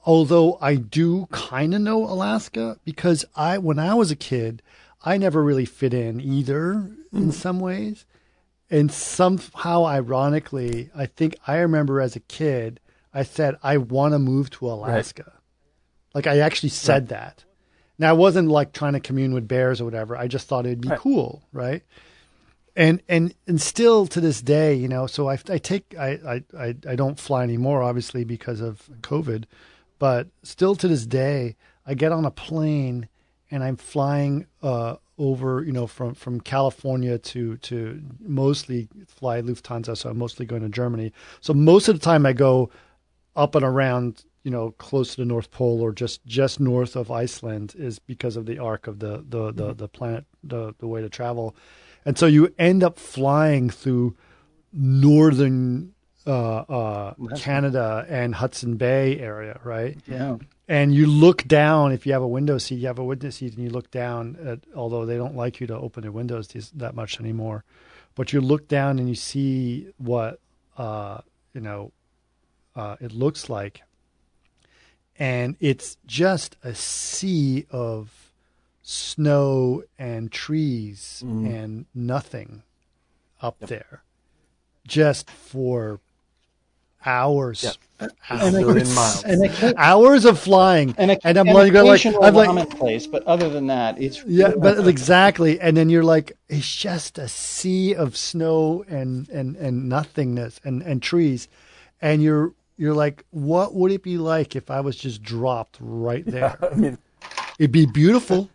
Although 0.06 0.58
I 0.62 0.76
do 0.76 1.28
kind 1.32 1.76
of 1.76 1.82
know 1.82 2.06
Alaska 2.06 2.80
because 2.86 3.26
I 3.36 3.58
when 3.58 3.80
I 3.80 3.94
was 3.94 4.12
a 4.12 4.16
kid, 4.16 4.62
I 5.08 5.18
never 5.18 5.42
really 5.42 5.64
fit 5.64 5.94
in 5.94 6.20
either 6.20 6.74
in 7.14 7.30
mm. 7.30 7.34
some 7.34 7.62
ways. 7.62 8.06
And 8.70 8.92
somehow 8.92 9.86
ironically, 9.86 10.90
I 10.94 11.06
think 11.06 11.38
I 11.48 11.60
remember 11.60 12.02
as 12.02 12.18
a 12.18 12.20
kid, 12.20 12.82
I 13.14 13.24
said 13.24 13.56
I 13.64 13.78
want 13.78 14.14
to 14.14 14.20
move 14.20 14.50
to 14.52 14.68
Alaska. 14.68 15.32
Like 16.14 16.28
I 16.28 16.40
actually 16.40 16.70
said 16.70 17.08
that. 17.08 17.46
Now, 17.98 18.10
I 18.10 18.14
wasn't 18.14 18.50
like 18.50 18.74
trying 18.74 18.94
to 18.94 19.00
commune 19.00 19.34
with 19.34 19.48
bears 19.48 19.80
or 19.80 19.86
whatever. 19.86 20.18
I 20.18 20.28
just 20.28 20.50
thought 20.50 20.66
it'd 20.66 20.82
be 20.82 20.90
Right. 20.90 21.00
cool, 21.00 21.48
right? 21.54 21.84
And 22.76 23.02
and 23.08 23.34
and 23.48 23.62
still 23.62 24.08
to 24.08 24.20
this 24.20 24.42
day, 24.42 24.76
you 24.76 24.90
know, 24.90 25.08
so 25.08 25.30
I, 25.30 25.40
I 25.50 25.58
take 25.58 25.96
I 25.98 26.44
I 26.60 26.76
I 26.86 26.96
don't 26.98 27.18
fly 27.18 27.44
anymore, 27.44 27.82
obviously 27.82 28.26
because 28.26 28.60
of 28.60 28.90
COVID, 29.04 29.46
but 30.00 30.28
still 30.44 30.76
to 30.76 30.88
this 30.90 31.06
day, 31.06 31.56
I 31.86 31.94
get 31.94 32.12
on 32.12 32.26
a 32.26 32.30
plane 32.30 33.08
and 33.52 33.64
I'm 33.64 33.78
flying 33.78 34.46
uh, 34.62 34.96
over, 35.18 35.64
you 35.64 35.72
know, 35.72 35.88
from 35.88 36.14
from 36.14 36.42
California 36.42 37.18
to 37.18 37.58
to 37.58 38.02
mostly 38.20 38.88
fly 39.08 39.42
Lufthansa, 39.42 39.98
so 39.98 40.10
I'm 40.10 40.18
mostly 40.18 40.46
going 40.46 40.62
to 40.62 40.70
Germany. 40.70 41.12
So 41.42 41.54
most 41.54 41.88
of 41.88 42.00
the 42.00 42.04
time 42.04 42.26
I 42.26 42.34
go 42.34 42.70
up 43.36 43.56
and 43.56 43.64
around, 43.64 44.26
you 44.44 44.52
know, 44.52 44.72
close 44.72 45.16
to 45.16 45.22
the 45.22 45.26
North 45.26 45.52
Pole 45.52 45.82
or 45.82 45.92
just 45.92 46.26
just 46.26 46.60
north 46.60 46.96
of 46.96 47.12
Iceland 47.12 47.76
is 47.78 48.00
because 48.00 48.36
of 48.36 48.46
the 48.46 48.60
arc 48.60 48.88
of 48.88 49.00
the 49.00 49.24
the 49.28 49.52
the, 49.52 49.74
the 49.74 49.88
planet, 49.88 50.26
the 50.44 50.74
the 50.80 50.88
way 50.88 51.02
to 51.02 51.10
travel, 51.10 51.56
and 52.06 52.18
so 52.18 52.26
you 52.26 52.54
end 52.60 52.84
up 52.84 53.00
flying 53.00 53.70
through 53.70 54.16
northern 54.74 55.94
uh, 56.28 56.58
uh, 56.58 57.14
Canada 57.38 58.06
and 58.10 58.36
Hudson 58.36 58.76
Bay 58.76 59.18
area, 59.20 59.60
right? 59.64 59.98
Yeah. 60.08 60.38
And 60.68 60.94
you 60.94 61.08
look 61.08 61.48
down 61.48 61.92
if 61.92 62.06
you 62.06 62.14
have 62.14 62.22
a 62.22 62.28
window 62.28 62.58
seat 62.58 62.76
you 62.76 62.88
have 62.88 63.00
a 63.00 63.04
window 63.04 63.30
seat 63.30 63.54
and 63.54 63.64
you 63.64 63.70
look 63.70 63.90
down 63.92 64.38
at 64.46 64.60
although 64.76 65.06
they 65.06 65.18
don't 65.18 65.36
like 65.36 65.60
you 65.60 65.68
to 65.68 65.76
open 65.76 66.02
their 66.02 66.12
windows 66.12 66.48
that 66.76 66.96
much 66.96 67.20
anymore 67.20 67.64
but 68.16 68.34
you 68.34 68.42
look 68.42 68.68
down 68.68 68.98
and 68.98 69.08
you 69.08 69.16
see 69.16 69.88
what 69.98 70.40
uh, 70.78 71.20
you 71.54 71.62
know 71.62 71.92
uh, 72.78 72.96
it 73.02 73.12
looks 73.12 73.50
like. 73.50 73.82
And 75.20 75.56
it's 75.60 75.98
just 76.06 76.56
a 76.64 76.76
sea 76.76 77.66
of 77.72 78.32
snow 78.84 79.84
and 79.98 80.32
trees 80.32 81.24
and 81.26 81.86
nothing 81.94 82.62
up 83.42 83.60
there 83.60 84.04
just 84.88 85.30
for 85.30 86.00
hours 87.06 87.64
Yeah. 87.64 88.08
hours, 88.30 88.54
million 88.54 88.94
miles. 88.94 89.24
And 89.24 89.44
a, 89.46 89.74
hours 89.78 90.26
of 90.26 90.38
flying 90.40 90.94
and, 90.98 91.12
a, 91.12 91.28
and 91.28 91.38
I'm 91.38 91.48
and 91.48 91.56
like, 91.56 91.74
like, 91.74 92.06
I'm 92.06 92.34
like, 92.36 92.50
ramen 92.50 92.70
place, 92.78 93.08
but 93.08 93.24
other 93.24 93.50
than 93.50 93.68
that, 93.68 94.00
it's 94.02 94.24
yeah, 94.26 94.54
but 94.58 94.88
exactly. 94.88 95.60
And 95.60 95.76
then 95.78 95.90
you're 95.90 96.04
like, 96.04 96.34
it's 96.50 96.76
just 96.76 97.18
a 97.18 97.28
sea 97.28 97.96
of 97.96 98.16
snow 98.18 98.84
and 98.88 99.28
and 99.30 99.56
and 99.56 99.90
nothingness 99.90 100.60
and 100.64 100.82
and 100.84 101.02
trees, 101.02 101.48
and 102.02 102.22
you're 102.22 102.54
you're 102.78 102.94
like, 102.94 103.24
what 103.32 103.74
would 103.74 103.92
it 103.92 104.04
be 104.04 104.18
like 104.18 104.56
if 104.56 104.70
I 104.70 104.82
was 104.82 104.96
just 104.96 105.24
dropped 105.24 105.78
right 105.82 106.26
there? 106.30 106.58
I 106.72 106.76
mean, 106.76 106.98
It'd 107.58 107.72
be 107.72 107.88
beautiful, 107.88 108.50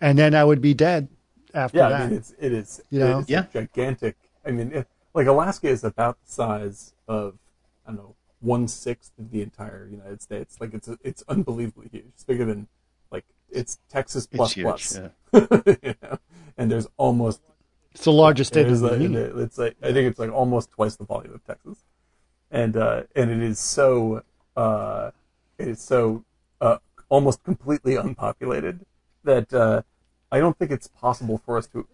and 0.00 0.16
then 0.18 0.34
I 0.34 0.44
would 0.44 0.60
be 0.60 0.74
dead 0.74 1.08
after 1.52 1.78
yeah, 1.78 1.88
that. 1.88 2.00
I 2.02 2.08
mean, 2.08 2.18
it's 2.18 2.34
it 2.38 2.52
is 2.52 2.80
You 2.90 3.00
know? 3.00 3.18
it's 3.20 3.30
Yeah. 3.30 3.46
gigantic. 3.52 4.16
I 4.46 4.52
mean, 4.52 4.70
it, 4.72 4.86
like 5.14 5.26
Alaska 5.26 5.68
is 5.68 5.82
about 5.84 6.18
the 6.24 6.30
size 6.30 6.94
of 7.08 7.34
I 7.86 7.90
don't 7.90 7.96
know 7.96 8.14
one 8.40 8.68
sixth 8.68 9.12
of 9.18 9.30
the 9.30 9.40
entire 9.42 9.88
United 9.90 10.20
States. 10.22 10.58
Like 10.60 10.74
it's 10.74 10.88
it's 11.02 11.22
unbelievably 11.28 11.88
huge. 11.90 12.04
It's 12.08 12.24
bigger 12.24 12.44
than 12.44 12.68
like 13.10 13.24
it's 13.50 13.78
Texas 13.88 14.26
plus 14.26 14.52
huge, 14.52 14.64
plus. 14.64 14.98
yeah. 14.98 15.08
You 15.82 15.94
know? 16.02 16.18
And 16.56 16.70
there's 16.70 16.86
almost 16.96 17.40
it's 17.92 18.04
the 18.04 18.12
largest 18.12 18.52
state 18.52 18.66
It 18.66 18.72
is 18.72 18.80
the 18.80 18.92
like, 18.92 19.00
union. 19.00 19.32
it's 19.40 19.58
like 19.58 19.76
I 19.82 19.92
think 19.92 20.10
it's 20.10 20.18
like 20.18 20.32
almost 20.32 20.70
twice 20.72 20.96
the 20.96 21.04
volume 21.04 21.34
of 21.34 21.44
Texas, 21.44 21.78
and 22.50 22.76
uh, 22.76 23.04
and 23.16 23.30
it 23.30 23.42
is 23.42 23.58
so 23.58 24.22
uh, 24.56 25.10
it 25.58 25.68
is 25.68 25.80
so 25.80 26.24
uh, 26.60 26.78
almost 27.08 27.42
completely 27.44 27.96
unpopulated 27.96 28.84
that 29.24 29.52
uh, 29.54 29.82
I 30.30 30.38
don't 30.38 30.58
think 30.58 30.70
it's 30.70 30.88
possible 30.88 31.38
for 31.38 31.56
us 31.56 31.66
to 31.68 31.86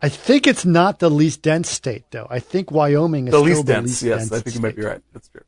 I 0.00 0.08
think 0.08 0.46
it's 0.46 0.64
not 0.64 1.00
the 1.00 1.10
least 1.10 1.42
dense 1.42 1.68
state, 1.68 2.04
though. 2.10 2.26
I 2.30 2.38
think 2.38 2.70
Wyoming 2.70 3.26
is 3.28 3.32
the 3.32 3.40
least 3.40 3.66
the 3.66 3.72
dense. 3.74 3.86
least 3.88 4.02
yes, 4.02 4.18
dense 4.28 4.32
I 4.32 4.40
think 4.40 4.56
you 4.56 4.62
might 4.62 4.76
be 4.76 4.82
right. 4.84 5.02
That's 5.12 5.28
true. 5.28 5.42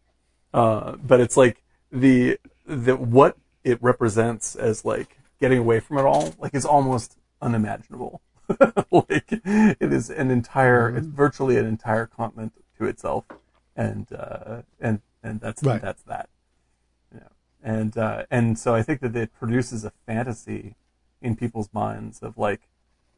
Uh, 0.52 0.96
but 0.96 1.20
it's 1.20 1.36
like 1.36 1.62
the 1.92 2.38
the 2.66 2.96
what 2.96 3.36
it 3.62 3.78
represents 3.82 4.56
as 4.56 4.84
like 4.84 5.18
getting 5.40 5.58
away 5.58 5.80
from 5.80 5.98
it 5.98 6.02
all, 6.04 6.34
like 6.38 6.54
is 6.54 6.64
almost 6.64 7.16
unimaginable. 7.40 8.20
like 8.90 9.28
it 9.30 9.92
is 9.92 10.10
an 10.10 10.30
entire, 10.30 10.96
it's 10.96 11.06
virtually 11.06 11.56
an 11.56 11.66
entire 11.66 12.06
continent 12.06 12.52
to 12.78 12.86
itself, 12.86 13.24
and 13.76 14.08
uh, 14.12 14.62
and 14.80 15.00
and 15.22 15.40
that's 15.40 15.62
Right. 15.62 15.80
that's 15.80 16.02
that. 16.04 16.28
Know, 17.14 17.20
and 17.62 17.96
uh, 17.96 18.24
and 18.30 18.58
so 18.58 18.74
I 18.74 18.82
think 18.82 19.00
that 19.02 19.14
it 19.14 19.32
produces 19.38 19.84
a 19.84 19.92
fantasy 20.06 20.74
in 21.22 21.36
people's 21.36 21.68
minds 21.72 22.20
of 22.20 22.36
like 22.36 22.62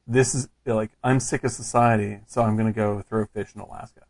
this 0.07 0.35
is 0.35 0.49
like 0.67 0.91
I'm 1.03 1.21
sick 1.21 1.45
of 1.45 1.53
society, 1.53 2.21
so 2.27 2.43
I'm 2.43 2.57
going 2.57 2.73
to 2.73 2.77
go 2.77 3.03
throw 3.03 3.27
fish 3.27 3.51
in 3.55 3.61
Alaska, 3.61 4.03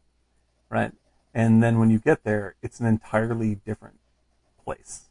right? 0.70 0.93
And 1.34 1.62
then 1.62 1.78
when 1.78 1.90
you 1.90 1.99
get 1.99 2.24
there, 2.24 2.55
it's 2.62 2.80
an 2.80 2.86
entirely 2.86 3.57
different 3.57 3.99
place. 4.64 5.09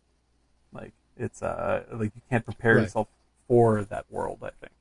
Like 0.74 0.94
it's 1.18 1.42
uh 1.42 1.84
like 1.92 2.12
you 2.16 2.22
can't 2.30 2.46
prepare 2.46 2.76
Right. 2.76 2.84
yourself 2.84 3.08
for 3.48 3.84
that 3.84 4.06
world. 4.10 4.40
I 4.44 4.52
think, 4.60 4.74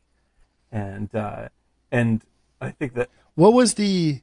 and 0.72 1.14
uh, 1.14 1.48
and 1.90 2.22
I 2.61 2.70
think 2.70 2.94
that 2.94 3.09
What 3.34 3.53
was 3.53 3.74
the 3.74 4.20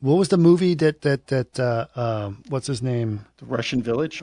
what 0.00 0.14
was 0.14 0.28
the 0.28 0.38
movie 0.38 0.74
that 0.74 1.02
that 1.02 1.26
that 1.28 1.60
uh, 1.60 1.86
um, 1.94 2.42
what's 2.48 2.66
his 2.66 2.82
name? 2.82 3.26
the 3.38 3.46
Russian 3.46 3.82
village. 3.82 4.22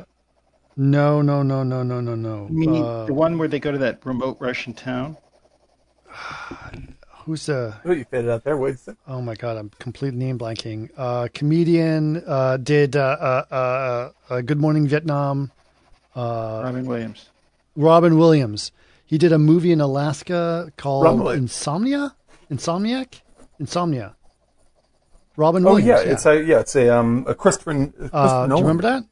No, 0.76 1.22
no, 1.22 1.42
no, 1.44 1.64
no, 1.64 1.84
no, 1.84 2.02
no, 2.02 2.16
no. 2.16 2.48
I 2.48 2.52
mean, 2.52 2.72
Uh, 2.72 3.06
the 3.06 3.14
one 3.14 3.38
where 3.38 3.48
they 3.48 3.60
go 3.60 3.72
to 3.72 3.78
that 3.80 4.06
remote 4.06 4.38
Russian 4.40 4.74
town. 4.74 5.18
who's 7.26 7.46
the? 7.46 7.74
who 7.84 7.94
you 7.94 8.06
faded 8.06 8.30
out 8.30 8.44
there. 8.44 8.58
Wait. 8.58 8.78
Oh 9.08 9.22
my 9.22 9.36
god, 9.36 9.58
I'm 9.58 9.70
completely 9.80 10.18
name 10.20 10.38
blanking. 10.40 10.90
Uh, 10.98 11.28
comedian 11.34 12.24
uh, 12.26 12.58
did 12.58 12.96
uh, 12.96 13.18
uh, 13.20 13.46
uh, 13.54 14.34
uh, 14.34 14.42
Good 14.42 14.60
Morning 14.60 14.88
Vietnam. 14.88 15.52
Uh, 16.16 16.62
Robin 16.66 16.86
Williams. 16.86 17.30
Robin 17.76 18.18
Williams. 18.18 18.72
He 19.06 19.18
did 19.18 19.32
a 19.32 19.38
movie 19.40 19.72
in 19.72 19.80
Alaska 19.82 20.72
called 20.78 21.04
Robin 21.06 21.38
Insomnia. 21.38 22.16
Insomniac. 22.52 23.22
Insomnia. 23.60 24.16
Robin 25.36 25.64
Oh 25.66 25.74
Williams. 25.76 25.88
yeah, 26.06 26.12
it's 26.12 26.26
a 26.26 26.44
yeah, 26.44 26.60
it's 26.60 26.76
a 26.76 26.90
um 26.90 27.24
a 27.28 27.36
Christopher, 27.36 27.72
a 27.72 27.76
Christopher 27.88 28.10
uh, 28.14 28.48
do 28.48 28.56
you 28.56 28.62
remember 28.62 28.84
that? 28.84 29.04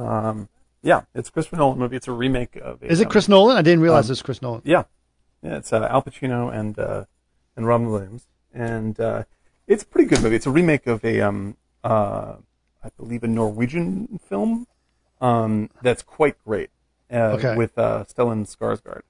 Um, 0.00 0.48
yeah, 0.82 1.02
it's 1.14 1.28
a 1.28 1.32
Christopher 1.32 1.56
Nolan 1.56 1.78
movie. 1.78 1.96
It's 1.96 2.06
a 2.06 2.12
remake 2.12 2.54
of. 2.56 2.82
A, 2.82 2.86
Is 2.86 3.00
it 3.00 3.06
um, 3.06 3.10
Chris 3.10 3.28
Nolan? 3.28 3.56
I 3.56 3.62
didn't 3.62 3.80
realize 3.80 4.04
um, 4.04 4.10
it 4.10 4.12
was 4.12 4.22
Chris 4.22 4.40
Nolan. 4.40 4.62
Yeah, 4.64 4.84
yeah. 5.46 5.56
It's 5.58 5.72
uh, 5.72 5.86
Al 5.90 6.02
Pacino 6.02 6.52
and 6.52 6.78
uh, 6.78 7.04
and 7.56 7.66
Robin 7.66 7.90
Williams, 7.90 8.26
and 8.52 8.98
uh, 9.00 9.24
it's 9.66 9.82
a 9.82 9.86
pretty 9.86 10.08
good 10.08 10.22
movie. 10.22 10.36
It's 10.36 10.46
a 10.46 10.50
remake 10.50 10.86
of 10.86 11.04
a 11.04 11.20
um 11.20 11.56
uh 11.84 12.36
I 12.82 12.88
believe 12.96 13.22
a 13.24 13.28
Norwegian 13.28 14.20
film 14.28 14.66
um 15.20 15.70
that's 15.82 16.02
quite 16.02 16.36
great 16.44 16.70
uh, 17.10 17.36
Okay. 17.38 17.56
with 17.56 17.76
uh, 17.78 18.04
Stellan 18.04 18.46
Skarsgård. 18.46 19.02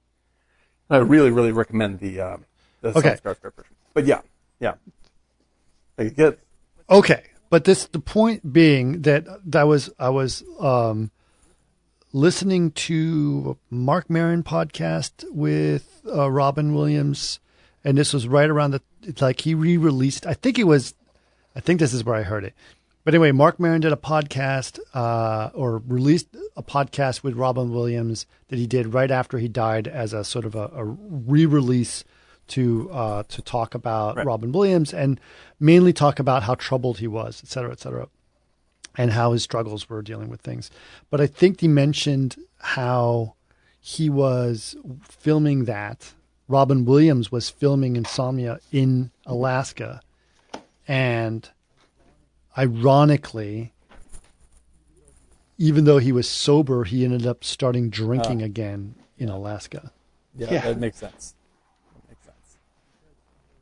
I 0.90 0.98
really 0.98 1.30
really 1.30 1.52
recommend 1.52 2.00
the 2.00 2.20
um 2.20 2.44
the 2.80 2.90
Okay. 2.96 3.00
Stellan 3.00 3.20
Skarsgård 3.22 3.54
version. 3.54 3.74
But 3.94 4.04
yeah, 4.06 4.20
yeah. 4.60 4.74
Like, 5.98 6.14
get 6.16 6.38
Okay, 6.88 7.22
but 7.50 7.64
this 7.64 7.86
the 7.86 7.98
point 7.98 8.52
being 8.52 9.02
that 9.02 9.24
that 9.50 9.64
was 9.64 9.90
I 9.98 10.10
was 10.10 10.44
um, 10.60 11.10
listening 12.16 12.70
to 12.70 13.58
Mark 13.68 14.08
Maron 14.08 14.42
podcast 14.42 15.22
with 15.30 16.00
uh, 16.06 16.30
Robin 16.30 16.74
Williams, 16.74 17.40
and 17.84 17.98
this 17.98 18.14
was 18.14 18.26
right 18.26 18.48
around 18.48 18.70
the 18.70 18.80
it's 19.02 19.20
like 19.20 19.42
he 19.42 19.54
re-released. 19.54 20.26
I 20.26 20.32
think 20.32 20.58
it 20.58 20.64
was, 20.64 20.94
I 21.54 21.60
think 21.60 21.78
this 21.78 21.92
is 21.92 22.04
where 22.04 22.16
I 22.16 22.22
heard 22.22 22.42
it. 22.44 22.54
But 23.04 23.14
anyway, 23.14 23.32
Mark 23.32 23.60
Maron 23.60 23.82
did 23.82 23.92
a 23.92 23.96
podcast 23.96 24.80
uh, 24.94 25.50
or 25.52 25.82
released 25.86 26.28
a 26.56 26.62
podcast 26.62 27.22
with 27.22 27.36
Robin 27.36 27.70
Williams 27.70 28.24
that 28.48 28.58
he 28.58 28.66
did 28.66 28.94
right 28.94 29.10
after 29.10 29.36
he 29.36 29.46
died 29.46 29.86
as 29.86 30.14
a 30.14 30.24
sort 30.24 30.46
of 30.46 30.54
a, 30.54 30.70
a 30.74 30.84
re-release 30.84 32.02
to 32.48 32.90
uh, 32.92 33.24
to 33.24 33.42
talk 33.42 33.74
about 33.74 34.16
Right. 34.16 34.26
Robin 34.26 34.52
Williams 34.52 34.94
and 34.94 35.20
mainly 35.60 35.92
talk 35.92 36.18
about 36.18 36.44
how 36.44 36.54
troubled 36.54 36.98
he 36.98 37.06
was, 37.06 37.42
et 37.44 37.50
cetera, 37.50 37.72
et 37.72 37.80
cetera, 37.80 38.08
and 38.96 39.12
how 39.12 39.32
his 39.32 39.42
struggles 39.42 39.88
were 39.88 40.02
dealing 40.02 40.28
with 40.28 40.40
things. 40.40 40.70
But 41.10 41.20
I 41.20 41.26
think 41.26 41.60
he 41.60 41.68
mentioned 41.68 42.36
how 42.58 43.34
he 43.80 44.08
was 44.10 44.76
filming 45.02 45.64
that. 45.64 46.14
Robin 46.48 46.84
Williams 46.84 47.32
was 47.32 47.50
filming 47.50 47.96
Insomnia 47.96 48.60
in 48.70 49.10
Alaska, 49.26 50.00
and 50.86 51.48
ironically, 52.56 53.72
even 55.58 55.84
though 55.84 55.98
he 55.98 56.12
was 56.12 56.28
sober, 56.28 56.84
he 56.84 57.04
ended 57.04 57.26
up 57.26 57.42
starting 57.42 57.90
drinking 57.90 58.42
ah. 58.42 58.46
again 58.46 58.94
in 59.18 59.28
Alaska 59.28 59.90
yeah, 60.36 60.52
Yeah. 60.52 60.60
that 60.62 60.78
makes 60.78 60.98
sense. 60.98 61.34
That 61.94 62.08
makes 62.08 62.24
sense. 62.24 62.58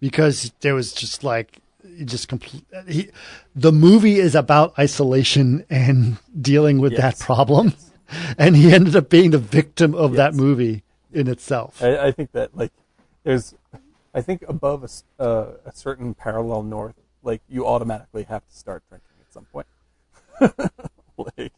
because 0.00 0.52
there 0.60 0.74
was 0.74 0.92
just 0.92 1.24
like 1.24 1.58
it 1.58 1.62
just 2.04 2.28
complete. 2.28 2.64
He, 2.88 3.10
the 3.54 3.72
movie 3.72 4.16
is 4.16 4.34
about 4.34 4.78
isolation 4.78 5.64
and 5.70 6.18
dealing 6.40 6.78
with 6.78 6.96
that 6.96 7.14
Yes. 7.14 7.22
problem, 7.24 7.74
and 8.38 8.56
he 8.56 8.72
ended 8.72 8.96
up 8.96 9.08
being 9.08 9.30
the 9.30 9.38
victim 9.38 9.94
of 9.94 10.12
that 10.14 10.34
movie. 10.34 10.82
in 11.12 11.28
itself. 11.28 11.80
I, 11.82 12.08
I 12.08 12.10
think 12.10 12.32
that 12.32 12.56
like 12.56 12.72
there's, 13.22 13.54
I 14.12 14.20
think 14.20 14.44
above 14.48 14.82
a, 14.82 15.22
uh, 15.22 15.52
a 15.64 15.72
certain 15.72 16.12
parallel 16.14 16.64
north, 16.64 16.96
like 17.22 17.40
you 17.48 17.66
automatically 17.66 18.24
have 18.24 18.44
to 18.48 18.56
start 18.56 18.82
drinking 18.88 19.16
at 19.20 19.32
some 19.32 19.44
point. 19.44 19.66
like, 21.16 21.52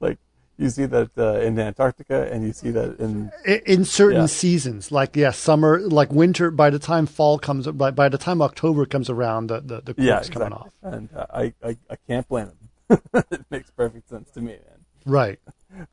like 0.00 0.18
you 0.58 0.68
see 0.70 0.86
that 0.86 1.10
uh, 1.18 1.40
in 1.40 1.58
Antarctica, 1.58 2.30
and 2.32 2.44
you 2.46 2.52
see 2.52 2.70
that 2.70 2.98
in 2.98 3.32
in 3.66 3.84
certain 3.84 4.22
Yeah. 4.22 4.26
seasons, 4.26 4.92
like 4.92 5.16
yeah, 5.16 5.30
summer, 5.30 5.80
like 5.80 6.12
winter. 6.12 6.50
By 6.50 6.70
the 6.70 6.78
time 6.78 7.06
fall 7.06 7.38
comes, 7.38 7.66
by, 7.66 7.90
by 7.90 8.08
the 8.08 8.18
time 8.18 8.42
October 8.42 8.86
comes 8.86 9.08
around, 9.10 9.48
the 9.48 9.60
the, 9.60 9.80
the 9.92 9.94
yeah, 10.02 10.22
coming 10.24 10.52
off. 10.52 10.70
And 10.82 11.08
uh, 11.14 11.26
I, 11.32 11.54
I 11.64 11.76
I 11.90 11.96
can't 12.06 12.28
blame 12.28 12.50
them. 12.88 13.02
it 13.30 13.44
makes 13.50 13.70
perfect 13.70 14.08
sense 14.08 14.30
to 14.32 14.40
me, 14.40 14.52
man. 14.52 14.84
Right. 15.06 15.40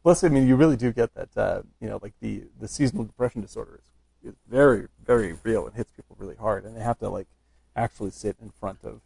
Plus, 0.03 0.24
I 0.24 0.30
mean, 0.30 0.47
you 0.47 0.55
really 0.55 0.76
do 0.76 0.91
get 0.91 1.14
that. 1.16 1.36
Uh, 1.38 1.62
you 1.80 1.88
know, 1.89 1.99
like 2.01 2.14
the 2.20 2.43
the 2.60 2.68
seasonal 2.68 3.05
depression 3.05 3.41
disorder 3.41 3.80
is, 4.24 4.32
is 4.32 4.36
very 4.47 4.88
very 5.05 5.36
real 5.43 5.66
and 5.66 5.76
hits 5.76 5.91
people 5.91 6.16
really 6.20 6.36
hard, 6.36 6.66
and 6.66 6.76
they 6.76 6.82
have 6.82 6.99
to 6.99 7.10
like 7.10 7.28
actually 7.76 8.12
sit 8.12 8.36
in 8.41 8.51
front 8.60 8.80
of 8.84 9.01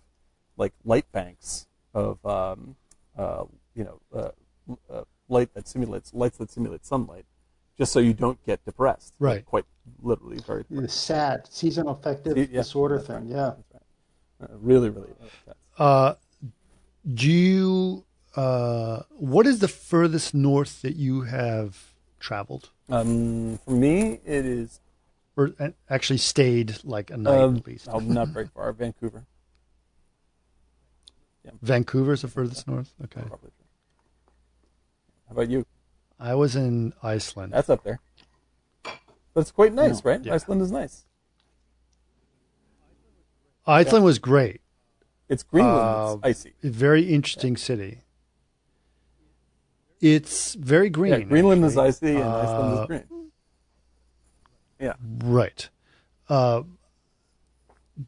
like 0.58 0.74
light 0.84 1.10
banks 1.12 1.68
of 1.94 2.26
um, 2.26 2.76
uh, 3.18 3.46
you 3.76 3.84
know 3.84 4.00
uh, 4.16 4.32
uh, 4.92 5.04
light 5.30 5.54
that 5.54 5.68
simulates 5.68 6.14
lights 6.14 6.38
that 6.38 6.52
simulate 6.52 6.86
sunlight, 6.86 7.26
just 7.78 7.92
so 7.92 8.00
you 8.00 8.14
don't 8.14 8.44
get 8.46 8.64
depressed. 8.66 9.14
Like, 9.20 9.28
Right. 9.30 9.46
quite 9.46 9.66
literally, 10.02 10.38
very. 10.46 10.66
The 10.70 10.88
SAD, 10.88 11.48
seasonal 11.52 11.94
affective 11.94 12.34
See, 12.34 12.42
yeah, 12.52 12.62
disorder 12.62 13.00
thing. 13.00 13.16
right. 13.16 13.26
Yeah. 13.28 13.46
Right. 13.48 14.52
Uh, 14.52 14.58
really, 14.60 14.90
really. 14.90 15.14
Uh, 15.78 16.16
do 17.14 17.30
you? 17.32 18.06
Uh, 18.36 19.04
what 19.12 19.46
is 19.46 19.60
the 19.60 19.68
furthest 19.68 20.34
north 20.34 20.82
that 20.82 20.96
you 20.96 21.22
have 21.22 21.94
traveled, 22.20 22.70
Um, 22.90 23.60
for 23.64 23.72
me, 23.72 24.20
it 24.26 24.46
is 24.46 24.80
or 25.36 25.52
uh, 25.60 25.70
actually 25.90 26.18
stayed 26.18 26.84
like 26.84 27.12
a 27.12 27.18
night 27.18 27.40
um, 27.40 27.58
at 27.58 27.68
least? 27.68 27.88
oh, 27.92 28.00
not 28.00 28.30
very 28.30 28.48
far. 28.48 28.72
Vancouver, 28.74 29.26
Vancouver's 31.62 32.22
the 32.24 32.28
furthest 32.28 32.68
north. 32.68 32.94
Okay. 33.04 33.22
probably. 33.22 33.52
How 35.34 35.42
about 35.42 35.50
you? 35.50 35.66
I 36.20 36.36
was 36.36 36.56
in 36.56 36.94
Iceland. 37.02 37.54
That's 37.54 37.68
up 37.70 37.84
there. 37.84 38.00
That's 39.34 39.50
quite 39.50 39.74
nice, 39.74 40.06
right? 40.06 40.24
Yeah. 40.24 40.36
Iceland 40.36 40.62
is 40.62 40.72
nice. 40.72 41.06
Iceland 43.66 44.06
was 44.06 44.20
great. 44.20 44.62
It's 45.28 45.42
Greenland. 45.42 45.80
Uh, 45.80 46.18
it's 46.28 46.40
icy. 46.46 46.54
Very 46.62 47.12
interesting 47.12 47.58
city. 47.58 48.02
It's 50.02 50.54
very 50.54 50.92
green. 50.92 51.14
Yeah, 51.14 51.20
Greenland 51.22 51.66
is 51.66 51.78
actually. 51.80 52.18
icy 52.18 52.22
and 52.22 52.24
Iceland 52.26 52.78
Uh, 52.78 52.82
is 52.82 52.88
green. 52.88 53.32
Yeah. 54.80 54.94
Right. 55.24 55.70
Uh, 56.30 56.62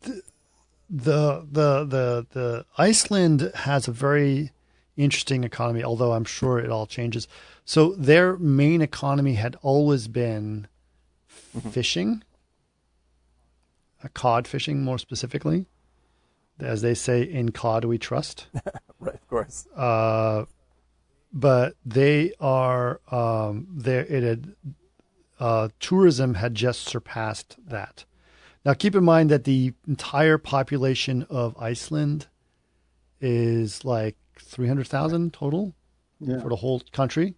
the, 0.01 0.21
the 0.91 1.47
the 1.51 1.85
the 1.85 2.27
the 2.31 2.65
Iceland 2.77 3.51
has 3.55 3.87
a 3.87 3.91
very 3.91 4.51
interesting 4.97 5.43
economy, 5.43 5.83
although 5.83 6.13
I'm 6.13 6.25
sure 6.25 6.59
it 6.59 6.69
all 6.69 6.85
changes. 6.85 7.27
So 7.65 7.93
their 7.93 8.37
main 8.37 8.81
economy 8.81 9.33
had 9.33 9.57
always 9.61 10.07
been 10.07 10.67
fishing, 11.71 12.23
uh, 14.03 14.07
cod 14.13 14.47
fishing 14.47 14.83
more 14.83 14.97
specifically. 14.97 15.65
As 16.59 16.81
they 16.81 16.93
say, 16.93 17.21
in 17.21 17.51
cod 17.51 17.85
we 17.85 17.97
trust. 17.97 18.47
Right, 18.97 19.15
of 19.15 19.27
course. 19.27 19.67
Uh, 19.75 20.45
but 21.31 21.75
they 21.85 22.31
are 22.39 23.01
um, 23.11 23.67
there. 23.69 24.05
It 24.05 24.23
had 24.23 24.55
uh, 25.39 25.69
tourism 25.79 26.35
had 26.35 26.55
just 26.55 26.87
surpassed 26.87 27.57
that. 27.67 28.05
Now, 28.63 28.73
keep 28.73 28.95
in 28.95 29.03
mind 29.03 29.29
that 29.29 29.43
the 29.43 29.73
entire 29.87 30.37
population 30.37 31.27
of 31.29 31.55
Iceland 31.59 32.27
is 33.21 33.85
like 33.85 34.15
three 34.39 34.67
hundred 34.67 34.87
thousand 34.87 35.33
total 35.33 35.73
Yeah. 36.19 36.41
for 36.41 36.49
the 36.49 36.55
whole 36.57 36.81
country, 36.91 37.35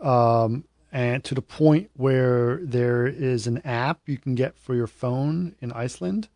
um, 0.00 0.64
and 0.92 1.24
to 1.24 1.34
the 1.34 1.42
point 1.42 1.90
where 1.94 2.60
there 2.62 3.06
is 3.06 3.46
an 3.46 3.58
app 3.66 4.00
you 4.06 4.16
can 4.18 4.34
get 4.34 4.56
for 4.56 4.74
your 4.74 4.86
phone 4.86 5.54
in 5.60 5.72
Iceland 5.72 6.28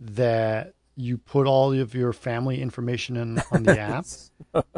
that 0.00 0.74
you 0.96 1.16
put 1.18 1.46
all 1.46 1.72
of 1.72 1.94
your 1.94 2.12
family 2.12 2.60
information 2.60 3.16
in 3.16 3.40
on 3.50 3.62
the 3.64 3.78
app, 3.94 4.04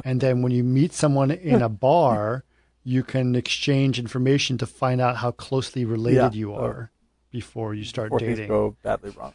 and 0.04 0.20
then 0.20 0.42
when 0.42 0.52
you 0.52 0.62
meet 0.64 0.92
someone 0.92 1.30
in 1.30 1.60
a 1.62 1.68
bar, 1.68 2.44
you 2.84 3.02
can 3.02 3.34
exchange 3.34 3.98
information 3.98 4.56
to 4.58 4.66
find 4.66 5.00
out 5.00 5.16
how 5.16 5.30
closely 5.32 5.84
related 5.84 6.34
Yeah. 6.34 6.38
you 6.38 6.54
are 6.54 6.90
before 7.30 7.74
you 7.74 7.84
start 7.84 8.10
Before 8.10 8.20
things 8.20 8.36
dating. 8.38 8.48
go 8.48 8.76
badly 8.82 9.10
wrong. 9.10 9.32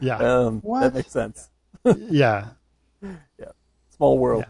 Yeah, 0.00 0.16
Um, 0.46 0.60
What? 0.60 0.80
That 0.80 0.94
makes 0.94 1.12
sense. 1.12 1.48
yeah, 1.84 2.48
Small 3.96 4.18
world. 4.18 4.44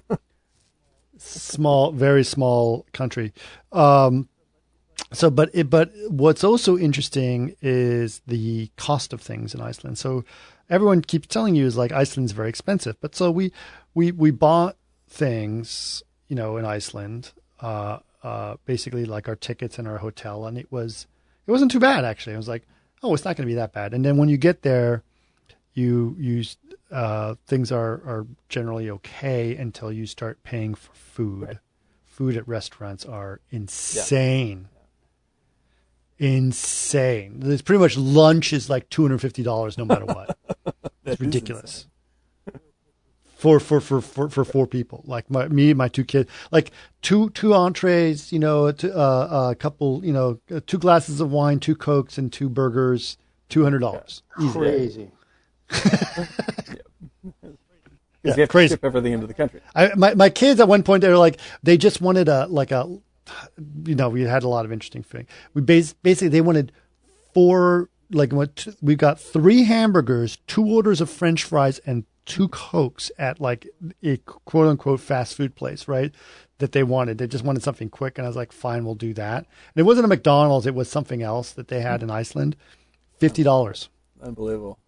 yeah. 0.00 0.16
small, 1.18 1.92
very 1.92 2.24
small 2.24 2.86
country. 2.92 3.32
Um, 3.72 4.28
so, 5.12 5.30
but 5.30 5.50
it, 5.52 5.70
but 5.70 5.92
what's 6.08 6.44
also 6.44 6.76
interesting 6.76 7.54
is 7.62 8.20
the 8.26 8.70
cost 8.76 9.12
of 9.12 9.20
things 9.20 9.54
in 9.54 9.60
Iceland. 9.60 9.98
So, 9.98 10.24
everyone 10.68 11.02
keeps 11.02 11.26
telling 11.26 11.54
you 11.54 11.66
is 11.66 11.76
like 11.76 11.92
Iceland's 11.92 12.32
very 12.32 12.48
expensive, 12.48 12.96
but 13.00 13.14
so 13.14 13.30
we 13.30 13.52
we 13.94 14.12
we 14.12 14.30
bought 14.30 14.76
things, 15.08 16.02
you 16.28 16.36
know, 16.36 16.56
in 16.56 16.64
Iceland, 16.64 17.32
uh, 17.60 17.98
uh, 18.22 18.56
basically 18.64 19.04
like 19.04 19.28
our 19.28 19.36
tickets 19.36 19.78
and 19.78 19.86
our 19.86 19.98
hotel, 19.98 20.46
and 20.46 20.58
it 20.58 20.70
was 20.72 21.06
it 21.46 21.50
wasn't 21.50 21.70
too 21.70 21.80
bad 21.80 22.04
actually. 22.04 22.34
I 22.34 22.38
was 22.38 22.48
like, 22.48 22.66
oh, 23.02 23.14
it's 23.14 23.24
not 23.24 23.36
going 23.36 23.46
to 23.46 23.50
be 23.50 23.56
that 23.56 23.72
bad. 23.72 23.94
And 23.94 24.04
then 24.04 24.16
when 24.16 24.28
you 24.28 24.36
get 24.36 24.62
there, 24.62 25.02
you 25.74 26.16
use 26.18 26.56
uh, 26.90 27.34
things 27.46 27.70
are 27.72 27.94
are 28.06 28.26
generally 28.48 28.88
okay 28.90 29.56
until 29.56 29.92
you 29.92 30.06
start 30.06 30.42
paying 30.42 30.74
for 30.74 30.92
food. 30.94 31.48
Right. 31.48 31.58
Food 32.06 32.36
at 32.36 32.46
restaurants 32.46 33.04
are 33.04 33.40
insane. 33.50 34.68
Insane. 36.18 37.40
There's 37.40 37.62
pretty 37.62 37.80
much 37.80 37.96
lunch 37.96 38.52
is 38.52 38.70
like 38.70 38.88
two 38.88 39.02
hundred 39.02 39.20
fifty 39.20 39.42
dollars 39.42 39.76
no 39.76 39.84
matter 39.84 40.06
what. 40.06 40.38
It's 41.06 41.20
ridiculous. 41.20 41.86
For, 43.36 43.60
for 43.60 43.78
for 43.78 44.00
for 44.00 44.30
for 44.30 44.42
four 44.42 44.66
people, 44.66 45.02
like 45.06 45.30
my 45.30 45.48
me 45.48 45.68
and 45.68 45.76
my 45.76 45.88
two 45.88 46.02
kids, 46.04 46.30
like 46.50 46.70
two 47.02 47.28
two 47.30 47.52
entrees, 47.52 48.32
you 48.32 48.38
know, 48.38 48.72
t- 48.72 48.90
uh, 48.90 49.50
a 49.50 49.54
couple, 49.54 50.02
you 50.02 50.14
know, 50.14 50.40
uh, 50.50 50.60
two 50.66 50.78
glasses 50.78 51.20
of 51.20 51.30
wine, 51.30 51.60
two 51.60 51.76
cokes, 51.76 52.16
and 52.16 52.32
two 52.32 52.48
burgers, 52.48 53.18
two 53.50 53.62
hundred 53.62 53.80
dollars. 53.80 54.22
Crazy. 54.30 55.10
Yeah, 58.24 58.36
have 58.36 58.48
crazy. 58.48 58.68
to 58.68 58.74
ship 58.74 58.84
everything 58.84 59.12
into 59.12 59.26
the 59.26 59.34
country. 59.34 59.60
I, 59.74 59.94
my 59.94 60.14
my 60.14 60.30
kids 60.30 60.58
at 60.58 60.66
one 60.66 60.82
point 60.82 61.02
they 61.02 61.08
were 61.08 61.18
like 61.18 61.38
they 61.62 61.76
just 61.76 62.00
wanted 62.00 62.28
a 62.28 62.46
like 62.46 62.72
a 62.72 62.98
you 63.84 63.94
know 63.94 64.08
we 64.08 64.22
had 64.22 64.42
a 64.42 64.48
lot 64.48 64.64
of 64.64 64.72
interesting 64.72 65.02
thing. 65.02 65.26
We 65.52 65.60
bas- 65.60 65.92
basically 65.92 66.28
they 66.28 66.40
wanted 66.40 66.72
four 67.34 67.90
like 68.10 68.32
what 68.32 68.66
we 68.80 68.96
got 68.96 69.20
three 69.20 69.64
hamburgers, 69.64 70.38
two 70.46 70.66
orders 70.66 71.00
of 71.00 71.10
French 71.10 71.44
fries, 71.44 71.80
and 71.80 72.04
two 72.24 72.48
cokes 72.48 73.10
at 73.18 73.40
like 73.40 73.68
a 74.02 74.16
quote 74.16 74.68
unquote 74.68 75.00
fast 75.00 75.36
food 75.36 75.54
place, 75.54 75.86
right? 75.86 76.14
That 76.58 76.72
they 76.72 76.82
wanted. 76.82 77.18
They 77.18 77.26
just 77.26 77.44
wanted 77.44 77.62
something 77.62 77.90
quick, 77.90 78.16
and 78.16 78.26
I 78.26 78.28
was 78.28 78.36
like, 78.36 78.52
fine, 78.52 78.84
we'll 78.84 78.94
do 78.94 79.12
that. 79.14 79.38
And 79.38 79.46
it 79.76 79.82
wasn't 79.82 80.06
a 80.06 80.08
McDonald's; 80.08 80.66
it 80.66 80.74
was 80.74 80.88
something 80.88 81.22
else 81.22 81.52
that 81.52 81.68
they 81.68 81.80
had 81.80 82.02
in 82.02 82.10
Iceland. 82.10 82.56
Fifty 83.18 83.42
dollars. 83.42 83.88
Unbelievable. 84.22 84.78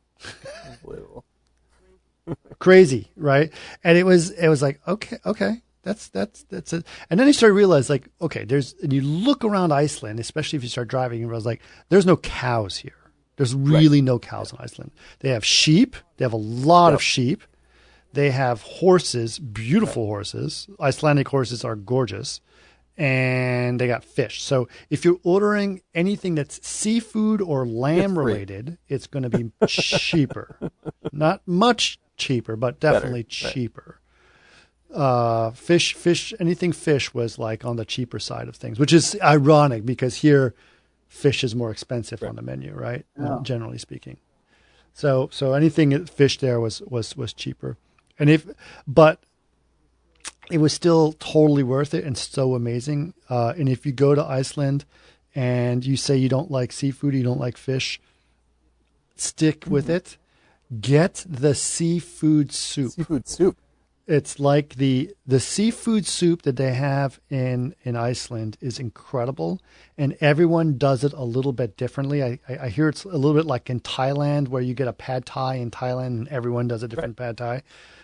Crazy, 2.58 3.08
right? 3.16 3.52
And 3.84 3.96
it 3.96 4.04
was 4.04 4.30
it 4.30 4.48
was 4.48 4.62
like 4.62 4.80
okay, 4.88 5.18
okay, 5.24 5.62
that's 5.82 6.08
that's 6.08 6.42
that's 6.44 6.72
it. 6.72 6.86
And 7.08 7.20
then 7.20 7.26
you 7.26 7.32
start 7.32 7.50
to 7.50 7.54
realize 7.54 7.88
like 7.88 8.08
okay, 8.20 8.44
there's 8.44 8.74
and 8.82 8.92
you 8.92 9.02
look 9.02 9.44
around 9.44 9.72
Iceland, 9.72 10.18
especially 10.18 10.56
if 10.56 10.62
you 10.62 10.68
start 10.68 10.88
driving, 10.88 11.22
and 11.22 11.30
was 11.30 11.46
like 11.46 11.62
there's 11.88 12.06
no 12.06 12.16
cows 12.16 12.78
here. 12.78 12.96
There's 13.36 13.54
really 13.54 14.00
no 14.00 14.18
cows 14.18 14.52
in 14.52 14.58
Iceland. 14.58 14.92
They 15.20 15.28
have 15.28 15.44
sheep. 15.44 15.94
They 16.16 16.24
have 16.24 16.32
a 16.32 16.36
lot 16.36 16.94
of 16.94 17.02
sheep. 17.02 17.42
They 18.12 18.30
have 18.30 18.62
horses, 18.62 19.38
beautiful 19.38 20.06
horses. 20.06 20.68
Icelandic 20.80 21.28
horses 21.28 21.64
are 21.64 21.76
gorgeous. 21.76 22.40
And 22.98 23.78
they 23.78 23.86
got 23.86 24.04
fish. 24.04 24.42
So 24.42 24.68
if 24.88 25.04
you're 25.04 25.20
ordering 25.22 25.82
anything 25.94 26.34
that's 26.34 26.66
seafood 26.66 27.42
or 27.42 27.66
lamb 27.66 28.14
free. 28.14 28.24
related, 28.24 28.78
it's 28.88 29.06
going 29.06 29.22
to 29.22 29.30
be 29.30 29.52
cheaper. 29.66 30.58
Not 31.12 31.42
much 31.46 31.98
cheaper, 32.16 32.56
but 32.56 32.80
definitely 32.80 33.20
right. 33.20 33.28
cheaper. 33.28 34.00
Uh, 34.92 35.50
fish, 35.50 35.94
fish, 35.94 36.32
anything 36.40 36.72
fish 36.72 37.12
was 37.12 37.38
like 37.38 37.64
on 37.64 37.76
the 37.76 37.84
cheaper 37.84 38.18
side 38.18 38.48
of 38.48 38.56
things, 38.56 38.78
which 38.78 38.92
is 38.92 39.16
ironic 39.22 39.84
because 39.84 40.16
here 40.16 40.54
fish 41.08 41.44
is 41.44 41.54
more 41.54 41.70
expensive 41.70 42.22
on 42.22 42.36
the 42.36 42.42
menu, 42.42 42.72
right? 42.72 43.04
Yeah. 43.18 43.40
Generally 43.42 43.78
speaking. 43.78 44.16
So, 44.92 45.28
so 45.30 45.52
anything 45.52 46.06
fish 46.06 46.38
there 46.38 46.60
was, 46.60 46.80
was, 46.82 47.16
was 47.16 47.34
cheaper. 47.34 47.76
And 48.18 48.30
if, 48.30 48.46
but 48.86 49.20
it 50.50 50.58
was 50.58 50.72
still 50.72 51.12
totally 51.14 51.62
worth 51.62 51.94
it 51.94 52.04
and 52.04 52.16
so 52.16 52.54
amazing. 52.54 53.14
Uh, 53.28 53.52
and 53.56 53.68
if 53.68 53.84
you 53.84 53.92
go 53.92 54.14
to 54.14 54.24
Iceland 54.24 54.84
and 55.34 55.84
you 55.84 55.96
say 55.96 56.16
you 56.16 56.28
don't 56.28 56.50
like 56.50 56.72
seafood, 56.72 57.14
you 57.14 57.22
don't 57.22 57.40
like 57.40 57.56
fish, 57.56 58.00
stick 59.16 59.64
with 59.66 59.90
it. 59.90 60.16
Get 60.80 61.24
the 61.28 61.54
seafood 61.54 62.52
soup. 62.52 62.92
Seafood 62.92 63.28
soup. 63.28 63.56
It's 64.06 64.38
like 64.38 64.76
the 64.76 65.14
the 65.26 65.40
seafood 65.40 66.06
soup 66.06 66.42
that 66.42 66.56
they 66.56 66.74
have 66.74 67.18
in 67.28 67.74
in 67.82 67.96
Iceland 67.96 68.56
is 68.60 68.78
incredible, 68.78 69.60
and 69.98 70.16
everyone 70.20 70.78
does 70.78 71.02
it 71.02 71.12
a 71.12 71.24
little 71.24 71.52
bit 71.52 71.76
differently. 71.76 72.22
I, 72.22 72.38
I, 72.48 72.68
hear 72.68 72.88
it's 72.88 73.02
a 73.02 73.08
little 73.08 73.34
bit 73.34 73.46
like 73.46 73.68
in 73.68 73.80
Thailand, 73.80 74.48
where 74.48 74.62
you 74.62 74.74
get 74.74 74.86
a 74.86 74.92
pad 74.92 75.26
thai 75.26 75.56
in 75.56 75.72
Thailand, 75.72 76.06
and 76.06 76.28
everyone 76.28 76.68
does 76.68 76.84
a 76.84 76.88
different 76.88 77.16
pad 77.16 77.36
thai. 77.36 77.62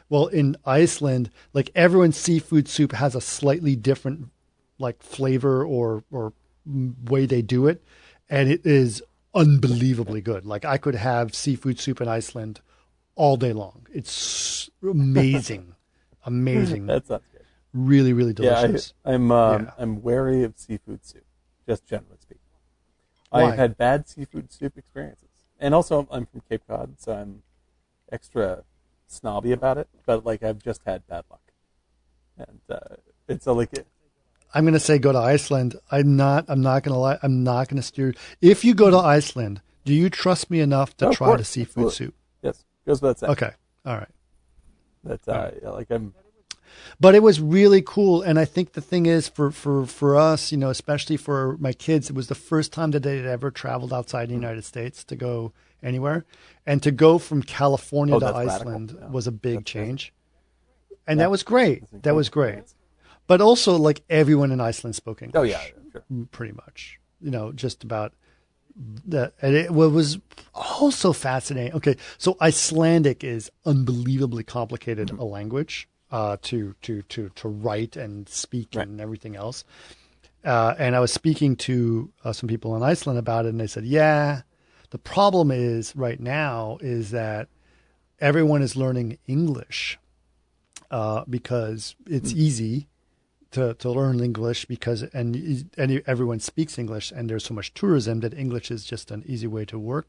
Well, 0.09 0.27
in 0.27 0.57
Iceland, 0.67 1.31
like 1.53 1.71
everyone's 1.75 2.17
seafood 2.17 2.69
soup 2.69 2.93
has 2.93 3.15
a 3.15 3.21
slightly 3.21 3.77
different 3.77 4.31
like 4.79 5.03
flavor 5.03 5.65
or 5.65 6.03
or 6.11 6.33
way 6.67 7.27
they 7.27 7.43
do 7.43 7.69
it, 7.69 7.85
and 8.29 8.51
it 8.51 8.67
is 8.67 9.03
unbelievably 9.35 10.21
good. 10.23 10.45
Like 10.45 10.65
I 10.65 10.79
could 10.79 10.95
have 10.95 11.35
seafood 11.35 11.79
soup 11.79 12.01
in 12.01 12.09
Iceland 12.09 12.61
all 13.15 13.37
day 13.37 13.53
long. 13.53 13.87
It's 13.93 14.69
amazing, 14.83 15.75
amazing, 16.25 16.87
That 16.87 17.07
sounds 17.07 17.23
good. 17.33 17.43
really, 17.73 18.13
really 18.13 18.35
Yeah, 18.39 18.61
delicious. 18.61 18.95
I, 19.05 19.13
I'm 19.15 19.31
um, 19.33 19.65
Yeah. 19.67 19.71
I'm 19.79 20.03
wary 20.03 20.43
of 20.45 20.57
seafood 20.57 21.05
soup, 21.05 21.25
just 21.67 21.87
generally 21.87 22.17
speaking. 22.21 22.39
Why? 23.31 23.45
I've 23.49 23.57
had 23.57 23.77
bad 23.77 24.09
seafood 24.09 24.53
soup 24.53 24.77
experiences, 24.77 25.29
and 25.59 25.75
also 25.75 26.07
I'm 26.11 26.27
from 26.27 26.43
Cape 26.49 26.63
Cod, 26.69 26.95
so 26.99 27.13
I'm 27.15 27.43
extra 28.11 28.65
snobby 29.07 29.53
about 29.53 29.79
it. 29.79 29.89
But 30.07 30.25
like 30.25 30.43
I've 30.43 30.63
just 30.63 30.83
had 30.85 31.07
bad 31.07 31.25
luck, 31.31 31.53
and 32.37 32.61
uh, 32.69 32.97
it's 33.29 33.47
a, 33.47 33.53
like 33.53 33.71
I'm 34.55 34.65
going 34.65 34.75
to 34.75 34.81
say 34.81 34.99
go 34.99 35.13
to 35.13 35.19
Iceland. 35.19 35.77
I'm 35.91 36.15
not. 36.17 36.45
I'm 36.49 36.61
not 36.61 36.83
going 36.83 36.93
to 36.95 36.99
lie. 36.99 37.19
I'm 37.23 37.43
not 37.43 37.69
going 37.69 37.79
to 37.79 37.83
steer. 37.83 38.13
If 38.43 38.65
you 38.65 38.75
go 38.75 38.91
to 38.91 38.99
Iceland, 38.99 39.63
do 39.85 39.95
you 39.95 40.11
trust 40.11 40.51
me 40.51 40.61
enough 40.61 40.95
to 40.99 41.07
Oh, 41.07 41.13
try 41.13 41.37
the 41.37 41.45
seafood 41.45 41.87
Absolutely. 41.87 41.95
soup? 41.95 42.15
yes, 42.43 42.65
goes 42.87 43.01
without 43.01 43.19
saying. 43.19 43.33
Okay, 43.33 43.51
all 43.87 43.97
right. 43.97 44.09
That 45.05 45.27
uh, 45.29 45.73
like 45.73 45.91
I'm 45.91 46.15
but 47.01 47.15
it 47.15 47.23
was 47.23 47.39
really 47.39 47.83
cool 47.83 48.23
and 48.23 48.39
i 48.39 48.47
think 48.47 48.73
the 48.73 48.81
thing 48.81 49.05
is 49.05 49.29
for 49.29 49.51
for 49.51 49.85
for 49.85 50.17
us 50.17 50.51
you 50.51 50.57
know 50.57 50.71
especially 50.71 51.19
for 51.19 51.57
my 51.59 51.73
kids 51.73 52.09
it 52.09 52.17
was 52.17 52.29
the 52.29 52.35
first 52.35 52.73
time 52.73 52.93
that 52.93 53.03
they 53.03 53.17
had 53.19 53.27
ever 53.27 53.51
traveled 53.51 53.93
outside 53.93 54.29
the 54.31 54.35
united 54.35 54.65
states 54.65 55.05
to 55.05 55.15
go 55.15 55.53
anywhere 55.83 56.25
and 56.65 56.83
to 56.83 56.91
go 56.91 57.19
from 57.19 57.43
california 57.43 58.15
Oh, 58.15 58.21
to 58.21 58.35
iceland 58.35 58.97
yeah. 58.99 59.09
was 59.11 59.27
a 59.27 59.33
big 59.33 59.59
That's 59.59 59.73
crazy. 59.73 59.87
change 59.87 60.13
and 61.07 61.19
Yeah. 61.19 61.25
that 61.25 61.31
was 61.31 61.43
great 61.43 61.85
that 62.05 62.15
was 62.15 62.31
great 62.31 62.65
but 63.27 63.43
also 63.43 63.77
like 63.77 64.03
everyone 64.09 64.51
in 64.51 64.61
iceland 64.61 64.95
spoke 64.97 65.21
english 65.21 65.39
oh 65.39 65.43
yeah, 65.45 65.61
sure. 65.93 66.27
pretty 66.31 66.55
much. 66.55 66.99
You 67.21 67.31
know, 67.31 67.53
just 67.53 67.85
about 67.85 68.13
that. 68.77 69.35
And 69.43 69.55
it 69.55 69.71
what 69.71 69.93
was 69.93 70.19
also 70.55 71.13
fascinating. 71.13 71.73
Okay, 71.75 71.97
so 72.19 72.37
Icelandic 72.41 73.25
is 73.25 73.51
unbelievably 73.65 74.45
complicated 74.45 75.09
Mm-hmm. 75.09 75.19
a 75.21 75.25
language 75.25 75.89
uh, 76.11 76.37
to 76.43 76.75
to 76.83 77.03
to 77.03 77.31
to 77.31 77.49
write 77.49 77.97
and 77.97 78.29
speak 78.29 78.69
Right. 78.75 78.87
and 78.87 79.01
everything 79.01 79.37
else. 79.37 79.65
Uh, 80.45 80.75
and 80.79 80.97
I 80.97 81.01
was 81.01 81.13
speaking 81.13 81.55
to 81.57 82.11
uh, 82.25 82.33
some 82.33 82.49
people 82.49 82.75
in 82.77 82.83
Iceland 82.83 83.19
about 83.19 83.47
it, 83.47 83.51
and 83.51 83.61
they 83.61 83.67
said, 83.69 83.85
"Yeah, 83.85 84.43
the 84.91 84.99
problem 84.99 85.51
is 85.51 85.95
right 85.95 86.19
now 86.21 86.79
is 86.81 87.11
that 87.13 87.49
everyone 88.21 88.61
is 88.63 88.77
learning 88.77 89.19
English 89.27 89.99
uh, 90.91 91.25
because 91.29 91.95
it's 92.07 92.33
easy 92.33 92.89
to, 93.53 93.75
to 93.75 93.91
learn 93.91 94.21
English 94.21 94.65
because 94.65 95.03
and 95.03 95.71
and 95.77 96.03
everyone 96.07 96.41
speaks 96.41 96.79
English 96.79 97.13
and 97.13 97.29
there's 97.29 97.45
so 97.45 97.55
much 97.55 97.73
tourism 97.75 98.21
that 98.21 98.35
English 98.35 98.71
is 98.71 98.85
just 98.85 99.11
an 99.11 99.23
easy 99.27 99.47
way 99.47 99.65
to 99.67 99.79
work 99.79 100.09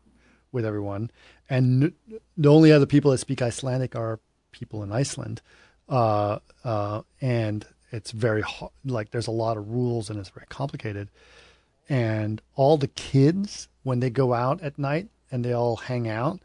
with 0.51 0.65
everyone. 0.65 1.11
And 1.49 1.93
the 2.37 2.49
only 2.49 2.71
other 2.71 2.85
people 2.85 3.11
that 3.11 3.17
speak 3.17 3.41
Icelandic 3.41 3.95
are 3.95 4.19
people 4.51 4.83
in 4.83 4.91
Iceland, 4.91 5.41
uh, 5.89 6.39
uh, 6.63 7.01
and 7.21 7.65
it's 7.91 8.11
very 8.11 8.41
hard, 8.41 8.71
like 8.85 9.11
there's 9.11 9.27
a 9.27 9.31
lot 9.31 9.57
of 9.57 9.69
rules 9.69 10.09
and 10.09 10.19
it's 10.19 10.29
very 10.29 10.47
complicated. 10.47 11.09
And 11.89 12.41
all 12.55 12.77
the 12.77 12.87
kids 12.87 13.67
when 13.83 13.99
they 13.99 14.09
go 14.09 14.33
out 14.33 14.61
at 14.61 14.79
night 14.79 15.09
and 15.31 15.43
they 15.43 15.53
all 15.53 15.75
hang 15.75 16.07
out, 16.07 16.39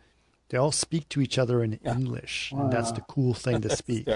they 0.49 0.59
all 0.59 0.73
speak 0.73 1.09
to 1.11 1.21
each 1.21 1.39
other 1.39 1.63
in 1.63 1.75
English, 1.85 2.53
and 2.53 2.73
that's 2.73 2.91
the 2.93 3.03
cool 3.03 3.35
thing 3.35 3.61
to 3.61 3.71
speak. 3.77 4.09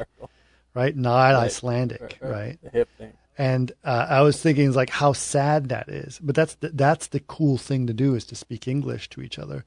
Right? 0.74 0.96
Not 0.96 1.34
Icelandic, 1.34 2.18
right? 2.20 2.58
The 2.62 2.70
hip 2.70 2.88
thing. 2.98 3.12
And 3.38 3.72
uh, 3.82 4.06
I 4.10 4.20
was 4.20 4.40
thinking 4.40 4.72
like 4.72 4.90
how 4.90 5.14
sad 5.14 5.70
that 5.70 5.88
is, 5.88 6.18
but 6.22 6.34
that's 6.34 6.54
the, 6.56 6.68
that's 6.68 7.06
the 7.08 7.20
cool 7.20 7.56
thing 7.56 7.86
to 7.86 7.94
do 7.94 8.14
is 8.14 8.24
to 8.26 8.34
speak 8.34 8.68
English 8.68 9.08
to 9.10 9.22
each 9.22 9.38
other. 9.38 9.64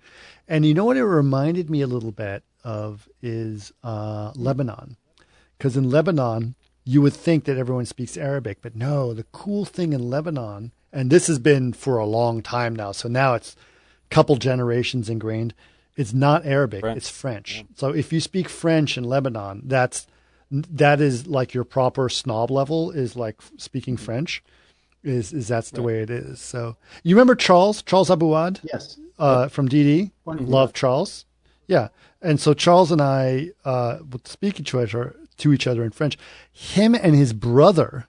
And 0.48 0.66
you 0.66 0.74
know 0.74 0.86
what 0.86 0.98
it 0.98 1.04
reminded 1.04 1.70
me 1.70 1.82
a 1.82 1.88
little 1.88 2.12
bit 2.12 2.44
of 2.64 3.10
is 3.22 3.74
uh, 3.84 4.32
Lebanon, 4.36 4.98
because 5.58 5.76
in 5.76 5.90
Lebanon 5.90 6.56
you 6.84 7.02
would 7.02 7.14
think 7.14 7.46
that 7.46 7.58
everyone 7.58 7.86
speaks 7.88 8.16
Arabic, 8.16 8.60
but 8.62 8.76
no. 8.76 9.14
The 9.14 9.26
cool 9.32 9.66
thing 9.66 9.94
in 9.94 10.10
Lebanon, 10.10 10.72
and 10.94 11.10
this 11.10 11.26
has 11.28 11.40
been 11.40 11.74
for 11.74 11.98
a 11.98 12.06
long 12.06 12.44
time 12.44 12.76
now, 12.76 12.92
so 12.92 13.10
now 13.10 13.34
it's 13.34 13.56
a 14.10 14.14
couple 14.14 14.36
generations 14.36 15.10
ingrained. 15.10 15.56
It's 15.98 16.14
not 16.14 16.46
Arabic; 16.46 16.82
French. 16.82 16.98
it's 16.98 17.10
French. 17.10 17.66
So 17.76 17.90
if 17.90 18.14
you 18.14 18.20
speak 18.20 18.48
French 18.48 18.98
in 18.98 19.04
Lebanon, 19.04 19.64
that's 19.66 20.06
that 20.72 21.02
is 21.02 21.28
like 21.28 21.54
your 21.54 21.64
proper 21.64 22.10
snob 22.10 22.52
level 22.52 22.92
is 22.92 23.16
like 23.16 23.38
speaking 23.58 23.98
French. 23.98 24.44
Is 25.04 25.34
is 25.34 25.48
that's 25.48 25.70
the 25.70 25.84
way 25.84 26.00
it 26.02 26.10
is. 26.10 26.40
So 26.42 26.78
you 27.04 27.16
remember 27.16 27.36
Charles 27.36 27.84
Charles 27.84 28.10
Abouad 28.10 28.60
Yes. 28.64 29.00
uh, 29.20 29.48
from 29.50 29.70
DD? 29.70 30.12
Love 30.26 30.74
Charles. 30.74 31.26
Yeah, 31.68 31.90
and 32.22 32.40
so 32.40 32.54
Charles 32.56 32.92
and 32.92 33.02
I 33.02 33.52
uh, 33.64 34.00
would 34.12 34.28
speak 34.28 34.60
each 34.60 34.74
other 34.74 35.16
to 35.38 35.54
each 35.54 35.68
other 35.68 35.84
in 35.84 35.92
French. 35.92 36.18
Him 36.52 36.96
and 36.96 37.14
his 37.16 37.34
brother, 37.34 38.08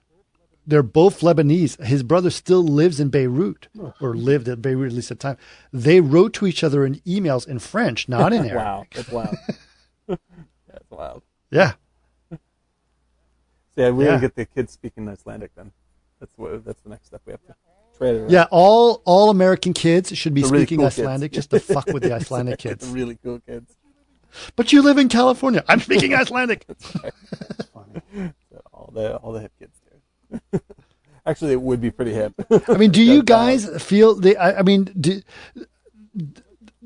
they're 0.65 0.81
both 0.83 1.21
Lebanese. 1.21 1.79
His 1.83 2.01
brother 2.03 2.29
still 2.31 2.63
lives 2.63 2.99
in 2.99 3.09
Beirut, 3.09 3.67
or 4.01 4.15
lived 4.15 4.47
at 4.47 4.61
Beirut 4.61 4.87
at 4.91 4.95
least 4.95 5.11
at 5.11 5.19
the 5.19 5.23
time. 5.29 5.37
They 5.73 6.01
wrote 6.01 6.33
to 6.35 6.47
each 6.47 6.63
other 6.63 6.83
in 6.85 6.95
emails 7.01 7.47
in 7.47 7.59
French, 7.59 8.07
not 8.09 8.31
in 8.33 8.45
Arabic. 8.49 8.55
Wow, 8.55 8.85
that's 8.93 9.11
wild. 9.11 9.37
that's 10.07 10.89
wild. 10.91 11.21
Yeah, 11.51 11.73
yeah, 13.77 13.91
we 13.91 14.03
Yeah. 14.05 14.19
get 14.19 14.35
the 14.35 14.45
kids 14.45 14.73
speaking 14.73 15.07
Icelandic 15.07 15.55
then. 15.55 15.71
That's 16.19 16.37
what. 16.37 16.65
That's 16.65 16.81
the 16.81 16.89
next 16.89 17.05
step 17.07 17.21
we 17.25 17.31
have 17.31 17.45
to 17.45 17.55
trade 17.97 18.15
it. 18.15 18.29
yeah. 18.29 18.47
All 18.51 19.01
all 19.05 19.29
American 19.29 19.71
kids 19.73 20.15
should 20.17 20.33
be 20.33 20.41
The 20.41 20.49
really 20.49 20.63
speaking 20.63 20.79
cool 20.79 20.87
kids. 20.87 20.99
Icelandic 20.99 21.31
just 21.31 21.49
to 21.51 21.59
fuck 21.59 21.87
with 21.87 22.03
the 22.03 22.11
Icelandic 22.19 22.59
the 22.59 22.69
kids. 22.69 22.87
really 22.89 23.17
cool 23.23 23.39
kids. 23.39 23.75
But 24.57 24.73
you 24.73 24.81
live 24.81 24.97
in 24.97 25.07
California. 25.09 25.63
I'm 25.69 25.79
speaking 25.79 26.13
Icelandic. 26.21 26.65
All 28.73 28.91
the 28.93 29.15
all 29.17 29.31
the 29.31 29.41
hip 29.41 29.53
kids 29.59 29.79
do. 30.51 30.59
Actually, 31.25 31.51
it 31.53 31.61
would 31.61 31.81
be 31.81 31.91
pretty 31.91 32.13
hip. 32.13 32.33
I 32.69 32.77
mean, 32.77 32.91
do 32.91 33.03
you 33.03 33.19
uh, 33.19 33.23
guys 33.23 33.67
feel 33.83 34.15
the? 34.15 34.37
I, 34.37 34.59
I 34.59 34.61
mean, 34.63 34.85
do, 34.99 35.21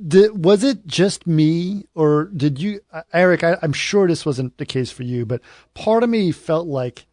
did, 0.07 0.43
was 0.45 0.63
it 0.63 0.85
just 0.87 1.27
me, 1.27 1.85
or 1.95 2.25
did 2.25 2.59
you, 2.59 2.81
uh, 2.91 3.03
Eric? 3.13 3.43
I, 3.43 3.57
I'm 3.61 3.73
sure 3.73 4.07
this 4.07 4.25
wasn't 4.25 4.57
the 4.57 4.65
case 4.65 4.91
for 4.91 5.03
you, 5.03 5.25
but 5.25 5.41
part 5.73 6.03
of 6.03 6.09
me 6.09 6.31
felt 6.31 6.67
like 6.67 7.05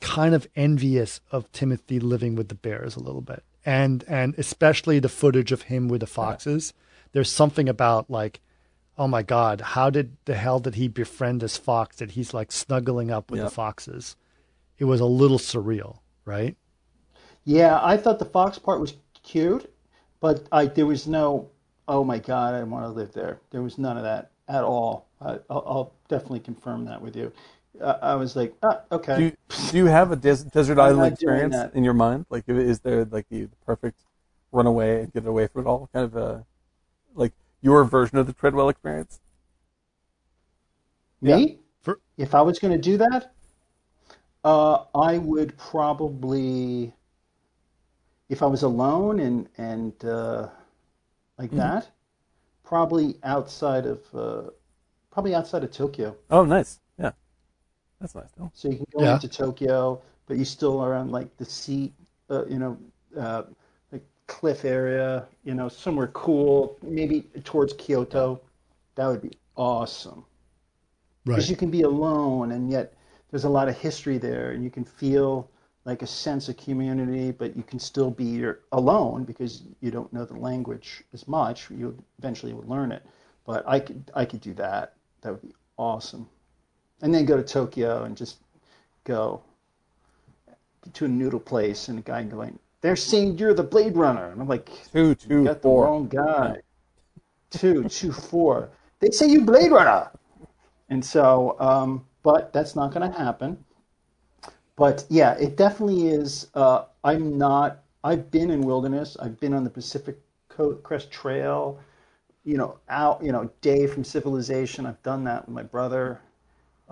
kind 0.00 0.34
of 0.34 0.46
envious 0.54 1.20
of 1.32 1.50
Timothy 1.52 1.98
living 2.00 2.36
with 2.36 2.48
the 2.48 2.54
bears 2.54 2.94
a 2.96 3.00
little 3.00 3.20
bit, 3.20 3.42
and 3.66 4.04
and 4.08 4.34
especially 4.38 4.98
the 5.00 5.08
footage 5.08 5.50
of 5.52 5.62
him 5.62 5.88
with 5.88 6.00
the 6.00 6.06
foxes. 6.06 6.72
There's 7.12 7.30
something 7.32 7.68
about 7.68 8.10
like, 8.10 8.40
oh 8.96 9.08
my 9.08 9.22
God, 9.22 9.60
how 9.60 9.90
did 9.90 10.16
the 10.26 10.34
hell 10.34 10.60
did 10.60 10.74
he 10.76 10.88
befriend 10.88 11.40
this 11.40 11.56
fox 11.56 11.96
that 11.96 12.12
he's 12.12 12.32
like 12.34 12.52
snuggling 12.52 13.10
up 13.10 13.30
with 13.30 13.38
Yeah. 13.38 13.44
the 13.44 13.50
foxes? 13.50 14.14
It 14.78 14.84
was 14.84 15.00
a 15.00 15.06
little 15.06 15.38
surreal, 15.38 15.98
right? 16.24 16.56
Yeah, 17.44 17.80
I 17.82 17.96
thought 17.96 18.18
the 18.18 18.24
fox 18.24 18.58
part 18.58 18.80
was 18.80 18.94
cute, 19.24 19.72
but 20.20 20.46
I 20.52 20.66
there 20.66 20.86
was 20.86 21.06
no, 21.08 21.50
oh 21.88 22.04
my 22.04 22.18
God, 22.18 22.54
I 22.54 22.62
want 22.62 22.84
to 22.84 22.90
live 22.90 23.12
there. 23.12 23.40
There 23.50 23.62
was 23.62 23.78
none 23.78 23.96
of 23.96 24.04
that 24.04 24.30
at 24.46 24.62
all. 24.62 25.08
I, 25.20 25.38
I'll, 25.50 25.64
I'll 25.66 25.94
definitely 26.08 26.40
confirm 26.40 26.84
that 26.84 27.00
with 27.00 27.16
you. 27.16 27.32
Uh, 27.80 27.96
I 28.02 28.14
was 28.14 28.36
like, 28.36 28.54
ah, 28.62 28.80
okay. 28.92 29.16
Do 29.16 29.24
you, 29.24 29.32
do 29.70 29.76
you 29.78 29.86
have 29.86 30.12
a 30.12 30.16
des- 30.16 30.44
desert 30.52 30.78
island 30.78 31.12
experience 31.12 31.56
that. 31.56 31.74
in 31.74 31.84
your 31.84 31.94
mind? 31.94 32.26
Like, 32.28 32.44
is 32.48 32.80
there 32.80 33.04
like 33.06 33.26
the 33.30 33.48
perfect 33.64 34.00
runaway 34.52 35.02
and 35.02 35.12
get 35.12 35.26
away 35.26 35.46
from 35.46 35.62
it 35.62 35.68
all? 35.68 35.88
Kind 35.92 36.04
of 36.04 36.16
a 36.16 36.44
like 37.14 37.32
your 37.62 37.84
version 37.84 38.18
of 38.18 38.26
the 38.26 38.32
Treadwell 38.32 38.68
experience? 38.68 39.20
Me? 41.20 41.58
For- 41.82 42.00
If 42.16 42.34
I 42.34 42.42
was 42.42 42.58
going 42.58 42.72
to 42.72 42.80
do 42.80 42.96
that, 42.98 43.32
uh, 44.44 44.84
I 44.94 45.18
would 45.18 45.56
probably, 45.56 46.92
if 48.28 48.42
I 48.42 48.46
was 48.46 48.62
alone 48.62 49.20
and 49.20 49.48
and 49.56 50.04
uh, 50.04 50.48
like 51.38 51.54
Mm-hmm. 51.54 51.68
that, 51.68 51.88
probably 52.64 53.18
outside 53.24 53.86
of 53.86 54.02
uh, 54.14 54.50
probably 55.10 55.34
outside 55.34 55.64
of 55.64 55.72
Tokyo. 55.72 56.16
Oh, 56.30 56.44
nice. 56.44 56.80
Yeah. 56.98 57.12
That's 58.00 58.14
nice 58.14 58.32
though. 58.36 58.52
So 58.52 58.68
you 58.68 58.76
can 58.76 58.86
go 58.92 59.04
Yeah. 59.04 59.08
into 59.08 59.26
Tokyo, 59.28 60.02
but 60.26 60.36
you 60.36 60.44
still 60.44 60.78
are 60.80 60.94
on 60.94 61.10
like 61.10 61.34
the 61.38 61.44
sea, 61.46 61.92
uh, 62.30 62.44
you 62.46 62.58
know, 62.58 62.78
uh, 63.16 63.44
like 63.92 64.04
cliff 64.26 64.64
area, 64.66 65.26
you 65.44 65.54
know, 65.54 65.68
somewhere 65.68 66.08
cool, 66.08 66.78
maybe 66.82 67.22
towards 67.44 67.72
Kyoto. 67.74 68.40
That 68.96 69.06
would 69.08 69.22
be 69.22 69.32
awesome. 69.56 70.24
Right. 71.24 71.34
Because 71.34 71.48
you 71.48 71.56
can 71.56 71.70
be 71.70 71.82
alone, 71.82 72.52
and 72.52 72.70
yet 72.70 72.94
there's 73.30 73.44
a 73.44 73.48
lot 73.48 73.68
of 73.68 73.78
history 73.78 74.18
there, 74.18 74.50
and 74.52 74.62
you 74.64 74.70
can 74.70 74.84
feel 74.84 75.48
like 75.88 76.02
a 76.02 76.06
sense 76.06 76.50
of 76.50 76.56
community, 76.58 77.30
but 77.30 77.56
you 77.56 77.62
can 77.62 77.78
still 77.78 78.10
be 78.10 78.24
your, 78.24 78.60
alone 78.72 79.24
because 79.24 79.62
you 79.80 79.90
don't 79.90 80.12
know 80.12 80.26
the 80.26 80.34
language 80.34 81.02
as 81.14 81.26
much. 81.26 81.70
You 81.70 81.96
eventually 82.18 82.52
will 82.52 82.68
learn 82.68 82.92
it, 82.92 83.02
but 83.46 83.66
I 83.66 83.80
could 83.80 84.10
I 84.14 84.26
could 84.26 84.42
do 84.42 84.52
that. 84.54 84.92
That 85.22 85.32
would 85.32 85.40
be 85.40 85.54
awesome. 85.78 86.28
And 87.00 87.14
then 87.14 87.24
go 87.24 87.38
to 87.38 87.42
Tokyo 87.42 88.04
and 88.04 88.14
just 88.14 88.36
go 89.04 89.40
to 90.92 91.06
a 91.06 91.08
noodle 91.08 91.40
place, 91.40 91.88
and 91.88 91.98
a 91.98 92.02
guy 92.02 92.22
going, 92.22 92.58
"They're 92.82 92.94
saying 92.94 93.38
you're 93.38 93.54
the 93.54 93.62
Blade 93.62 93.96
Runner," 93.96 94.26
and 94.26 94.42
I'm 94.42 94.48
like, 94.48 94.68
Two, 94.92 95.08
"You 95.08 95.14
two, 95.14 95.44
got 95.44 95.62
the 95.62 95.70
wrong 95.70 96.06
guy." 96.06 96.58
Two, 97.48 97.84
two, 97.84 98.12
four. 98.12 98.68
They 99.00 99.08
say 99.10 99.26
you 99.28 99.40
Blade 99.40 99.72
Runner. 99.72 100.10
And 100.90 101.02
so, 101.02 101.56
um, 101.58 102.04
but 102.22 102.52
that's 102.52 102.76
not 102.76 102.92
going 102.92 103.10
to 103.10 103.18
happen. 103.18 103.64
But 104.78 105.04
yeah, 105.08 105.34
it 105.34 105.56
definitely 105.56 106.06
is. 106.06 106.46
Uh, 106.54 106.84
I'm 107.02 107.36
not. 107.36 107.82
I've 108.04 108.30
been 108.30 108.50
in 108.50 108.62
wilderness. 108.62 109.16
I've 109.20 109.38
been 109.40 109.52
on 109.52 109.64
the 109.64 109.70
Pacific 109.70 110.16
Crest 110.48 111.10
Trail. 111.10 111.80
You 112.44 112.56
know, 112.56 112.78
out. 112.88 113.20
You 113.22 113.32
know, 113.32 113.50
day 113.60 113.88
from 113.88 114.04
civilization. 114.04 114.86
I've 114.86 115.02
done 115.02 115.24
that 115.24 115.46
with 115.46 115.54
my 115.54 115.64
brother. 115.64 116.20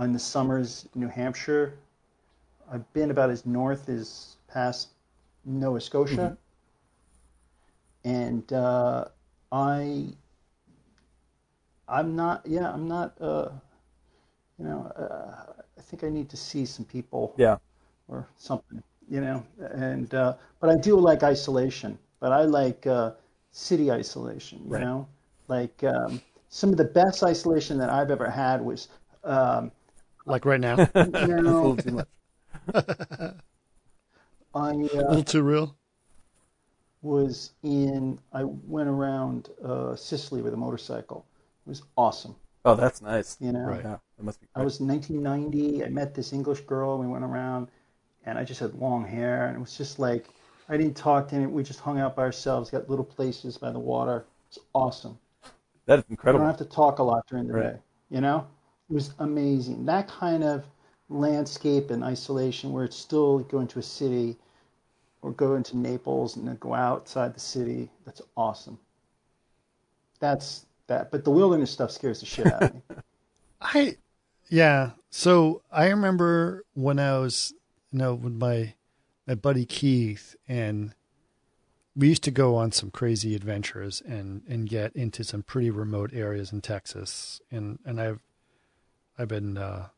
In 0.01 0.13
the 0.13 0.19
summers, 0.19 0.89
in 0.95 1.03
New 1.03 1.09
Hampshire. 1.09 1.79
I've 2.71 2.93
been 2.93 3.13
about 3.13 3.31
as 3.31 3.47
north 3.47 3.89
as 3.89 4.35
past 4.49 4.89
Nova 5.45 5.81
Scotia. 5.81 6.37
And 8.05 8.53
uh, 8.53 9.05
I. 9.53 10.09
I'm 11.89 12.17
not. 12.17 12.45
Yeah, 12.45 12.73
I'm 12.73 12.89
not. 12.89 13.15
Uh, 13.21 13.51
you 14.59 14.65
know, 14.65 14.93
uh, 14.97 15.53
I 15.79 15.81
think 15.83 16.03
I 16.03 16.09
need 16.09 16.29
to 16.31 16.37
see 16.37 16.67
some 16.67 16.85
people 16.85 17.33
Yeah. 17.37 17.59
Or 18.09 18.29
something, 18.37 18.83
you 19.09 19.21
know. 19.21 19.43
And 19.73 20.13
uh, 20.15 20.35
but 20.61 20.71
I 20.71 20.77
do 20.77 20.97
like 20.99 21.23
isolation, 21.23 21.99
but 22.21 22.33
I 22.33 22.43
like 22.43 22.87
uh, 22.87 23.13
city 23.53 23.91
isolation, 23.91 24.61
you 24.69 24.79
Right. 24.79 24.81
know. 24.81 25.07
Like 25.49 25.83
um, 25.85 26.21
some 26.49 26.71
of 26.71 26.77
the 26.77 26.85
best 26.85 27.23
isolation 27.23 27.79
that 27.79 27.91
I've 27.91 28.11
ever 28.11 28.29
had 28.31 28.61
was, 28.61 28.89
um, 29.25 29.71
Like 30.27 30.45
right 30.45 30.61
now. 30.61 30.77
you 30.95 31.35
That's 31.45 31.57
a 31.63 31.65
know, 31.65 31.65
little 31.67 31.79
too 31.79 31.91
much. 31.93 32.09
I 34.55 34.71
A 34.99 35.03
uh, 35.03 35.09
little 35.09 35.25
too 35.25 35.43
real. 35.43 35.79
was 37.01 37.53
in. 37.63 38.19
I 38.35 38.45
went 38.45 38.91
around 38.91 39.49
uh, 39.65 39.97
Sicily 39.97 40.43
with 40.43 40.53
a 40.53 40.59
motorcycle. 40.59 41.25
It 41.67 41.71
was 41.71 41.83
awesome, 41.97 42.37
Oh, 42.67 42.75
that's 42.75 43.01
nice. 43.01 43.39
you 43.41 43.53
know. 43.53 43.61
Right. 43.63 43.83
Yeah, 43.83 43.99
that 44.19 44.25
must 44.25 44.41
be. 44.41 44.47
I 44.55 44.65
was 44.65 44.81
in 44.81 44.87
1990. 44.87 45.85
I 45.85 45.89
met 45.89 46.15
this 46.15 46.33
English 46.33 46.61
girl. 46.63 46.99
We 46.99 47.07
went 47.07 47.25
around, 47.25 47.69
and 48.27 48.39
I 48.39 48.45
just 48.45 48.61
had 48.61 48.75
long 48.75 49.07
hair, 49.07 49.47
and 49.47 49.57
it 49.57 49.61
was 49.61 49.77
just 49.77 49.99
like 49.99 50.27
I 50.69 50.77
didn't 50.77 50.97
talk 50.97 51.29
to 51.29 51.37
any. 51.37 51.47
We 51.47 51.63
just 51.63 51.81
hung 51.81 51.99
out 51.99 52.17
by 52.17 52.23
ourselves. 52.23 52.71
Got 52.71 52.91
little 52.91 53.05
places 53.05 53.57
by 53.57 53.71
the 53.71 53.79
water. 53.79 54.27
It's 54.49 54.59
awesome. 54.75 55.19
That 55.87 56.01
is 56.01 56.05
You 56.11 56.17
don't 56.33 56.41
have 56.41 56.57
to 56.59 56.65
talk 56.65 56.99
a 56.99 57.03
lot 57.03 57.27
during 57.29 57.47
the 57.47 57.55
Right. 57.55 57.75
day. 57.75 57.79
You 58.11 58.21
know, 58.21 58.47
it 58.91 58.95
was 58.95 59.13
amazing. 59.21 59.87
That 59.87 60.09
kind 60.09 60.43
of 60.45 60.65
landscape 61.09 61.91
and 61.91 62.03
isolation, 62.03 62.73
where 62.73 62.85
it's 62.85 62.97
still 62.97 63.39
going 63.41 63.69
to 63.69 63.79
a 63.79 63.83
city, 63.83 64.37
or 65.23 65.31
go 65.33 65.55
into 65.55 65.77
Naples 65.77 66.37
and 66.37 66.47
then 66.49 66.57
go 66.57 66.75
outside 66.75 67.35
the 67.35 67.41
city. 67.41 67.91
That's 68.05 68.23
awesome. 68.37 68.79
That's 70.21 70.67
that. 70.89 71.11
But 71.11 71.25
the 71.25 71.31
wilderness 71.31 71.71
stuff 71.71 71.91
scares 71.91 72.21
the 72.21 72.27
shit 72.27 72.49
out 72.49 72.65
of 72.65 72.75
me. 72.75 72.83
I, 73.61 73.97
yeah. 74.49 74.93
So 75.11 75.63
I 75.71 75.89
remember 75.89 76.65
when 76.75 76.99
I 76.99 77.19
was, 77.19 77.55
you 77.91 77.99
know, 77.99 78.15
with 78.15 78.35
my 78.35 78.75
my 79.27 79.35
buddy 79.35 79.65
Keith, 79.65 80.37
and 80.47 80.95
we 81.95 82.09
used 82.09 82.23
to 82.25 82.31
go 82.31 82.55
on 82.57 82.73
some 82.73 82.91
crazy 82.91 83.35
adventures 83.35 84.03
and 84.07 84.43
and 84.49 84.69
get 84.69 84.95
into 84.95 85.25
some 85.25 85.43
pretty 85.43 85.71
remote 85.71 86.13
areas 86.13 86.53
in 86.53 86.61
Texas. 86.61 87.41
And 87.51 87.79
and 87.85 88.01
I've 88.01 88.21
I've 89.19 89.29
been, 89.29 89.57
uh, 89.57 89.89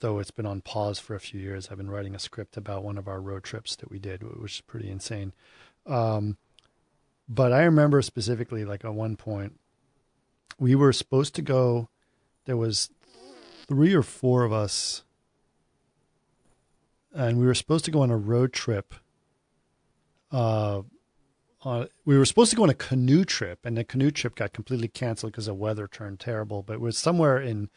though 0.00 0.18
it's 0.18 0.30
been 0.30 0.46
on 0.46 0.60
pause 0.60 0.98
for 0.98 1.14
a 1.14 1.20
few 1.20 1.40
years. 1.40 1.68
I've 1.70 1.78
been 1.78 1.90
writing 1.90 2.14
a 2.14 2.20
script 2.20 2.56
about 2.56 2.84
one 2.84 2.98
of 2.98 3.08
our 3.08 3.20
road 3.20 3.42
trips 3.42 3.76
that 3.76 3.90
we 3.90 3.98
did, 3.98 4.22
which 4.40 4.56
is 4.56 4.60
pretty 4.60 4.90
insane. 4.90 5.32
Um, 5.86 6.36
but 7.28 7.52
I 7.52 7.62
remember 7.64 8.02
specifically, 8.02 8.64
like 8.64 8.84
at 8.84 8.94
one 8.94 9.16
point, 9.16 9.58
we 10.58 10.74
were 10.74 10.92
supposed 10.92 11.34
to 11.36 11.42
go. 11.42 11.88
There 12.44 12.56
was 12.56 12.90
three 13.66 13.94
or 13.94 14.02
four 14.02 14.44
of 14.44 14.52
us, 14.52 15.02
and 17.14 17.38
we 17.38 17.46
were 17.46 17.54
supposed 17.54 17.84
to 17.84 17.90
go 17.90 18.02
on 18.02 18.10
a 18.10 18.16
road 18.16 18.52
trip. 18.52 18.94
Uh, 20.30 20.82
on, 21.62 21.88
we 22.04 22.16
were 22.16 22.24
supposed 22.24 22.50
to 22.50 22.56
go 22.56 22.62
on 22.62 22.70
a 22.70 22.74
canoe 22.74 23.24
trip, 23.24 23.64
and 23.64 23.76
the 23.76 23.84
canoe 23.84 24.10
trip 24.10 24.34
got 24.34 24.52
completely 24.52 24.88
canceled 24.88 25.32
because 25.32 25.46
the 25.46 25.54
weather 25.54 25.86
turned 25.86 26.20
terrible. 26.20 26.62
But 26.62 26.74
it 26.74 26.80
was 26.80 26.98
somewhere 26.98 27.38
in 27.38 27.68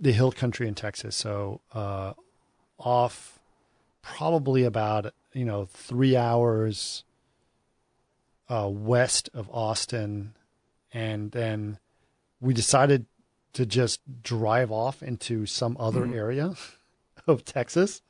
the 0.00 0.12
hill 0.12 0.32
country 0.32 0.68
in 0.68 0.74
Texas, 0.74 1.16
so 1.16 1.60
uh, 1.72 2.12
off 2.78 3.38
probably 4.02 4.64
about 4.64 5.12
you 5.32 5.44
know 5.44 5.66
three 5.66 6.16
hours 6.16 7.04
uh, 8.48 8.68
west 8.68 9.30
of 9.32 9.48
Austin, 9.50 10.34
and 10.92 11.32
then 11.32 11.78
we 12.40 12.52
decided 12.52 13.06
to 13.54 13.66
just 13.66 14.00
drive 14.22 14.70
off 14.70 15.02
into 15.02 15.46
some 15.46 15.76
other 15.78 16.06
area 16.06 16.54
of 17.26 17.44
Texas 17.44 18.02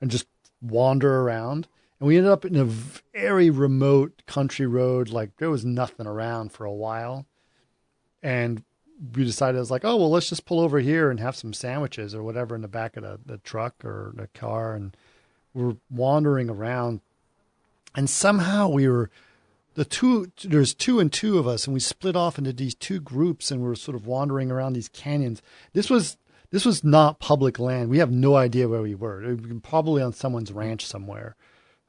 and 0.00 0.10
just 0.10 0.26
wander 0.60 1.22
around. 1.22 1.68
And 1.98 2.06
we 2.06 2.16
ended 2.16 2.32
up 2.32 2.44
in 2.44 2.56
a 2.56 2.64
very 2.64 3.50
remote 3.50 4.22
country 4.26 4.66
road, 4.66 5.10
like 5.10 5.36
there 5.36 5.50
was 5.50 5.64
nothing 5.64 6.06
around 6.06 6.52
for 6.52 6.64
a 6.64 6.72
while. 6.72 7.26
And 8.22 8.62
we 9.14 9.24
decided, 9.24 9.56
I 9.56 9.60
was 9.60 9.70
like, 9.70 9.84
oh, 9.84 9.96
well, 9.96 10.10
let's 10.10 10.28
just 10.28 10.46
pull 10.46 10.60
over 10.60 10.80
here 10.80 11.10
and 11.10 11.20
have 11.20 11.36
some 11.36 11.52
sandwiches 11.52 12.14
or 12.14 12.22
whatever 12.22 12.54
in 12.54 12.62
the 12.62 12.68
back 12.68 12.96
of 12.96 13.02
the, 13.02 13.18
the 13.24 13.38
truck 13.38 13.84
or 13.84 14.12
the 14.14 14.28
car. 14.28 14.74
And 14.74 14.96
we're 15.54 15.76
wandering 15.90 16.48
around. 16.48 17.00
And 17.94 18.08
somehow 18.08 18.68
we 18.68 18.88
were, 18.88 19.10
the 19.74 19.84
two, 19.84 20.30
there's 20.44 20.74
two 20.74 21.00
and 21.00 21.12
two 21.12 21.38
of 21.38 21.46
us, 21.46 21.66
and 21.66 21.74
we 21.74 21.80
split 21.80 22.16
off 22.16 22.38
into 22.38 22.52
these 22.52 22.74
two 22.74 23.00
groups 23.00 23.50
and 23.50 23.60
we 23.60 23.68
were 23.68 23.76
sort 23.76 23.94
of 23.94 24.06
wandering 24.06 24.50
around 24.50 24.72
these 24.72 24.88
canyons. 24.88 25.42
This 25.72 25.90
was, 25.90 26.16
this 26.50 26.64
was 26.64 26.82
not 26.82 27.20
public 27.20 27.58
land. 27.58 27.90
We 27.90 27.98
have 27.98 28.10
no 28.10 28.34
idea 28.34 28.68
where 28.68 28.82
we 28.82 28.94
were. 28.94 29.20
We 29.20 29.34
were 29.34 29.60
probably 29.60 30.02
on 30.02 30.12
someone's 30.12 30.52
ranch 30.52 30.84
somewhere. 30.84 31.36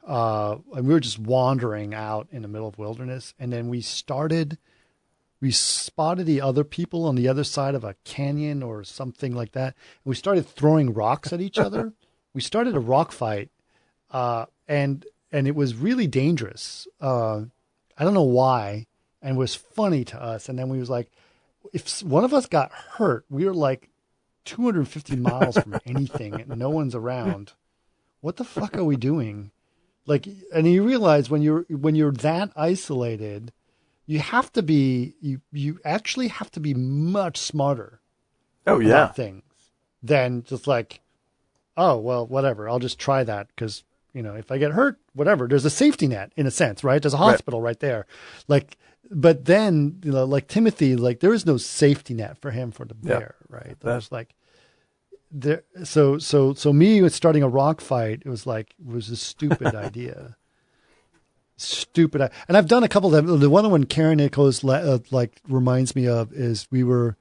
Uh, 0.05 0.57
and 0.75 0.87
we 0.87 0.93
were 0.93 0.99
just 0.99 1.19
wandering 1.19 1.93
out 1.93 2.27
in 2.31 2.43
the 2.43 2.47
middle 2.47 2.67
of 2.67 2.77
wilderness. 2.77 3.33
And 3.39 3.51
then 3.51 3.69
we 3.69 3.81
started, 3.81 4.57
we 5.39 5.51
spotted 5.51 6.25
the 6.25 6.41
other 6.41 6.63
people 6.63 7.05
on 7.05 7.15
the 7.15 7.27
other 7.27 7.43
side 7.43 7.75
of 7.75 7.83
a 7.83 7.95
canyon 8.03 8.61
or 8.61 8.83
something 8.83 9.33
like 9.33 9.53
that. 9.53 9.75
And 10.03 10.09
we 10.09 10.15
started 10.15 10.47
throwing 10.47 10.93
rocks 10.93 11.33
at 11.33 11.41
each 11.41 11.57
other. 11.57 11.93
we 12.33 12.41
started 12.41 12.75
a 12.75 12.79
rock 12.79 13.11
fight. 13.11 13.49
Uh, 14.11 14.45
and, 14.67 15.05
and 15.31 15.47
it 15.47 15.55
was 15.55 15.75
really 15.75 16.07
dangerous. 16.07 16.87
Uh, 16.99 17.43
I 17.97 18.03
don't 18.03 18.13
know 18.13 18.21
why. 18.21 18.85
And 19.23 19.35
it 19.37 19.39
was 19.39 19.55
funny 19.55 20.03
to 20.05 20.21
us. 20.21 20.49
And 20.49 20.57
then 20.57 20.69
we 20.69 20.79
was 20.79 20.89
like, 20.89 21.11
if 21.73 22.03
one 22.03 22.23
of 22.23 22.33
us 22.33 22.47
got 22.47 22.71
hurt, 22.71 23.25
we 23.29 23.45
were 23.45 23.53
like 23.53 23.90
250 24.45 25.15
miles 25.17 25.57
from 25.57 25.79
anything 25.85 26.33
and 26.33 26.57
no 26.57 26.69
one's 26.69 26.95
around. 26.95 27.53
What 28.21 28.37
the 28.37 28.43
fuck 28.43 28.77
are 28.77 28.83
we 28.83 28.95
doing? 28.97 29.51
Like, 30.05 30.27
and 30.53 30.71
you 30.71 30.83
realize 30.83 31.29
when 31.29 31.41
you're, 31.41 31.65
when 31.69 31.95
you're 31.95 32.11
that 32.11 32.51
isolated, 32.55 33.51
you 34.05 34.19
have 34.19 34.51
to 34.53 34.61
be, 34.61 35.15
you, 35.21 35.41
you 35.51 35.79
actually 35.85 36.27
have 36.27 36.51
to 36.51 36.59
be 36.59 36.73
much 36.73 37.37
smarter 37.37 37.99
Oh 38.67 38.79
yeah. 38.79 39.07
things 39.07 39.43
than 40.03 40.43
just 40.43 40.67
like, 40.67 41.01
oh, 41.77 41.97
well, 41.97 42.25
whatever. 42.25 42.67
I'll 42.69 42.79
just 42.79 42.99
try 42.99 43.23
that 43.23 43.47
because, 43.47 43.83
you 44.13 44.21
know, 44.21 44.35
if 44.35 44.51
I 44.51 44.57
get 44.57 44.71
hurt, 44.71 44.99
whatever, 45.13 45.47
there's 45.47 45.65
a 45.65 45.69
safety 45.69 46.07
net 46.07 46.31
in 46.35 46.45
a 46.45 46.51
sense, 46.51 46.83
right? 46.83 47.01
There's 47.01 47.13
a 47.13 47.17
hospital 47.17 47.61
right, 47.61 47.79
there. 47.79 48.05
Like, 48.47 48.77
but 49.11 49.45
then, 49.45 49.99
you 50.03 50.11
know, 50.11 50.23
like 50.25 50.47
Timothy, 50.47 50.95
like 50.95 51.19
there 51.19 51.33
is 51.33 51.45
no 51.45 51.57
safety 51.57 52.13
net 52.13 52.37
for 52.37 52.51
him 52.51 52.71
for 52.71 52.85
the 52.85 52.95
Yeah. 53.03 53.19
bear, 53.19 53.35
right? 53.49 53.77
There's 53.79 54.11
like, 54.11 54.33
there, 55.31 55.63
so, 55.83 56.17
so, 56.17 56.53
so 56.53 56.73
me 56.73 57.01
with 57.01 57.13
starting 57.13 57.43
a 57.43 57.47
rock 57.49 57.81
fight, 57.81 58.23
it 58.25 58.29
was 58.29 58.45
like, 58.47 58.73
it 58.79 58.93
was 58.93 59.09
a 59.09 59.15
stupid 59.15 59.75
idea. 59.87 60.37
Stupid. 61.57 62.31
And 62.47 62.57
I've 62.57 62.67
done 62.67 62.83
a 62.83 62.87
couple 62.87 63.13
of 63.13 63.25
them. 63.25 63.39
The 63.39 63.49
one 63.49 63.69
when 63.69 63.85
Karen 63.85 64.17
Nichols, 64.17 64.63
uh, 64.63 64.99
like, 65.11 65.39
reminds 65.47 65.95
me 65.95 66.07
of 66.07 66.33
is 66.33 66.67
we 66.71 66.83
were, 66.83 67.17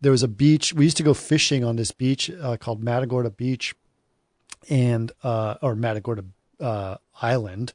there 0.00 0.12
was 0.12 0.22
a 0.22 0.28
beach. 0.28 0.72
We 0.72 0.84
used 0.84 0.96
to 0.96 1.02
go 1.02 1.14
fishing 1.14 1.64
on 1.64 1.76
this 1.76 1.90
beach 1.90 2.30
uh, 2.30 2.56
called 2.56 2.82
Matagorda 2.82 3.30
Beach, 3.30 3.74
and 4.70 5.12
uh, 5.22 5.56
or 5.60 5.74
Matagorda 5.74 6.24
uh, 6.60 6.96
Island, 7.20 7.74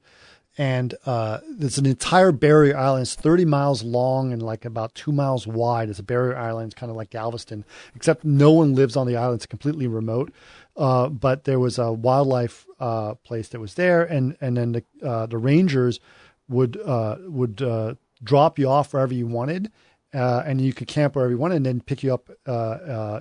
and 0.60 0.94
uh, 1.06 1.40
there's 1.49 1.77
an 1.77 1.86
entire 1.86 2.34
barrier 2.34 2.76
island. 2.76 3.03
It's 3.03 3.15
30 3.15 3.45
miles 3.45 3.81
long 3.81 4.34
and 4.34 4.44
like 4.44 4.65
about 4.65 4.94
two 4.94 5.14
miles 5.14 5.48
wide. 5.48 5.88
It's 5.88 5.99
a 5.99 6.03
barrier 6.03 6.38
island, 6.38 6.73
it's 6.73 6.80
kind 6.80 6.90
of 6.90 6.98
like 6.98 7.11
Galveston, 7.11 7.64
except 7.95 8.26
no 8.26 8.52
one 8.52 8.76
lives 8.76 8.98
on 8.98 9.07
the 9.07 9.15
island. 9.15 9.38
It's 9.38 9.45
completely 9.45 9.88
remote. 9.88 10.34
Uh, 10.76 11.07
but 11.07 11.45
there 11.45 11.60
was 11.60 11.80
a 11.80 11.94
wildlife 11.94 12.68
uh, 12.81 13.14
place 13.15 13.48
that 13.49 13.61
was 13.61 13.76
there, 13.76 14.03
and 14.03 14.36
and 14.41 14.57
then 14.57 14.73
the 14.73 14.84
uh, 15.02 15.26
the 15.26 15.38
rangers 15.38 16.02
would 16.49 16.80
uh, 16.86 17.15
would 17.22 17.61
uh, 17.61 17.95
drop 18.22 18.60
you 18.60 18.68
off 18.68 18.94
wherever 18.94 19.14
you 19.14 19.27
wanted. 19.27 19.72
and 20.11 20.60
you 20.60 20.73
could 20.73 20.88
camp 20.88 21.15
wherever 21.15 21.31
you 21.31 21.38
wanted, 21.38 21.56
and 21.56 21.65
then 21.65 21.81
pick 21.81 22.03
you 22.03 22.14
up, 22.14 22.30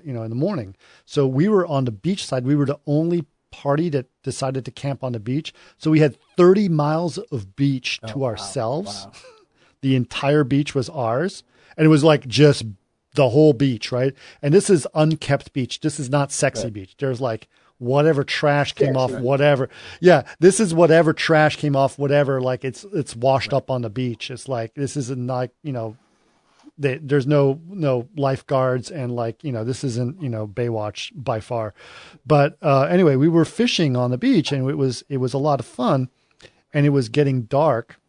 you 0.05 0.13
know, 0.13 0.23
in 0.23 0.31
the 0.31 0.37
morning. 0.37 0.75
So 1.05 1.27
we 1.27 1.49
were 1.49 1.67
on 1.67 1.85
the 1.85 1.93
beach 1.93 2.27
side. 2.27 2.45
We 2.45 2.57
were 2.57 2.67
the 2.67 2.81
only 2.87 3.27
party 3.51 3.89
that 3.91 4.07
decided 4.23 4.65
to 4.65 4.71
camp 4.71 5.03
on 5.03 5.13
the 5.13 5.21
beach. 5.21 5.53
So 5.79 5.91
we 5.91 6.01
had 6.01 6.17
30 6.37 6.69
miles 6.69 7.19
of 7.19 7.57
beach 7.57 8.01
oh, 8.03 8.09
to 8.09 8.25
ourselves. 8.25 9.07
Wow. 9.07 9.13
the 9.81 9.97
entire 9.97 10.45
beach 10.45 10.75
was 10.75 10.89
ours. 10.89 11.45
And 11.77 11.85
it 11.85 11.89
was 11.89 12.05
like 12.05 12.27
just 12.27 12.65
the 13.15 13.29
whole 13.29 13.53
beach, 13.53 13.93
right? 13.93 14.15
And 14.43 14.53
this 14.53 14.71
is 14.71 14.87
unkept 14.95 15.53
beach. 15.53 15.81
This 15.81 15.99
is 16.01 16.11
not 16.11 16.33
sexy 16.33 16.65
right. 16.65 16.73
beach. 16.73 16.95
There's 16.99 17.21
like 17.21 17.49
whatever 17.79 18.25
trash 18.25 18.73
came 18.75 18.97
off, 18.97 19.13
whatever. 19.13 19.69
Yeah, 20.01 20.23
this 20.41 20.61
is 20.61 20.75
whatever 20.75 21.13
trash 21.13 21.57
came 21.57 21.77
off, 21.77 21.99
whatever. 21.99 22.41
Like 22.41 22.65
it's 22.65 22.85
it's 22.93 23.17
washed 23.17 23.53
right. 23.53 23.59
up 23.59 23.71
on 23.71 23.83
the 23.83 23.91
beach. 23.91 24.31
It's 24.31 24.49
like 24.49 24.75
this 24.75 24.97
isn't 24.97 25.27
like 25.27 25.53
you 25.63 25.73
know 25.73 25.97
they, 26.79 26.99
there's 26.99 27.27
no 27.27 27.61
no 27.67 28.09
lifeguards 28.17 28.91
and 28.91 29.15
like 29.15 29.43
you 29.43 29.51
know 29.51 29.65
this 29.65 29.83
isn't 29.83 30.23
you 30.23 30.29
know 30.29 30.47
Baywatch 30.47 31.11
by 31.15 31.41
far, 31.41 31.75
but 32.25 32.57
uh, 32.63 32.83
anyway 32.83 33.17
we 33.17 33.29
were 33.29 33.45
fishing 33.45 33.97
on 33.97 34.11
the 34.11 34.19
beach 34.19 34.53
and 34.53 34.69
it 34.69 34.77
was 34.77 35.03
it 35.09 35.19
was 35.19 35.35
a 35.35 35.39
lot 35.39 35.61
of 35.61 35.67
fun, 35.67 36.09
and 36.73 36.87
it 36.87 36.91
was 36.91 37.09
getting 37.09 37.43
dark, 37.43 38.01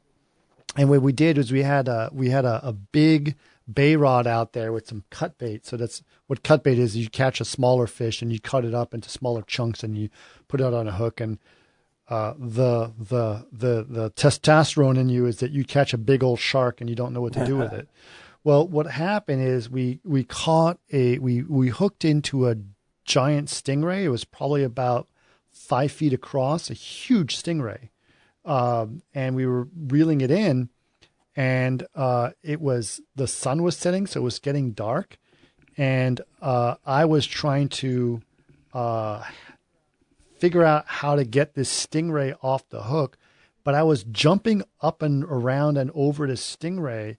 and 0.78 0.90
what 0.90 1.02
we 1.02 1.12
did 1.12 1.38
was 1.38 1.52
we 1.52 1.64
had 1.64 1.88
a 1.88 2.10
we 2.14 2.30
had 2.30 2.46
a, 2.46 2.62
a 2.64 2.72
big 2.74 3.36
bay 3.72 3.96
rod 3.96 4.28
out 4.28 4.54
there 4.54 4.72
with 4.72 4.88
some 4.88 5.04
cut 5.10 5.38
bait. 5.38 5.66
So 5.66 5.78
that's 5.78 6.04
what 6.28 6.44
cut 6.44 6.64
bait 6.64 6.80
is. 6.80 6.96
You 6.96 7.10
catch 7.10 7.42
a 7.42 7.46
smaller 7.46 7.88
fish 7.88 8.22
and 8.22 8.32
you 8.32 8.40
cut 8.40 8.66
it 8.66 8.74
up 8.74 8.94
into 8.94 9.10
smaller 9.10 9.42
chunks 9.42 9.84
and 9.84 9.98
you 9.98 10.10
put 10.48 10.62
it 10.62 10.74
on 10.74 10.88
a 10.88 10.94
hook 10.94 11.20
and. 11.20 11.40
Uh, 12.08 12.34
the 12.40 12.92
the 12.98 13.46
the 13.52 13.86
the 13.88 14.10
testosterone 14.10 14.98
in 14.98 15.10
you 15.10 15.28
is 15.28 15.38
that 15.38 15.52
you 15.52 15.64
catch 15.64 15.94
a 15.94 15.98
big 16.00 16.24
old 16.24 16.40
shark 16.40 16.82
and 16.82 16.90
you 16.90 16.96
don't 16.96 17.14
know 17.14 17.22
what 17.22 17.34
to 17.34 17.46
do 17.46 17.56
with 17.56 17.72
it. 17.72 17.88
Well, 18.50 18.68
what 18.68 18.88
happened 18.88 19.44
is 19.44 19.70
we 19.70 20.00
we 20.04 20.24
caught 20.24 20.80
a 20.92 21.20
we 21.20 21.44
we 21.44 21.68
hooked 21.68 22.04
into 22.04 22.50
a 22.50 22.56
giant 23.06 23.50
stingray. 23.50 24.06
It 24.06 24.10
was 24.10 24.26
probably 24.26 24.64
about 24.64 25.08
five 25.52 25.92
feet 25.92 26.14
across, 26.14 26.72
a 26.72 26.74
huge 26.74 27.38
stingray, 27.38 27.90
um, 28.46 29.04
and 29.14 29.36
we 29.36 29.46
were 29.46 29.68
reeling 29.78 30.22
it 30.22 30.32
in, 30.32 30.70
and 31.36 31.86
uh, 31.94 32.32
it 32.42 32.60
was 32.60 33.02
the 33.16 33.28
sun 33.28 33.62
was 33.62 33.78
setting, 33.78 34.08
so 34.08 34.22
it 34.22 34.24
was 34.24 34.40
getting 34.40 34.72
dark, 34.72 35.20
and 35.78 36.20
uh, 36.42 36.74
I 36.84 37.06
was 37.06 37.28
trying 37.28 37.70
to 37.70 38.24
uh, 38.74 39.26
figure 40.40 40.64
out 40.64 40.86
how 40.88 41.16
to 41.16 41.24
get 41.24 41.54
this 41.54 41.70
stingray 41.70 42.36
off 42.42 42.68
the 42.70 42.82
hook, 42.82 43.16
but 43.64 43.76
I 43.76 43.84
was 43.84 44.06
jumping 44.06 44.64
up 44.82 45.04
and 45.04 45.24
around 45.26 45.78
and 45.78 45.92
over 45.94 46.26
the 46.26 46.34
stingray 46.34 47.18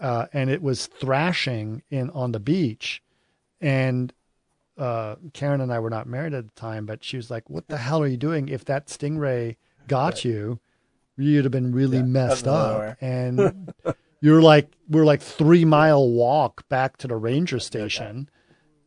uh, 0.00 0.26
and 0.32 0.50
it 0.50 0.62
was 0.62 0.86
thrashing 0.86 1.82
in 1.90 2.10
on 2.10 2.32
the 2.32 2.40
beach, 2.40 3.02
and 3.60 4.12
uh, 4.76 5.16
Karen 5.32 5.60
and 5.60 5.72
I 5.72 5.78
were 5.78 5.90
not 5.90 6.06
married 6.06 6.34
at 6.34 6.44
the 6.44 6.60
time, 6.60 6.86
but 6.86 7.02
she 7.02 7.16
was 7.16 7.30
like, 7.30 7.48
"What 7.48 7.68
the 7.68 7.78
hell 7.78 8.02
are 8.02 8.06
you 8.06 8.16
doing? 8.16 8.48
If 8.48 8.64
that 8.66 8.86
stingray 8.88 9.56
got 9.88 10.14
right. 10.14 10.24
you, 10.24 10.60
you'd 11.16 11.44
have 11.44 11.52
been 11.52 11.72
really 11.72 11.98
yeah, 11.98 12.04
messed 12.04 12.46
up." 12.46 12.96
And 13.00 13.72
you're 14.20 14.42
like, 14.42 14.70
we're 14.88 15.04
like 15.04 15.22
three 15.22 15.64
mile 15.64 16.08
walk 16.08 16.68
back 16.68 16.96
to 16.98 17.08
the 17.08 17.16
ranger 17.16 17.58
station 17.58 18.28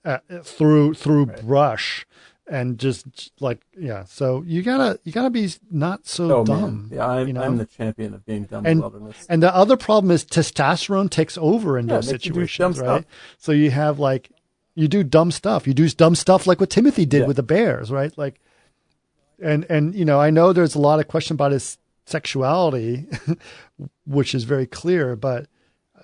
uh, 0.05 0.19
through 0.43 0.93
through 0.93 1.25
right. 1.25 1.41
brush 1.41 2.05
and 2.49 2.79
just 2.79 3.31
like 3.39 3.61
yeah 3.77 4.03
so 4.03 4.43
you 4.45 4.63
gotta 4.63 4.99
you 5.03 5.11
gotta 5.11 5.29
be 5.29 5.49
not 5.71 6.07
so 6.07 6.37
oh, 6.37 6.43
dumb 6.43 6.89
man. 6.89 6.97
yeah 6.97 7.07
I'm, 7.07 7.27
you 7.27 7.33
know? 7.33 7.43
I'm 7.43 7.57
the 7.57 7.65
champion 7.65 8.13
of 8.13 8.25
being 8.25 8.45
dumb 8.45 8.65
and, 8.65 8.81
wilderness 8.81 9.25
and 9.29 9.41
the 9.41 9.55
other 9.55 9.77
problem 9.77 10.11
is 10.11 10.25
testosterone 10.25 11.09
takes 11.09 11.37
over 11.37 11.77
in 11.77 11.87
yeah, 11.87 11.95
those 11.95 12.07
situations 12.07 12.79
right 12.79 13.03
stuff. 13.03 13.05
so 13.37 13.51
you 13.51 13.71
have 13.71 13.99
like 13.99 14.31
you 14.75 14.87
do 14.87 15.03
dumb 15.03 15.31
stuff 15.31 15.67
you 15.67 15.73
do 15.73 15.87
dumb 15.89 16.15
stuff 16.15 16.47
like 16.47 16.59
what 16.59 16.69
timothy 16.69 17.05
did 17.05 17.21
yeah. 17.21 17.27
with 17.27 17.35
the 17.35 17.43
bears 17.43 17.91
right 17.91 18.17
like 18.17 18.39
and 19.41 19.65
and 19.69 19.95
you 19.95 20.03
know 20.03 20.19
i 20.19 20.29
know 20.29 20.51
there's 20.51 20.75
a 20.75 20.79
lot 20.79 20.99
of 20.99 21.07
question 21.07 21.35
about 21.35 21.51
his 21.51 21.77
sexuality 22.05 23.05
which 24.05 24.33
is 24.33 24.43
very 24.43 24.65
clear 24.65 25.15
but 25.15 25.47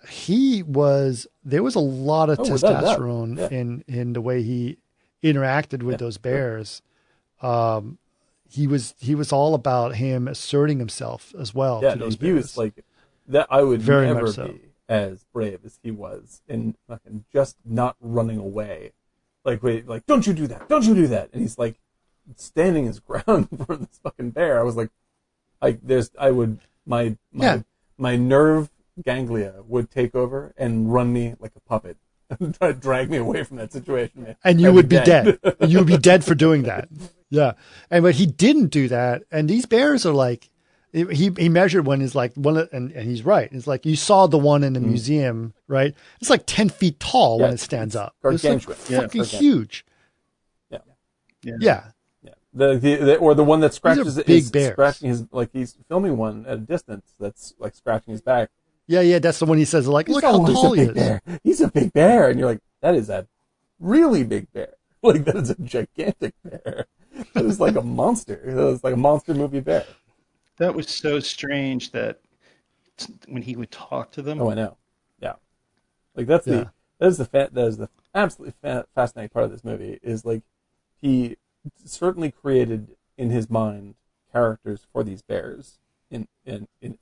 he 0.07 0.61
was 0.61 1.25
there 1.43 1.63
was 1.63 1.73
a 1.73 1.79
lot 1.79 2.29
of 2.29 2.39
oh, 2.39 2.43
testosterone 2.43 3.37
yeah. 3.37 3.47
in 3.49 3.83
in 3.87 4.13
the 4.13 4.21
way 4.21 4.43
he 4.43 4.77
interacted 5.25 5.83
with 5.83 5.93
yeah, 5.93 5.97
those 5.97 6.17
bears, 6.17 6.81
um, 7.41 7.97
he 8.49 8.67
was 8.67 8.93
he 8.99 9.15
was 9.15 9.31
all 9.31 9.53
about 9.53 9.95
him 9.95 10.27
asserting 10.27 10.79
himself 10.79 11.33
as 11.39 11.53
well. 11.53 11.81
Yeah, 11.83 11.95
no, 11.95 12.09
he 12.09 12.15
bears. 12.15 12.35
was 12.35 12.57
like 12.57 12.85
that. 13.27 13.47
I 13.49 13.63
would 13.63 13.81
Very 13.81 14.07
never 14.07 14.31
so. 14.31 14.47
be 14.47 14.61
as 14.87 15.25
brave 15.33 15.59
as 15.65 15.79
he 15.81 15.91
was, 15.91 16.41
and 16.47 16.75
fucking 16.87 17.25
just 17.33 17.57
not 17.65 17.95
running 17.99 18.37
away. 18.37 18.91
Like 19.43 19.61
wait, 19.63 19.87
like 19.87 20.05
don't 20.05 20.25
you 20.25 20.33
do 20.33 20.47
that? 20.47 20.69
Don't 20.69 20.85
you 20.85 20.95
do 20.95 21.07
that? 21.07 21.29
And 21.33 21.41
he's 21.41 21.57
like 21.57 21.79
standing 22.35 22.85
his 22.85 22.99
ground 23.07 23.49
for 23.65 23.75
this 23.75 23.99
fucking 24.03 24.31
bear. 24.31 24.59
I 24.59 24.63
was 24.63 24.75
like, 24.75 24.89
like 25.61 25.79
there's 25.83 26.11
I 26.19 26.31
would 26.31 26.59
my 26.85 27.17
my 27.31 27.45
yeah. 27.45 27.61
my 27.97 28.15
nerve 28.15 28.69
ganglia 29.03 29.55
would 29.67 29.91
take 29.91 30.15
over 30.15 30.53
and 30.57 30.93
run 30.93 31.11
me 31.11 31.35
like 31.39 31.51
a 31.55 31.59
puppet 31.59 31.97
to 32.29 32.73
drag 32.79 33.09
me 33.09 33.17
away 33.17 33.43
from 33.43 33.57
that 33.57 33.71
situation. 33.71 34.23
Man. 34.23 34.35
And 34.43 34.59
you 34.59 34.69
I'd 34.69 34.75
would 34.75 34.89
be 34.89 34.97
dead. 34.97 35.39
dead. 35.41 35.55
you 35.67 35.79
would 35.79 35.87
be 35.87 35.97
dead 35.97 36.23
for 36.23 36.35
doing 36.35 36.63
that. 36.63 36.89
Yeah. 37.29 37.53
And 37.89 38.03
but 38.03 38.15
he 38.15 38.25
didn't 38.25 38.67
do 38.67 38.87
that. 38.87 39.23
And 39.31 39.49
these 39.49 39.65
bears 39.65 40.05
are 40.05 40.13
like, 40.13 40.49
he 40.93 41.29
he 41.37 41.49
measured 41.49 41.85
one 41.85 42.01
is 42.01 42.15
like 42.15 42.33
one 42.35 42.69
and, 42.71 42.91
and 42.91 43.09
he's 43.09 43.23
right. 43.23 43.49
It's 43.51 43.67
like 43.67 43.85
you 43.85 43.97
saw 43.97 44.27
the 44.27 44.37
one 44.37 44.63
in 44.63 44.71
the 44.73 44.79
mm. 44.79 44.87
museum, 44.87 45.53
right? 45.67 45.93
It's 46.21 46.29
like 46.29 46.43
ten 46.45 46.69
feet 46.69 47.01
tall 47.01 47.37
yeah, 47.37 47.45
when 47.45 47.53
it 47.55 47.59
stands 47.59 47.97
up. 47.97 48.15
It's 48.23 48.45
like 48.45 48.61
fucking 48.61 49.19
yeah, 49.21 49.25
huge. 49.25 49.85
Yeah. 50.69 50.77
yeah. 51.43 51.53
Yeah. 51.59 51.83
Yeah. 52.23 52.33
The, 52.53 52.77
the, 52.77 52.95
the 52.95 53.17
or 53.17 53.35
the 53.35 53.43
one 53.43 53.59
that 53.59 53.73
scratches 53.73 54.15
big 54.23 54.49
bears. 54.53 54.71
scratching 54.71 55.09
his 55.09 55.25
like 55.33 55.49
he's 55.51 55.75
filming 55.89 56.15
one 56.15 56.45
at 56.45 56.53
a 56.53 56.61
distance 56.61 57.13
that's 57.19 57.53
like 57.59 57.75
scratching 57.75 58.13
his 58.13 58.21
back 58.21 58.49
yeah, 58.87 59.01
yeah, 59.01 59.19
that's 59.19 59.39
the 59.39 59.45
one 59.45 59.57
he 59.57 59.65
says. 59.65 59.87
Like, 59.87 60.07
look 60.07 60.23
how 60.23 60.45
tall 60.45 60.73
he 60.73 60.83
is. 60.83 60.93
Bear. 60.93 61.21
He's 61.43 61.61
a 61.61 61.67
big 61.67 61.93
bear, 61.93 62.29
and 62.29 62.39
you're 62.39 62.49
like, 62.49 62.61
that 62.81 62.95
is 62.95 63.09
a 63.09 63.27
really 63.79 64.23
big 64.23 64.51
bear. 64.53 64.73
Like 65.05 65.25
that 65.25 65.35
is 65.35 65.51
a 65.51 65.61
gigantic 65.61 66.33
bear. 66.43 66.87
That 67.35 67.45
is 67.45 67.59
like 67.59 67.75
a 67.75 67.81
monster. 67.83 68.41
That 68.43 68.55
was 68.55 68.83
like 68.83 68.95
a 68.95 68.97
monster 68.97 69.35
movie 69.35 69.59
bear. 69.59 69.85
That 70.57 70.73
was 70.73 70.89
so 70.89 71.19
strange 71.19 71.91
that 71.91 72.21
when 73.27 73.43
he 73.43 73.55
would 73.55 73.69
talk 73.69 74.09
to 74.13 74.23
them. 74.23 74.41
Oh, 74.41 74.49
I 74.49 74.55
know. 74.55 74.77
Yeah, 75.19 75.33
like 76.15 76.25
that's 76.25 76.47
yeah. 76.47 76.55
the 76.55 76.71
that 76.97 77.07
is 77.07 77.17
the 77.19 77.25
fa- 77.25 77.49
that 77.51 77.67
is 77.67 77.77
the 77.77 77.89
absolutely 78.15 78.55
fa- 78.59 78.87
fascinating 78.95 79.29
part 79.29 79.45
of 79.45 79.51
this 79.51 79.63
movie 79.63 79.99
is 80.01 80.25
like 80.25 80.41
he 80.99 81.37
certainly 81.83 82.31
created 82.31 82.95
in 83.15 83.29
his 83.29 83.47
mind 83.47 83.93
characters 84.31 84.87
for 84.91 85.03
these 85.03 85.21
bears 85.21 85.77
in 86.09 86.27
in 86.45 86.67
in 86.81 86.97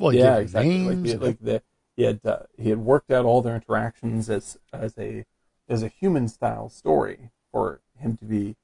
well, 0.00 0.12
yeah, 0.14 0.38
exactly. 0.38 0.78
Like, 0.80 1.20
like 1.20 1.38
the, 1.40 1.62
he 1.94 2.04
had 2.04 2.20
uh, 2.24 2.40
he 2.56 2.70
had 2.70 2.78
worked 2.78 3.10
out 3.10 3.26
all 3.26 3.42
their 3.42 3.54
interactions 3.54 4.30
as 4.30 4.58
as 4.72 4.96
a 4.98 5.26
as 5.68 5.82
a 5.82 5.88
human 5.88 6.28
style 6.28 6.70
story 6.70 7.30
for 7.52 7.80
him 7.98 8.16
to 8.16 8.24
be 8.24 8.56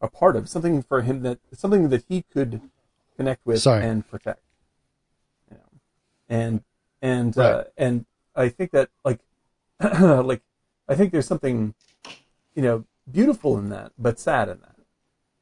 a 0.00 0.08
part 0.08 0.36
of 0.36 0.48
something 0.48 0.82
for 0.82 1.02
him 1.02 1.22
that 1.22 1.40
something 1.52 1.88
that 1.88 2.04
he 2.08 2.22
could 2.22 2.60
connect 3.16 3.44
with 3.44 3.60
Sorry. 3.60 3.84
and 3.84 4.08
protect. 4.08 4.42
You 5.50 5.56
know? 5.56 5.80
And 6.28 6.64
and 7.02 7.36
uh, 7.36 7.40
right. 7.40 7.52
uh, 7.52 7.64
and 7.76 8.06
I 8.36 8.48
think 8.48 8.70
that 8.70 8.90
like 9.04 9.18
like 9.80 10.42
I 10.88 10.94
think 10.94 11.10
there's 11.10 11.26
something 11.26 11.74
you 12.54 12.62
know 12.62 12.84
beautiful 13.10 13.58
in 13.58 13.70
that, 13.70 13.92
but 13.98 14.20
sad 14.20 14.48
in 14.48 14.60
that. 14.60 14.76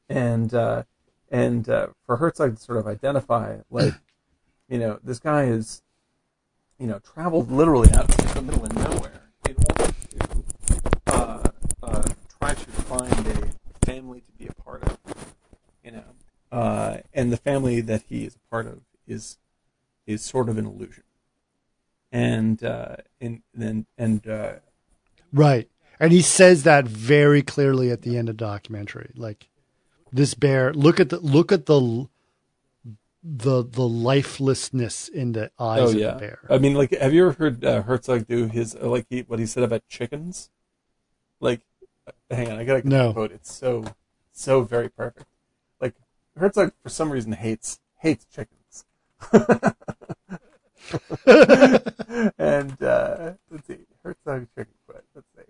And 0.09 0.53
uh, 0.53 0.83
and 1.29 1.69
uh, 1.69 1.87
for 2.05 2.17
Herzog 2.17 2.57
to 2.57 2.61
sort 2.61 2.79
of 2.79 2.87
identify 2.87 3.57
like 3.69 3.93
you 4.73 4.79
know, 4.79 4.97
this 5.03 5.19
guy 5.19 5.43
is, 5.43 5.83
you 6.79 6.87
know, 6.87 6.97
traveled 6.97 7.51
literally 7.51 7.91
out 7.93 8.09
of 8.09 8.33
the 8.33 8.41
middle 8.41 8.65
of 8.65 8.73
nowhere 8.73 9.29
in 9.47 9.55
order 9.55 9.93
to 10.09 10.43
uh, 11.05 11.51
uh, 11.83 12.09
try 12.39 12.55
to 12.55 12.71
find 12.71 13.27
a 13.27 13.85
family 13.85 14.21
to 14.21 14.31
be 14.31 14.47
a 14.47 14.53
part 14.63 14.81
of. 14.81 14.97
You 15.85 15.91
know, 15.91 16.03
uh, 16.51 16.97
and 17.13 17.31
the 17.31 17.37
family 17.37 17.81
that 17.81 18.05
he 18.09 18.25
is 18.25 18.35
a 18.35 18.49
part 18.49 18.65
of 18.65 18.79
is 19.05 19.37
is 20.07 20.23
sort 20.25 20.49
of 20.49 20.57
an 20.57 20.65
illusion. 20.65 21.03
And 22.11 22.63
uh, 22.63 22.95
and 23.21 23.43
then 23.53 23.85
and 23.95 24.27
uh, 24.27 24.53
Right. 25.31 25.69
And 25.99 26.11
he 26.11 26.23
says 26.23 26.63
that 26.63 26.87
very 26.87 27.43
clearly 27.43 27.91
at 27.91 28.01
the 28.01 28.17
end 28.17 28.27
of 28.27 28.37
the 28.37 28.43
documentary. 28.43 29.11
Like 29.15 29.49
this 30.11 30.33
bear, 30.33 30.73
look 30.73 30.99
at 30.99 31.09
the 31.09 31.19
look 31.19 31.51
at 31.51 31.67
the 31.67 32.07
the 33.23 33.63
the 33.63 33.87
lifelessness 33.87 35.07
in 35.07 35.31
the 35.31 35.49
eyes 35.57 35.79
Oh 35.81 35.87
of 35.89 35.95
yeah. 35.95 36.11
the 36.13 36.19
bear. 36.19 36.39
I 36.49 36.57
mean, 36.57 36.73
like, 36.73 36.91
have 36.91 37.13
you 37.13 37.23
ever 37.27 37.33
heard 37.33 37.63
uh, 37.63 37.81
Herzog 37.83 38.27
do 38.27 38.47
his 38.47 38.75
uh, 38.75 38.89
like 38.89 39.05
he, 39.09 39.21
what 39.21 39.39
he 39.39 39.45
said 39.45 39.63
about 39.63 39.87
chickens? 39.87 40.49
Like, 41.39 41.61
uh, 42.07 42.11
hang 42.35 42.51
on, 42.51 42.59
I 42.59 42.63
gotta 42.65 42.87
No. 42.87 43.13
quote. 43.13 43.31
It's 43.31 43.51
so 43.51 43.85
so 44.33 44.61
very 44.63 44.89
perfect. 44.89 45.27
Like 45.79 45.95
Herzog 46.37 46.73
for 46.83 46.89
some 46.89 47.11
reason 47.11 47.31
hates 47.33 47.79
hates 47.99 48.25
chickens. 48.25 48.85
and 52.37 52.81
uh, 52.83 53.33
let's 53.49 53.67
see, 53.67 53.79
Herzog 54.03 54.47
chicken 54.55 54.73
quote. 54.85 55.03
Let's 55.15 55.27
see. 55.35 55.43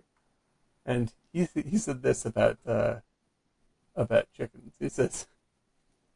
And 0.86 1.12
he 1.32 1.48
he 1.60 1.78
said 1.78 2.02
this 2.02 2.24
about 2.24 2.58
uh, 2.66 2.96
about 3.96 4.26
chickens. 4.32 4.74
He 4.78 4.88
says, 4.88 5.26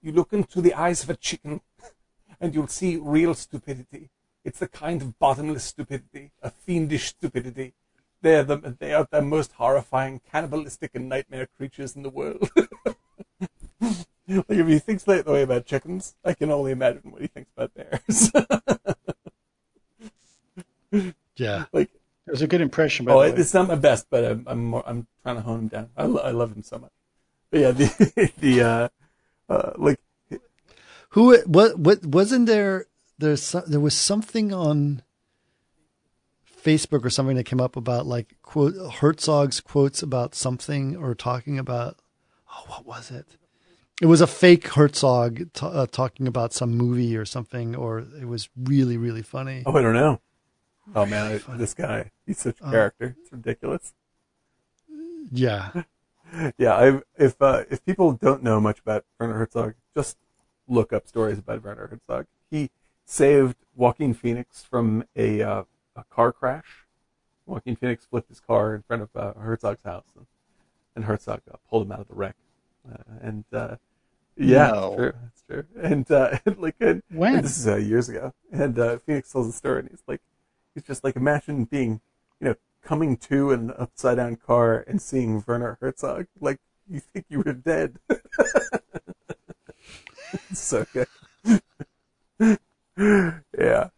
"You 0.03 0.13
look 0.13 0.33
into 0.33 0.61
the 0.61 0.75
eyes 0.75 1.03
of 1.03 1.11
a 1.11 1.17
chicken, 1.17 1.61
and 2.41 2.55
you'll 2.55 2.69
see 2.69 2.97
real 2.97 3.35
stupidity. 3.35 4.11
It's 4.45 4.59
the 4.61 4.69
kind 4.69 5.03
of 5.03 5.19
bottomless 5.19 5.65
stupidity, 5.65 6.31
a 6.43 6.51
fiendish 6.51 7.09
stupidity. 7.09 7.75
They're 8.23 8.45
the 8.45 8.77
they 8.79 8.95
are 8.95 9.07
the 9.11 9.23
most 9.23 9.53
horrifying, 9.53 10.21
cannibalistic, 10.31 10.93
and 10.95 11.09
nightmare 11.09 11.47
creatures 11.57 11.95
in 11.97 12.03
the 12.03 12.11
world." 12.11 12.51
like 13.81 14.45
if 14.49 14.67
he 14.67 14.79
thinks 14.79 15.05
that 15.05 15.27
way 15.27 15.43
about 15.43 15.67
chickens, 15.67 16.15
I 16.25 16.35
can 16.35 16.51
only 16.51 16.73
imagine 16.73 17.11
what 17.11 17.23
he 17.23 17.29
thinks 17.29 17.51
about 17.57 17.75
bears. 17.75 18.33
yeah. 21.37 21.65
like 21.73 21.91
It 22.27 22.31
was 22.31 22.43
a 22.43 22.47
good 22.47 22.61
impression, 22.61 23.07
by 23.07 23.13
Oh, 23.13 23.23
the 23.25 23.33
way. 23.33 23.39
it's 23.41 23.55
not 23.55 23.69
my 23.69 23.75
best, 23.77 24.07
but 24.11 24.25
I'm 24.25 24.45
I'm, 24.47 24.65
more, 24.65 24.83
I'm 24.87 25.07
trying 25.23 25.37
to 25.37 25.43
hone 25.43 25.61
him 25.61 25.69
down. 25.69 25.91
I, 25.97 26.05
lo- 26.07 26.23
I 26.23 26.31
love 26.31 26.53
him 26.53 26.63
so 26.63 26.79
much. 26.79 26.93
But 27.51 27.61
yeah, 27.61 27.71
the 27.71 28.33
the 28.39 28.63
uh, 28.63 28.89
uh, 29.49 29.73
like 29.77 30.01
Who 31.11 31.39
what 31.47 31.79
what 31.79 32.05
wasn't 32.07 32.47
there 32.47 32.87
there's 33.19 33.43
some, 33.43 33.65
there 33.67 33.81
was 33.81 33.95
something 33.97 34.53
on 34.53 35.03
Facebook 36.65 37.05
or 37.05 37.11
something 37.11 37.37
that 37.37 37.45
came 37.45 37.61
up 37.61 37.77
about 37.77 38.07
like 38.07 38.37
quote 38.43 38.75
Herzog's 38.95 39.61
quotes 39.61 40.03
about 40.03 40.35
something 40.35 40.97
or 40.97 41.15
talking 41.15 41.59
about 41.59 41.97
oh 42.53 42.65
what 42.69 42.87
was 42.87 43.11
it? 43.11 43.37
It 44.01 44.07
was 44.07 44.21
a 44.21 44.27
fake 44.29 44.69
Herzog 44.69 45.53
t- 45.53 45.67
uh, 45.67 45.87
talking 45.87 46.29
about 46.29 46.53
some 46.53 46.77
movie 46.77 47.17
or 47.17 47.25
something 47.25 47.75
or 47.75 47.99
it 48.01 48.27
was 48.29 48.49
really 48.57 48.97
really 48.97 49.23
funny. 49.23 49.63
oh 49.67 49.77
I 49.77 49.83
don't 49.83 49.95
know. 49.95 50.21
Oh 50.95 51.05
man, 51.07 51.41
I, 51.49 51.57
this 51.57 51.75
guy 51.75 52.11
he's 52.27 52.39
such 52.39 52.61
a 52.61 52.67
Uh. 52.67 52.71
character. 52.71 53.17
It's 53.21 53.33
ridiculous. 53.33 53.93
Yeah. 55.31 55.83
Yeah, 56.59 56.75
I 56.75 57.01
if 57.17 57.41
uh, 57.41 57.65
if 57.71 57.85
people 57.85 58.13
don't 58.13 58.43
know 58.43 58.61
much 58.61 58.81
about 58.81 59.05
Werner 59.19 59.35
Herzog, 59.35 59.75
just 59.95 60.17
look 60.67 60.93
up 60.93 61.07
stories 61.09 61.39
about 61.39 61.63
Werner 61.65 61.87
Herzog. 61.89 62.27
He 62.51 62.71
saved 63.05 63.57
Joaquin 63.75 64.13
Phoenix 64.15 64.63
from 64.65 65.05
a 65.17 65.41
uh, 65.43 65.63
a 65.97 66.05
car 66.05 66.33
crash. 66.33 66.87
Joaquin 67.47 67.77
Phoenix 67.77 68.05
flipped 68.05 68.29
his 68.29 68.41
car 68.41 68.75
in 68.75 68.83
front 68.83 69.03
of 69.03 69.09
uh, 69.17 69.33
Herzog's 69.39 69.83
house, 69.85 70.05
and, 70.17 70.27
and 70.95 71.05
Herzog 71.07 71.41
uh, 71.51 71.57
pulled 71.71 71.87
him 71.87 71.93
out 71.93 72.01
of 72.01 72.09
the 72.09 72.15
wreck. 72.15 72.37
Uh, 72.91 73.03
and 73.23 73.45
uh, 73.53 73.77
yeah, 74.37 74.69
No. 74.69 74.95
true, 74.97 75.13
it's 75.29 75.43
true. 75.49 75.65
And 75.83 76.11
uh, 76.11 76.39
like 76.59 76.77
and, 76.81 77.03
When? 77.11 77.37
and 77.37 77.45
this 77.45 77.59
is 77.59 77.67
uh, 77.67 77.77
years 77.77 78.09
ago. 78.09 78.35
And 78.53 78.79
uh, 78.79 78.99
Phoenix 78.99 79.33
tells 79.33 79.47
the 79.47 79.53
story, 79.53 79.81
and 79.81 79.89
he's 79.89 80.03
like, 80.07 80.21
he's 80.75 80.85
just 80.85 81.03
like, 81.05 81.17
imagine 81.17 81.65
being, 81.65 82.01
coming 82.89 83.19
to 83.19 83.51
an 83.51 83.71
upside 83.77 84.17
down 84.17 84.35
car 84.35 84.83
and 84.89 85.03
seeing 85.03 85.45
Werner 85.47 85.77
Herzog. 85.79 86.27
Like 86.41 86.59
you 86.89 87.01
think 87.01 87.27
you 87.29 87.43
were 87.45 87.53
dead. 87.53 87.99
It's 90.51 90.61
so 90.61 90.85
good. 90.93 91.07
yeah, 92.99 93.89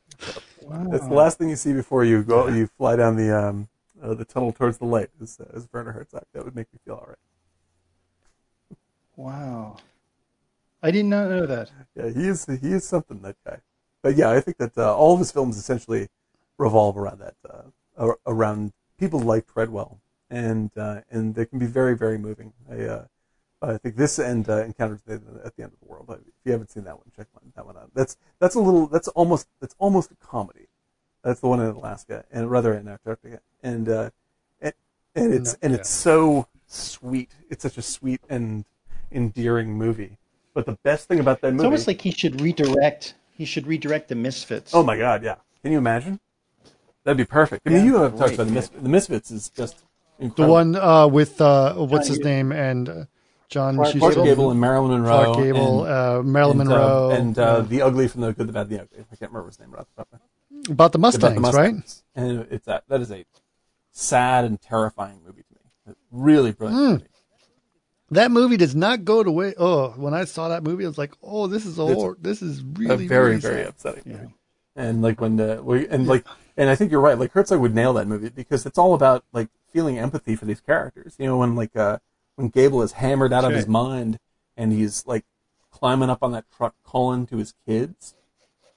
that's 0.61 1.09
the 1.09 1.12
last 1.12 1.39
thing 1.39 1.49
you 1.49 1.57
see 1.57 1.73
before 1.73 2.05
you 2.05 2.23
go. 2.23 2.47
You 2.47 2.69
fly 2.69 2.95
down 2.95 3.17
the 3.17 3.37
um 3.37 3.69
uh, 4.01 4.15
the 4.15 4.25
tunnel 4.25 4.53
towards 4.53 4.79
the 4.79 4.85
light. 4.85 5.11
Is, 5.21 5.41
uh, 5.41 5.51
is 5.57 5.69
Werner 5.73 5.91
Herzog? 5.91 6.23
That 6.33 6.45
would 6.45 6.55
make 6.55 6.73
me 6.73 6.79
feel 6.85 6.95
all 6.95 7.07
right. 7.09 7.17
Wow. 9.17 9.79
I 10.85 10.93
did 10.93 11.07
not 11.07 11.31
know 11.31 11.47
that. 11.47 11.73
Yeah, 11.97 12.11
he 12.11 12.29
is 12.29 12.47
he 12.47 12.73
is 12.75 12.87
something 12.87 13.23
that 13.23 13.35
guy. 13.45 13.59
But 14.03 14.15
yeah, 14.15 14.31
I 14.31 14.41
think 14.41 14.59
that 14.59 14.79
uh, 14.79 14.95
all 14.95 15.15
of 15.15 15.19
his 15.19 15.33
films 15.33 15.59
essentially 15.59 16.07
revolve 16.59 16.97
around 16.97 17.19
that 17.19 17.35
uh, 17.45 18.12
around 18.25 18.73
people 19.01 19.18
like 19.18 19.52
Treadwell, 19.52 19.98
and 20.31 20.70
uh, 20.77 21.01
and 21.10 21.35
they 21.35 21.47
can 21.47 21.59
be 21.59 21.66
very 21.66 21.97
very 21.97 22.18
moving. 22.18 22.52
I 22.70 22.82
uh, 22.82 23.05
I 23.62 23.78
think 23.78 23.97
this 23.97 24.18
and 24.18 24.48
uh, 24.48 24.64
Encounters 24.64 25.01
at 25.09 25.56
the 25.56 25.62
End 25.62 25.72
of 25.72 25.81
the 25.81 25.86
World. 25.86 26.06
If 26.10 26.20
you 26.44 26.52
haven't 26.52 26.70
seen 26.70 26.85
that 26.85 26.97
one, 26.97 27.06
check 27.16 27.27
one, 27.32 27.52
that 27.56 27.66
one 27.66 27.77
out. 27.77 27.90
That's 27.94 28.16
that's 28.39 28.55
a 28.55 28.60
little 28.60 28.86
that's 28.86 29.09
almost 29.09 29.48
that's 29.60 29.74
almost 29.78 30.12
a 30.12 30.16
comedy. 30.16 30.68
That's 31.24 31.40
the 31.40 31.48
one 31.48 31.60
in 31.60 31.66
Alaska 31.66 32.24
and 32.31 32.51
rather 32.51 32.74
in 32.74 32.86
Antarctica, 32.86 33.40
and 33.62 33.89
uh, 33.89 34.10
and, 34.60 34.72
and 35.14 35.35
it's 35.35 35.56
and 35.62 35.74
it's 35.74 35.90
so 35.90 36.47
sweet. 36.66 37.32
It's 37.48 37.62
such 37.62 37.78
a 37.78 37.82
sweet 37.82 38.20
and 38.28 38.64
endearing 39.10 39.72
movie. 39.72 40.18
But 40.55 40.66
the 40.66 40.78
best 40.82 41.09
thing 41.09 41.20
about 41.20 41.40
that 41.43 41.52
movie, 41.52 41.62
It's 41.62 41.64
almost 41.64 41.86
like 41.86 42.01
he 42.01 42.10
should 42.10 42.40
redirect. 42.40 43.14
He 43.32 43.44
should 43.44 43.66
redirect 43.66 44.09
the 44.09 44.14
Misfits. 44.14 44.74
Oh 44.74 44.82
my 44.82 44.97
god, 44.97 45.22
yeah. 45.22 45.36
Can 45.62 45.72
you 45.72 45.78
imagine? 45.78 46.20
That'd 47.05 47.16
be 47.16 47.24
perfect. 47.24 47.66
I 47.66 47.70
mean, 47.70 47.78
Yeah, 47.78 47.85
you 47.85 47.97
have 48.02 48.18
talked 48.18 48.35
about 48.35 48.47
the 48.47 48.52
yeah. 48.52 48.60
Misfits. 48.60 48.82
The 48.82 48.89
Misfits 48.89 49.31
is 49.31 49.48
just 49.51 49.85
incredible. 50.18 50.44
The 50.47 50.52
one 50.52 50.77
uh, 50.77 51.06
with 51.09 51.40
uh, 51.40 51.74
what's 51.74 52.09
his 52.09 52.18
name 52.20 52.52
and 52.52 52.89
uh, 52.89 53.05
John 53.48 53.77
Clark, 53.77 53.98
Clark 53.98 54.14
Gable 54.16 54.51
and 54.51 54.60
Marilyn 54.60 54.90
Monroe. 55.02 55.24
Clark 55.35 55.39
Gable, 55.39 55.85
and, 55.85 55.93
uh, 55.93 56.22
Marilyn 56.22 56.60
and, 56.60 56.70
uh, 56.70 56.74
Monroe, 56.74 57.10
and 57.10 57.39
uh, 57.39 57.43
uh, 57.43 57.60
the 57.62 57.82
ugly 57.82 58.06
from 58.06 58.20
the 58.20 58.32
good, 58.32 58.47
the 58.47 58.52
bad, 58.52 58.68
the 58.68 58.82
ugly. 58.82 58.98
I 59.01 59.16
can't 59.16 59.32
remember 59.32 59.47
his 59.48 59.59
name 59.59 59.70
right 59.70 59.81
off 59.81 59.86
the 59.97 60.05
top 60.05 60.09
of 60.12 60.20
my 60.20 60.59
head. 60.62 60.70
about 60.70 60.93
the 60.93 60.98
Mustangs, 60.98 61.55
right? 61.55 61.74
And 62.14 62.47
it's 62.51 62.66
that. 62.66 62.85
That 62.89 63.01
is 63.01 63.10
a 63.10 63.24
sad 63.93 64.44
and 64.44 64.60
terrifying 64.60 65.20
movie 65.27 65.43
to 65.43 65.55
me. 65.55 65.60
A 65.89 65.97
really 66.12 66.52
brilliant 66.52 66.81
Hmm. 66.85 66.93
movie. 66.93 67.05
That 68.12 68.31
movie 68.32 68.56
does 68.56 68.74
not 68.74 69.05
go 69.05 69.22
to 69.22 69.31
way. 69.31 69.55
Oh, 69.56 69.90
when 69.90 70.14
I 70.14 70.24
saw 70.24 70.48
that 70.48 70.64
movie, 70.64 70.85
I 70.85 70.89
was 70.89 70.98
like, 70.98 71.12
"Oh, 71.22 71.47
this 71.47 71.64
is 71.64 71.78
a 71.78 72.14
this 72.20 72.43
is 72.43 72.60
a 72.60 72.64
really 72.64 73.06
very 73.06 73.31
really 73.31 73.40
very 73.40 73.62
sad. 73.62 73.68
upsetting 73.68 74.02
Yeah. 74.06 74.27
And 74.77 75.01
like 75.02 75.20
when 75.20 75.36
the 75.36 75.60
we, 75.62 75.86
and 75.89 76.06
like 76.06 76.24
and 76.61 76.69
I 76.70 76.74
think 76.74 76.91
you're 76.93 77.01
right. 77.01 77.19
Like 77.19 77.32
Herzog 77.32 77.59
would 77.61 77.74
nail 77.74 77.93
that 77.95 78.07
movie 78.07 78.28
because 78.28 78.66
it's 78.66 78.78
all 78.78 78.95
about 78.95 79.24
like 79.32 79.49
feeling 79.73 79.99
empathy 79.99 80.37
for 80.37 80.45
these 80.45 80.61
characters. 80.61 81.16
You 81.19 81.27
know 81.27 81.39
when 81.39 81.57
like 81.57 81.74
uh 81.74 81.99
when 82.37 82.49
Gable 82.49 82.82
is 82.82 82.93
hammered 82.93 83.32
out 83.32 83.45
of 83.45 83.53
his 83.53 83.66
mind 83.66 84.19
and 84.57 84.73
he's 84.73 85.07
like 85.07 85.24
climbing 85.70 86.11
up 86.11 86.23
on 86.23 86.32
that 86.32 86.45
truck 86.57 86.74
calling 86.85 87.27
to 87.28 87.37
his 87.39 87.55
kids. 87.66 88.15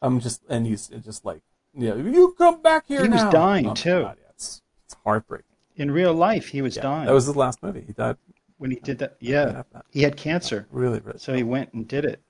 I'm 0.01 0.19
just 0.19 0.41
and 0.49 0.65
he's 0.65 0.87
just 0.87 1.25
like 1.25 1.41
you 1.73 1.89
know 1.89 1.95
you 1.97 2.33
come 2.37 2.61
back 2.61 2.85
here 2.87 3.03
He 3.03 3.09
was 3.09 3.23
dying, 3.31 3.67
Oh, 3.69 3.73
too. 3.73 4.01
God, 4.03 4.17
yeah, 4.19 4.29
it's 4.31 4.61
it's 4.85 4.95
heartbreaking. 5.03 5.45
In 5.75 5.91
real 5.91 6.13
life, 6.13 6.47
he 6.49 6.61
was 6.61 6.75
dying 6.75 7.07
That 7.07 7.13
was 7.13 7.25
his 7.25 7.35
last 7.35 7.61
movie. 7.63 7.83
He 7.85 7.93
died. 7.93 8.17
when 8.57 8.69
he 8.71 8.77
did 8.77 8.99
that. 8.99 9.17
Yeah, 9.19 9.63
he 9.91 10.03
had 10.03 10.15
cancer, 10.15 10.67
Really, 10.71 10.99
really. 10.99 11.17
so 11.19 11.33
he 11.33 11.43
went 11.43 11.73
and 11.73 11.87
did 11.87 12.05
it. 12.05 12.21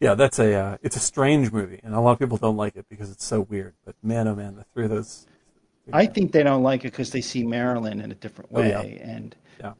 Yeah, 0.00 0.14
that's 0.14 0.38
a 0.38 0.54
uh, 0.54 0.76
it's 0.82 0.96
a 0.96 1.00
strange 1.00 1.50
movie, 1.50 1.80
and 1.82 1.94
a 1.94 2.00
lot 2.00 2.12
of 2.12 2.18
people 2.20 2.36
don't 2.36 2.56
like 2.56 2.76
it 2.76 2.86
because 2.88 3.10
it's 3.10 3.24
so 3.24 3.40
weird. 3.40 3.74
But 3.84 3.96
man, 4.02 4.28
oh 4.28 4.34
man, 4.36 4.54
the 4.56 4.64
three 4.72 4.84
of 4.84 4.90
those. 4.90 5.26
I 5.92 6.06
think 6.06 6.32
they 6.32 6.42
don't 6.42 6.62
like 6.62 6.80
it 6.84 6.92
because 6.92 7.10
they 7.10 7.20
see 7.22 7.42
Marilyn 7.44 8.00
in 8.00 8.12
a 8.12 8.14
different 8.14 8.50
Oh, 8.54 8.60
way, 8.60 8.68
yeah. 9.00 9.10
and 9.10 9.34
Yeah. 9.58 9.72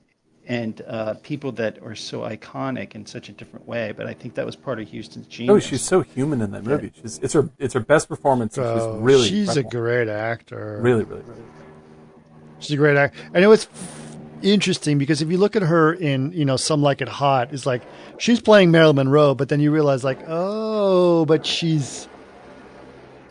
and 0.49 0.83
uh, 0.89 1.15
people 1.23 1.53
that 1.53 1.81
are 1.83 1.95
so 1.95 2.21
iconic 2.23 2.95
in 2.95 3.05
such 3.07 3.29
a 3.29 3.33
different 3.33 3.69
way. 3.69 3.93
But 3.97 4.07
I 4.07 4.15
think 4.15 4.35
that 4.35 4.47
was 4.47 4.57
part 4.57 4.81
of 4.81 4.91
Huston's 4.91 5.27
genius. 5.29 5.49
No, 5.55 5.59
she's 5.61 5.83
so 5.83 6.01
human 6.01 6.41
in 6.41 6.51
that 6.53 6.65
movie. 6.65 6.91
She's 7.01 7.19
it's 7.19 7.35
her 7.35 7.49
it's 7.59 7.75
her 7.75 7.81
best 7.81 8.09
performance. 8.09 8.57
Oh, 8.59 8.77
she's 8.95 9.01
really 9.03 9.29
she's 9.29 9.57
a 9.57 9.63
great 9.63 10.09
actor. 10.09 10.81
really 10.83 11.05
really 11.05 11.23
really. 11.23 11.43
She's 12.59 12.73
a 12.73 12.77
great 12.77 12.97
actor. 12.97 13.17
And 13.35 13.45
it 13.45 13.49
was 13.49 13.69
interesting 14.43 14.99
because 14.99 15.23
if 15.23 15.31
you 15.31 15.39
look 15.39 15.57
at 15.57 15.63
her 15.63 15.93
in, 15.93 16.33
you 16.33 16.45
know, 16.45 16.57
Some 16.57 16.83
Like 16.83 17.01
It 17.01 17.09
Hot, 17.09 17.53
it's 17.53 17.67
like 17.67 17.83
she's 18.19 18.41
playing 18.41 18.71
Marilyn 18.71 18.97
Monroe, 18.97 19.35
but 19.35 19.49
then 19.49 19.61
you 19.61 19.71
realize 19.71 20.05
like, 20.05 20.19
oh, 20.29 21.25
but 21.27 21.45
she's 21.47 22.09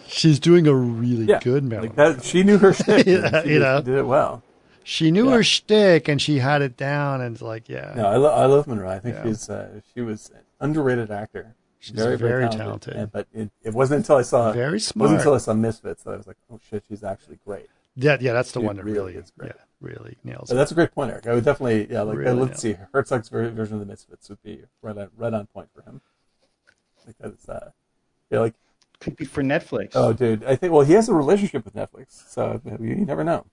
she's 0.08 0.40
doing 0.40 0.68
a 0.68 0.74
really 0.74 1.26
Yeah, 1.26 1.40
good 1.42 1.64
Marilyn. 1.64 1.90
like 1.90 1.96
that. 2.18 2.24
She 2.24 2.44
knew 2.44 2.58
her 2.58 2.74
shtick. 2.74 3.06
Yeah, 3.08 3.44
she 3.44 3.54
you 3.54 3.60
know. 3.60 3.82
did 3.82 3.96
it 3.96 4.06
well. 4.06 4.44
she 4.84 5.12
knew 5.12 5.26
Yeah. 5.30 5.36
her 5.36 5.44
shtick 5.44 6.08
and 6.08 6.22
she 6.22 6.40
had 6.40 6.62
it 6.62 6.78
down 6.78 7.22
and 7.22 7.36
it's 7.36 7.42
like, 7.42 7.68
yeah. 7.70 7.94
No, 7.96 8.06
I, 8.08 8.16
lo- 8.18 8.34
I 8.34 8.46
love 8.46 8.68
Monroe. 8.68 8.90
I 8.90 9.00
think 9.00 9.16
Yeah. 9.16 9.24
she's 9.24 9.50
uh, 9.50 9.82
she 9.94 10.02
was 10.02 10.30
an 10.34 10.42
underrated 10.60 11.12
actor. 11.12 11.56
She's 11.80 11.96
very 11.96 12.18
very 12.18 12.44
talented. 12.50 12.60
talented. 12.60 12.96
And- 12.96 13.12
but 13.12 13.28
it, 13.34 13.52
it 13.64 13.74
wasn't 13.74 14.00
until 14.00 14.16
I 14.18 14.22
saw 14.24 14.52
Very 14.52 14.78
It 14.78 14.82
smart. 14.82 15.04
wasn't 15.12 15.20
until 15.22 15.34
I 15.36 15.38
saw 15.40 15.54
Misfits 15.54 16.04
that 16.04 16.12
I 16.14 16.18
was 16.18 16.28
like, 16.28 16.38
oh 16.52 16.60
shit, 16.70 16.84
she's 16.90 17.04
actually 17.04 17.40
great. 17.46 17.68
Yeah, 18.00 18.18
yeah, 18.22 18.34
that's 18.34 18.52
the 18.52 18.60
She 18.62 18.66
one 18.66 18.76
that 18.78 18.86
really 18.86 18.98
really, 19.00 19.14
is 19.16 19.32
great. 19.38 19.52
yeah, 19.56 19.62
really 19.82 20.18
nails 20.24 20.50
So 20.50 20.56
it. 20.56 20.58
that's 20.58 20.72
a 20.72 20.76
great 20.76 20.92
point, 20.94 21.12
Eric. 21.12 21.28
I 21.28 21.34
would 21.34 21.44
definitely, 21.44 21.88
yeah, 21.92 22.04
like 22.04 22.18
Really, 22.18 22.40
let's 22.40 22.62
see, 22.62 22.76
Herzog's 22.94 23.28
version 23.30 23.74
of 23.74 23.80
the 23.80 23.86
Misfits 23.86 24.30
would 24.30 24.42
be 24.44 24.62
right 24.82 24.98
on, 24.98 25.10
right 25.18 25.34
on 25.34 25.48
point 25.48 25.70
for 25.74 25.82
him. 25.82 26.02
Because, 27.06 27.48
uh, 27.50 27.72
yeah, 28.30 28.40
like, 28.40 28.54
could 29.00 29.16
be 29.16 29.26
for 29.26 29.42
Netflix. 29.44 29.92
oh, 29.96 30.14
dude, 30.14 30.44
I 30.44 30.56
think, 30.56 30.74
well, 30.74 30.86
he 30.86 30.94
has 30.94 31.10
a 31.10 31.14
relationship 31.14 31.66
with 31.66 31.74
Netflix, 31.76 32.30
so 32.30 32.62
you, 32.80 32.88
you 32.90 32.96
never 33.06 33.24
know. 33.24 33.46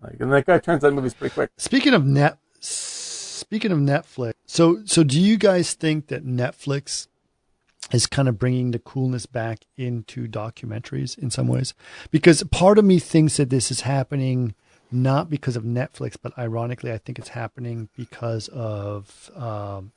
Like, 0.00 0.16
and 0.20 0.32
that 0.32 0.46
guy 0.46 0.58
turns 0.58 0.82
out 0.84 0.94
movies 0.94 1.12
pretty 1.14 1.34
quick. 1.34 1.50
Speaking 1.58 1.92
of 1.92 2.06
net, 2.06 2.38
speaking 2.60 3.70
of 3.72 3.78
Netflix, 3.78 4.32
so 4.46 4.82
so 4.86 5.02
do 5.04 5.20
you 5.20 5.36
guys 5.36 5.74
think 5.74 6.06
that 6.08 6.24
Netflix 6.24 7.06
is 7.92 8.06
kind 8.06 8.28
of 8.28 8.38
bringing 8.38 8.70
the 8.70 8.78
coolness 8.78 9.26
back 9.26 9.60
into 9.76 10.28
documentaries 10.28 11.18
in 11.18 11.30
some 11.30 11.48
ways? 11.48 11.74
Because 12.10 12.42
part 12.44 12.78
of 12.78 12.84
me 12.84 12.98
thinks 12.98 13.36
that 13.36 13.50
this 13.50 13.70
is 13.70 13.82
happening 13.82 14.54
not 14.92 15.30
because 15.30 15.56
of 15.56 15.62
Netflix, 15.62 16.16
but 16.20 16.36
ironically, 16.38 16.92
I 16.92 16.98
think 16.98 17.18
it's 17.18 17.28
happening 17.28 17.88
because 17.96 18.48
of 18.48 19.30
um, 19.36 19.92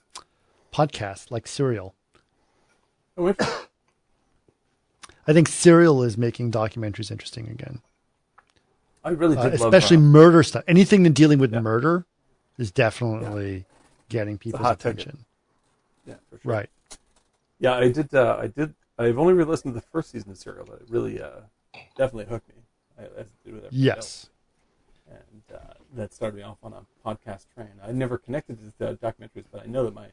podcasts 0.71 1.31
like 1.31 1.47
Serial. 1.47 1.95
Oh, 3.17 3.33
I 5.27 5.33
think 5.33 5.47
Serial 5.47 6.03
is 6.03 6.17
making 6.17 6.51
documentaries 6.51 7.09
interesting 7.11 7.47
again. 7.47 7.81
I 9.03 9.09
really 9.09 9.37
uh, 9.37 9.49
did 9.49 9.59
love 9.59 9.73
especially 9.73 9.97
uh, 9.97 10.01
murder 10.01 10.43
stuff. 10.43 10.63
Anything 10.67 11.03
that 11.03 11.11
dealing 11.11 11.39
with 11.39 11.53
Yeah. 11.53 11.61
murder 11.61 12.05
is 12.57 12.71
definitely 12.71 13.65
getting 14.09 14.37
people's 14.37 14.61
hot 14.61 14.79
ticket. 14.79 15.01
attention. 15.01 15.25
Yeah, 16.05 16.15
for 16.29 16.39
sure. 16.39 16.51
Right. 16.51 16.69
Yeah, 17.63 17.75
I 17.77 17.87
did. 17.89 18.13
Uh, 18.13 18.37
I 18.41 18.47
did. 18.47 18.73
I've 18.99 19.17
only 19.17 19.33
re-listened 19.33 19.73
to 19.73 19.79
the 19.79 19.85
first 19.85 20.11
season 20.11 20.31
of 20.31 20.37
Serial, 20.37 20.65
but 20.65 20.81
it 20.81 20.87
really, 20.89 21.21
uh, 21.21 21.39
definitely 21.95 22.25
hooked 22.25 22.49
me. 22.49 22.55
I, 22.99 23.03
with 23.49 23.67
Yes. 23.71 23.97
else. 23.97 24.29
and 25.09 25.57
uh, 25.57 25.73
that 25.95 26.13
started 26.13 26.35
me 26.35 26.43
off 26.43 26.57
on 26.61 26.73
a 26.73 27.07
podcast 27.07 27.45
train. 27.55 27.69
I 27.81 27.93
never 27.93 28.17
connected 28.17 28.57
to 28.59 28.73
the 28.77 28.95
documentaries, 28.97 29.45
but 29.49 29.63
I 29.63 29.67
know 29.67 29.85
that 29.85 29.95
my 29.95 30.07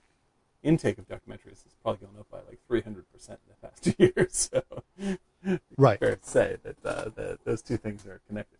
intake 0.62 0.98
of 0.98 1.08
documentaries 1.08 1.64
has 1.64 1.74
probably 1.82 2.06
gone 2.06 2.14
up 2.20 2.30
by 2.30 2.38
like 2.48 2.60
300 2.68 3.04
percent 3.12 3.40
in 3.44 3.52
the 3.60 3.68
past 3.68 3.82
two 3.98 4.12
years. 4.16 4.50
So, 4.52 5.58
Right. 5.76 5.98
fair 5.98 6.14
to 6.16 6.24
say 6.24 6.56
that 6.62 6.76
uh, 6.84 7.10
that 7.16 7.38
those 7.44 7.62
two 7.62 7.76
things 7.78 8.06
are 8.06 8.20
connected. 8.28 8.58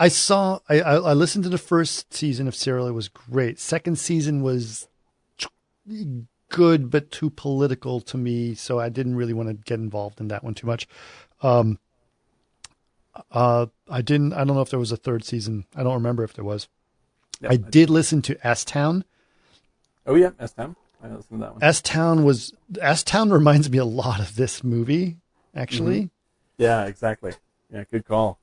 I 0.00 0.08
saw. 0.08 0.58
I, 0.68 0.80
I 0.80 0.94
I 0.96 1.12
listened 1.12 1.44
to 1.44 1.50
the 1.50 1.58
first 1.58 2.12
season 2.12 2.48
of 2.48 2.56
Serial. 2.56 2.88
It 2.88 2.92
was 2.92 3.06
great. 3.08 3.60
Second 3.60 3.98
season 4.00 4.42
was 4.42 4.88
good, 6.54 6.90
but 6.90 7.10
too 7.10 7.30
political 7.30 8.00
to 8.02 8.16
me, 8.16 8.54
so 8.54 8.78
I 8.78 8.88
didn't 8.88 9.16
really 9.16 9.32
want 9.32 9.48
to 9.48 9.54
get 9.54 9.78
involved 9.78 10.20
in 10.20 10.28
that 10.28 10.44
one 10.44 10.54
too 10.54 10.66
much. 10.66 10.88
Um. 11.42 11.78
Uh, 13.30 13.66
I 13.88 14.02
didn't. 14.02 14.32
I 14.32 14.38
don't 14.38 14.56
know 14.56 14.62
if 14.62 14.70
there 14.70 14.78
was 14.78 14.90
a 14.90 14.96
third 14.96 15.24
season. 15.24 15.66
I 15.76 15.84
don't 15.84 15.94
remember 15.94 16.24
if 16.24 16.32
there 16.32 16.44
was. 16.44 16.68
Yeah, 17.40 17.50
I 17.52 17.56
did 17.56 17.90
listen 17.90 18.22
to 18.22 18.46
S 18.46 18.64
Town. 18.64 19.04
Oh 20.06 20.14
yeah, 20.14 20.30
S 20.38 20.52
Town. 20.52 20.74
I 21.02 21.08
listened 21.08 21.40
to 21.40 21.44
that 21.44 21.52
one. 21.52 21.62
S 21.62 21.80
Town 21.80 22.24
was 22.24 22.52
S 22.80 23.02
Town 23.02 23.30
reminds 23.30 23.70
me 23.70 23.78
a 23.78 23.84
lot 23.84 24.20
of 24.20 24.36
this 24.36 24.64
movie. 24.64 25.16
Actually, 25.54 26.10
yeah, 26.58 26.86
exactly. 26.86 27.32
Yeah, 27.72 27.84
good 27.90 28.04
call. 28.04 28.38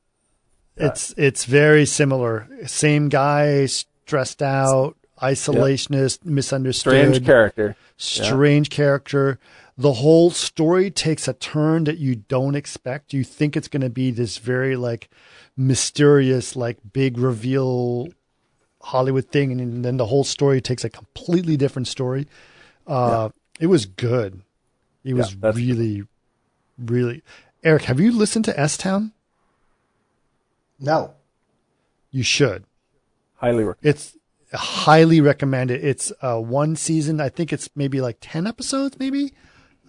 it's 0.78 1.14
it's 1.18 1.46
very 1.46 1.86
similar. 1.86 2.48
Same 2.66 3.10
guy, 3.10 3.66
stressed 3.66 4.42
out, 4.42 4.96
isolationist, 5.22 6.26
misunderstood, 6.26 6.92
Strange 6.94 7.26
character. 7.26 7.76
strange 7.98 8.70
character. 8.70 9.40
The 9.78 9.94
whole 9.94 10.32
story 10.32 10.92
takes 10.92 11.28
a 11.28 11.34
turn 11.34 11.86
that 11.86 11.98
you 11.98 12.16
don't 12.16 12.56
expect. 12.56 13.14
You 13.14 13.24
think 13.24 13.56
it's 13.56 13.68
going 13.68 13.82
to 13.82 13.90
be 13.90 14.12
this 14.12 14.38
very 14.38 14.76
like 14.76 15.10
mysterious, 15.56 16.56
like 16.56 16.78
big 16.94 17.18
reveal 17.18 18.10
Hollywood 18.82 19.28
thing, 19.30 19.52
and 19.60 19.86
then 19.86 19.98
the 19.98 20.08
whole 20.08 20.24
story 20.24 20.60
takes 20.62 20.84
a 20.84 20.90
completely 20.90 21.56
different 21.58 21.88
story. 21.88 22.28
Uh, 22.88 23.30
It 23.60 23.68
was 23.68 23.86
good. 23.86 24.42
It 25.04 25.14
was 25.14 25.36
that's 25.36 25.56
true. 25.58 25.66
really, 25.68 26.04
really. 26.78 27.24
Eric, 27.64 27.84
have 27.84 28.00
you 28.00 28.12
listened 28.12 28.46
to 28.46 28.60
S 28.60 28.76
Town? 28.78 29.14
No. 30.80 31.14
You 32.12 32.24
should. 32.24 32.66
Highly 33.36 33.64
recommend. 33.64 33.96
It's 33.96 34.18
highly 34.54 35.22
recommend 35.22 35.72
it. 35.72 35.84
It's 35.84 36.12
uh, 36.22 36.40
one 36.40 36.76
season. 36.76 37.22
I 37.22 37.30
think 37.30 37.54
it's 37.54 37.70
maybe 37.76 38.02
like 38.02 38.18
ten 38.22 38.48
episodes. 38.48 38.98
Maybe. 39.00 39.34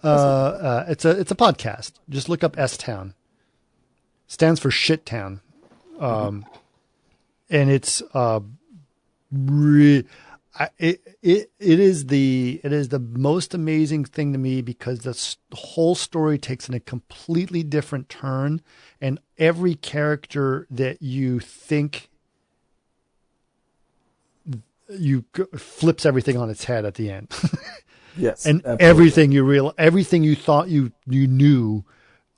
Uh, 0.03 0.07
uh, 0.07 0.85
it's 0.89 1.05
a 1.05 1.11
it's 1.11 1.31
a 1.31 1.35
podcast. 1.35 1.93
Just 2.09 2.29
look 2.29 2.43
up 2.43 2.57
S 2.57 2.77
Town. 2.77 3.13
Stands 4.27 4.59
for 4.59 4.71
Shit 4.71 5.05
Town, 5.05 5.41
um, 5.99 6.45
and 7.49 7.69
it's 7.69 8.01
uh, 8.13 8.39
re- 9.31 10.05
I, 10.59 10.69
it 10.77 11.17
it 11.21 11.51
it 11.59 11.79
is 11.79 12.07
the 12.07 12.59
it 12.63 12.73
is 12.73 12.89
the 12.89 12.99
most 12.99 13.53
amazing 13.53 14.05
thing 14.05 14.33
to 14.33 14.39
me 14.39 14.61
because 14.61 14.99
the 14.99 15.15
whole 15.55 15.95
story 15.95 16.37
takes 16.37 16.67
in 16.67 16.75
a 16.75 16.79
completely 16.79 17.63
different 17.63 18.09
turn, 18.09 18.61
and 18.99 19.19
every 19.37 19.75
character 19.75 20.67
that 20.69 21.01
you 21.01 21.39
think 21.39 22.09
you 24.97 25.25
flips 25.57 26.05
everything 26.05 26.37
on 26.37 26.49
its 26.49 26.63
head 26.65 26.85
at 26.85 26.95
the 26.95 27.09
end, 27.11 27.29
Yes, 28.17 28.45
and 28.45 28.59
absolutely. 28.59 28.85
everything 28.85 29.31
you 29.31 29.43
real 29.43 29.73
everything 29.77 30.23
you 30.23 30.35
thought 30.35 30.69
you 30.69 30.91
you 31.07 31.27
knew 31.27 31.83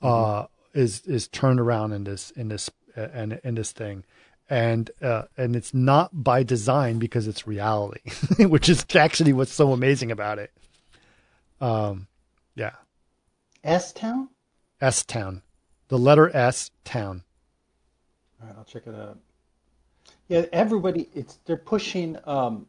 uh, 0.02 0.46
is 0.74 1.02
is 1.06 1.28
turned 1.28 1.60
around 1.60 1.92
in 1.92 2.04
this 2.04 2.30
in 2.32 2.48
this 2.48 2.70
uh, 2.96 3.08
in, 3.14 3.38
in 3.44 3.54
this 3.56 3.72
thing, 3.72 4.04
and 4.48 4.90
uh, 5.02 5.22
and 5.36 5.54
it's 5.54 5.74
not 5.74 6.22
by 6.24 6.42
design 6.42 6.98
because 6.98 7.26
it's 7.28 7.46
reality, 7.46 8.00
which 8.46 8.68
is 8.68 8.84
actually 8.94 9.32
what's 9.32 9.52
so 9.52 9.72
amazing 9.72 10.10
about 10.10 10.38
it. 10.38 10.50
Um, 11.60 12.06
yeah, 12.54 12.72
S 13.64 13.92
Town? 13.92 14.28
S 14.80 15.04
Town, 15.04 15.42
the 15.88 15.98
letter 15.98 16.34
S 16.34 16.70
Town. 16.84 17.22
All 18.40 18.48
right, 18.48 18.56
I'll 18.58 18.64
check 18.64 18.86
it 18.86 18.94
out. 18.94 19.18
Yeah, 20.28 20.44
everybody, 20.52 21.08
it's 21.14 21.38
they're 21.44 21.56
pushing. 21.56 22.16
Um, 22.24 22.66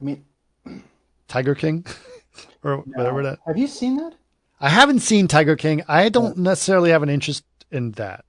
I 0.00 0.04
mean, 0.04 0.24
Tiger 1.28 1.54
King, 1.54 1.84
or 2.64 2.78
whatever 2.78 3.22
that. 3.22 3.38
have 3.46 3.58
you 3.58 3.66
seen 3.66 3.96
that? 3.98 4.14
I 4.60 4.68
haven't 4.68 5.00
seen 5.00 5.28
Tiger 5.28 5.56
King. 5.56 5.82
I 5.88 6.08
don't 6.08 6.38
necessarily 6.38 6.90
have 6.90 7.02
an 7.02 7.08
interest 7.08 7.44
in 7.70 7.92
that. 7.92 8.24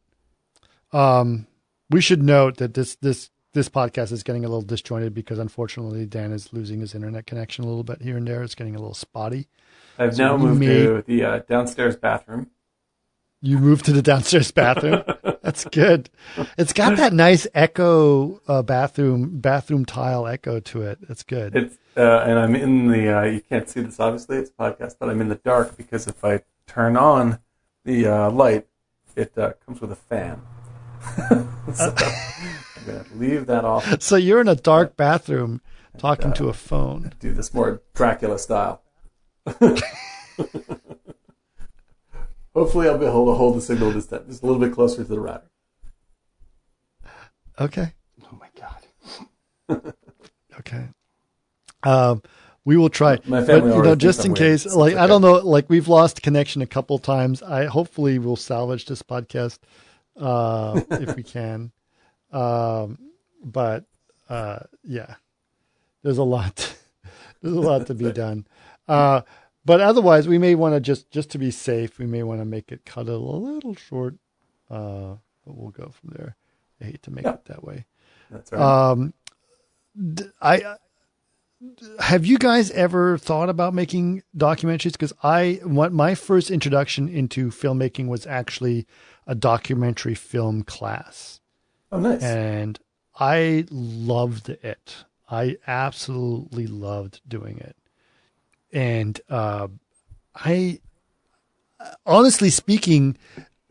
Um, 0.91 1.47
we 1.89 2.01
should 2.01 2.23
note 2.23 2.57
that 2.57 2.73
this 2.73 2.95
this 2.95 3.29
this 3.53 3.69
podcast 3.69 4.11
is 4.11 4.23
getting 4.23 4.43
a 4.43 4.47
little 4.47 4.63
disjointed 4.63 5.13
because 5.13 5.37
unfortunately 5.39 6.05
Dan 6.05 6.31
is 6.31 6.51
losing 6.51 6.79
his 6.79 6.95
internet 6.95 7.27
connection 7.27 7.63
a 7.63 7.67
little 7.67 7.83
bit 7.83 8.01
here 8.01 8.17
and 8.17 8.27
there. 8.27 8.41
It's 8.41 8.55
getting 8.55 8.75
a 8.75 8.79
little 8.79 8.95
spotty. 8.95 9.47
I've 9.99 10.15
so 10.15 10.23
now 10.23 10.37
moved 10.37 10.59
may- 10.59 10.85
to 10.85 11.03
the 11.05 11.23
uh, 11.23 11.39
downstairs 11.47 11.95
bathroom. 11.95 12.49
You 13.45 13.59
moved 13.59 13.83
to 13.85 13.91
the 13.91 14.01
downstairs 14.01 14.51
bathroom. 14.51 15.03
That's 15.41 15.65
good. 15.65 16.09
It's 16.57 16.71
got 16.71 16.95
that 16.95 17.11
nice 17.11 17.45
echo 17.53 18.39
uh, 18.47 18.61
bathroom 18.61 19.41
bathroom 19.41 19.83
tile 19.83 20.25
echo 20.27 20.61
to 20.61 20.83
it. 20.83 20.99
That's 21.05 21.23
good. 21.23 21.53
It's 21.53 21.77
uh, 21.97 22.19
and 22.19 22.39
I'm 22.39 22.55
in 22.55 22.87
the. 22.87 23.19
Uh, 23.19 23.23
you 23.23 23.41
can't 23.41 23.67
see 23.67 23.81
this 23.81 23.99
obviously. 23.99 24.37
It's 24.37 24.49
a 24.49 24.53
podcast, 24.53 24.95
but 24.97 25.09
I'm 25.09 25.19
in 25.19 25.27
the 25.27 25.35
dark 25.35 25.75
because 25.75 26.07
if 26.07 26.23
I 26.23 26.43
turn 26.67 26.95
on 26.95 27.39
the 27.83 28.07
uh, 28.07 28.31
light, 28.31 28.65
it 29.17 29.37
uh, 29.37 29.51
comes 29.65 29.81
with 29.81 29.91
a 29.91 29.97
fan. 29.97 30.41
so 31.73 31.93
I'm 31.97 32.85
gonna 32.85 33.05
leave 33.15 33.47
that 33.47 33.65
off. 33.65 34.01
So 34.01 34.15
you're 34.15 34.39
in 34.39 34.47
a 34.47 34.55
dark 34.55 34.95
bathroom 34.95 35.59
talking 35.97 36.31
to 36.31 36.47
a 36.47 36.53
phone. 36.53 37.11
Do 37.19 37.33
this 37.33 37.53
more 37.53 37.81
Dracula 37.93 38.39
style. 38.39 38.81
Hopefully, 42.53 42.87
I'll 42.87 42.97
be 42.97 43.05
able 43.05 43.25
to 43.27 43.33
hold 43.33 43.57
the 43.57 43.61
signal 43.61 43.91
this 43.91 44.07
time, 44.07 44.25
just 44.27 44.43
a 44.43 44.45
little 44.45 44.61
bit 44.61 44.73
closer 44.73 44.97
to 44.97 45.03
the 45.03 45.19
router. 45.19 45.49
Okay. 47.59 47.93
Oh 48.23 48.39
my 48.39 48.47
god! 48.59 49.93
Okay. 50.59 50.87
Um, 51.81 52.21
we 52.65 52.77
will 52.77 52.89
try. 52.89 53.17
My 53.25 53.43
family 53.43 53.71
but, 53.71 53.77
you 53.77 53.83
know, 53.83 53.95
just 53.95 54.23
in 54.23 54.33
case, 54.33 54.63
so 54.63 54.77
like 54.77 54.93
it's 54.93 55.01
I 55.01 55.07
don't 55.07 55.21
know, 55.21 55.33
like 55.33 55.69
we've 55.69 55.87
lost 55.87 56.21
connection 56.21 56.61
a 56.61 56.67
couple 56.67 56.97
times. 56.99 57.41
I 57.41 57.65
hopefully 57.65 58.19
we'll 58.19 58.35
salvage 58.35 58.85
this 58.85 59.01
podcast 59.01 59.59
uh, 60.17 60.79
if 60.91 61.15
we 61.15 61.23
can. 61.23 61.71
Um, 62.31 62.99
but 63.43 63.85
uh, 64.29 64.59
yeah, 64.83 65.15
there's 66.03 66.19
a 66.19 66.23
lot. 66.23 66.75
There's 67.41 67.57
a 67.57 67.59
lot 67.59 67.87
to 67.87 67.93
be 67.93 68.09
done. 68.13 68.47
Uh, 68.87 69.19
but 69.65 69.79
otherwise, 69.81 70.27
we 70.27 70.37
may 70.37 70.55
want 70.55 70.75
to 70.75 70.79
just 70.79 71.09
just 71.11 71.29
to 71.31 71.37
be 71.37 71.51
safe, 71.51 71.97
we 71.99 72.05
may 72.05 72.23
want 72.23 72.41
to 72.41 72.45
make 72.45 72.71
it 72.71 72.85
cut 72.85 73.07
it 73.07 73.13
a 73.13 73.17
little 73.17 73.75
short. 73.75 74.15
Uh, 74.69 75.15
but 75.45 75.55
we'll 75.57 75.71
go 75.71 75.89
from 75.89 76.11
there. 76.15 76.35
I 76.81 76.85
hate 76.85 77.03
to 77.03 77.11
make 77.11 77.25
Yeah. 77.25 77.33
it 77.33 77.45
that 77.45 77.63
way. 77.63 77.85
That's 78.31 78.51
right. 78.51 78.61
Um, 78.91 79.13
I 80.41 80.75
have 81.99 82.25
you 82.25 82.37
guys 82.37 82.71
ever 82.71 83.17
thought 83.17 83.49
about 83.49 83.73
making 83.73 84.23
documentaries? 84.35 84.91
Because 84.93 85.13
I, 85.23 85.61
what 85.63 85.93
my 85.93 86.13
first 86.15 86.51
introduction 86.51 87.07
into 87.07 87.49
filmmaking 87.49 88.07
was 88.07 88.25
actually 88.27 88.85
a 89.27 89.35
documentary 89.35 90.15
film 90.15 90.63
class, 90.63 91.39
oh, 91.91 91.99
nice. 91.99 92.21
and 92.21 92.79
I 93.17 93.65
loved 93.71 94.49
it. 94.49 95.05
I 95.29 95.55
absolutely 95.65 96.67
loved 96.67 97.21
doing 97.27 97.59
it, 97.59 97.77
and 98.73 99.19
uh, 99.29 99.67
I, 100.35 100.79
honestly 102.05 102.49
speaking, 102.49 103.17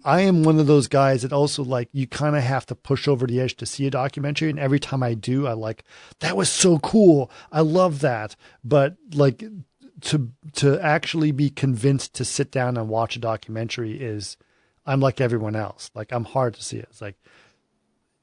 I 0.05 0.23
am 0.23 0.43
one 0.43 0.59
of 0.59 0.67
those 0.67 0.89
guys 0.89 1.23
that 1.23 1.33
also 1.33 1.63
like 1.63 1.89
you 1.93 2.07
kind 2.07 2.37
of 2.37 2.43
have 2.43 2.67
to 2.67 2.75
push 2.75 3.07
over 3.07 3.27
the 3.27 3.41
edge 3.41 3.57
to 3.57 3.67
see 3.67 3.87
a 3.87 3.91
documentary. 3.91 4.51
And 4.51 4.59
every 4.59 4.81
time 4.81 5.03
I 5.03 5.15
do, 5.15 5.47
I 5.47 5.53
like 5.53 5.85
that 6.21 6.37
was 6.37 6.49
so 6.49 6.79
cool. 6.79 7.31
I 7.51 7.61
love 7.61 8.01
that. 8.01 8.37
But 8.65 8.97
like 9.15 9.45
to 10.03 10.31
to 10.55 10.81
actually 10.81 11.33
be 11.33 11.51
convinced 11.51 12.15
to 12.15 12.25
sit 12.25 12.51
down 12.51 12.77
and 12.77 12.89
watch 12.89 13.17
a 13.17 13.21
documentary 13.21 14.01
is 14.01 14.37
I'm 14.85 15.01
like 15.01 15.21
everyone 15.21 15.55
else. 15.57 15.91
Like 15.95 16.13
I'm 16.13 16.25
hard 16.25 16.55
to 16.55 16.63
see 16.63 16.79
it. 16.79 16.89
It's 16.91 17.01
like 17.01 17.17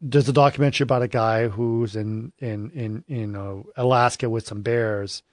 there's 0.02 0.30
a 0.30 0.34
documentary 0.34 0.84
about 0.84 1.02
a 1.02 1.08
guy 1.08 1.48
who's 1.48 1.96
in 1.96 2.34
in 2.40 2.72
in 2.72 3.04
in 3.08 3.36
uh, 3.36 3.64
Alaska 3.78 4.30
with 4.30 4.48
some 4.48 4.62
bears. 4.62 5.24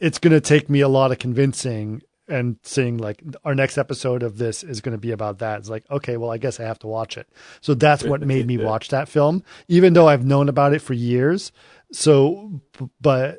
It's 0.00 0.18
going 0.18 0.32
to 0.32 0.40
take 0.40 0.68
me 0.68 0.80
a 0.80 0.88
lot 0.88 1.12
of 1.12 1.18
convincing 1.18 2.02
and 2.28 2.58
seeing 2.62 2.98
like 2.98 3.22
our 3.44 3.54
next 3.54 3.78
episode 3.78 4.22
of 4.22 4.38
this 4.38 4.62
is 4.62 4.80
going 4.80 4.92
to 4.92 5.00
be 5.00 5.12
about 5.12 5.38
that. 5.38 5.60
It's 5.60 5.70
like, 5.70 5.90
okay, 5.90 6.16
well, 6.16 6.30
I 6.30 6.38
guess 6.38 6.60
I 6.60 6.64
have 6.64 6.78
to 6.80 6.86
watch 6.86 7.16
it. 7.16 7.28
So 7.60 7.74
that's 7.74 8.04
what 8.04 8.20
made 8.20 8.46
me 8.46 8.58
watch 8.62 8.88
that 8.88 9.08
film, 9.08 9.42
even 9.66 9.94
though 9.94 10.08
I've 10.08 10.24
known 10.24 10.48
about 10.48 10.74
it 10.74 10.82
for 10.82 10.94
years. 10.94 11.52
So, 11.90 12.60
but 13.00 13.38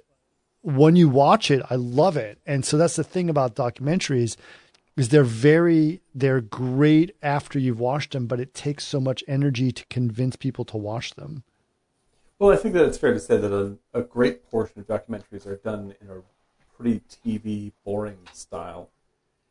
when 0.62 0.96
you 0.96 1.08
watch 1.08 1.52
it, 1.52 1.62
I 1.70 1.76
love 1.76 2.18
it. 2.18 2.40
And 2.46 2.66
so 2.66 2.78
that's 2.78 2.96
the 2.96 3.04
thing 3.04 3.30
about 3.30 3.56
documentaries 3.56 4.36
is 4.98 5.10
they're 5.10 5.24
very, 5.24 6.02
they're 6.14 6.42
great 6.42 7.16
after 7.22 7.58
you've 7.58 7.80
watched 7.80 8.12
them, 8.12 8.28
but 8.28 8.40
it 8.40 8.54
takes 8.54 8.86
so 8.86 9.00
much 9.00 9.24
energy 9.28 9.72
to 9.72 9.86
convince 9.86 10.36
people 10.36 10.66
to 10.66 10.78
watch 10.78 11.12
them. 11.12 11.44
Well, 12.40 12.52
I 12.52 12.56
think 12.56 12.74
that 12.76 12.86
it's 12.86 12.98
fair 12.98 13.14
to 13.14 13.20
say 13.20 13.36
that 13.36 13.54
a, 13.54 13.78
a 13.94 14.02
great 14.02 14.50
portion 14.50 14.80
of 14.80 14.88
documentaries 14.88 15.46
are 15.46 15.58
done 15.58 15.94
in 16.00 16.10
a 16.10 16.22
pretty 16.78 17.02
TV 17.26 17.74
boring 17.84 18.20
style, 18.32 18.90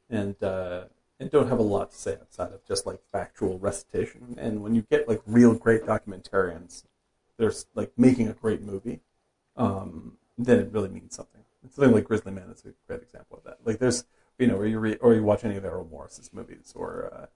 and 0.09 0.43
uh, 0.43 0.85
and 1.21 1.31
don't 1.31 1.49
have 1.49 1.59
a 1.59 1.63
lot 1.63 1.91
to 1.91 1.99
say 1.99 2.15
outside 2.15 2.53
of 2.53 2.67
just 2.67 2.87
like 2.87 3.01
factual 3.13 3.59
recitation. 3.59 4.37
And 4.41 4.63
when 4.63 4.75
you 4.75 4.87
get 4.91 5.07
like 5.07 5.21
real 5.27 5.53
great 5.53 5.85
documentarians, 5.85 6.85
they're 7.37 7.53
like 7.75 7.93
making 7.99 8.29
a 8.29 8.33
great 8.33 8.63
movie, 8.63 9.01
um, 9.55 10.17
then 10.39 10.59
it 10.59 10.73
really 10.73 10.89
means 10.89 11.15
something. 11.15 11.43
something 11.71 11.93
like 11.93 12.05
Grizzly 12.05 12.33
Man 12.33 12.49
is 12.49 12.65
a 12.65 12.73
great 12.87 13.03
example 13.03 13.37
of 13.37 13.45
that. 13.45 13.59
Like 13.67 13.81
there's 13.81 14.05
you 14.39 14.47
know, 14.47 14.57
or 14.57 14.67
you 14.67 14.79
read 14.79 14.99
or 15.03 15.13
you 15.13 15.23
watch 15.23 15.45
any 15.45 15.57
of 15.57 15.65
Errol 15.67 15.87
Morris's 15.91 16.33
movies, 16.33 16.73
or 16.75 17.13
uh, 17.13 17.27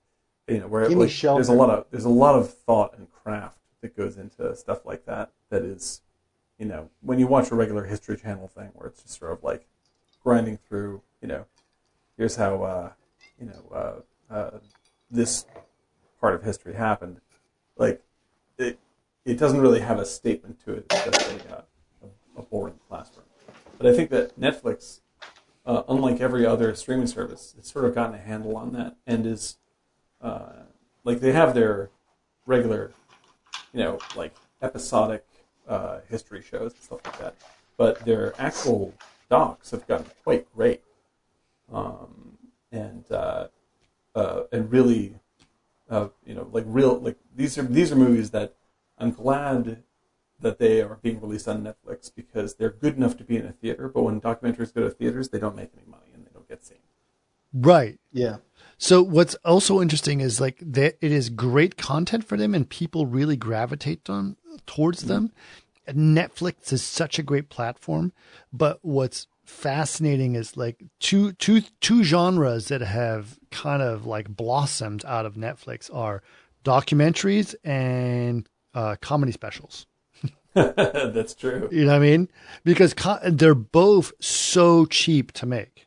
you 0.51 0.61
know, 0.61 0.67
where 0.67 0.89
like, 0.89 1.11
there's 1.11 1.49
a 1.49 1.53
lot 1.53 1.69
of 1.69 1.85
there's 1.91 2.07
a 2.07 2.09
lot 2.09 2.37
of 2.37 2.55
thought 2.55 2.97
and 2.97 3.13
craft 3.13 3.59
that 3.83 3.97
goes 3.97 4.17
into 4.17 4.57
stuff 4.57 4.87
like 4.87 5.05
that. 5.05 5.31
That 5.51 5.63
is, 5.63 6.01
you 6.59 6.67
know, 6.67 6.89
when 7.03 7.19
you 7.19 7.27
watch 7.27 7.51
a 7.51 7.55
regular 7.55 7.85
History 7.85 8.17
Channel 8.17 8.49
thing 8.49 8.71
where 8.73 8.89
it's 8.89 9.03
just 9.03 9.19
sort 9.19 9.33
of 9.33 9.45
like 9.45 9.67
grinding 10.25 10.57
through, 10.57 11.03
you 11.21 11.29
know, 11.29 11.45
here's 12.17 12.37
how, 12.37 12.63
uh, 12.63 12.93
you 13.39 13.47
know, 13.47 14.03
uh, 14.31 14.33
uh, 14.33 14.59
this 15.11 15.45
part 16.21 16.35
of 16.35 16.43
history 16.43 16.75
happened. 16.75 17.21
Like, 17.77 18.03
it, 18.57 18.79
it 19.25 19.39
doesn't 19.39 19.61
really 19.61 19.81
have 19.81 19.99
a 19.99 20.07
statement 20.07 20.65
to 20.65 20.75
it. 20.75 20.87
It's 20.91 21.05
just 21.05 21.47
a, 21.49 21.57
uh, 21.57 21.63
a 22.37 22.43
boring 22.43 22.79
classroom. 22.89 23.27
But 23.77 23.87
I 23.87 23.95
think 23.95 24.11
that 24.11 24.39
Netflix, 24.41 25.01
uh, 25.67 25.83
unlike 25.89 26.21
every 26.21 26.47
other 26.47 26.75
streaming 26.75 27.09
service, 27.09 27.55
it's 27.59 27.73
sort 27.73 27.85
of 27.85 27.95
gotten 27.95 28.15
a 28.15 28.23
handle 28.23 28.57
on 28.57 28.73
that 28.73 28.97
and 29.07 29.27
is, 29.27 29.59
uh, 30.21 30.53
like, 31.05 31.21
they 31.21 31.33
have 31.33 31.55
their 31.55 31.91
regular, 32.47 32.93
you 33.73 33.81
know, 33.81 33.99
like 34.17 34.35
episodic 34.61 35.25
uh, 35.69 36.01
history 36.09 36.43
shows 36.43 36.73
and 36.73 36.83
stuff 36.83 37.01
like 37.05 37.19
that. 37.19 37.35
But 37.77 38.05
their 38.05 38.35
actual 38.41 38.95
docs 39.31 39.71
have 39.71 39.87
gotten 39.87 40.07
quite 40.25 40.53
great, 40.55 40.83
um, 41.73 42.39
and 42.71 43.11
uh, 43.11 43.49
uh, 44.15 44.43
and 44.53 44.71
really, 44.71 45.15
uh, 45.91 46.09
you 46.27 46.35
know, 46.35 46.49
like 46.53 46.65
real 46.67 46.99
like 46.99 47.17
these 47.35 47.57
are 47.59 47.63
these 47.63 47.91
are 47.91 47.97
movies 47.97 48.31
that 48.31 48.55
I'm 48.99 49.13
glad 49.13 49.83
that 50.41 50.59
they 50.59 50.83
are 50.83 50.99
being 51.03 51.21
released 51.21 51.49
on 51.49 51.63
Netflix 51.63 52.11
because 52.15 52.57
they're 52.57 52.71
good 52.71 52.97
enough 52.97 53.17
to 53.17 53.25
be 53.25 53.37
in 53.37 53.47
a 53.47 53.53
theater. 53.53 53.89
But 53.89 54.03
when 54.03 54.21
documentaries 54.21 54.75
go 54.75 54.83
to 54.83 54.91
theaters, 54.91 55.29
they 55.29 55.39
don't 55.39 55.57
make 55.57 55.71
any 55.77 55.87
money 55.89 56.11
and 56.13 56.27
they 56.27 56.31
don't 56.35 56.49
get 56.49 56.65
seen. 56.65 56.79
Right. 57.55 57.99
Yeah. 58.13 58.39
So 58.79 59.03
what's 59.03 59.35
also 59.45 59.81
interesting 59.81 60.21
is 60.21 60.41
like 60.41 60.59
that 60.61 60.97
it 61.01 61.13
is 61.13 61.29
great 61.29 61.77
content 61.77 62.25
for 62.25 62.37
them 62.37 62.55
and 62.55 62.69
people 62.69 63.07
really 63.07 63.37
gravitate 63.37 64.11
on 64.11 64.37
towards 64.67 65.01
mm-hmm. 65.01 65.09
them. 65.09 65.33
Netflix 65.89 66.73
is 66.73 66.83
such 66.83 67.19
a 67.19 67.23
great 67.23 67.49
platform, 67.49 68.13
but 68.53 68.79
what's 68.83 69.27
fascinating 69.45 70.35
is 70.37 70.57
like 70.57 70.83
two 71.01 71.33
two 71.33 71.63
two 71.81 72.05
genres 72.05 72.69
that 72.69 72.81
have 72.81 73.39
kind 73.51 73.83
of 73.83 74.07
like 74.07 74.29
blossomed 74.29 75.05
out 75.05 75.27
of 75.27 75.35
Netflix 75.35 75.93
are 75.95 76.23
documentaries 76.65 77.55
and 77.65 78.49
uh, 78.75 78.97
comedy 79.01 79.33
specials. 79.33 79.87
That's 80.55 81.35
true. 81.35 81.69
You 81.73 81.85
know 81.85 81.93
what 81.93 81.97
I 81.97 81.99
mean? 81.99 82.29
Because 82.65 82.95
co- 82.95 83.19
they're 83.25 83.55
both 83.55 84.13
so 84.21 84.87
cheap 84.87 85.33
to 85.33 85.47
make. 85.47 85.87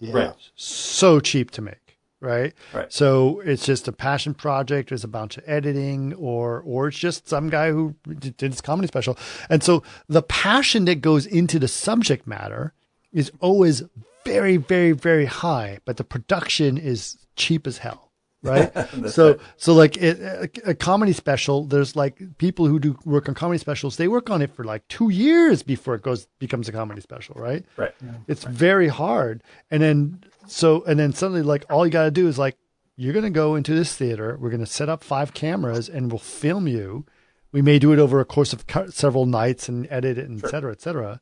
Yeah. 0.00 0.12
Right. 0.12 0.34
So 0.56 1.20
cheap 1.20 1.50
to 1.52 1.62
make 1.62 1.85
right? 2.20 2.54
Right. 2.72 2.92
So 2.92 3.40
it's 3.40 3.64
just 3.64 3.88
a 3.88 3.92
passion 3.92 4.34
project. 4.34 4.88
There's 4.88 5.04
a 5.04 5.08
bunch 5.08 5.36
of 5.38 5.44
editing, 5.46 6.14
or 6.14 6.62
or 6.64 6.88
it's 6.88 6.98
just 6.98 7.28
some 7.28 7.48
guy 7.48 7.70
who 7.70 7.94
did 8.18 8.40
his 8.40 8.60
comedy 8.60 8.88
special. 8.88 9.18
And 9.50 9.62
so 9.62 9.82
the 10.08 10.22
passion 10.22 10.84
that 10.86 11.00
goes 11.00 11.26
into 11.26 11.58
the 11.58 11.68
subject 11.68 12.26
matter 12.26 12.72
is 13.12 13.30
always 13.40 13.82
very, 14.24 14.56
very, 14.56 14.92
very 14.92 15.26
high, 15.26 15.78
but 15.84 15.96
the 15.96 16.04
production 16.04 16.76
is 16.76 17.16
cheap 17.36 17.66
as 17.66 17.78
hell. 17.78 18.06
Right. 18.42 18.72
so, 19.08 19.30
right. 19.30 19.40
so 19.56 19.74
like 19.74 19.96
it, 19.96 20.20
a, 20.20 20.70
a, 20.70 20.74
comedy 20.74 21.12
special, 21.12 21.64
there's 21.64 21.96
like 21.96 22.20
people 22.38 22.66
who 22.66 22.78
do 22.78 22.96
work 23.04 23.28
on 23.28 23.34
comedy 23.34 23.58
specials. 23.58 23.96
They 23.96 24.08
work 24.08 24.30
on 24.30 24.42
it 24.42 24.54
for 24.54 24.64
like 24.64 24.86
two 24.88 25.10
years 25.10 25.62
before 25.62 25.94
it 25.94 26.02
goes, 26.02 26.26
becomes 26.38 26.68
a 26.68 26.72
comedy 26.72 27.00
special. 27.00 27.34
Right. 27.36 27.64
Right. 27.76 27.94
Yeah. 28.04 28.12
It's 28.28 28.44
right. 28.44 28.54
very 28.54 28.88
hard. 28.88 29.42
And 29.70 29.82
then 29.82 30.24
so 30.46 30.82
and 30.84 30.98
then 30.98 31.12
suddenly 31.12 31.42
like 31.42 31.64
all 31.70 31.86
you 31.86 31.92
got 31.92 32.04
to 32.04 32.10
do 32.10 32.28
is 32.28 32.38
like 32.38 32.56
you're 32.96 33.12
going 33.12 33.24
to 33.24 33.30
go 33.30 33.54
into 33.54 33.74
this 33.74 33.94
theater 33.94 34.36
we're 34.40 34.50
going 34.50 34.60
to 34.60 34.66
set 34.66 34.88
up 34.88 35.04
five 35.04 35.34
cameras 35.34 35.88
and 35.88 36.10
we'll 36.10 36.18
film 36.18 36.66
you. 36.66 37.04
We 37.52 37.62
may 37.62 37.78
do 37.78 37.92
it 37.92 37.98
over 37.98 38.20
a 38.20 38.24
course 38.24 38.52
of 38.52 38.64
several 38.90 39.26
nights 39.26 39.68
and 39.68 39.86
edit 39.90 40.18
it 40.18 40.28
and 40.28 40.40
sure. 40.40 40.48
et 40.48 40.50
cetera 40.50 40.72
et 40.72 40.80
cetera. 40.80 41.20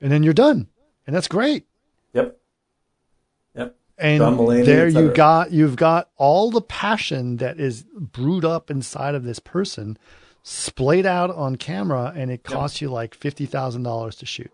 And 0.00 0.10
then 0.10 0.22
you're 0.22 0.34
done. 0.34 0.68
And 1.06 1.14
that's 1.14 1.28
great. 1.28 1.66
Yep. 2.12 2.38
Yep. 3.54 3.76
And 3.98 4.22
Mulaney, 4.22 4.64
there 4.64 4.88
you 4.88 5.12
got 5.12 5.52
you've 5.52 5.76
got 5.76 6.10
all 6.16 6.50
the 6.50 6.60
passion 6.60 7.36
that 7.38 7.60
is 7.60 7.84
brewed 7.94 8.44
up 8.44 8.70
inside 8.70 9.14
of 9.14 9.24
this 9.24 9.38
person 9.38 9.98
splayed 10.42 11.06
out 11.06 11.30
on 11.30 11.56
camera 11.56 12.12
and 12.16 12.30
it 12.30 12.42
costs 12.42 12.80
yep. 12.80 12.88
you 12.88 12.92
like 12.92 13.18
$50,000 13.18 14.18
to 14.18 14.26
shoot 14.26 14.50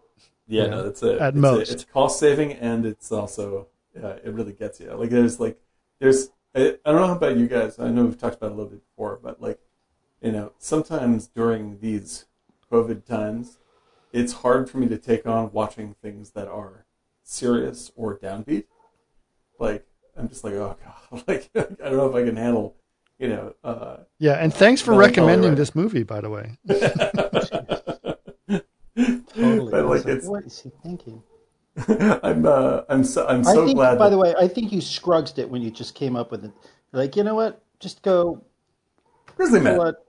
yeah, 0.47 0.67
know, 0.67 0.83
no, 0.83 0.89
it's 0.89 1.03
a 1.03 1.21
at 1.21 1.35
it's 1.35 1.37
most. 1.37 1.71
A, 1.71 1.75
it's 1.75 1.85
cost 1.85 2.19
saving 2.19 2.53
and 2.53 2.87
it's 2.87 3.11
also 3.13 3.67
uh, 4.03 4.17
it 4.25 4.33
really 4.33 4.53
gets 4.53 4.81
you. 4.81 4.93
Like 4.93 5.11
there's 5.11 5.41
like 5.41 5.61
there's 5.99 6.31
I, 6.55 6.79
I 6.85 6.93
don't 6.93 7.07
know 7.07 7.13
about 7.13 7.37
you 7.37 7.47
guys. 7.47 7.79
I 7.79 7.89
know 7.89 8.05
we've 8.05 8.19
talked 8.19 8.37
about 8.37 8.49
it 8.49 8.53
a 8.53 8.57
little 8.57 8.71
bit 8.71 8.83
before, 8.89 9.19
but 9.23 9.41
like 9.41 9.61
you 10.21 10.33
know 10.33 10.53
sometimes 10.59 11.29
during 11.29 11.79
these 11.81 12.27
COVID 12.71 13.05
times, 13.05 13.59
it's 14.13 14.33
hard 14.35 14.71
for 14.71 14.79
me 14.79 14.89
to 14.89 14.99
take 14.99 15.27
on 15.27 15.53
watching 15.53 15.95
things 16.03 16.31
that 16.31 16.49
are 16.49 16.87
serious 17.23 17.91
or 17.97 18.19
downbeat. 18.19 18.65
Like 19.59 19.87
I'm 20.17 20.29
just 20.29 20.45
like 20.45 20.55
oh 20.55 20.77
god, 20.83 21.25
like 21.29 21.51
I 21.55 21.61
don't 21.61 21.97
know 21.97 22.09
if 22.09 22.15
I 22.15 22.25
can 22.25 22.37
handle 22.37 22.77
you 23.19 23.29
know. 23.29 23.55
Uh, 23.65 23.97
yeah, 24.19 24.35
and 24.35 24.53
thanks 24.53 24.81
for 24.81 24.95
recommending 24.95 25.51
right. 25.51 25.57
this 25.57 25.75
movie, 25.75 26.03
by 26.03 26.21
the 26.21 26.31
way. 26.31 26.59
totally. 28.97 29.71
But 29.71 29.87
like, 29.87 30.07
it's, 30.07 30.27
what 30.27 30.45
is 30.45 30.61
he 30.61 30.71
thinking? 30.83 31.23
I'm 32.23 32.47
uh, 32.47 32.83
I'm 32.89 33.05
so 33.05 33.27
I'm 33.27 33.45
so 33.45 33.63
I 33.63 33.67
think, 33.67 33.77
glad. 33.77 33.99
By 33.99 34.07
that... 34.07 34.11
the 34.11 34.19
way, 34.19 34.35
I 34.39 34.49
think 34.49 34.73
you 34.73 34.81
scrugged 34.81 35.39
it 35.39 35.49
when 35.49 35.63
you 35.63 35.71
just 35.71 35.95
came 35.95 36.17
up 36.17 36.31
with 36.31 36.45
it. 36.45 36.53
Like, 36.93 37.17
you 37.17 37.25
know 37.25 37.35
what? 37.35 37.63
Just 37.81 38.03
go. 38.03 38.43
Grizzly 39.37 39.61
Man. 39.61 39.77
What? 39.77 40.07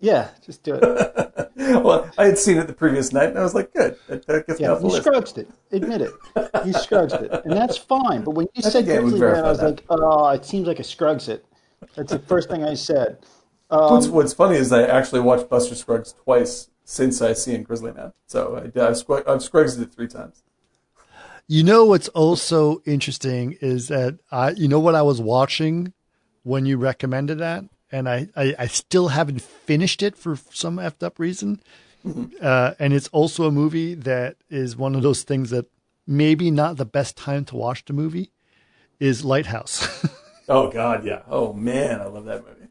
Yeah, 0.00 0.28
just 0.44 0.64
do 0.64 0.74
it. 0.74 1.50
well, 1.56 2.10
I 2.18 2.26
had 2.26 2.36
seen 2.36 2.58
it 2.58 2.66
the 2.66 2.72
previous 2.72 3.12
night, 3.12 3.30
and 3.30 3.38
I 3.38 3.42
was 3.42 3.54
like, 3.54 3.72
"Good, 3.72 3.96
that, 4.08 4.26
that 4.26 4.46
gets 4.46 4.60
yeah, 4.60 4.74
me 4.74 4.80
you 4.80 4.88
list." 4.88 5.04
scrugged 5.04 5.38
it. 5.38 5.48
Admit 5.70 6.02
it. 6.02 6.12
You 6.66 6.72
scrugged 6.72 7.12
it, 7.12 7.30
and 7.44 7.52
that's 7.52 7.78
fine. 7.78 8.24
But 8.24 8.32
when 8.32 8.46
you 8.54 8.62
I 8.64 8.68
said 8.68 8.84
Grizzly 8.84 9.20
Man, 9.20 9.44
I 9.44 9.48
was 9.48 9.60
that. 9.60 9.66
like, 9.66 9.84
"Oh, 9.88 10.28
it 10.30 10.44
seems 10.44 10.66
like 10.66 10.80
a 10.80 10.84
scrugs 10.84 11.28
it." 11.28 11.46
That's 11.94 12.12
the 12.12 12.18
first 12.18 12.50
thing 12.50 12.64
I 12.64 12.74
said. 12.74 13.18
Um, 13.70 13.94
what's, 13.94 14.08
what's 14.08 14.32
funny 14.34 14.56
is 14.56 14.70
I 14.72 14.82
actually 14.82 15.20
watched 15.20 15.48
Buster 15.48 15.74
Scruggs 15.74 16.12
twice 16.24 16.68
since 16.84 17.22
I 17.22 17.32
seen 17.32 17.62
Grizzly 17.62 17.92
Man. 17.92 18.12
So 18.26 18.56
I, 18.56 18.64
I've, 18.64 18.94
squ- 18.94 19.26
I've 19.28 19.42
scrugged 19.42 19.78
it 19.78 19.92
three 19.92 20.08
times. 20.08 20.42
You 21.48 21.64
know 21.64 21.84
what's 21.84 22.08
also 22.08 22.82
interesting 22.86 23.56
is 23.60 23.88
that 23.88 24.18
I, 24.30 24.50
you 24.50 24.68
know 24.68 24.80
what 24.80 24.94
I 24.94 25.02
was 25.02 25.20
watching 25.20 25.92
when 26.44 26.66
you 26.66 26.76
recommended 26.76 27.38
that, 27.38 27.64
and 27.90 28.08
I, 28.08 28.28
I, 28.36 28.54
I 28.58 28.66
still 28.68 29.08
haven't 29.08 29.42
finished 29.42 30.02
it 30.02 30.16
for 30.16 30.36
some 30.50 30.76
effed 30.76 31.02
up 31.02 31.18
reason. 31.18 31.60
Mm-hmm. 32.06 32.36
Uh, 32.40 32.72
and 32.78 32.92
it's 32.92 33.08
also 33.08 33.46
a 33.46 33.52
movie 33.52 33.94
that 33.94 34.36
is 34.50 34.76
one 34.76 34.94
of 34.94 35.02
those 35.02 35.22
things 35.22 35.50
that 35.50 35.66
maybe 36.06 36.50
not 36.50 36.76
the 36.76 36.84
best 36.84 37.16
time 37.16 37.44
to 37.46 37.56
watch 37.56 37.84
the 37.84 37.92
movie 37.92 38.32
is 38.98 39.24
Lighthouse. 39.24 40.08
Oh 40.48 40.68
God, 40.68 41.04
yeah. 41.04 41.22
Oh 41.28 41.52
man, 41.52 42.00
I 42.00 42.06
love 42.06 42.24
that 42.26 42.44
movie. 42.44 42.61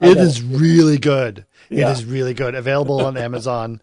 It 0.00 0.16
is 0.18 0.42
really 0.42 0.98
good. 0.98 1.44
Yeah. 1.70 1.88
It 1.88 1.92
is 1.92 2.04
really 2.04 2.34
good. 2.34 2.54
Available 2.54 3.00
on 3.04 3.16
Amazon. 3.16 3.80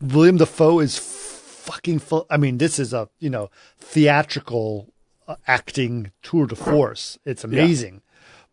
William 0.00 0.36
Dafoe 0.36 0.80
is 0.80 0.98
fucking 0.98 1.98
full. 2.00 2.26
I 2.30 2.36
mean, 2.36 2.58
this 2.58 2.78
is 2.78 2.92
a 2.92 3.08
you 3.18 3.30
know 3.30 3.50
theatrical 3.78 4.92
uh, 5.28 5.36
acting 5.46 6.10
tour 6.22 6.46
de 6.46 6.56
force. 6.56 7.18
It's 7.24 7.44
amazing. 7.44 8.02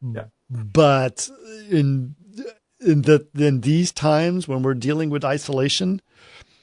Yeah. 0.02 0.26
But 0.49 1.30
in 1.70 2.16
in 2.80 3.02
the 3.03 3.28
in 3.36 3.61
these 3.61 3.91
times 3.91 4.48
when 4.48 4.64
we're 4.64 4.74
dealing 4.76 5.10
with 5.10 5.24
isolation, 5.26 6.02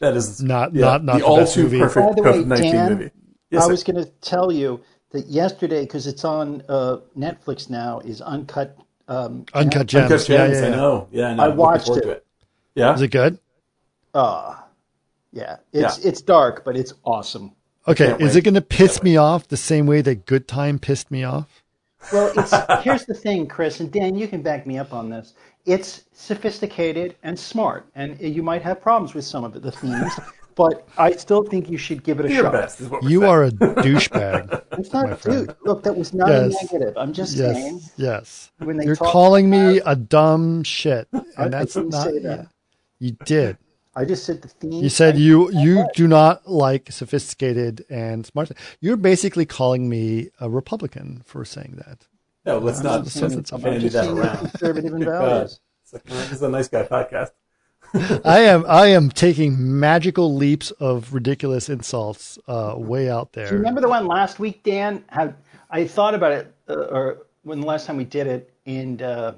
That 0.00 0.14
is 0.16 0.42
Not- 0.42 0.74
yeah, 0.74 0.84
not- 0.84 1.04
not 1.04 1.12
the 1.14 1.18
the 1.20 1.24
all 1.26 1.36
best 1.38 1.54
too 1.54 1.62
movie. 1.64 1.78
perfect 1.80 2.06
By 2.06 2.12
the 2.14 2.22
way, 2.22 2.32
COVID 2.38 2.46
nineteen 2.46 2.72
Dan, 2.72 2.92
movie. 2.92 3.10
Yes, 3.50 3.62
I 3.62 3.66
was 3.66 3.82
going 3.84 3.96
to 4.04 4.10
tell 4.20 4.50
you 4.52 4.80
that 5.12 5.26
yesterday, 5.26 5.82
because 5.82 6.06
it's 6.06 6.24
on 6.24 6.62
uh, 6.68 6.98
Netflix 7.16 7.70
now, 7.70 8.00
is 8.00 8.20
Uncut. 8.20 8.76
Um, 9.08 9.46
uncut 9.54 9.86
gems. 9.86 10.10
Uncut 10.10 10.28
yeah, 10.28 10.46
Gems. 10.48 10.60
yeah, 10.60 10.66
I 10.66 10.70
know. 10.70 11.08
Yeah, 11.12 11.26
I 11.28 11.34
know. 11.34 11.42
I 11.44 11.48
watched 11.48 11.86
forward 11.86 12.04
it. 12.06 12.26
Yeah. 12.74 12.94
Is 12.94 13.02
it 13.02 13.08
good? 13.08 13.38
Uh, 14.14 14.56
yeah, 15.32 15.56
it's 15.72 15.98
Yeah. 16.02 16.08
it's 16.08 16.20
dark, 16.20 16.64
but 16.64 16.76
it's 16.76 16.92
awesome. 17.04 17.52
Okay, 17.88 18.12
is 18.14 18.34
wait. 18.34 18.36
it 18.36 18.40
going 18.42 18.54
to 18.54 18.60
piss 18.60 19.02
me 19.02 19.16
off 19.16 19.46
the 19.46 19.56
same 19.56 19.86
way 19.86 20.00
that 20.00 20.26
Good 20.26 20.48
Time 20.48 20.78
pissed 20.78 21.10
me 21.10 21.22
off? 21.22 21.62
Well, 22.12 22.32
it's 22.36 22.52
here's 22.82 23.04
the 23.06 23.14
thing, 23.14 23.46
Chris 23.46 23.78
and 23.80 23.92
Dan. 23.92 24.16
You 24.16 24.26
can 24.26 24.42
back 24.42 24.66
me 24.66 24.78
up 24.78 24.92
on 24.92 25.08
this. 25.08 25.34
It's 25.66 26.04
sophisticated 26.12 27.16
and 27.22 27.38
smart, 27.38 27.86
and 27.94 28.20
you 28.20 28.42
might 28.42 28.62
have 28.62 28.80
problems 28.80 29.14
with 29.14 29.24
some 29.24 29.44
of 29.44 29.60
the 29.60 29.70
themes, 29.72 30.12
but 30.56 30.88
I 30.98 31.12
still 31.12 31.44
think 31.44 31.70
you 31.70 31.78
should 31.78 32.02
give 32.02 32.18
it 32.18 32.26
a 32.26 32.32
your 32.32 32.44
shot. 32.44 32.52
best 32.52 32.80
is 32.80 32.88
what 32.88 33.02
we're 33.04 33.10
You 33.10 33.20
saying. 33.20 33.30
are 33.32 33.44
a 33.44 33.50
douchebag. 33.86 34.62
It's 34.78 34.92
not, 34.92 35.20
friend. 35.20 35.46
dude. 35.46 35.56
Look, 35.64 35.84
that 35.84 35.96
was 35.96 36.12
not 36.12 36.28
Yes. 36.28 36.54
a 36.60 36.64
negative. 36.74 36.96
I'm 36.96 37.12
just 37.12 37.36
saying. 37.36 37.74
Yes, 37.76 37.92
yes. 37.96 38.52
When 38.58 38.76
they 38.78 38.84
You're 38.86 38.96
calling 38.96 39.48
me 39.48 39.80
a 39.86 39.94
dumb 39.94 40.64
shit, 40.64 41.06
and 41.12 41.24
I 41.38 41.48
that's 41.48 41.74
didn't 41.74 41.92
say 41.92 42.18
that. 42.20 42.48
You 42.98 43.12
did. 43.24 43.58
I 43.94 44.04
just 44.04 44.24
said 44.24 44.42
the 44.42 44.48
theme. 44.48 44.72
You 44.72 44.88
said 44.90 45.14
I- 45.14 45.18
you 45.18 45.50
you 45.52 45.86
do 45.94 46.06
not 46.08 46.46
like 46.50 46.90
sophisticated 46.92 47.84
and 47.88 48.26
smart. 48.26 48.50
You're 48.80 48.98
basically 48.98 49.46
calling 49.46 49.88
me 49.88 50.30
a 50.40 50.50
Republican 50.50 51.22
for 51.24 51.44
saying 51.46 51.76
that. 51.86 52.06
No, 52.44 52.58
let's 52.58 52.78
I'm 52.80 52.84
not 52.84 53.04
just 53.04 53.18
saying- 53.18 53.32
it's- 53.32 53.52
I'm 53.52 53.60
bandy 53.62 53.88
just 53.88 53.94
that 53.94 54.08
around. 54.10 54.38
conservative 54.50 54.92
in 54.98 55.00
God. 55.02 55.20
values. 55.20 55.60
It's 55.82 55.92
like, 55.94 56.02
uh, 56.10 56.14
this 56.14 56.32
is 56.32 56.42
a 56.42 56.48
nice 56.48 56.68
guy 56.68 56.82
podcast. 56.84 57.30
I 58.24 58.40
am 58.40 58.64
I 58.68 58.88
am 58.88 59.10
taking 59.10 59.78
magical 59.78 60.34
leaps 60.34 60.70
of 60.72 61.14
ridiculous 61.14 61.68
insults 61.68 62.38
uh, 62.48 62.74
way 62.76 63.10
out 63.10 63.32
there. 63.32 63.46
Do 63.46 63.52
you 63.52 63.58
remember 63.58 63.80
the 63.80 63.88
one 63.88 64.06
last 64.06 64.38
week, 64.38 64.62
Dan? 64.62 65.04
How 65.08 65.34
I 65.70 65.86
thought 65.86 66.14
about 66.14 66.32
it, 66.32 66.54
uh, 66.68 66.74
or 66.74 67.26
when 67.42 67.60
the 67.60 67.66
last 67.66 67.86
time 67.86 67.96
we 67.96 68.04
did 68.04 68.26
it, 68.26 68.52
and 68.66 69.02
uh, 69.02 69.34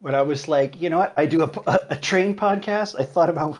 when 0.00 0.14
I 0.14 0.22
was 0.22 0.48
like, 0.48 0.80
you 0.80 0.90
know 0.90 0.98
what, 0.98 1.14
I 1.16 1.26
do 1.26 1.42
a, 1.42 1.50
a, 1.66 1.78
a 1.90 1.96
train 1.96 2.34
podcast. 2.34 2.98
I 2.98 3.04
thought 3.04 3.30
about 3.30 3.58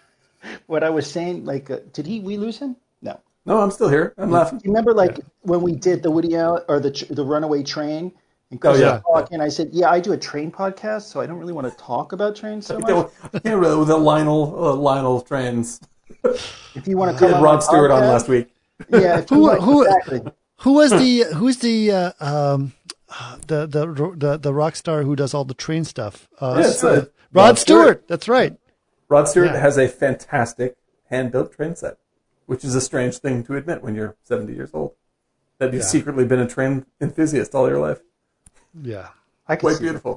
what 0.66 0.84
I 0.84 0.90
was 0.90 1.10
saying. 1.10 1.44
Like, 1.44 1.70
uh, 1.70 1.78
did 1.92 2.06
he? 2.06 2.20
We 2.20 2.36
lose 2.36 2.58
him? 2.58 2.76
No. 3.02 3.20
No, 3.46 3.60
I'm 3.60 3.70
still 3.70 3.88
here. 3.88 4.14
I'm 4.18 4.30
laughing. 4.30 4.60
You 4.62 4.70
remember, 4.70 4.92
like 4.92 5.18
when 5.42 5.62
we 5.62 5.72
did 5.72 6.02
the 6.02 6.10
Woody 6.10 6.36
Allen 6.36 6.62
or 6.68 6.80
the 6.80 7.06
the 7.10 7.24
Runaway 7.24 7.62
Train? 7.62 8.12
And 8.50 8.60
Chris 8.60 8.76
Oh, 8.76 8.80
yeah. 8.80 8.92
was 9.06 9.22
talking, 9.24 9.40
I 9.40 9.48
said, 9.48 9.70
"Yeah, 9.72 9.90
I 9.90 10.00
do 10.00 10.12
a 10.12 10.16
train 10.16 10.50
podcast, 10.50 11.02
so 11.02 11.20
I 11.20 11.26
don't 11.26 11.38
really 11.38 11.52
want 11.52 11.70
to 11.70 11.76
talk 11.76 12.12
about 12.12 12.34
trains 12.34 12.66
so 12.66 12.78
much. 12.80 13.10
I 13.34 13.38
can't 13.40 13.60
really 13.60 13.76
with 13.76 13.88
the 13.88 13.96
Lionel 13.98 14.54
uh, 14.64 14.74
Lionel 14.74 15.20
trains. 15.20 15.80
If 16.24 16.86
you 16.86 16.96
want 16.96 17.10
to 17.10 17.14
We 17.14 17.18
come 17.18 17.28
had 17.28 17.36
on 17.38 17.42
Rod 17.42 17.54
my 17.56 17.60
Stewart 17.60 17.90
on 17.90 18.00
last 18.00 18.28
week. 18.28 18.48
yeah, 18.88 19.18
if 19.18 19.30
you 19.30 19.36
Who- 19.36 19.46
like- 19.48 19.60
who- 19.60 19.84
exactly. 19.84 20.22
Who 20.62 20.72
was 20.72 20.90
the 20.90 21.24
who's 21.36 21.58
the 21.58 21.92
uh, 21.92 22.12
um, 22.20 22.72
the, 23.46 23.66
the 23.66 23.86
the 24.16 24.38
the 24.38 24.52
rock 24.52 24.74
star 24.76 25.02
who 25.04 25.14
does 25.14 25.32
all 25.32 25.44
the 25.44 25.54
train 25.54 25.84
stuff? 25.84 26.28
Uh, 26.40 26.56
Yeah, 26.60 26.68
it's, 26.68 26.82
Rod, 26.82 27.10
Rod 27.32 27.58
Stewart. 27.58 27.58
Stewart. 27.58 28.08
That's 28.08 28.28
right. 28.28 28.56
Rod 29.08 29.28
Stewart 29.28 29.52
Yeah. 29.52 29.60
has 29.60 29.78
a 29.78 29.86
fantastic 29.86 30.76
hand 31.10 31.30
built 31.32 31.52
train 31.52 31.76
set, 31.76 31.98
which 32.46 32.64
is 32.64 32.74
a 32.74 32.80
strange 32.80 33.18
thing 33.18 33.44
to 33.44 33.54
admit 33.56 33.82
when 33.84 33.94
you're 33.94 34.16
70 34.24 34.52
years 34.52 34.70
old. 34.74 34.94
That 35.58 35.72
you've 35.72 35.82
Yeah. 35.82 35.88
secretly 35.88 36.24
been 36.24 36.40
a 36.40 36.48
train 36.48 36.86
enthusiast 37.00 37.54
all 37.54 37.68
your 37.68 37.78
life. 37.80 38.00
Yeah. 38.82 39.08
I 39.46 39.56
can 39.56 39.60
Quite 39.60 39.76
see 39.76 39.84
beautiful. 39.84 40.14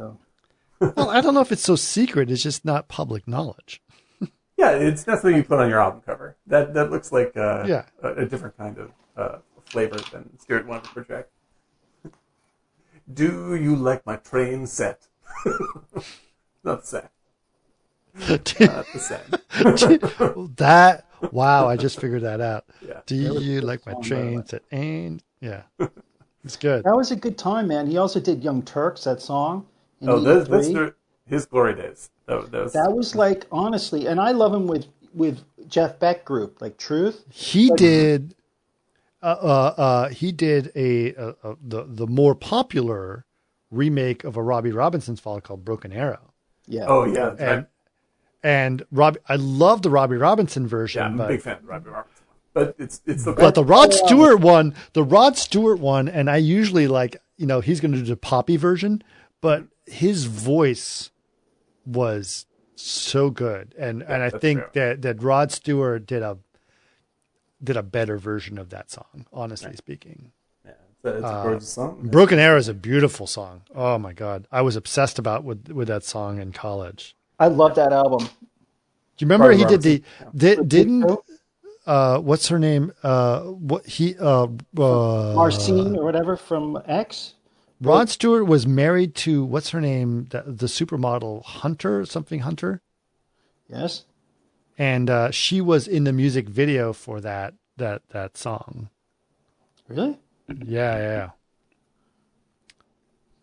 that. 0.80 0.94
Well, 0.98 1.10
I 1.12 1.22
don't 1.22 1.34
know 1.36 1.42
if 1.42 1.52
it's 1.52 1.62
so 1.62 1.76
secret. 1.76 2.32
It's 2.32 2.42
just 2.42 2.66
not 2.66 2.88
public 2.88 3.28
knowledge. 3.28 3.82
Yeah, 4.58 4.72
it's 4.74 5.08
not 5.08 5.20
something 5.22 5.36
you 5.38 5.44
put 5.44 5.60
on 5.60 5.70
your 5.70 5.80
album 5.80 6.02
cover. 6.06 6.36
That 6.46 6.76
that 6.76 6.92
looks 6.92 7.12
like 7.12 7.36
uh, 7.36 7.64
Yeah. 7.68 7.86
a, 8.04 8.14
a 8.14 8.26
different 8.26 8.56
kind 8.58 8.78
of 8.78 8.92
uh, 9.18 9.38
flavor 9.66 9.98
than 10.12 10.38
Stewart 10.38 10.68
wanted 10.68 10.84
to 10.84 10.90
project. 10.92 11.32
Do 13.14 13.56
you 13.56 13.76
like 13.76 14.06
my 14.06 14.18
train 14.18 14.68
set? 14.68 15.08
not 16.64 16.82
the 16.82 16.86
same. 16.86 17.10
Not 18.30 18.86
the 18.94 19.00
same. 19.00 20.50
that 20.58 21.06
wow! 21.32 21.68
I 21.68 21.76
just 21.78 22.00
figured 22.00 22.22
that 22.24 22.42
out. 22.42 22.66
Yeah. 22.88 23.02
Do 23.08 23.16
you 23.16 23.62
like 23.62 23.84
my 23.88 23.94
song, 23.94 24.02
by 24.02 24.08
the 24.08 24.10
train 24.10 24.46
set? 24.46 24.62
and 24.72 25.24
yeah, 25.40 25.64
it's 26.44 26.58
good. 26.58 26.84
That 26.84 26.96
was 26.96 27.12
a 27.12 27.16
good 27.16 27.38
time, 27.38 27.68
man. 27.68 27.88
He 27.88 27.98
also 27.98 28.20
did 28.20 28.44
Young 28.44 28.62
Turks, 28.64 29.04
that 29.04 29.22
song. 29.22 29.66
in 30.00 30.10
Oh, 30.10 30.20
that's, 30.20 30.50
that's 30.50 30.68
83. 30.68 30.86
the, 30.86 30.96
his 31.28 31.46
glory 31.46 31.76
days. 31.76 32.10
That, 32.26 32.52
that 32.52 32.64
was, 32.64 32.74
That 32.74 32.92
was 32.94 33.16
like 33.16 33.46
honestly, 33.52 34.08
and 34.08 34.20
I 34.20 34.32
love 34.32 34.54
him 34.54 34.68
with 34.68 34.86
with 35.14 35.42
Jeff 35.68 36.00
Beck 36.00 36.24
group, 36.26 36.62
like 36.62 36.78
Truth. 36.78 37.26
He 37.30 37.72
did. 37.76 38.36
Uh, 39.24 39.38
uh, 39.40 39.74
uh, 39.78 40.10
he 40.10 40.32
did 40.32 40.72
a, 40.76 41.14
a, 41.14 41.28
a 41.44 41.56
the 41.62 41.84
the 41.88 42.08
more 42.08 42.34
popular 42.34 43.26
remake 43.70 44.24
of 44.24 44.36
a 44.36 44.42
Robbie 44.42 44.72
Robinson 44.72 45.16
song 45.16 45.42
called 45.42 45.64
Broken 45.64 45.94
Arrow. 45.94 46.34
Yeah. 46.68 46.86
oh 46.88 47.06
yeah, 47.06 47.30
And 47.32 47.40
right. 47.40 47.66
and 48.44 48.84
Rob, 48.92 49.18
I 49.28 49.36
love 49.36 49.82
the 49.82 49.90
Robbie 49.90 50.18
Robinson 50.18 50.64
yeah. 50.64 50.70
version, 50.70 51.04
I'm 51.04 51.20
a 51.20 51.28
big 51.28 51.42
fan 51.42 51.58
of 51.58 51.66
Robbie 51.66 51.90
Robertson, 51.90 52.21
but 52.54 52.76
it's 52.78 53.02
it's 53.06 53.24
the 53.24 53.34
but 53.34 53.56
the 53.56 53.64
Rod 53.64 53.94
Stewart 53.94 54.40
one, 54.40 54.76
the 54.94 55.04
Rod 55.04 55.38
Stewart 55.38 55.80
one, 55.80 56.08
and 56.08 56.30
I 56.30 56.38
usually 56.38 56.88
like 56.88 57.18
you 57.38 57.46
know 57.46 57.62
he's 57.62 57.80
going 57.80 57.92
to 57.94 58.00
do 58.00 58.06
the 58.06 58.18
poppy 58.18 58.58
version, 58.58 59.04
but 59.40 59.66
his 59.86 60.26
voice 60.26 61.12
was 61.86 62.46
so 62.76 63.30
good, 63.30 63.74
and 63.78 64.02
and 64.04 64.24
I 64.24 64.30
think 64.30 64.60
true. 64.60 64.70
that 64.74 65.02
that 65.02 65.24
Rod 65.24 65.52
Stewart 65.52 66.06
did 66.06 66.24
a 66.24 66.38
did 67.64 67.78
a 67.78 67.84
better 67.84 68.18
version 68.18 68.58
of 68.58 68.70
that 68.70 68.92
song. 68.92 69.26
Honestly 69.32 69.76
speaking, 69.76 70.32
yeah, 70.66 70.72
it's 70.72 71.06
a, 71.06 71.10
it's 71.10 71.26
a 71.26 71.44
gorgeous 71.44 71.78
uh, 71.78 71.82
song. 71.82 72.00
Broken 72.04 72.40
Arrow 72.40 72.58
is 72.58 72.68
a 72.68 72.74
beautiful 72.74 73.28
song. 73.28 73.62
Oh 73.74 73.98
my 73.98 74.14
god, 74.14 74.48
I 74.52 74.62
was 74.62 74.76
obsessed 74.76 75.20
about 75.20 75.44
with 75.44 75.70
with 75.70 75.88
that 75.88 76.04
song 76.04 76.40
in 76.40 76.52
college. 76.52 77.16
I 77.40 77.48
love 77.48 77.76
that 77.76 77.94
album. 77.94 78.20
Do 79.22 79.26
you 79.26 79.28
remember 79.28 79.50
Robbie 79.50 79.58
he 79.58 79.66
did 79.66 79.82
the 79.82 80.04
did, 80.36 80.70
didn't 80.70 81.02
Ditto, 81.02 81.24
uh 81.86 82.20
what's 82.20 82.48
her 82.50 82.60
name 82.60 82.92
uh 83.04 83.42
what 83.42 83.86
he 83.86 84.16
uh, 84.20 84.44
uh 84.78 85.34
Marcine 85.36 85.96
or 85.98 86.04
whatever 86.04 86.38
from 86.38 86.82
X. 86.86 87.34
Rod 87.82 88.10
Stewart 88.10 88.46
was 88.46 88.68
married 88.68 89.16
to 89.16 89.44
what's 89.44 89.72
her 89.72 89.82
name 89.82 90.28
the, 90.30 90.44
the 90.46 90.68
supermodel 90.68 91.44
Hunter 91.44 92.06
something 92.06 92.42
Hunter 92.42 92.82
Yes. 93.68 94.06
and 94.78 95.10
uh 95.10 95.32
she 95.32 95.62
was 95.62 95.88
in 95.88 96.04
the 96.04 96.14
music 96.14 96.48
video 96.48 96.94
for 96.94 97.20
that 97.22 97.54
that 97.78 98.04
that 98.10 98.38
song 98.38 98.90
Really? 99.88 100.20
yeah 100.48 100.98
yeah, 100.98 100.98
yeah. 101.00 101.30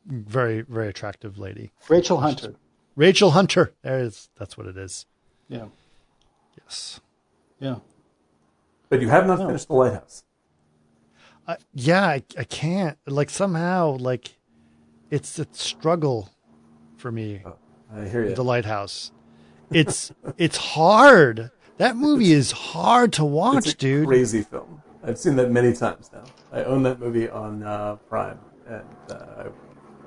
very 0.06 0.60
very 0.62 0.88
attractive 0.88 1.38
lady 1.38 1.72
Rachel 1.88 2.18
Hunter. 2.18 2.54
Rachel 2.94 3.32
Hunter 3.32 3.74
there 3.82 3.98
is 3.98 4.28
that's 4.36 4.56
what 4.56 4.66
it 4.66 4.76
is 4.76 5.06
Yeah. 5.48 5.66
yes 6.56 7.00
Yeah. 7.58 7.76
But 8.88 9.00
you 9.00 9.08
have 9.08 9.26
not 9.26 9.38
finished 9.38 9.68
the 9.68 9.74
lighthouse. 9.74 10.24
I, 11.46 11.56
yeah 11.72 12.06
I, 12.06 12.22
I 12.36 12.44
can't 12.44 12.98
like 13.06 13.30
somehow 13.30 13.96
like 13.98 14.36
it's 15.10 15.38
a 15.38 15.46
struggle 15.52 16.30
for 16.98 17.10
me 17.10 17.42
I 17.94 18.06
hear 18.06 18.24
you. 18.28 18.34
the 18.34 18.44
lighthouse 18.44 19.12
it's 19.70 20.12
it's 20.36 20.58
hard 20.58 21.50
that 21.78 21.96
movie 21.96 22.32
is 22.32 22.52
hard 22.52 23.14
to 23.14 23.24
watch 23.24 23.58
it's 23.58 23.72
a 23.72 23.76
dude 23.76 24.06
crazy 24.06 24.42
film. 24.42 24.82
I've 25.02 25.16
seen 25.16 25.36
that 25.36 25.50
many 25.50 25.72
times 25.72 26.10
now. 26.12 26.24
I 26.52 26.64
own 26.64 26.82
that 26.82 26.98
movie 26.98 27.30
on 27.30 27.62
uh, 27.62 27.96
Prime, 28.10 28.38
and 28.66 28.84
uh, 29.10 29.44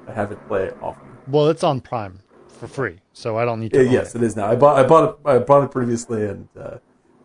I, 0.07 0.11
have 0.11 0.31
it 0.31 0.47
play 0.47 0.69
often. 0.81 1.07
well 1.27 1.47
it's 1.47 1.63
on 1.63 1.79
prime 1.81 2.19
for 2.49 2.67
free 2.67 2.99
so 3.13 3.37
i 3.37 3.45
don't 3.45 3.59
need 3.61 3.71
to 3.73 3.79
own 3.79 3.91
yes, 3.91 4.13
it. 4.13 4.21
it 4.21 4.25
is 4.25 4.35
now. 4.35 4.45
I 4.47 4.55
bought 4.55 4.77
I 4.77 4.83
bought 4.83 5.09
it 5.09 5.15
I 5.25 5.39
bought 5.39 5.63
it 5.63 5.71
previously, 5.71 6.27
and 6.27 6.47
uh, 6.59 6.77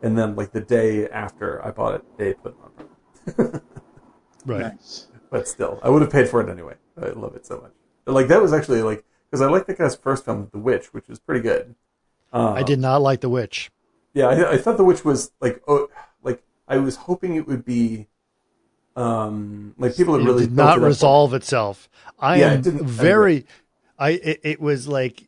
and 0.02 0.16
then 0.18 0.36
like 0.36 0.52
the 0.52 0.60
day 0.60 1.08
after 1.08 1.64
I 1.64 1.70
bought 1.70 1.94
it, 1.94 2.04
they 2.18 2.34
put 2.34 2.54
it 2.54 2.58
on 2.62 2.70
Prime. 3.34 3.62
right 4.46 4.60
Nice. 4.74 5.08
But 5.30 5.48
still, 5.48 5.80
I 5.82 5.88
would 5.88 6.02
have 6.02 6.10
paid 6.10 6.28
for 6.28 6.40
it 6.40 6.48
anyway. 6.48 6.74
I 7.00 7.08
love 7.08 7.34
it 7.34 7.44
so 7.44 7.60
much. 7.60 7.72
But, 8.04 8.12
like 8.12 8.28
that 8.28 8.40
was 8.40 8.52
actually 8.52 8.82
like 8.82 9.04
because 9.30 9.40
I 9.42 9.48
like 9.48 9.66
the 9.66 9.74
guy's 9.74 9.96
first 9.96 10.24
film, 10.24 10.48
The 10.52 10.58
Witch, 10.58 10.94
which 10.94 11.08
was 11.08 11.18
pretty 11.18 11.40
good. 11.40 11.74
i 12.32 12.62
did 12.62 12.78
not 12.78 13.02
like 13.02 13.20
the 13.22 13.28
witch 13.28 13.70
Yeah, 14.14 14.26
I, 14.28 14.52
I 14.52 14.56
thought 14.58 14.76
The 14.76 14.84
Witch 14.84 15.04
was 15.04 15.32
like 15.40 15.62
oh, 15.66 15.88
like 16.22 16.42
I 16.68 16.76
was 16.78 16.96
hoping 16.96 17.34
it 17.36 17.46
would 17.46 17.64
be 17.64 18.06
Um, 18.94 19.74
like 19.78 19.96
people 19.96 20.14
have 20.14 20.22
it 20.22 20.26
really 20.26 20.44
did 20.46 20.56
not 20.56 20.78
it 20.78 20.82
resolve 20.82 21.34
itself. 21.34 21.88
I 22.18 22.36
Yeah, 22.36 22.52
am 22.52 22.62
didn't- 22.62 22.82
I 22.82 22.84
very. 22.84 23.46
I 23.98 24.10
it, 24.10 24.40
it 24.44 24.60
was 24.60 24.86
like, 24.86 25.25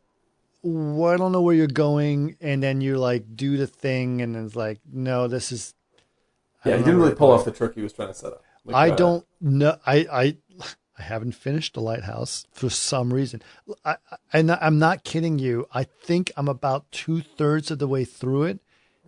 well, 0.68 1.12
I 1.12 1.16
don't 1.16 1.32
know 1.32 1.42
where 1.42 1.54
you're 1.54 1.66
going, 1.66 2.36
and 2.40 2.62
then 2.62 2.80
you 2.80 2.98
like 2.98 3.36
do 3.36 3.56
the 3.56 3.66
thing, 3.66 4.22
and 4.22 4.34
then 4.34 4.46
it's 4.46 4.56
like, 4.56 4.80
no, 4.90 5.28
this 5.28 5.52
is. 5.52 5.74
I 6.64 6.70
Yeah, 6.70 6.76
he 6.78 6.84
didn't 6.84 7.00
really 7.00 7.14
pull 7.14 7.30
off 7.30 7.44
the 7.44 7.52
trick 7.52 7.74
he 7.74 7.82
was 7.82 7.92
trying 7.92 8.08
to 8.08 8.14
set 8.14 8.32
up. 8.32 8.44
Like, 8.64 8.76
I 8.76 8.90
uh, 8.92 8.96
don't 8.96 9.26
know. 9.40 9.78
I 9.86 10.06
I 10.10 10.36
I 10.98 11.02
haven't 11.02 11.32
finished 11.32 11.74
the 11.74 11.80
lighthouse 11.80 12.46
for 12.52 12.68
some 12.70 13.14
reason. 13.14 13.42
I, 13.84 13.96
I 14.10 14.16
and 14.32 14.50
I'm 14.50 14.78
not 14.78 15.04
kidding 15.04 15.38
you. 15.38 15.66
I 15.72 15.84
think 15.84 16.32
I'm 16.36 16.48
about 16.48 16.90
two 16.90 17.20
thirds 17.20 17.70
of 17.70 17.78
the 17.78 17.88
way 17.88 18.04
through 18.04 18.44
it. 18.44 18.60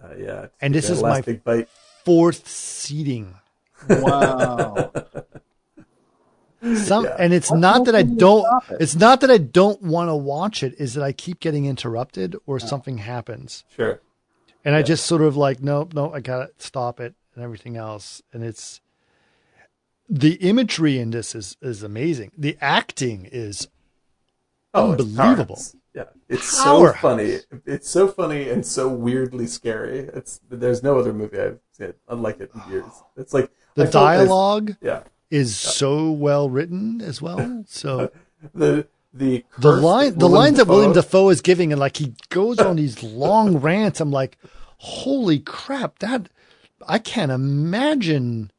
Uh, 0.03 0.15
yeah, 0.19 0.47
And 0.61 0.75
this 0.75 0.89
is 0.89 1.03
my- 1.03 1.21
bite. 1.21 1.69
Fourth 2.05 2.49
seating. 2.49 3.35
Wow. 3.89 4.91
Some 6.77 7.05
Yeah. 7.05 7.17
and 7.19 7.33
it's 7.33 7.51
not 7.51 7.85
that 7.87 7.95
I 7.95 8.03
don't. 8.03 8.45
it? 8.71 8.77
It's 8.81 8.95
not 8.97 9.21
that 9.23 9.31
I 9.31 9.39
don't 9.39 9.81
want 9.83 10.09
to 10.11 10.15
watch 10.15 10.63
it. 10.63 10.75
Is 10.79 10.95
that 10.95 11.03
I 11.03 11.13
keep 11.13 11.41
getting 11.41 11.65
interrupted 11.67 12.37
or 12.47 12.61
something 12.61 12.99
happens, 12.99 13.65
Sure. 13.75 14.01
and 14.65 14.75
I 14.75 14.83
just 14.83 15.07
sort 15.07 15.23
of 15.23 15.37
like, 15.37 15.63
nope, 15.63 15.95
no, 15.95 16.13
I 16.13 16.21
gotta 16.21 16.51
stop 16.59 17.01
it 17.01 17.15
and 17.35 17.43
everything 17.43 17.77
else. 17.79 18.21
And 18.33 18.45
it's 18.45 18.81
the 20.09 20.35
imagery 20.35 20.99
in 20.99 21.11
this 21.11 21.35
is 21.35 21.57
is 21.63 21.83
amazing. 21.83 22.33
The 22.37 22.57
acting 22.61 23.29
is 23.31 23.69
Oh, 24.73 24.93
Unbelievable. 24.93 25.57
powerhouse. 25.57 25.77
Yeah, 25.95 26.05
it's 26.29 26.49
so 26.49 26.93
funny. 26.93 27.39
It's 27.67 27.91
so 27.91 28.07
funny 28.07 28.49
and 28.49 28.65
so 28.65 28.89
weirdly 28.89 29.49
scary. 29.49 30.01
It's 30.15 30.41
there's 30.49 30.83
no 30.85 30.99
other 30.99 31.13
movie 31.13 31.41
I've 31.41 31.59
seen 31.73 31.95
unlike 32.09 32.39
it 32.41 32.53
in 32.55 32.71
years. 32.71 32.85
It's 33.17 33.35
like 33.35 33.51
the 33.75 33.87
dialogue 33.87 34.77
Yeah, 34.81 35.03
is 35.31 35.57
so 35.57 36.11
well 36.11 36.51
written 36.51 37.01
as 37.01 37.23
well. 37.23 37.65
So 37.67 38.11
the 38.55 38.87
the 39.13 39.45
the 39.59 39.73
line 39.73 40.19
the 40.19 40.29
lines 40.29 40.59
that 40.59 40.67
William 40.67 40.93
Dafoe 40.93 41.31
is 41.31 41.41
giving 41.41 41.73
and 41.73 41.81
like 41.81 41.97
he 41.97 42.15
goes 42.29 42.59
on 42.59 42.77
these 42.77 43.03
long 43.05 43.57
rants 43.59 44.01
I'm 44.01 44.11
like 44.11 44.39
holy 44.79 45.39
crap 45.41 45.99
that 45.99 46.29
I 46.87 46.99
can't 46.99 47.33
imagine 47.33 48.51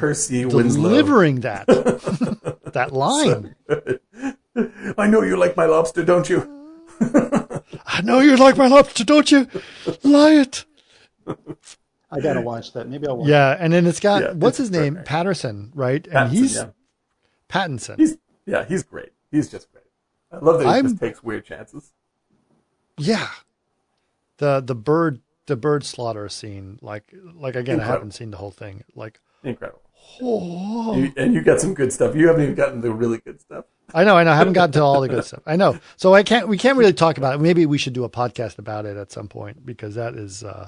Winslow. 0.00 0.50
delivering 0.50 1.40
that 1.40 1.66
that 2.72 2.92
line 2.92 3.54
I 4.98 5.06
know 5.06 5.22
you 5.22 5.36
like 5.36 5.56
my 5.56 5.66
lobster, 5.66 6.02
don't 6.02 6.30
you? 6.30 6.50
I 7.86 8.00
know 8.02 8.20
you 8.20 8.36
like 8.36 8.56
my 8.56 8.68
lobster 8.68 9.04
don't 9.04 9.30
you 9.30 9.48
lie 10.02 10.32
it 10.32 10.64
I 12.10 12.20
gotta 12.20 12.40
watch 12.40 12.72
that. 12.74 12.88
Maybe 12.88 13.06
I'll 13.08 13.16
watch. 13.18 13.28
yeah 13.28 13.56
and 13.58 13.72
then 13.72 13.86
it's 13.86 14.00
got 14.00 14.22
Yeah, 14.22 14.32
what's 14.32 14.58
it's 14.60 14.68
his 14.68 14.70
name 14.70 14.96
extraordinary. 14.98 15.34
Pattinson 15.34 15.70
right 15.74 16.06
and 16.06 16.14
Pattinson, 16.14 16.30
he's 16.32 16.54
yeah. 16.56 16.66
Pattinson 17.48 17.96
he's 17.98 18.16
yeah, 18.46 18.64
he's 18.64 18.82
great. 18.84 19.12
He's 19.30 19.50
just 19.50 19.70
great. 19.72 19.84
I 20.32 20.38
love 20.38 20.58
that 20.60 20.66
he 20.66 20.70
I'm- 20.74 20.84
just 20.88 21.00
takes 21.00 21.22
weird 21.22 21.44
chances. 21.44 21.92
yeah 22.98 23.28
the 24.38 24.60
the 24.60 24.74
bird 24.74 25.20
the 25.46 25.56
bird 25.56 25.84
slaughter 25.84 26.28
scene 26.28 26.78
like 26.82 27.12
like 27.34 27.56
again 27.56 27.80
I 27.80 27.84
haven't 27.86 28.12
seen 28.12 28.30
the 28.30 28.36
whole 28.36 28.50
thing 28.50 28.84
like 28.94 29.20
Incredible. 29.44 29.80
oh. 30.22 30.96
You, 30.96 31.12
and 31.16 31.32
you 31.34 31.40
got 31.42 31.60
some 31.60 31.72
good 31.74 31.92
stuff. 31.92 32.16
You 32.16 32.26
haven't 32.26 32.42
even 32.42 32.54
gotten 32.56 32.80
the 32.80 32.90
really 32.92 33.18
good 33.18 33.40
stuff. 33.40 33.64
I 33.94 34.02
know, 34.02 34.16
I 34.16 34.24
know. 34.24 34.32
I 34.32 34.36
haven't 34.36 34.54
gotten 34.54 34.72
to 34.72 34.82
all 34.82 35.00
the 35.00 35.08
good 35.08 35.24
stuff. 35.24 35.42
I 35.46 35.54
know. 35.54 35.78
So 35.96 36.14
I 36.14 36.24
can't. 36.24 36.48
We 36.48 36.58
can't 36.58 36.76
really 36.76 36.92
talk 36.92 37.16
about 37.18 37.36
it. 37.36 37.38
Maybe 37.40 37.64
we 37.66 37.78
should 37.78 37.92
do 37.92 38.02
a 38.02 38.08
podcast 38.10 38.58
about 38.58 38.86
it 38.86 38.96
at 38.96 39.12
some 39.12 39.28
point 39.28 39.64
because 39.64 39.94
that 39.94 40.14
is 40.16 40.42
uh, 40.42 40.66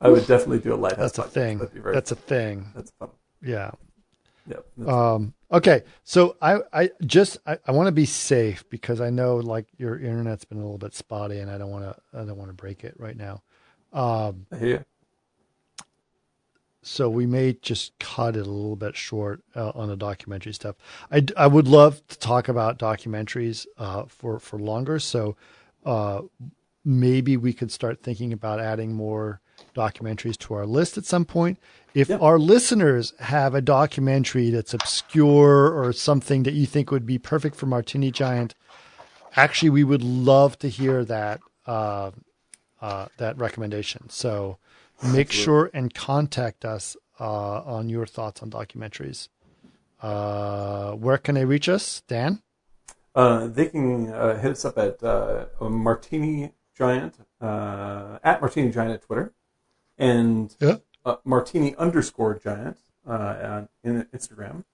I 0.00 0.08
would 0.08 0.26
definitely 0.26 0.58
do 0.60 0.74
a 0.74 0.76
lighthouse. 0.76 1.12
that's 1.12 1.18
a 1.18 1.22
podcast. 1.22 1.32
thing. 1.32 1.58
That'd 1.58 1.74
be 1.74 1.80
very 1.80 1.94
That's 1.94 2.12
a 2.12 2.16
thing. 2.16 2.66
that's 2.74 2.90
fun. 2.92 3.10
Yeah. 3.42 3.70
Yeah. 4.48 4.58
Um, 4.86 5.34
okay. 5.50 5.82
So 6.04 6.36
I, 6.40 6.58
I 6.72 6.90
just 7.04 7.38
I, 7.46 7.58
I 7.66 7.72
want 7.72 7.86
to 7.88 7.92
be 7.92 8.04
safe 8.06 8.68
because 8.70 9.00
I 9.00 9.10
know 9.10 9.36
like 9.36 9.66
your 9.76 9.98
internet's 9.98 10.44
been 10.44 10.58
a 10.58 10.62
little 10.62 10.78
bit 10.78 10.94
spotty 10.94 11.38
and 11.40 11.50
I 11.50 11.58
don't 11.58 11.70
want 11.70 11.84
to 11.84 11.96
I 12.12 12.24
don't 12.24 12.36
want 12.36 12.50
to 12.50 12.54
break 12.54 12.84
it 12.84 12.94
right 12.98 13.16
now. 13.16 13.42
Um, 13.92 14.46
you. 14.60 14.84
so 16.82 17.08
we 17.08 17.26
may 17.26 17.54
just 17.54 17.98
cut 17.98 18.36
it 18.36 18.46
a 18.46 18.50
little 18.50 18.76
bit 18.76 18.96
short 18.96 19.42
uh, 19.56 19.70
on 19.74 19.88
the 19.88 19.96
documentary 19.96 20.52
stuff. 20.52 20.76
I, 21.10 21.24
I 21.36 21.46
would 21.46 21.66
love 21.66 22.06
to 22.08 22.18
talk 22.18 22.48
about 22.48 22.78
documentaries 22.78 23.66
uh, 23.78 24.04
for 24.06 24.38
for 24.38 24.58
longer. 24.58 24.98
So 25.00 25.36
uh, 25.84 26.22
maybe 26.84 27.36
we 27.36 27.52
could 27.52 27.72
start 27.72 28.02
thinking 28.02 28.32
about 28.32 28.60
adding 28.60 28.92
more 28.92 29.40
documentaries 29.76 30.36
to 30.38 30.54
our 30.54 30.66
list 30.66 30.98
at 30.98 31.04
some 31.04 31.24
point. 31.24 31.58
If 31.94 32.08
Yeah. 32.08 32.16
our 32.18 32.38
listeners 32.38 33.12
have 33.20 33.54
a 33.54 33.60
documentary 33.60 34.50
that's 34.50 34.74
obscure 34.74 35.70
or 35.72 35.92
something 35.92 36.42
that 36.42 36.54
you 36.54 36.66
think 36.66 36.90
would 36.90 37.06
be 37.06 37.18
perfect 37.18 37.54
for 37.56 37.66
Martini 37.66 38.10
Giant, 38.10 38.54
actually, 39.36 39.70
we 39.70 39.84
would 39.84 40.02
love 40.02 40.58
to 40.58 40.68
hear 40.68 41.04
that 41.04 41.40
uh, 41.66 42.10
uh, 42.80 43.06
that 43.18 43.36
recommendation. 43.38 44.08
So 44.08 44.58
make 45.02 45.32
sure 45.32 45.70
and 45.74 45.92
contact 45.92 46.64
us 46.64 46.96
uh, 47.18 47.62
on 47.76 47.88
your 47.88 48.06
thoughts 48.06 48.42
on 48.42 48.50
documentaries. 48.50 49.28
Uh, 50.00 50.92
where 50.92 51.18
can 51.18 51.34
they 51.34 51.44
reach 51.44 51.68
us, 51.68 52.02
Dan? 52.06 52.42
Uh, 53.14 53.46
they 53.46 53.66
can 53.66 54.12
uh, 54.12 54.38
hit 54.38 54.52
us 54.52 54.64
up 54.64 54.76
at 54.78 55.02
uh, 55.02 55.46
Martini 55.60 56.52
Giant 56.76 57.14
uh, 57.40 58.18
at 58.22 58.40
Martini 58.42 58.70
Giant 58.70 58.92
at 58.92 59.02
Twitter, 59.02 59.32
and 59.98 60.54
Yeah. 60.60 60.76
uh, 61.04 61.16
Martini 61.24 61.74
underscore 61.76 62.38
Giant 62.38 62.78
uh, 63.08 63.12
on 63.12 63.68
in 63.84 64.04
Instagram, 64.14 64.64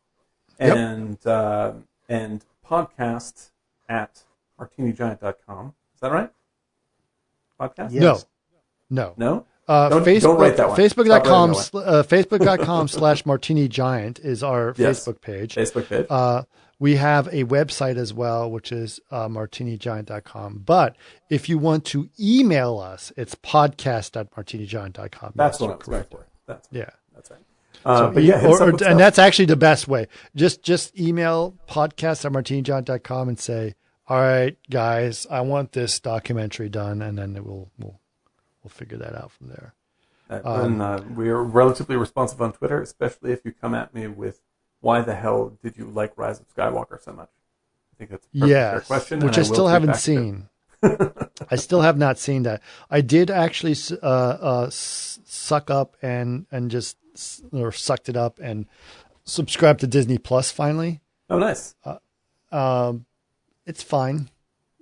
Yep. 0.60 0.76
and 0.76 1.26
uh, 1.26 1.72
and 2.08 2.44
podcast 2.66 3.50
at 3.88 4.24
martinigiant.com. 4.58 5.74
Is 5.94 6.00
that 6.00 6.12
right? 6.12 6.30
Podcast? 7.60 7.92
Yes. 7.92 8.26
No, 8.90 9.08
no. 9.08 9.14
No. 9.16 9.46
Uh, 9.68 9.88
Don't- 9.90 10.04
Facebook, 10.04 10.20
don't 10.22 10.40
write 10.40 10.56
that 10.56 10.68
one. 10.70 10.76
Facebook.com, 10.78 11.54
Stop 11.54 11.74
writing 11.74 11.88
sl- 11.88 11.96
uh, 11.96 12.02
Facebook.com 12.02 12.88
slash 12.98 13.24
Martini 13.24 13.68
Giant 13.68 14.18
is 14.20 14.42
our 14.42 14.74
Yes. 14.76 15.04
Facebook 15.06 15.20
page. 15.20 15.54
Facebook 15.54 15.88
page. 15.88 16.06
Uh, 16.10 16.42
we 16.80 16.96
have 16.96 17.28
a 17.28 17.44
website 17.44 17.96
as 17.96 18.12
well, 18.12 18.50
which 18.50 18.72
is 18.72 18.98
uh, 19.12 19.28
martinigiant.com. 19.28 20.62
But 20.66 20.96
if 21.30 21.48
you 21.48 21.58
want 21.58 21.84
to 21.86 22.08
email 22.18 22.78
us, 22.78 23.12
it's 23.16 23.34
podcast 23.36 24.18
at 24.18 24.30
martinigiant.com. 24.34 25.32
That's 25.36 25.60
what 25.60 25.68
I 25.68 25.70
you're 25.70 25.76
correct. 25.78 26.10
for. 26.10 26.26
That's 26.46 26.68
Yeah. 26.72 26.90
that's 27.14 27.30
right. 27.30 27.40
Uh, 27.84 28.10
but 28.10 28.22
yeah, 28.22 28.44
or, 28.46 28.60
or- 28.62 28.68
and 28.70 28.78
stuff. 28.80 28.98
that's 28.98 29.18
actually 29.18 29.44
the 29.46 29.56
best 29.56 29.88
way. 29.88 30.06
Just 30.36 30.62
just 30.62 30.98
email 30.98 31.56
podcast 31.68 32.24
at 32.24 32.32
and 33.28 33.38
say, 33.38 33.74
all 34.08 34.20
right, 34.20 34.56
guys, 34.70 35.26
I 35.30 35.40
want 35.42 35.72
this 35.72 35.98
documentary 36.00 36.68
done. 36.68 37.00
And 37.02 37.16
then 37.16 37.34
it 37.36 37.44
will, 37.46 37.70
we'll, 37.78 38.00
we'll 38.62 38.70
figure 38.70 38.98
that 38.98 39.14
out 39.14 39.30
from 39.32 39.48
there. 39.48 39.74
Uh, 40.30 40.40
Um, 40.44 40.60
and 40.74 40.82
uh, 40.82 41.02
we 41.14 41.28
are 41.28 41.42
relatively 41.42 41.96
responsive 41.96 42.40
on 42.40 42.52
Twitter, 42.52 42.80
especially 42.80 43.32
if 43.32 43.44
you 43.44 43.52
come 43.52 43.74
at 43.74 43.94
me 43.94 44.06
with 44.06 44.40
"Why 44.80 45.00
the 45.02 45.14
hell 45.14 45.58
did 45.62 45.76
you 45.76 45.84
like 45.86 46.16
Rise 46.16 46.40
of 46.40 46.46
Skywalker 46.54 47.02
so 47.02 47.12
much?" 47.12 47.30
I 47.92 47.94
think 47.98 48.10
that's 48.10 48.26
a 48.26 48.30
perfect 48.30 48.50
fair 48.70 48.80
question, 48.80 49.20
which 49.20 49.36
and 49.36 49.46
I 49.46 49.48
still 49.48 49.68
haven't 49.68 49.90
back 49.90 50.00
to 50.00 50.00
it. 50.00 50.14
seen. 50.14 50.48
I 51.50 51.56
still 51.56 51.82
have 51.82 51.96
not 51.96 52.18
seen 52.18 52.42
that. 52.42 52.60
I 52.90 53.00
did 53.02 53.30
actually 53.30 53.76
uh, 54.02 54.06
uh, 54.06 54.70
suck 54.70 55.70
up 55.70 55.96
and 56.02 56.46
and 56.50 56.70
just 56.70 56.96
or 57.52 57.70
sucked 57.72 58.08
it 58.08 58.16
up 58.16 58.38
and 58.40 58.66
subscribed 59.24 59.80
to 59.80 59.86
Disney 59.86 60.18
Plus 60.18 60.50
finally. 60.50 61.00
Oh, 61.30 61.38
nice. 61.38 61.74
Um, 62.50 63.06
it's 63.66 63.82
fine. 63.82 64.28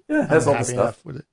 Yeah, 0.08 0.24
it 0.24 0.28
has 0.30 0.46
I'm 0.46 0.54
all 0.54 0.58
the 0.60 0.64
stuff. 0.64 1.04
with 1.04 1.16
it. 1.16 1.26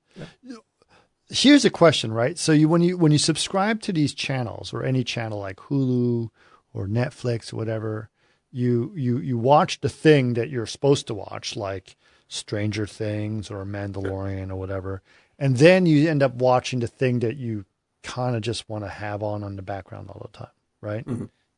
Here's 1.30 1.64
a 1.64 1.70
question, 1.70 2.12
right? 2.12 2.38
So 2.38 2.52
you 2.52 2.68
when 2.68 2.80
you 2.82 2.96
when 2.96 3.12
you 3.12 3.18
subscribe 3.18 3.82
to 3.82 3.92
these 3.92 4.14
channels 4.14 4.72
or 4.72 4.82
any 4.82 5.04
channel 5.04 5.38
like 5.40 5.56
Hulu 5.56 6.30
or 6.72 6.86
Netflix 6.86 7.52
or 7.52 7.56
whatever, 7.56 8.08
you 8.50 8.92
you 8.96 9.18
you 9.18 9.36
watch 9.36 9.80
the 9.80 9.90
thing 9.90 10.34
that 10.34 10.48
you're 10.48 10.64
supposed 10.66 11.06
to 11.08 11.14
watch, 11.14 11.54
like 11.54 11.96
Stranger 12.28 12.86
Things 12.86 13.50
or 13.50 13.64
Mandalorian 13.66 14.50
or 14.50 14.56
whatever, 14.56 15.02
and 15.38 15.58
then 15.58 15.84
you 15.84 16.08
end 16.08 16.22
up 16.22 16.34
watching 16.34 16.80
the 16.80 16.86
thing 16.86 17.18
that 17.18 17.36
you 17.36 17.66
kind 18.02 18.34
of 18.34 18.40
just 18.42 18.66
want 18.70 18.84
to 18.84 18.88
have 18.88 19.22
on 19.22 19.44
on 19.44 19.56
the 19.56 19.62
background 19.62 20.08
all 20.08 20.26
the 20.32 20.38
time, 20.38 20.48
right? 20.80 21.06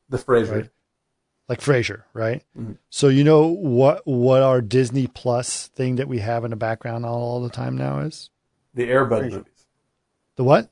The 0.09 0.19
Frasier. 0.19 0.51
Right. 0.63 0.71
Like 1.49 1.61
Frasier, 1.61 2.03
right? 2.13 2.43
Mhm. 2.59 2.79
So 2.89 3.07
you 3.09 3.23
know 3.23 3.47
what 3.47 4.05
what 4.05 4.43
our 4.43 4.61
Disney 4.61 5.07
Plus 5.07 5.69
thing 5.69 5.95
that 5.97 6.09
we 6.09 6.19
have 6.19 6.45
in 6.45 6.51
the 6.51 6.57
background 6.57 7.07
all, 7.07 7.21
all 7.23 7.41
the 7.43 7.51
time 7.51 7.77
now 7.77 8.01
is 8.01 8.31
The 8.75 8.89
Air 8.91 9.05
Bud 9.05 9.25
Frasier. 9.25 9.31
movies. 9.33 9.60
The 10.41 10.45
what? 10.45 10.71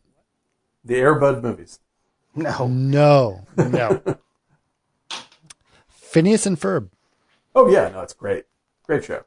The 0.83 0.97
Air 0.97 1.17
Bud 1.17 1.43
movies. 1.43 1.79
No. 2.35 2.67
No, 2.69 3.45
no. 3.59 4.01
Phineas 5.91 6.47
and 6.47 6.59
Ferb. 6.59 6.89
Oh 7.55 7.69
yeah, 7.69 7.91
no, 7.91 8.01
it's 8.01 8.15
great. 8.15 8.47
Great 8.85 9.05
show. 9.05 9.25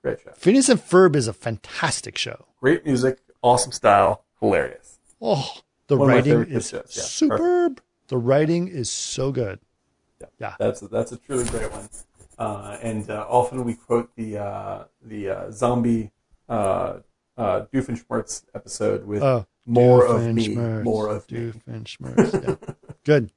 Great 0.00 0.20
show. 0.22 0.30
Phineas 0.34 0.70
and 0.70 0.80
Ferb 0.80 1.14
is 1.14 1.28
a 1.28 1.34
fantastic 1.34 2.16
show. 2.16 2.46
Great 2.58 2.86
music, 2.86 3.18
awesome 3.42 3.70
style, 3.70 4.24
hilarious. 4.40 4.98
Oh, 5.20 5.56
the 5.88 5.98
One 5.98 6.08
writing 6.08 6.44
is 6.44 6.70
shows, 6.70 6.94
yeah. 6.96 7.02
superb. 7.02 7.82
The 8.08 8.16
writing 8.16 8.68
is 8.68 8.90
so 8.90 9.30
good. 9.30 9.58
Yeah, 10.22 10.26
Yeah. 10.40 10.54
that's 10.58 10.80
a, 10.80 10.88
that's 10.88 11.12
a 11.12 11.18
truly 11.18 11.44
great 11.50 11.70
one. 11.70 11.86
Uh, 12.38 12.78
and 12.80 13.10
uh, 13.10 13.26
often 13.28 13.62
we 13.64 13.74
quote 13.74 14.08
the 14.16 14.38
uh, 14.38 14.84
the 15.02 15.28
uh, 15.28 15.50
zombie 15.50 16.12
uh, 16.48 17.00
uh, 17.36 17.66
Doofenshmirtz 17.70 18.44
episode 18.54 19.04
with 19.04 19.22
Oh, 19.22 19.46
more 19.66 20.06
of 20.06 20.26
me, 20.34 20.48
Doofenshmirtz, 20.48 20.82
more 20.84 21.08
of 21.08 21.30
me. 21.30 21.38
Doofenshmirtz, 21.38 22.46
yeah. 22.66 22.74
Good. 23.04 23.30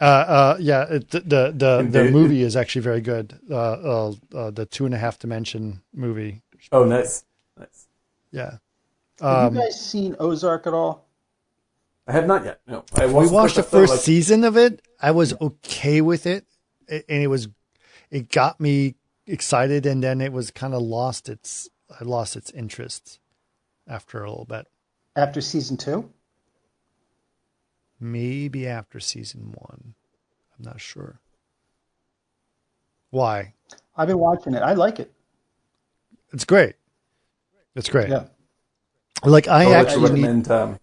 Uh, 0.00 0.04
uh, 0.04 0.56
yeah, 0.60 0.84
it, 0.90 1.10
the 1.10 1.20
the 1.20 1.52
the, 1.56 1.88
the 1.90 2.10
movie 2.10 2.42
is 2.42 2.54
actually 2.54 2.82
very 2.82 3.00
good. 3.00 3.38
Uh, 3.50 3.54
uh, 3.56 4.12
uh, 4.34 4.50
the 4.50 4.66
two 4.66 4.84
and 4.84 4.94
a 4.94 4.98
half 4.98 5.18
dimension 5.18 5.80
movie. 5.94 6.42
Oh, 6.70 6.84
nice, 6.84 7.24
nice. 7.58 7.86
Yeah. 8.30 8.58
Have 9.22 9.46
Um, 9.48 9.54
you 9.56 9.62
guys 9.62 9.80
seen 9.80 10.14
Ozark 10.20 10.66
at 10.66 10.74
all? 10.74 11.06
I 12.06 12.12
have 12.12 12.26
not 12.26 12.44
yet. 12.44 12.60
No, 12.66 12.84
I 12.94 13.06
we 13.06 13.26
watched 13.28 13.54
the 13.54 13.62
episode, 13.62 13.78
first 13.80 13.92
like- 13.94 14.00
season 14.00 14.44
of 14.44 14.56
it. 14.58 14.82
I 15.00 15.12
was 15.12 15.32
okay 15.40 16.02
with 16.02 16.26
it, 16.26 16.44
a- 16.90 17.10
and 17.10 17.22
it 17.22 17.28
was, 17.28 17.48
it 18.10 18.30
got 18.30 18.60
me 18.60 18.96
excited, 19.26 19.86
and 19.86 20.02
then 20.04 20.20
it 20.20 20.30
was 20.32 20.50
kind 20.50 20.74
of 20.74 20.82
lost 20.82 21.30
its, 21.30 21.70
I 21.98 22.04
lost 22.04 22.36
its 22.36 22.50
interest 22.50 23.18
after 23.88 24.22
a 24.22 24.28
little 24.28 24.44
bit. 24.44 24.66
After 25.16 25.40
season 25.40 25.76
two? 25.76 26.10
Maybe 27.98 28.66
after 28.66 29.00
season 29.00 29.54
one, 29.56 29.94
I'm 30.58 30.64
not 30.64 30.80
sure. 30.80 31.18
Why? 33.10 33.54
I've 33.96 34.08
been 34.08 34.18
watching 34.18 34.52
it. 34.54 34.62
I 34.62 34.74
like 34.74 35.00
it. 35.00 35.10
It's 36.32 36.44
great. 36.44 36.74
It's 37.74 37.88
great. 37.88 38.10
Yeah. 38.10 38.24
Like 39.24 39.48
I 39.48 39.62
I 39.62 39.66
would 39.66 39.74
actually 39.76 40.02
need, 40.12 40.22
recommend. 40.22 40.50
Um, 40.50 40.78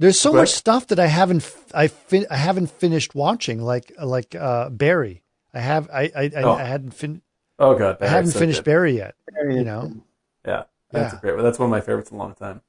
there's 0.00 0.18
so 0.20 0.32
much 0.32 0.48
stuff 0.50 0.88
that 0.88 0.98
I 0.98 1.06
haven't 1.06 1.42
f- 1.42 1.64
I 1.72 1.86
fin- 1.86 2.26
I 2.30 2.36
haven't 2.36 2.70
finished 2.70 3.14
watching 3.14 3.62
like 3.62 3.92
like 4.02 4.34
uh 4.34 4.68
Barry. 4.70 5.22
I 5.54 5.60
have 5.60 5.88
I 5.92 6.10
I, 6.16 6.22
I, 6.36 6.42
Oh. 6.42 6.52
I 6.54 6.64
hadn't 6.64 6.90
fin- 6.90 7.22
oh 7.60 7.76
god, 7.78 7.98
I 8.00 8.08
haven't 8.08 8.32
so 8.32 8.40
finished 8.40 8.58
good. 8.60 8.64
Barry 8.70 8.96
yet. 8.96 9.14
There 9.32 9.50
You 9.50 9.58
is. 9.60 9.64
know. 9.64 9.92
Yeah, 10.44 10.64
that's 10.90 11.12
Yeah. 11.12 11.18
a 11.18 11.20
great. 11.20 11.42
That's 11.42 11.58
one 11.60 11.66
of 11.66 11.70
my 11.70 11.80
favorites 11.80 12.10
in 12.10 12.16
a 12.16 12.18
long 12.18 12.34
time. 12.34 12.62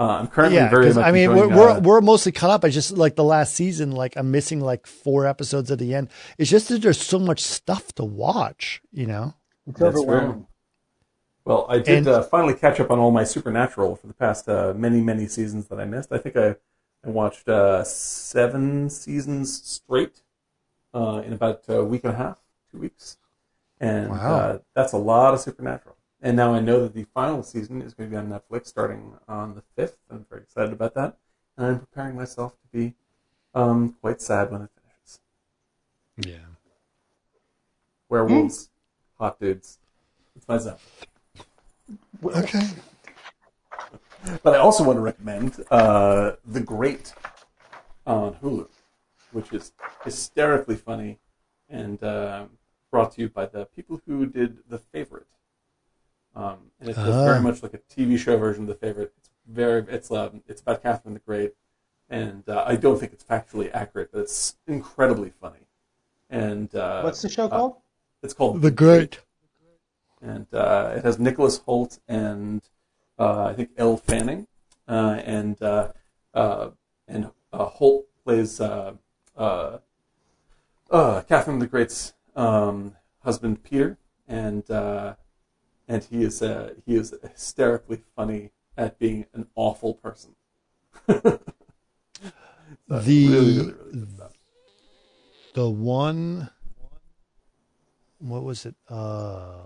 Uh, 0.00 0.20
I'm 0.20 0.28
currently 0.28 0.56
Yeah, 0.56 0.70
very 0.70 0.86
'cause, 0.86 0.96
much 0.96 1.04
I 1.04 1.12
mean 1.12 1.28
we're 1.28 1.44
enjoying, 1.44 1.58
we're, 1.60 1.68
uh, 1.72 1.80
we're 1.80 2.00
mostly 2.00 2.32
caught 2.32 2.48
up. 2.48 2.64
I 2.64 2.70
just 2.70 2.92
like 2.96 3.16
the 3.16 3.22
last 3.24 3.54
season. 3.54 3.92
Like 3.92 4.16
I'm 4.16 4.30
missing 4.30 4.60
like 4.62 4.86
four 4.86 5.26
episodes 5.26 5.70
at 5.70 5.78
the 5.78 5.94
end. 5.94 6.08
It's 6.38 6.48
just 6.48 6.68
that 6.70 6.80
there's 6.80 6.98
so 7.00 7.18
much 7.18 7.42
stuff 7.42 7.92
to 7.96 8.04
watch. 8.04 8.80
You 8.92 9.06
know. 9.06 9.34
It's 9.66 9.80
overwhelming. 9.82 10.46
Well, 11.44 11.66
I 11.68 11.78
did 11.80 11.98
And- 11.98 12.08
uh, 12.08 12.22
finally 12.22 12.54
catch 12.54 12.80
up 12.80 12.90
on 12.90 12.98
all 12.98 13.10
my 13.10 13.24
Supernatural 13.24 13.94
for 13.96 14.06
the 14.06 14.14
past 14.14 14.48
uh, 14.48 14.72
many, 14.74 15.02
many 15.02 15.26
seasons 15.26 15.66
that 15.68 15.78
I 15.78 15.84
missed. 15.84 16.10
I 16.12 16.18
think 16.18 16.34
I, 16.36 16.56
I 17.04 17.10
watched 17.10 17.46
uh, 17.48 17.84
seven 17.84 18.88
seasons 18.88 19.62
straight 19.62 20.22
uh, 20.94 21.22
in 21.26 21.32
about 21.34 21.64
a 21.68 21.84
week 21.84 22.04
and 22.04 22.14
a 22.14 22.16
half, 22.16 22.40
two 22.72 22.78
weeks. 22.78 23.18
And 23.78 24.10
Wow. 24.10 24.34
uh, 24.34 24.58
that's 24.74 24.92
a 24.94 24.98
lot 24.98 25.34
of 25.34 25.40
Supernatural. 25.40 25.96
And 26.22 26.36
now 26.36 26.52
I 26.52 26.60
know 26.60 26.82
that 26.82 26.94
the 26.94 27.04
final 27.14 27.42
season 27.42 27.80
is 27.80 27.94
going 27.94 28.10
to 28.10 28.14
be 28.14 28.18
on 28.18 28.28
Netflix 28.28 28.66
starting 28.66 29.14
on 29.26 29.54
the 29.54 29.62
5th. 29.82 29.96
I'm 30.10 30.26
very 30.28 30.42
excited 30.42 30.72
about 30.72 30.94
that. 30.94 31.16
And 31.56 31.66
I'm 31.66 31.78
preparing 31.78 32.16
myself 32.16 32.52
to 32.52 32.78
be 32.78 32.94
um, 33.54 33.96
quite 34.00 34.20
sad 34.20 34.50
when 34.50 34.62
it 34.62 34.70
finishes. 34.74 35.20
Yeah. 36.18 36.46
Werewolves, 38.08 38.70
hot 39.18 39.40
dudes. 39.40 39.78
It's 40.36 40.46
my 40.46 40.58
zone. 40.58 40.76
Okay. 42.24 42.66
But 44.42 44.54
I 44.54 44.58
also 44.58 44.84
want 44.84 44.98
to 44.98 45.00
recommend 45.00 45.64
uh, 45.70 46.32
The 46.46 46.60
Great 46.60 47.14
on 48.06 48.34
Hulu, 48.34 48.68
which 49.32 49.52
is 49.52 49.72
hysterically 50.04 50.76
funny 50.76 51.18
and 51.70 52.02
uh, 52.02 52.44
brought 52.90 53.12
to 53.12 53.22
you 53.22 53.28
by 53.30 53.46
the 53.46 53.64
people 53.66 54.02
who 54.06 54.26
did 54.26 54.58
The 54.68 54.78
Favorite. 54.78 55.26
Um, 56.34 56.70
and 56.80 56.88
it's 56.88 56.98
just 56.98 57.10
Ah. 57.10 57.24
very 57.24 57.40
much 57.40 57.62
like 57.62 57.74
a 57.74 57.78
TV 57.78 58.16
show 58.18 58.36
version 58.38 58.62
of 58.62 58.68
The 58.68 58.74
Favorite. 58.74 59.12
It's 59.18 59.30
very 59.46 59.84
it's 59.88 60.10
um, 60.10 60.42
it's 60.46 60.60
about 60.62 60.82
Catherine 60.82 61.14
the 61.14 61.20
Great, 61.20 61.54
and 62.08 62.48
uh, 62.48 62.64
I 62.66 62.76
don't 62.76 62.98
think 62.98 63.12
it's 63.12 63.24
factually 63.24 63.70
accurate, 63.74 64.10
but 64.12 64.20
it's 64.20 64.56
incredibly 64.66 65.30
funny. 65.30 65.66
And 66.30 66.72
uh, 66.74 67.02
What's 67.02 67.22
the 67.22 67.28
show 67.28 67.48
called? 67.48 67.76
it's 68.22 68.34
called 68.34 68.62
The 68.62 68.70
Great. 68.70 69.20
and 70.22 70.46
uh, 70.54 70.94
it 70.96 71.04
has 71.04 71.18
Nicholas 71.18 71.58
Hoult 71.66 71.98
and 72.06 72.62
uh, 73.18 73.44
I 73.46 73.52
think 73.54 73.70
Elle 73.76 73.96
Fanning, 73.96 74.46
uh, 74.88 75.20
and 75.24 75.60
uh, 75.62 75.92
uh, 76.34 76.70
and 77.08 77.30
uh, 77.52 77.66
Hoult 77.70 78.04
plays 78.24 78.60
uh, 78.60 78.92
uh, 79.36 79.78
uh, 80.90 81.22
Catherine 81.22 81.58
the 81.58 81.66
Great's 81.66 82.14
um, 82.36 82.94
husband 83.24 83.62
Peter, 83.64 83.98
and 84.28 84.70
uh, 84.70 85.14
and 85.90 86.04
he 86.04 86.22
is 86.22 86.40
uh, 86.40 86.74
he 86.86 86.94
is 86.94 87.12
hysterically 87.22 88.00
funny 88.16 88.52
at 88.76 88.98
being 88.98 89.26
an 89.34 89.48
awful 89.56 89.94
person. 89.94 90.36
So, 92.88 92.98
The- 93.00 93.28
really, 93.28 93.56
really, 93.56 93.72
really 93.92 94.06
the 95.54 95.68
one 95.70 96.50
what 98.18 98.42
was 98.42 98.66
it? 98.66 98.74
Uh 98.88 99.58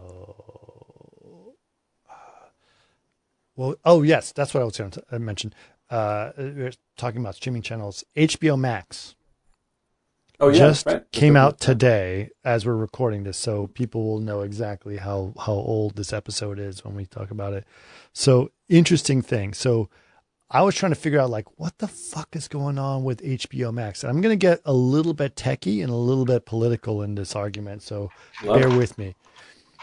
well 3.57 3.75
oh 3.85 4.03
yes 4.03 4.33
that's 4.33 4.53
what 4.55 4.61
i 4.63 4.65
was 4.65 4.77
going 4.77 4.91
to 4.91 5.03
uh, 5.13 5.19
mention 5.19 5.53
uh 5.91 6.33
we 6.39 6.63
are 6.63 6.73
talking 6.97 7.21
about 7.21 7.35
streaming 7.37 7.63
channels. 7.63 8.05
Hbo 8.17 8.59
max 8.59 9.15
Oh 10.41 10.49
yeah, 10.49 10.59
just 10.59 10.87
right. 10.87 11.11
came 11.13 11.37
out 11.37 11.61
today 11.61 12.31
as 12.45 12.67
we're 12.67 12.75
recording 12.75 13.23
this 13.23 13.39
so 13.39 13.69
people 13.69 14.05
will 14.05 14.19
know 14.19 14.41
exactly 14.41 14.97
how 14.97 15.33
how 15.39 15.53
old 15.53 15.95
this 15.97 16.13
episode 16.13 16.59
is 16.59 16.85
when 16.85 16.95
we 16.95 17.07
talk 17.07 17.31
about 17.31 17.53
it. 17.53 17.65
So 18.13 18.51
interesting 18.69 19.23
thing. 19.23 19.55
So 19.55 19.89
i 20.51 20.61
was 20.61 20.75
trying 20.75 20.93
to 20.93 20.97
figure 21.01 21.19
out 21.19 21.31
like 21.31 21.47
what 21.59 21.77
the 21.79 21.89
fuck 21.89 22.37
is 22.37 22.49
going 22.49 22.79
on 22.79 23.03
with 23.03 23.23
hbo 23.23 23.73
max? 23.73 24.03
And 24.03 24.11
i'm 24.11 24.21
going 24.21 24.39
to 24.39 24.47
get 24.47 24.61
a 24.65 24.73
little 24.75 25.15
bit 25.15 25.37
techie 25.37 25.83
and 25.83 25.91
a 25.91 25.97
little 25.97 26.27
bit 26.27 26.45
political 26.45 27.03
in 27.03 27.15
this 27.15 27.35
argument 27.35 27.83
so 27.83 28.11
Love 28.43 28.61
bear 28.61 28.69
it. 28.69 28.77
with 28.77 28.99
me. 28.99 29.15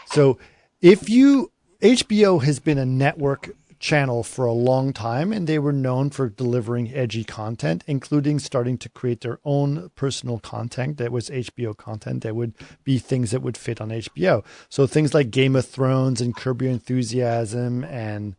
So 0.06 0.38
if 0.80 1.08
you 1.10 1.50
hbo 1.80 2.42
has 2.44 2.60
been 2.60 2.78
a 2.78 2.86
network 2.86 3.50
channel 3.82 4.22
for 4.22 4.44
a 4.46 4.52
long 4.52 4.92
time 4.92 5.32
and 5.32 5.48
they 5.48 5.58
were 5.58 5.72
known 5.72 6.08
for 6.08 6.28
delivering 6.28 6.94
edgy 6.94 7.24
content 7.24 7.82
including 7.88 8.38
starting 8.38 8.78
to 8.78 8.88
create 8.88 9.22
their 9.22 9.40
own 9.44 9.90
personal 9.96 10.38
content 10.38 10.98
that 10.98 11.10
was 11.10 11.28
hbo 11.28 11.76
content 11.76 12.22
that 12.22 12.36
would 12.36 12.54
be 12.84 12.96
things 12.98 13.32
that 13.32 13.42
would 13.42 13.56
fit 13.56 13.80
on 13.80 13.88
hbo 13.90 14.44
so 14.68 14.86
things 14.86 15.12
like 15.12 15.32
game 15.32 15.56
of 15.56 15.66
thrones 15.66 16.20
and 16.20 16.36
curb 16.36 16.62
your 16.62 16.70
enthusiasm 16.70 17.82
and 17.82 18.36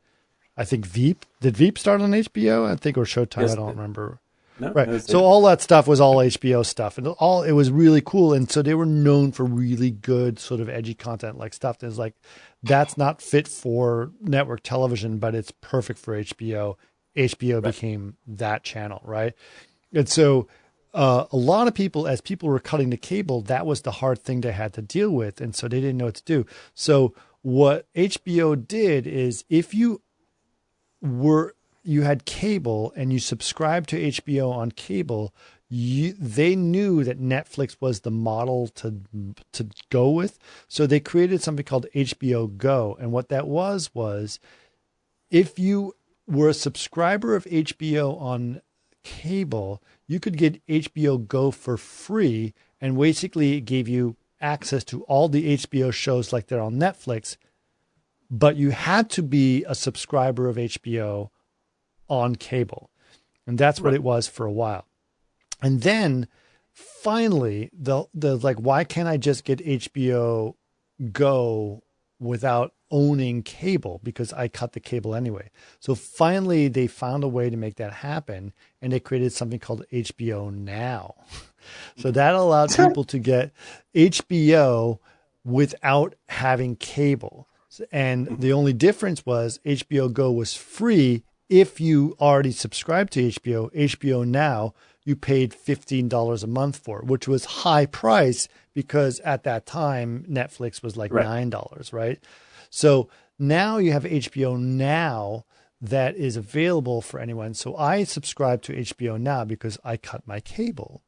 i 0.56 0.64
think 0.64 0.86
veep 0.86 1.26
did 1.42 1.58
veep 1.58 1.78
start 1.78 2.00
on 2.02 2.12
hbo 2.12 2.72
i 2.72 2.76
think 2.78 2.98
or 2.98 3.04
showtime 3.04 3.42
Yes, 3.42 3.52
i 3.52 3.56
don't 3.56 3.76
remember 3.76 4.22
No, 4.60 4.72
Right. 4.72 4.88
it 4.88 5.02
So 5.02 5.20
all 5.26 5.42
that 5.44 5.62
stuff 5.62 5.88
was 5.88 6.00
all 6.00 6.18
HBO 6.18 6.64
stuff, 6.64 6.98
and 7.00 7.08
all 7.08 7.42
it 7.42 7.54
was 7.54 7.72
really 7.72 8.02
cool. 8.02 8.34
And 8.34 8.50
so 8.50 8.62
they 8.62 8.76
were 8.76 8.86
known 8.86 9.32
for 9.32 9.44
really 9.44 9.90
good 9.90 10.38
sort 10.38 10.62
of 10.62 10.70
edgy 10.70 10.94
content, 10.94 11.40
like 11.40 11.54
stuff 11.56 11.80
that's 11.80 11.98
like 11.98 12.14
that's 12.64 12.98
not 12.98 13.22
fit 13.22 13.48
for 13.48 14.12
network 14.22 14.64
television, 14.64 15.20
but 15.20 15.36
it's 15.36 15.52
perfect 15.52 16.00
for 16.00 16.18
HBO. 16.18 16.76
HBO 17.16 17.62
became 17.62 18.18
that 18.26 18.64
channel, 18.64 19.02
right? 19.04 19.34
And 19.94 20.10
so 20.10 20.48
uh, 20.94 21.26
a 21.32 21.38
lot 21.38 21.68
of 21.68 21.74
people, 21.74 22.08
as 22.08 22.22
people 22.22 22.50
were 22.50 22.60
cutting 22.60 22.90
the 22.90 22.98
cable, 22.98 23.42
that 23.44 23.66
was 23.66 23.82
the 23.82 23.92
hard 23.92 24.20
thing 24.20 24.42
they 24.42 24.52
had 24.52 24.74
to 24.74 24.82
deal 24.82 25.10
with, 25.10 25.42
and 25.42 25.56
so 25.56 25.68
they 25.68 25.82
didn't 25.82 25.98
know 25.98 26.06
what 26.06 26.16
to 26.16 26.24
do. 26.24 26.46
So 26.74 27.14
what 27.42 27.88
HBO 27.94 28.68
did 28.68 29.06
is, 29.06 29.44
if 29.50 29.74
you 29.74 30.02
were 31.02 31.56
you 31.84 32.04
had 32.04 32.24
cable 32.24 32.94
and 32.96 33.12
you 33.12 33.20
subscribed 33.20 33.90
to 33.90 34.02
HBO 34.02 34.52
on 34.54 34.72
cable, 34.72 35.34
you, 35.74 36.14
they 36.20 36.56
knew 36.56 37.04
that 37.04 37.20
Netflix 37.20 37.78
was 37.80 38.02
the 38.02 38.12
model 38.12 38.68
to 38.68 39.02
to 39.54 39.68
go 39.90 40.12
with, 40.12 40.38
so 40.68 40.86
they 40.86 41.00
created 41.00 41.42
something 41.42 41.66
called 41.66 41.88
HBO 41.96 42.56
Go, 42.56 42.96
and 43.00 43.12
what 43.12 43.30
that 43.30 43.48
was 43.48 43.90
was 43.94 44.40
if 45.32 45.58
you 45.58 45.96
were 46.28 46.50
a 46.50 46.54
subscriber 46.54 47.36
of 47.36 47.46
HBO 47.46 48.22
on 48.22 48.62
cable, 49.04 49.82
you 50.06 50.20
could 50.20 50.38
get 50.38 50.64
HBO 50.68 51.28
Go 51.28 51.50
for 51.50 51.76
free, 51.76 52.54
and 52.80 52.96
basically 52.96 53.58
it 53.58 53.62
gave 53.62 53.88
you 53.88 54.16
access 54.40 54.84
to 54.84 55.02
all 55.06 55.28
the 55.28 55.58
HBO 55.58 55.92
shows 55.92 56.32
like 56.32 56.48
they're 56.48 56.62
on 56.62 56.76
Netflix, 56.76 57.36
but 58.30 58.58
you 58.58 58.70
had 58.70 59.10
to 59.10 59.24
be 59.24 59.64
a 59.64 59.74
subscriber 59.74 60.48
of 60.48 60.58
HBO 60.58 61.32
on 62.08 62.36
cable. 62.36 62.92
And 63.48 63.58
that's 63.58 63.82
what 63.82 63.96
it 63.96 64.04
was 64.04 64.28
for 64.28 64.46
a 64.46 64.52
while. 64.52 64.86
And 65.64 65.82
then 65.82 66.28
finally, 66.72 67.70
the 67.74 68.06
the 68.14 68.36
like, 68.38 68.58
why 68.58 68.84
can't 68.84 69.08
I 69.08 69.18
just 69.18 69.44
get 69.46 69.60
HBO 69.60 70.56
Go 71.12 71.82
without 72.20 72.74
owning 72.92 73.42
cable 73.42 74.00
because 74.04 74.32
I 74.34 74.48
cut 74.48 74.74
the 74.74 74.80
cable 74.80 75.16
anyway. 75.16 75.50
So 75.80 75.96
finally, 75.96 76.68
they 76.68 76.86
found 76.88 77.24
a 77.24 77.28
way 77.28 77.50
to 77.50 77.58
make 77.58 77.76
that 77.78 77.92
happen, 77.92 78.54
and 78.82 78.94
they 78.94 79.00
created 79.00 79.34
something 79.34 79.60
called 79.60 79.84
HBO 79.92 80.54
Now. 80.54 81.16
so 81.98 82.12
that 82.12 82.36
allowed 82.36 82.70
people 82.78 83.04
to 83.06 83.18
get 83.20 83.52
HBO 83.96 85.00
without 85.44 86.16
having 86.30 86.76
cable. 86.76 87.48
And 87.92 88.28
Mm-hmm. 88.28 88.42
the 88.42 88.54
only 88.54 88.74
difference 88.74 89.26
was 89.26 89.60
HBO 89.66 90.14
Go 90.14 90.32
was 90.32 90.54
free 90.56 91.24
if 91.50 91.82
you 91.82 92.16
already 92.20 92.52
subscribed 92.52 93.14
to 93.14 93.30
HBO. 93.30 93.74
HBO 93.74 94.26
Now, 94.28 94.74
you 95.06 95.16
paid 95.16 95.52
$15 95.52 96.44
a 96.44 96.48
month 96.48 96.78
for, 96.78 97.02
which 97.02 97.28
was 97.28 97.46
high 97.46 97.86
price 97.86 98.48
because 98.74 99.20
at 99.22 99.44
that 99.44 99.66
time 99.66 100.26
Netflix 100.30 100.82
was 100.82 100.98
like 100.98 101.14
Right. 101.14 101.26
$9, 101.26 101.94
right? 101.94 102.20
So 102.70 103.10
now 103.38 103.78
you 103.78 103.92
have 103.92 104.04
HBO 104.04 104.60
Now 104.60 105.46
that 105.82 106.16
is 106.16 106.38
available 106.38 107.02
for 107.02 107.20
anyone. 107.20 107.54
So 107.54 107.76
I 107.76 108.04
subscribe 108.06 108.62
to 108.64 108.74
HBO 108.74 109.20
Now 109.20 109.44
because 109.44 109.78
I 109.84 109.98
cut 109.98 110.26
my 110.26 110.40
cable 110.40 111.04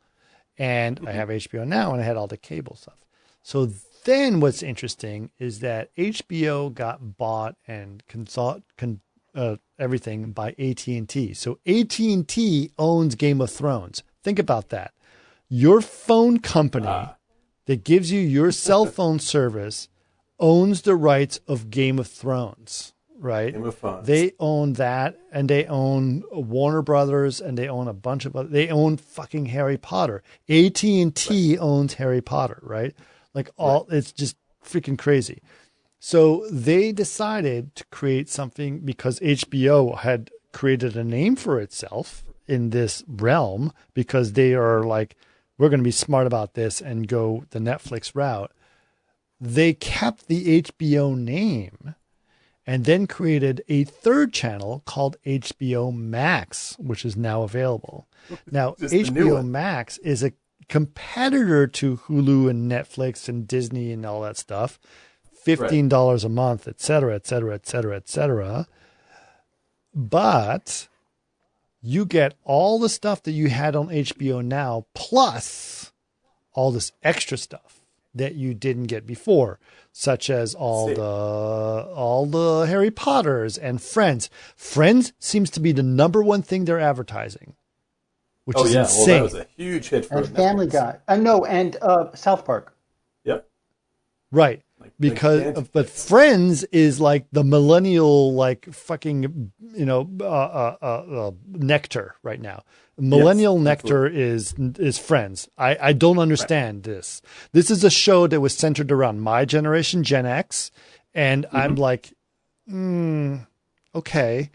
and 0.57 0.99
I 1.07 1.11
have 1.13 1.29
HBO 1.29 1.65
Now 1.65 1.93
and 1.93 2.01
I 2.01 2.05
had 2.05 2.17
all 2.17 2.27
the 2.27 2.37
cable 2.37 2.75
stuff. 2.75 3.05
So 3.41 3.71
then 4.03 4.39
what's 4.39 4.61
interesting 4.61 5.31
is 5.39 5.59
that 5.59 5.95
HBO 5.95 6.73
got 6.73 7.17
bought 7.17 7.55
and 7.67 8.05
consult 8.07 8.63
con, 8.77 9.01
uh, 9.35 9.57
everything 9.77 10.31
by 10.31 10.55
AT&T. 10.57 11.33
So 11.33 11.59
AT&T 11.65 12.71
owns 12.77 13.15
Game 13.15 13.41
of 13.41 13.51
Thrones. 13.51 14.03
Think 14.23 14.39
about 14.39 14.69
that. 14.69 14.93
Your 15.49 15.81
phone 15.81 16.39
company 16.39 17.09
that 17.65 17.83
gives 17.83 18.11
you 18.11 18.19
your 18.19 18.51
cell 18.51 18.85
phone 18.85 19.19
service 19.19 19.89
owns 20.39 20.81
the 20.81 20.95
rights 20.95 21.39
of 21.47 21.69
Game 21.69 21.99
of 21.99 22.07
Thrones, 22.07 22.93
right? 23.17 23.53
Game 23.53 23.63
of 23.65 23.77
Thrones. 23.77 24.07
They 24.07 24.33
own 24.39 24.73
that, 24.73 25.17
and 25.31 25.49
they 25.49 25.65
own 25.65 26.23
Warner 26.31 26.81
Brothers, 26.81 27.39
and 27.41 27.57
they 27.57 27.69
own 27.69 27.87
a 27.87 27.93
bunch 27.93 28.25
of 28.25 28.35
other. 28.35 28.49
They 28.49 28.69
own 28.69 28.97
fucking 28.97 29.47
Harry 29.47 29.77
Potter. 29.77 30.23
AT 30.49 30.83
and 30.83 31.15
T 31.15 31.57
owns 31.57 31.95
Harry 31.95 32.21
Potter, 32.21 32.59
right? 32.63 32.93
Like 33.33 33.49
all, 33.57 33.87
it's 33.91 34.11
just 34.11 34.37
freaking 34.63 34.97
crazy. 34.97 35.41
So 36.07 36.45
they 36.51 36.91
decided 36.91 37.73
to 37.77 37.85
create 37.85 38.29
something 38.29 38.81
because 38.81 39.19
HBO 39.21 39.97
had 39.97 40.29
created 40.53 40.95
a 40.95 41.03
name 41.03 41.35
for 41.35 41.59
itself 41.59 42.23
in 42.47 42.69
this 42.69 43.03
realm 43.07 43.73
because 43.95 44.33
they 44.33 44.53
are 44.53 44.83
like, 44.83 45.15
we're 45.57 45.69
going 45.69 45.79
to 45.79 45.83
be 45.83 45.89
smart 45.89 46.27
about 46.27 46.53
this 46.53 46.79
and 46.79 47.07
go 47.07 47.45
the 47.49 47.57
Netflix 47.57 48.11
route. 48.13 48.51
They 49.41 49.73
kept 49.73 50.27
the 50.27 50.61
HBO 50.61 51.17
name 51.17 51.95
and 52.67 52.85
then 52.85 53.07
created 53.07 53.63
a 53.67 53.83
third 53.85 54.31
channel 54.31 54.83
called 54.85 55.17
HBO 55.25 55.91
Max, 55.91 56.75
which 56.77 57.03
is 57.03 57.17
now 57.17 57.41
available. 57.41 58.07
Now, 58.51 58.73
HBO. 58.73 59.43
Max 59.43 59.97
is 59.97 60.21
a 60.21 60.33
competitor 60.69 61.65
to 61.65 61.97
Hulu 61.97 62.47
and 62.47 62.71
Netflix 62.71 63.27
and 63.27 63.47
Disney 63.47 63.91
and 63.91 64.05
all 64.05 64.21
that 64.21 64.37
stuff. 64.37 64.79
Fifteen 65.45 65.87
dollars 65.87 66.23
a 66.23 66.29
month, 66.29 66.67
et 66.67 66.81
cetera, 66.81 67.13
et 67.15 67.27
cetera, 67.27 67.53
et 67.53 67.67
cetera, 67.67 67.95
et 67.95 68.09
cetera. 68.09 68.67
But 69.93 70.87
you 71.81 72.05
get 72.05 72.33
all 72.43 72.79
the 72.79 72.89
stuff 72.89 73.21
that 73.23 73.31
you 73.31 73.47
had 73.49 73.75
on 73.75 73.89
HBO 73.89 74.43
now, 74.43 74.87
plus 74.95 75.91
all 76.53 76.71
this 76.71 76.91
extra 77.03 77.37
stuff 77.37 77.79
that 78.15 78.33
you 78.33 78.53
didn't 78.53 78.85
get 78.85 79.05
before, 79.05 79.59
such 79.91 80.29
as 80.29 80.55
all 80.55 80.87
See. 80.87 80.95
the 80.95 81.01
all 81.03 82.25
the 82.25 82.65
Harry 82.67 82.89
Potters 82.89 83.57
and 83.57 83.81
Friends. 83.81 84.29
Friends 84.55 85.13
seems 85.19 85.49
to 85.51 85.59
be 85.59 85.71
the 85.71 85.83
number 85.83 86.23
one 86.23 86.41
thing 86.41 86.65
they're 86.65 86.79
advertising, 86.79 87.55
which 88.45 88.57
oh 88.57 88.65
is 88.65 88.73
yeah, 88.73 88.81
insane. 88.81 89.07
well 89.07 89.15
that 89.17 89.23
was 89.23 89.33
a 89.35 89.47
huge 89.55 89.89
hit 89.89 90.05
for 90.05 90.17
And 90.17 90.35
Family 90.35 90.67
Guy. 90.67 90.97
Uh, 91.07 91.17
no, 91.17 91.45
and 91.45 91.77
uh, 91.81 92.15
South 92.15 92.45
Park. 92.45 92.75
Yep. 93.25 93.47
Right. 94.31 94.63
Like, 94.85 94.93
because 94.99 95.39
gigantic 95.41 95.71
but 95.73 95.89
friends 95.89 96.63
is 96.65 96.99
like 96.99 97.25
the 97.31 97.43
millennial 97.43 98.33
like 98.33 98.65
fucking 98.73 99.51
you 99.73 99.85
know 99.85 100.09
uh, 100.21 100.25
uh, 100.25 100.75
uh, 100.81 100.85
uh, 101.27 101.31
nectar 101.47 102.15
right 102.23 102.39
now. 102.41 102.63
Millennial 102.97 103.59
nectar 103.59 104.07
is 104.07 104.53
is 104.79 104.97
friends. 104.97 105.49
I 105.57 105.77
i 105.81 105.93
don't 105.93 106.17
understand 106.19 106.83
this. 106.83 107.21
This 107.51 107.69
is 107.69 107.83
a 107.83 107.89
show 107.89 108.25
that 108.27 108.39
was 108.39 108.55
centered 108.55 108.91
around 108.91 109.19
my 109.19 109.43
generation 109.45 110.03
gen 110.03 110.25
x 110.25 110.71
and 111.13 111.45
Mm-hmm. 111.45 111.57
i'm 111.57 111.75
like 111.75 112.13
mm, 112.71 113.45
okay. 113.93 114.49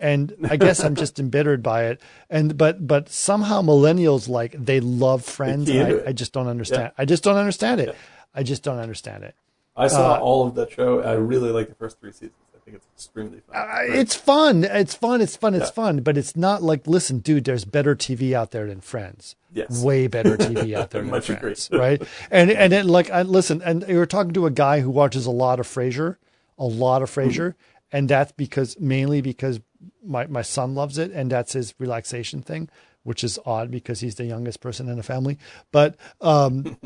And 0.00 0.32
i 0.48 0.56
guess 0.56 0.84
i'm 0.84 0.94
just 0.94 1.18
embittered 1.24 1.62
by 1.62 1.86
it. 1.86 2.00
And 2.30 2.56
but 2.56 2.86
but 2.86 3.08
somehow 3.08 3.62
millennials 3.62 4.28
like 4.28 4.52
they 4.52 4.80
love 4.80 5.24
friends 5.24 5.68
into 5.68 6.04
I. 6.04 6.10
I 6.10 6.12
just 6.12 6.32
don't 6.32 6.46
understand. 6.48 6.92
I 6.98 7.04
just 7.04 7.24
don't 7.24 7.36
understand 7.36 7.80
it. 7.80 7.96
I 8.34 8.42
just 8.42 8.62
don't 8.62 8.78
understand 8.78 9.24
it 9.24 9.34
I 9.78 9.86
saw 9.88 10.14
uh, 10.14 10.18
all 10.18 10.46
of 10.46 10.54
that 10.56 10.72
show. 10.72 11.00
I 11.02 11.12
really 11.14 11.50
like 11.50 11.68
the 11.68 11.74
first 11.74 12.00
three 12.00 12.12
seasons. 12.12 12.32
I 12.54 12.58
think 12.70 12.76
it's 12.76 12.86
extremely 12.94 13.40
fun. 13.40 13.56
Uh, 13.56 13.78
it's 13.98 14.14
fun. 14.14 14.64
It's 14.64 14.94
fun. 14.94 15.20
It's 15.22 15.36
fun. 15.36 15.54
It's 15.54 15.66
Yeah. 15.68 15.70
fun. 15.72 16.00
But 16.00 16.18
it's 16.18 16.36
not 16.36 16.62
like, 16.62 16.86
listen, 16.86 17.20
dude, 17.20 17.44
there's 17.44 17.64
better 17.64 17.94
TV 17.96 18.34
out 18.34 18.50
there 18.50 18.66
than 18.66 18.80
Friends. 18.82 19.36
Yes. 19.54 19.82
Way 19.82 20.06
better 20.08 20.36
TV 20.36 20.74
out 20.76 20.90
there 20.90 21.02
than. 21.10 21.20
Friends. 21.22 21.70
Right. 21.72 22.02
And, 22.30 22.50
and 22.50 22.72
then 22.72 22.88
like, 22.88 23.08
I, 23.10 23.22
listen, 23.22 23.62
and 23.62 23.84
you 23.88 23.96
were 23.96 24.04
talking 24.06 24.32
to 24.34 24.44
a 24.46 24.50
guy 24.50 24.80
who 24.80 24.90
watches 24.90 25.24
a 25.24 25.30
lot 25.30 25.60
of 25.60 25.66
Frasier, 25.66 26.16
a 26.58 26.64
lot 26.66 27.00
of 27.02 27.10
Frasier. 27.10 27.54
And 27.90 28.08
that's 28.08 28.32
because 28.32 28.78
mainly 28.78 29.22
because 29.22 29.60
my, 30.04 30.26
my 30.26 30.42
son 30.42 30.74
loves 30.74 30.98
it 30.98 31.10
and 31.12 31.30
that's 31.32 31.54
his 31.54 31.72
relaxation 31.78 32.42
thing, 32.42 32.68
which 33.02 33.24
is 33.24 33.38
odd 33.46 33.70
because 33.70 34.00
he's 34.00 34.16
the 34.16 34.26
youngest 34.26 34.60
person 34.60 34.90
in 34.90 34.96
the 34.98 35.02
family. 35.02 35.38
But, 35.72 35.96
um, 36.20 36.76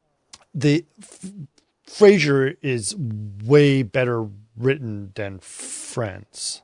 the 0.54 0.86
F- 1.02 1.30
Frasier 1.86 2.56
is 2.62 2.94
way 2.96 3.82
better 3.82 4.28
written 4.56 5.12
than 5.14 5.38
Friends. 5.38 6.62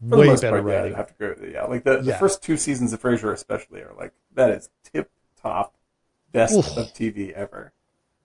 Way 0.00 0.26
better 0.36 0.50
part, 0.50 0.66
yeah, 0.66 0.74
writing. 0.76 0.94
I 0.94 0.96
have 0.98 1.06
to 1.08 1.14
agree 1.14 1.28
with 1.28 1.42
you. 1.42 1.50
Yeah, 1.54 1.64
like 1.64 1.84
the, 1.84 1.98
the 1.98 2.10
Yeah. 2.10 2.18
first 2.18 2.42
two 2.42 2.56
seasons 2.56 2.92
of 2.92 3.00
Frasier, 3.00 3.32
especially, 3.32 3.80
are 3.80 3.92
like 3.96 4.12
that 4.34 4.50
is 4.50 4.68
tip 4.92 5.10
top, 5.40 5.74
best 6.32 6.54
Oof. 6.54 6.76
of 6.76 6.86
TV 6.92 7.32
ever. 7.32 7.72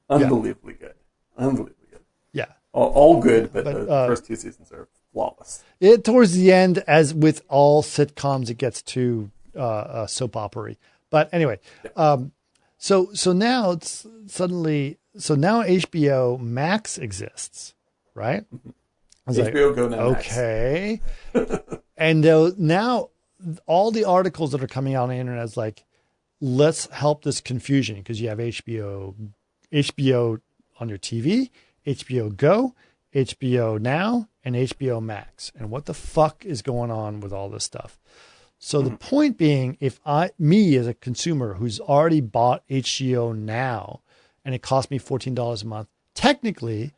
Unbelievably 0.10 0.74
good. 0.74 0.96
Unbelievably 1.38 1.88
good. 1.90 2.02
Yeah. 2.34 2.48
All, 2.74 2.90
all 2.90 3.22
good, 3.22 3.54
but, 3.54 3.64
But, 3.64 3.86
the 3.86 3.90
uh, 3.92 4.08
first 4.08 4.26
two 4.26 4.36
seasons 4.36 4.72
are 4.72 4.90
flawless. 5.14 5.64
It 5.80 6.04
towards 6.04 6.34
the 6.34 6.52
end, 6.52 6.84
as 6.86 7.14
with 7.14 7.44
all 7.48 7.82
sitcoms, 7.82 8.50
it 8.50 8.58
gets 8.58 8.82
too 8.82 9.32
uh, 9.56 9.60
uh, 9.60 10.08
soap 10.08 10.36
opery. 10.36 10.78
But 11.10 11.30
anyway, 11.34 11.60
um, 11.96 12.34
so 12.78 13.10
so 13.14 13.32
now 13.32 13.72
it's 13.72 14.06
suddenly 14.28 14.98
so 15.20 15.36
now 15.36 15.64
HBO 15.64 16.40
Max 16.40 16.98
exists, 16.98 17.74
right? 18.16 18.46
Was 19.26 19.38
like, 19.38 19.54
HBO 19.54 19.76
Go 19.76 19.88
now. 19.88 19.98
Okay, 19.98 21.02
and 21.98 22.26
uh, 22.26 22.52
now 22.58 23.10
all 23.66 23.92
the 23.92 24.06
articles 24.06 24.52
that 24.52 24.64
are 24.64 24.68
coming 24.68 24.96
out 24.96 25.04
on 25.04 25.10
the 25.10 25.16
internet 25.16 25.44
is 25.44 25.58
like, 25.58 25.86
let's 26.42 26.88
help 26.88 27.24
this 27.24 27.42
confusion 27.42 27.98
because 27.98 28.20
you 28.20 28.30
have 28.30 28.40
HBO, 28.40 29.16
HBO 29.72 30.42
on 30.80 30.90
your 30.90 30.98
TV, 30.98 31.50
HBO 31.86 32.36
Go, 32.36 32.76
HBO 33.14 33.80
Now, 33.80 34.30
and 34.44 34.56
HBO 34.56 35.02
Max. 35.02 35.52
And 35.58 35.70
what 35.70 35.86
the 35.86 35.94
fuck 35.94 36.46
is 36.46 36.62
going 36.62 36.92
on 36.92 37.20
with 37.20 37.34
all 37.34 37.50
this 37.50 37.64
stuff? 37.64 38.00
So 38.58 38.82
the 38.82 38.98
point 38.98 39.38
being, 39.38 39.78
if 39.80 40.02
I, 40.06 40.32
me 40.38 40.76
as 40.76 40.86
a 40.86 40.94
consumer 40.94 41.56
who's 41.56 41.80
already 41.80 42.20
bought 42.20 42.68
HBO 42.68 43.38
Now, 43.38 44.02
and 44.44 44.56
it 44.56 44.62
cost 44.62 44.92
me 44.92 44.98
fourteen 44.98 45.36
dollars 45.36 45.64
a 45.64 45.68
month, 45.68 45.88
technically, 46.14 46.94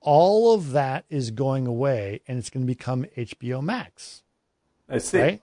all 0.00 0.54
of 0.54 0.72
that 0.72 1.04
is 1.08 1.30
going 1.30 1.66
away, 1.66 2.20
and 2.26 2.38
it's 2.38 2.50
going 2.50 2.62
to 2.62 2.66
become 2.66 3.04
HBO 3.16 3.62
Max 3.62 4.22
I 4.88 4.98
see. 4.98 5.18
right? 5.20 5.42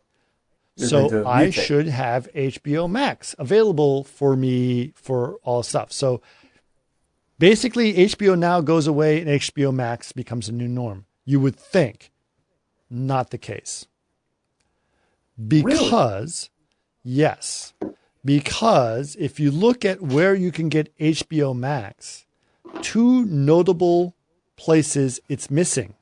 So 0.78 1.26
I 1.28 1.50
should 1.50 1.88
have 1.88 2.32
HBO 2.34 2.90
Max 2.90 3.36
available 3.38 4.06
for 4.06 4.36
me 4.38 4.94
for 4.96 5.36
all 5.44 5.62
stuff. 5.62 5.92
So 5.92 6.22
basically, 7.38 7.94
HBO 7.96 8.38
now 8.38 8.62
goes 8.62 8.88
away 8.88 9.20
and 9.20 9.28
HBO 9.28 9.74
Max 9.74 10.14
becomes 10.14 10.48
a 10.48 10.54
new 10.54 10.70
norm. 10.70 11.06
You 11.26 11.42
would 11.42 11.58
think, 11.58 12.12
not 12.90 13.32
the 13.32 13.38
case. 13.38 13.88
Because, 15.48 16.50
yes, 17.04 17.74
because 18.24 19.16
if 19.20 19.40
you 19.40 19.52
look 19.52 19.86
at 19.86 20.02
where 20.02 20.36
you 20.36 20.52
can 20.52 20.70
get 20.70 20.96
HBO 20.98 21.56
Max, 21.56 22.26
two 22.82 23.26
notable 23.26 24.16
places 24.56 25.20
it's 25.30 25.50
missing 25.50 25.96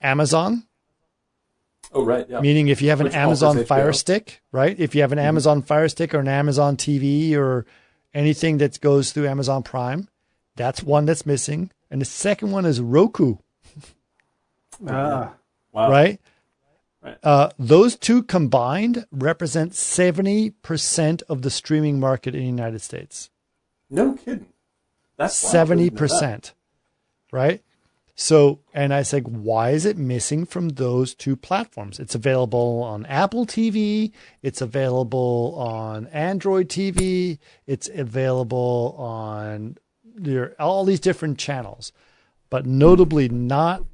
Amazon 0.00 0.64
Oh 1.92 2.04
right, 2.04 2.24
yeah. 2.28 2.40
Meaning, 2.40 2.68
if 2.68 2.80
you 2.80 2.90
have 2.90 3.00
an 3.00 3.06
Which 3.06 3.16
Amazon. 3.16 3.64
Fire 3.64 3.92
Stick, 3.92 4.42
right? 4.52 4.78
If 4.78 4.94
you 4.94 5.00
have 5.00 5.10
an 5.10 5.18
Amazon 5.18 5.60
Fire 5.60 5.88
Stick 5.88 6.14
or 6.14 6.20
an 6.20 6.28
Amazon 6.28 6.76
TV 6.76 7.34
or 7.34 7.66
anything 8.14 8.58
that 8.58 8.80
goes 8.80 9.12
through 9.12 9.26
Amazon 9.26 9.64
Prime. 9.64 10.08
That's 10.54 10.82
one 10.82 11.04
that's 11.06 11.26
missing. 11.26 11.72
And 11.90 12.00
the 12.00 12.04
second 12.04 12.52
one 12.52 12.64
is 12.64 12.80
Roku. 12.80 13.36
Ah. 14.88 15.34
Wow. 15.72 15.90
right? 15.90 16.20
Right. 17.02 17.18
Uh, 17.22 17.50
those 17.58 17.96
two 17.96 18.22
combined 18.22 19.06
represent 19.10 19.72
70% 19.72 21.22
of 21.28 21.42
the 21.42 21.50
streaming 21.50 21.98
market 21.98 22.34
in 22.34 22.40
the 22.40 22.46
United 22.46 22.82
States. 22.82 23.30
No 23.88 24.14
kidding. 24.14 24.46
That's 25.16 25.42
wild. 25.42 25.70
I 25.70 25.74
that. 25.76 25.94
70%. 25.94 26.52
Right? 27.32 27.62
So, 28.14 28.60
and 28.74 28.92
I 28.92 29.00
said, 29.00 29.28
why 29.28 29.70
is 29.70 29.86
it 29.86 29.96
missing 29.96 30.44
from 30.44 30.70
those 30.70 31.14
two 31.14 31.36
platforms? 31.36 31.98
It's 31.98 32.14
available 32.14 32.82
on 32.82 33.06
Apple 33.06 33.46
TV, 33.46 34.12
it's 34.42 34.60
available 34.60 35.54
on 35.56 36.06
Android 36.08 36.68
TV, 36.68 37.38
it's 37.66 37.88
available 37.88 38.94
on 38.98 39.78
there 40.04 40.54
all 40.60 40.84
these 40.84 41.00
different 41.00 41.38
channels, 41.38 41.92
but 42.50 42.66
notably 42.66 43.30
not 43.30 43.84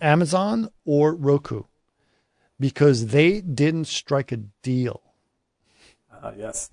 Amazon 0.00 0.68
or 0.84 1.14
Roku 1.14 1.64
because 2.58 3.08
they 3.08 3.40
didn't 3.40 3.86
strike 3.86 4.32
a 4.32 4.38
deal. 4.62 5.02
Uh, 6.12 6.32
yes. 6.36 6.70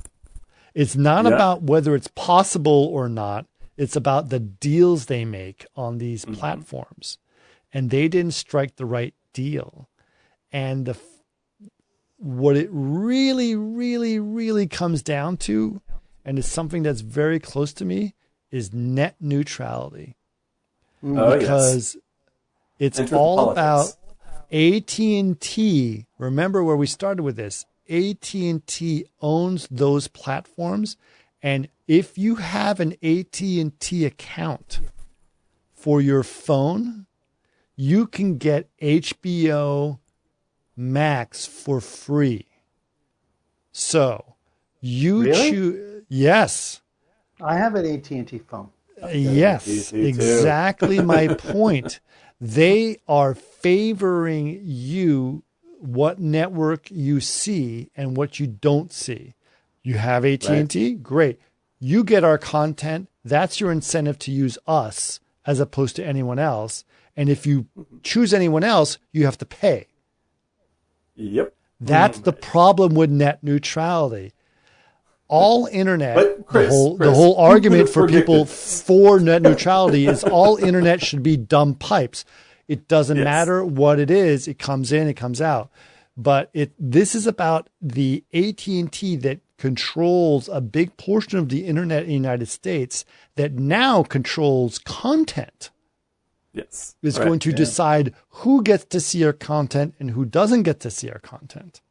It's 0.73 0.95
not 0.95 1.25
Yeah. 1.25 1.31
about 1.35 1.63
whether 1.63 1.95
it's 1.95 2.07
possible 2.15 2.85
or 2.91 3.07
not. 3.09 3.45
It's 3.77 3.95
about 3.95 4.29
the 4.29 4.39
deals 4.39 5.05
they 5.05 5.25
make 5.25 5.65
on 5.75 5.97
these 5.97 6.25
Mm-hmm. 6.25 6.35
platforms. 6.35 7.17
And 7.73 7.89
they 7.89 8.07
didn't 8.07 8.33
strike 8.33 8.75
the 8.75 8.85
right 8.85 9.13
deal. 9.33 9.89
And 10.51 10.85
the 10.85 10.97
what 12.17 12.55
it 12.55 12.69
really, 12.71 13.55
really, 13.55 14.17
really 14.19 14.65
comes 14.67 15.01
down 15.03 15.35
to, 15.35 15.81
and 16.23 16.39
it's 16.39 16.47
something 16.47 16.81
that's 16.83 17.01
very 17.01 17.37
close 17.39 17.73
to 17.73 17.83
me, 17.83 18.13
is 18.49 18.71
net 18.71 19.15
neutrality. 19.19 20.15
Oh, 21.03 21.35
yes. 21.37 21.97
Because 22.84 22.99
it's 22.99 23.11
Enter 23.11 23.15
all 23.15 23.49
about. 23.51 23.95
AT&T. 24.51 26.05
Remember 26.19 26.64
where 26.64 26.76
we 26.76 26.85
started 26.85 27.23
with 27.23 27.35
this. 27.35 27.65
AT&T 27.89 29.05
owns 29.22 29.68
those 29.69 30.07
platforms 30.07 30.95
and 31.41 31.68
if 31.88 32.18
you 32.18 32.35
have 32.35 32.80
an 32.80 32.93
AT&T 33.03 34.05
account 34.05 34.80
for 35.73 35.99
your 35.99 36.23
phone, 36.23 37.05
you 37.76 38.07
can 38.07 38.38
get 38.38 38.69
HBO 38.81 39.99
Max 40.77 41.45
for 41.45 41.81
free. 41.81 42.47
So, 43.73 44.35
you 44.80 45.23
Really? 45.23 45.51
choose 45.51 46.03
yes. 46.07 46.81
I 47.41 47.57
have 47.57 47.76
an 47.76 47.85
AT 47.85 48.10
and 48.11 48.27
T 48.27 48.38
phone. 48.39 48.69
Yes, 49.11 49.91
exactly 49.91 51.01
my 51.01 51.27
point. 51.34 51.99
They 52.44 52.98
are 53.07 53.36
favoring 53.36 54.60
you 54.64 55.44
what 55.80 56.20
network 56.20 56.91
you 56.91 57.22
see 57.22 57.90
and 57.95 58.18
what 58.18 58.38
you 58.38 58.48
don't 58.48 58.91
see. 58.91 59.34
You 59.82 59.94
have 59.94 60.26
AT&T, 60.26 60.95
great. 60.95 61.40
You 61.80 62.03
get 62.03 62.26
our 62.26 62.38
content. 62.38 63.07
That's 63.24 63.61
your 63.61 63.72
incentive 63.72 64.20
to 64.20 64.32
use 64.32 64.57
us 64.68 65.22
as 65.45 65.61
opposed 65.61 65.95
to 65.95 66.06
anyone 66.06 66.38
else. 66.38 66.84
And 67.15 67.30
if 67.30 67.48
you 67.48 67.68
choose 68.03 68.34
anyone 68.34 68.65
else, 68.65 68.98
you 69.14 69.24
have 69.24 69.38
to 69.38 69.45
pay. 69.45 69.88
Yep. 71.15 71.53
That's 71.80 72.20
mm. 72.20 72.24
the 72.26 72.34
problem 72.34 72.94
with 72.94 73.10
net 73.10 73.41
neutrality. 73.41 74.34
All 75.35 75.65
internet, 75.72 76.15
But, 76.15 76.45
Chris, 76.45 76.68
the 76.69 76.73
whole, 76.76 76.97
Chris, 76.97 77.10
the 77.10 77.15
whole 77.15 77.35
argument 77.38 77.89
for 77.89 78.07
people 78.07 78.45
for 78.45 79.19
net 79.19 79.41
neutrality 79.41 80.05
is 80.05 80.23
all 80.23 80.57
internet 80.57 81.01
should 81.01 81.23
be 81.23 81.38
dumb 81.38 81.73
pipes. 81.73 82.23
It 82.68 82.88
doesn't 82.88 83.18
Yes. 83.18 83.23
matter 83.26 83.65
what 83.65 83.99
it 83.99 84.11
is; 84.11 84.47
it 84.47 84.60
comes 84.60 84.91
in, 84.91 85.07
it 85.07 85.15
comes 85.15 85.41
out. 85.41 85.72
But 86.15 86.51
it 86.53 86.73
this 86.77 87.15
is 87.15 87.26
about 87.26 87.69
the 87.81 88.23
AT 88.31 88.68
and 88.80 88.91
T 88.91 89.15
that 89.18 89.39
controls 89.57 90.47
a 90.49 90.61
big 90.61 90.97
portion 90.97 91.39
of 91.39 91.49
the 91.49 91.65
internet 91.65 92.03
in 92.03 92.10
the 92.10 92.14
United 92.14 92.47
States 92.47 93.03
that 93.35 93.53
now 93.53 94.03
controls 94.03 94.77
content 94.77 95.72
Yes. 96.53 96.95
is 97.01 97.18
Right. 97.18 97.26
going 97.26 97.39
to 97.39 97.51
decide 97.53 98.14
who 98.41 98.61
gets 98.61 98.85
to 98.85 98.99
see 98.99 99.23
our 99.26 99.34
content 99.34 99.95
and 99.99 100.11
who 100.11 100.26
doesn't 100.26 100.61
get 100.64 100.80
to 100.81 100.91
see 100.91 101.10
our 101.10 101.19
content. 101.19 101.81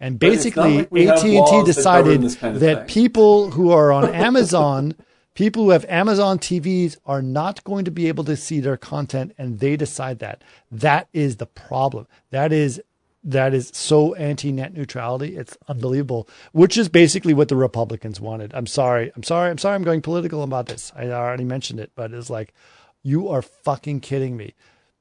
And 0.00 0.18
But 0.18 0.30
it's 0.30 0.56
not 0.56 0.64
basically, 0.64 1.04
like 1.06 1.18
AT&T 1.18 1.36
that 1.38 1.62
decided 1.66 2.20
kind 2.38 2.54
of 2.54 2.60
that 2.60 2.76
thing. 2.78 2.86
people 2.86 3.50
who 3.50 3.70
are 3.70 3.92
on 3.92 4.12
Amazon, 4.14 4.94
people 5.34 5.64
who 5.64 5.70
have 5.70 5.84
Amazon 5.88 6.38
TVs 6.38 6.96
are 7.04 7.20
not 7.20 7.62
going 7.64 7.84
to 7.84 7.90
be 7.90 8.08
able 8.08 8.24
to 8.24 8.36
see 8.36 8.60
their 8.60 8.78
content 8.78 9.34
and 9.36 9.60
they 9.60 9.76
decide 9.76 10.18
that. 10.20 10.42
That 10.70 11.08
is 11.12 11.36
the 11.36 11.46
problem. 11.46 12.06
That 12.30 12.52
is 12.52 12.80
that 13.22 13.52
is 13.52 13.70
so 13.74 14.14
anti 14.14 14.50
net 14.50 14.72
neutrality. 14.72 15.36
It's 15.36 15.58
unbelievable, 15.68 16.26
which 16.52 16.78
is 16.78 16.88
basically 16.88 17.34
what 17.34 17.48
the 17.48 17.56
Republicans 17.56 18.20
wanted. 18.20 18.52
I'm 18.54 18.66
sorry. 18.66 19.12
I'm 19.14 19.22
sorry. 19.22 19.50
I'm 19.50 19.58
sorry. 19.58 19.74
I'm 19.74 19.84
going 19.84 20.00
political 20.00 20.42
about 20.42 20.66
this. 20.66 20.90
I 20.96 21.08
already 21.10 21.44
mentioned 21.44 21.80
it, 21.80 21.92
but 21.94 22.12
it's 22.12 22.30
like, 22.30 22.54
you 23.02 23.28
are 23.28 23.42
fucking 23.42 24.00
kidding 24.00 24.36
me. 24.38 24.54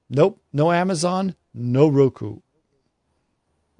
Nope. 0.09 0.41
No 0.51 0.71
Amazon, 0.71 1.35
no 1.53 1.87
Roku. 1.87 2.39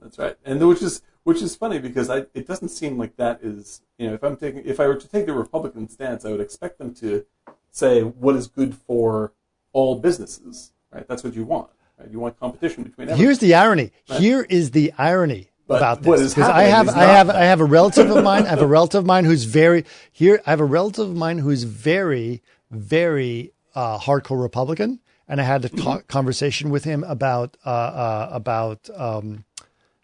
That's 0.01 0.17
right, 0.17 0.35
and 0.45 0.65
which 0.67 0.81
is 0.81 1.01
which 1.23 1.41
is 1.41 1.55
funny 1.55 1.79
because 1.79 2.09
I 2.09 2.25
it 2.33 2.47
doesn't 2.47 2.69
seem 2.69 2.97
like 2.97 3.15
that 3.17 3.39
is 3.43 3.81
you 3.97 4.07
know 4.07 4.13
if 4.13 4.23
I'm 4.23 4.37
taking 4.37 4.63
if 4.65 4.79
I 4.79 4.87
were 4.87 4.95
to 4.95 5.07
take 5.07 5.25
the 5.25 5.33
Republican 5.33 5.89
stance, 5.89 6.25
I 6.25 6.31
would 6.31 6.41
expect 6.41 6.77
them 6.79 6.93
to 6.95 7.25
say 7.71 8.01
what 8.01 8.35
is 8.35 8.47
good 8.47 8.75
for 8.75 9.33
all 9.73 9.99
businesses, 9.99 10.71
right? 10.91 11.07
That's 11.07 11.23
what 11.23 11.35
you 11.35 11.43
want, 11.43 11.69
right? 11.99 12.09
You 12.09 12.19
want 12.19 12.39
competition 12.39 12.83
between. 12.83 13.09
everyone. 13.09 13.23
Here's 13.23 13.39
the 13.39 13.53
irony. 13.55 13.91
Here 14.05 14.41
is 14.49 14.71
the 14.71 14.91
irony 14.97 15.49
But 15.67 15.77
about 15.77 16.01
this. 16.01 16.33
Because 16.33 16.49
I 16.49 16.63
have 16.63 16.89
I 16.89 17.03
have 17.03 17.27
that. 17.27 17.35
I 17.35 17.45
have 17.45 17.59
a 17.61 17.65
relative 17.65 18.09
of 18.09 18.23
mine. 18.23 18.45
I 18.45 18.49
have 18.49 18.61
a 18.61 18.67
relative 18.67 18.99
of 18.99 19.05
mine 19.05 19.25
who's 19.25 19.43
very 19.43 19.85
here. 20.11 20.41
I 20.45 20.49
have 20.51 20.59
a 20.61 20.65
relative 20.65 21.09
of 21.09 21.15
mine 21.15 21.37
who's 21.39 21.63
very 21.63 22.41
very 22.71 23.53
uh, 23.75 23.99
hardcore 23.99 24.41
Republican, 24.41 24.99
and 25.27 25.39
I 25.39 25.43
had 25.43 25.65
a 25.65 25.69
Mm-hmm. 25.69 25.83
co- 25.83 26.01
conversation 26.07 26.69
with 26.71 26.83
him 26.85 27.03
about 27.03 27.57
uh, 27.65 27.69
uh, 27.69 28.29
about 28.31 28.89
um, 28.95 29.45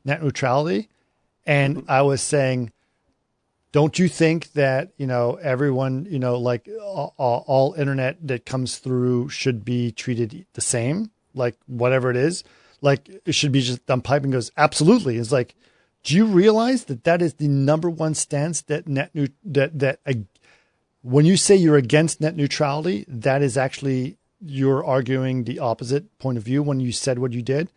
net 0.06 0.24
neutrality, 0.24 0.90
and 1.46 1.78
Mm-hmm. 1.78 1.92
I 1.92 2.02
was 2.04 2.22
saying, 2.22 2.72
don't 3.72 4.00
you 4.00 4.08
think 4.08 4.54
that 4.54 4.94
you 4.98 5.06
know 5.06 5.36
everyone 5.42 6.08
you 6.10 6.20
know 6.20 6.38
like 6.40 6.70
all, 6.82 7.14
all, 7.18 7.74
internet 7.74 8.26
that 8.26 8.46
comes 8.46 8.78
through 8.78 9.30
should 9.30 9.66
be 9.66 9.92
treated 9.92 10.46
the 10.54 10.62
same, 10.62 11.12
like 11.34 11.56
whatever 11.68 12.10
it 12.10 12.16
is, 12.16 12.44
like 12.82 13.10
it 13.26 13.34
should 13.34 13.52
be 13.52 13.62
just 13.62 13.86
dumb 13.86 14.02
pipe 14.02 14.24
and 14.24 14.32
goes 14.32 14.52
absolutely. 14.56 15.18
It's 15.18 15.32
like, 15.32 15.56
do 16.04 16.16
you 16.16 16.26
realize 16.26 16.86
that 16.86 17.04
that 17.04 17.22
is 17.22 17.34
the 17.34 17.50
number 17.50 17.90
one 17.90 18.14
stance 18.14 18.62
that 18.62 18.88
net 18.88 19.14
new 19.14 19.28
that 19.44 19.78
that 19.80 20.00
uh, 20.06 20.14
when 21.02 21.26
you 21.26 21.38
say 21.38 21.56
you're 21.56 21.78
against 21.78 22.22
net 22.22 22.36
neutrality, 22.36 23.06
that 23.08 23.42
is 23.42 23.58
actually 23.58 24.18
you're 24.40 24.86
arguing 24.86 25.44
the 25.44 25.60
opposite 25.60 26.18
point 26.18 26.38
of 26.38 26.44
view 26.44 26.64
when 26.64 26.80
you 26.80 26.92
said 26.92 27.20
what 27.20 27.34
you 27.34 27.42
did. 27.42 27.70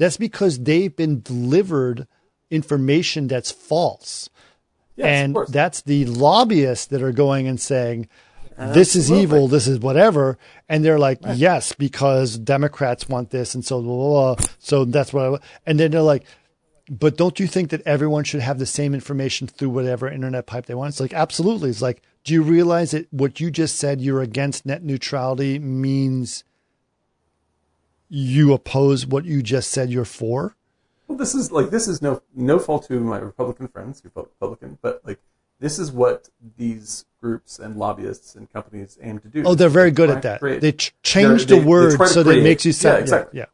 That's 0.00 0.16
because 0.16 0.60
they've 0.60 0.96
been 0.96 1.20
delivered 1.20 2.08
information 2.50 3.28
that's 3.28 3.50
false. 3.50 4.30
Yes, 4.96 5.06
and 5.06 5.36
that's 5.50 5.82
the 5.82 6.06
lobbyists 6.06 6.86
that 6.86 7.02
are 7.02 7.12
going 7.12 7.46
and 7.46 7.60
saying, 7.60 8.08
this 8.56 8.96
is 8.96 9.12
evil, 9.12 9.46
this 9.46 9.66
is 9.66 9.78
whatever. 9.78 10.38
And 10.70 10.82
they're 10.82 10.98
like, 10.98 11.18
yes, 11.34 11.74
because 11.74 12.38
Democrats 12.38 13.10
want 13.10 13.28
this. 13.28 13.54
And 13.54 13.62
so, 13.62 13.82
blah, 13.82 13.94
blah, 13.94 14.34
blah. 14.36 14.46
so 14.58 14.86
that's 14.86 15.12
what 15.12 15.34
I, 15.34 15.46
and 15.66 15.78
then 15.78 15.90
they're 15.90 16.00
like, 16.00 16.24
but 16.88 17.18
don't 17.18 17.38
you 17.38 17.46
think 17.46 17.68
that 17.68 17.86
everyone 17.86 18.24
should 18.24 18.40
have 18.40 18.58
the 18.58 18.64
same 18.64 18.94
information 18.94 19.48
through 19.48 19.68
whatever 19.68 20.10
internet 20.10 20.46
pipe 20.46 20.64
they 20.64 20.74
want? 20.74 20.88
It's 20.88 21.00
like, 21.00 21.12
absolutely. 21.12 21.68
It's 21.68 21.82
like, 21.82 22.00
do 22.24 22.32
you 22.32 22.42
realize 22.42 22.92
that 22.92 23.12
what 23.12 23.38
you 23.38 23.50
just 23.50 23.76
said, 23.76 24.00
you're 24.00 24.22
against 24.22 24.64
net 24.64 24.82
neutrality 24.82 25.58
means 25.58 26.42
you 28.10 28.52
oppose 28.52 29.06
what 29.06 29.24
you 29.24 29.42
just 29.42 29.70
said 29.70 29.88
you're 29.90 30.04
for? 30.04 30.56
Well, 31.08 31.16
this 31.16 31.34
is 31.34 31.50
like 31.50 31.70
this 31.70 31.88
is 31.88 32.02
no 32.02 32.20
no 32.34 32.58
fault 32.58 32.86
to 32.88 33.00
my 33.00 33.18
Republican 33.18 33.68
friends 33.68 34.00
who 34.02 34.10
vote 34.10 34.30
Republican, 34.38 34.78
but 34.82 35.00
like 35.06 35.18
this 35.60 35.78
is 35.78 35.90
what 35.92 36.28
these 36.56 37.04
groups 37.20 37.58
and 37.58 37.76
lobbyists 37.76 38.34
and 38.34 38.50
companies 38.52 38.98
aim 39.02 39.18
to 39.20 39.28
do. 39.28 39.42
Oh, 39.44 39.54
they're 39.54 39.68
very 39.68 39.90
good 39.90 40.08
at 40.10 40.22
that. 40.22 40.40
create- 40.40 40.60
They 40.60 40.72
ch- 40.72 40.94
change 41.02 41.46
the 41.46 41.54
they- 41.56 41.60
they 41.60 41.66
word 41.66 42.08
so 42.08 42.22
that 42.22 42.36
it 42.38 42.42
makes 42.42 42.64
you 42.64 42.72
sound 42.72 42.96
yeah, 42.96 43.00
exactly. 43.00 43.38
yeah. 43.40 43.46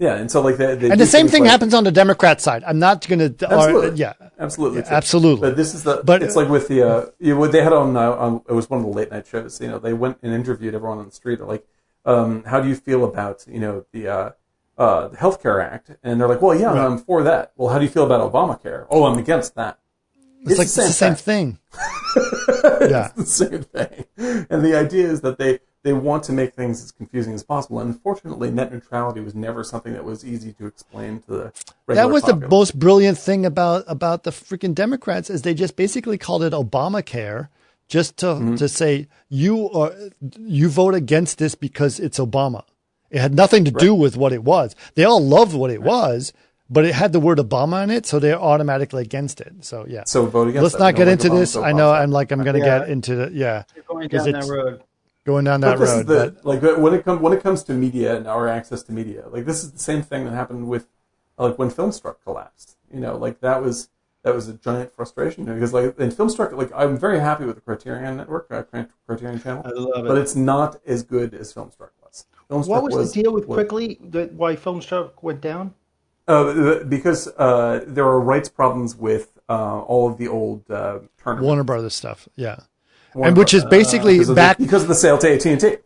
Yeah, 0.00 0.14
and 0.16 0.28
so 0.28 0.40
like 0.40 0.56
they, 0.56 0.74
they 0.74 0.90
And 0.90 1.00
the 1.00 1.06
same 1.06 1.28
thing 1.28 1.42
like- 1.42 1.50
happens 1.52 1.72
on 1.72 1.84
the 1.84 1.92
Democrat 1.92 2.40
side. 2.40 2.64
I'm 2.66 2.80
not 2.80 3.06
going 3.06 3.20
to. 3.36 3.46
Absolutely. 3.48 3.96
yeah, 3.98 4.14
absolutely, 4.40 4.80
Yeah, 4.80 4.88
absolutely. 4.90 5.48
But 5.50 5.56
this 5.56 5.72
is 5.72 5.84
the. 5.84 6.02
But- 6.04 6.22
it's 6.24 6.34
like 6.34 6.48
with 6.48 6.66
the. 6.66 6.82
Uh, 6.82 7.06
you 7.20 7.34
know, 7.34 7.40
what 7.40 7.52
they 7.52 7.62
had 7.62 7.72
on, 7.72 7.96
uh, 7.96 8.10
on. 8.10 8.42
It 8.48 8.52
was 8.54 8.68
one 8.68 8.80
of 8.80 8.86
the 8.86 8.90
late 8.92 9.12
night 9.12 9.26
shows. 9.28 9.60
You 9.60 9.68
know, 9.68 9.78
they 9.78 9.92
went 9.92 10.18
and 10.22 10.34
interviewed 10.34 10.74
everyone 10.74 10.98
on 10.98 11.04
the 11.04 11.12
street. 11.12 11.36
They're 11.38 11.46
like, 11.46 11.64
um, 12.04 12.44
"How 12.44 12.60
do 12.60 12.68
you 12.68 12.76
feel 12.76 13.04
about 13.04 13.44
you 13.48 13.60
know 13.60 13.84
the 13.92 14.08
uh, 14.08 14.30
uh, 14.78 15.08
the 15.08 15.16
Health 15.16 15.42
Care 15.42 15.60
Act?" 15.60 15.90
And 16.02 16.20
they're 16.20 16.28
like, 16.28 16.42
"Well, 16.42 16.58
yeah, 16.58 16.72
I'm 16.72 16.98
for 16.98 17.22
that." 17.22 17.52
Well, 17.56 17.70
how 17.70 17.78
do 17.78 17.84
you 17.84 17.90
feel 17.90 18.04
about 18.04 18.32
Obamacare? 18.32 18.86
Oh, 18.90 19.04
I'm 19.04 19.18
against 19.18 19.54
that. 19.56 19.78
It's, 20.42 20.52
it's 20.52 20.58
like 20.58 20.68
the 20.68 20.92
same, 20.92 21.12
the 21.12 21.16
same 21.16 21.58
thing. 21.58 21.58
yeah, 22.90 23.10
it's 23.16 23.38
the 23.38 23.48
same 23.48 23.62
thing. 23.62 24.46
And 24.50 24.64
the 24.64 24.76
idea 24.76 25.08
is 25.08 25.22
that 25.22 25.38
they 25.38 25.60
they 25.84 25.92
want 25.92 26.24
to 26.24 26.32
make 26.32 26.54
things 26.54 26.82
as 26.82 26.90
confusing 26.90 27.34
as 27.34 27.42
possible. 27.42 27.78
And 27.78 27.92
unfortunately, 27.92 28.50
net 28.50 28.72
neutrality 28.72 29.20
was 29.20 29.34
never 29.34 29.62
something 29.62 29.92
that 29.92 30.04
was 30.04 30.24
easy 30.24 30.52
to 30.54 30.66
explain 30.66 31.20
to 31.20 31.30
the. 31.30 31.94
That 31.94 32.10
was 32.10 32.22
populace. 32.22 32.42
the 32.42 32.48
most 32.48 32.78
brilliant 32.78 33.18
thing 33.18 33.46
about 33.46 33.84
about 33.86 34.24
the 34.24 34.30
freaking 34.30 34.74
Democrats 34.74 35.30
is 35.30 35.42
they 35.42 35.54
just 35.54 35.76
basically 35.76 36.18
called 36.18 36.42
it 36.42 36.52
Obamacare, 36.52 37.48
just 37.88 38.16
to 38.18 38.26
mm-hmm. 38.26 38.54
to 38.56 38.68
say 38.68 39.08
you 39.28 39.70
are 39.70 39.92
you 40.38 40.68
vote 40.68 40.94
against 40.94 41.38
this 41.38 41.54
because 41.54 42.00
it's 42.00 42.18
Obama. 42.18 42.64
It 43.10 43.20
had 43.20 43.34
nothing 43.34 43.64
to 43.66 43.70
right. 43.70 43.80
do 43.80 43.94
with 43.94 44.16
what 44.16 44.32
it 44.32 44.42
was. 44.42 44.74
They 44.94 45.04
all 45.04 45.24
loved 45.24 45.54
what 45.54 45.70
it 45.70 45.80
right. 45.80 45.86
was, 45.86 46.32
but 46.68 46.84
it 46.84 46.94
had 46.94 47.12
the 47.12 47.20
word 47.20 47.38
Obama 47.38 47.84
in 47.84 47.90
it, 47.90 48.06
so 48.06 48.18
they're 48.18 48.40
automatically 48.40 49.02
against 49.02 49.40
it. 49.40 49.64
So 49.64 49.86
yeah. 49.88 50.04
So 50.06 50.26
vote 50.26 50.48
against. 50.48 50.58
It. 50.58 50.62
Let's 50.62 50.78
not 50.78 50.96
get 50.96 51.08
into 51.08 51.28
this. 51.28 51.56
I 51.56 51.72
know 51.72 51.92
I'm 51.92 52.10
like 52.10 52.32
I'm 52.32 52.42
going 52.42 52.60
to 52.60 52.66
yeah. 52.66 52.80
get 52.80 52.88
into 52.88 53.14
the 53.14 53.30
yeah. 53.32 53.64
You're 53.74 53.84
going 53.84 54.08
down 54.08 54.32
that 54.32 54.48
road 54.48 54.82
going 55.24 55.44
down 55.44 55.60
that 55.62 55.78
road. 55.78 56.06
The, 56.06 56.34
but... 56.42 56.44
Like 56.44 56.78
when 56.78 56.94
it 56.94 57.04
comes 57.04 57.20
when 57.20 57.32
it 57.32 57.42
comes 57.42 57.62
to 57.64 57.72
media 57.72 58.16
and 58.16 58.26
our 58.26 58.48
access 58.48 58.82
to 58.84 58.92
media, 58.92 59.24
like 59.28 59.44
this 59.44 59.62
is 59.62 59.72
the 59.72 59.78
same 59.78 60.02
thing 60.02 60.24
that 60.24 60.32
happened 60.32 60.68
with 60.68 60.86
like 61.38 61.58
when 61.58 61.70
Filmstruck 61.70 62.16
collapsed. 62.24 62.76
You 62.92 63.00
know, 63.00 63.16
like 63.16 63.40
that 63.40 63.62
was 63.62 63.88
that 64.24 64.34
was 64.34 64.48
a 64.48 64.54
giant 64.54 64.92
frustration 64.92 65.44
because 65.44 65.72
like 65.72 65.98
in 65.98 66.10
Filmstruck, 66.10 66.56
like 66.56 66.72
I'm 66.74 66.98
very 66.98 67.20
happy 67.20 67.44
with 67.44 67.56
the 67.56 67.60
Criterion 67.60 68.16
Network, 68.16 68.50
uh, 68.50 68.62
Criterion 69.06 69.40
Channel. 69.40 69.62
I 69.64 69.70
love 69.70 70.06
it, 70.06 70.08
but 70.08 70.18
it's 70.18 70.34
not 70.34 70.80
as 70.86 71.02
good 71.02 71.34
as 71.34 71.52
Filmstruck 71.52 71.90
was. 72.02 72.26
Filmstruck 72.50 72.68
what 72.68 72.82
was, 72.82 72.94
was 72.94 73.12
the 73.12 73.22
deal 73.22 73.32
with 73.32 73.46
was, 73.46 73.56
quickly 73.56 73.98
that 74.02 74.32
why 74.32 74.56
Filmstruck 74.56 75.22
went 75.22 75.42
down? 75.42 75.74
Uh, 76.26 76.82
because 76.84 77.28
uh, 77.36 77.84
there 77.86 78.06
are 78.06 78.18
rights 78.18 78.48
problems 78.48 78.96
with 78.96 79.38
uh, 79.50 79.80
all 79.82 80.10
of 80.10 80.16
the 80.16 80.26
old 80.26 80.68
uh, 80.70 81.00
Turner 81.22 81.42
Warner 81.42 81.64
Brothers 81.64 81.94
stuff. 81.94 82.26
Yeah, 82.34 82.60
and 83.14 83.36
which 83.36 83.52
is 83.52 83.62
basically 83.66 84.20
uh, 84.20 84.32
back 84.32 84.56
because 84.56 84.82
of 84.82 84.88
the 84.88 84.94
sale 84.94 85.18
to 85.18 85.34
AT 85.34 85.44
and 85.44 85.60
T. 85.60 85.76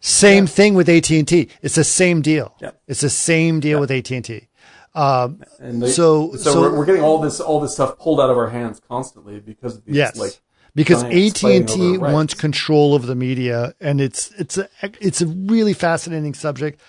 Same 0.00 0.44
yeah. 0.44 0.48
thing 0.48 0.74
with 0.74 0.88
AT 0.88 1.10
and 1.10 1.28
T. 1.28 1.48
It's 1.60 1.76
the 1.76 1.84
same 1.84 2.22
deal. 2.22 2.56
Yeah. 2.60 2.70
It's 2.88 3.02
the 3.02 3.10
same 3.10 3.60
deal 3.60 3.76
yeah. 3.76 3.80
with 3.80 3.90
AT 3.92 4.10
and 4.10 4.24
T. 4.24 4.48
Um, 4.94 5.42
and 5.58 5.82
they, 5.82 5.88
so, 5.88 6.32
so, 6.32 6.52
so 6.52 6.60
we're, 6.60 6.78
we're, 6.78 6.84
getting 6.84 7.02
all 7.02 7.18
this 7.18 7.40
all 7.40 7.60
this 7.60 7.72
stuff 7.72 7.98
pulled 7.98 8.20
out 8.20 8.28
of 8.28 8.36
our 8.36 8.50
hands 8.50 8.78
constantly 8.86 9.40
because 9.40 9.76
of 9.76 9.84
these 9.86 9.96
yes. 9.96 10.16
like 10.16 10.38
because 10.74 11.02
AT 11.04 11.42
and 11.44 11.68
T 11.68 11.98
wants 11.98 12.34
control 12.34 12.94
of 12.94 13.06
the 13.06 13.14
media, 13.14 13.74
and 13.80 14.00
it's 14.00 14.30
it's 14.32 14.58
a 14.58 14.68
it's 15.00 15.20
a 15.20 15.26
really 15.26 15.72
fascinating 15.72 16.34
subject. 16.34 16.80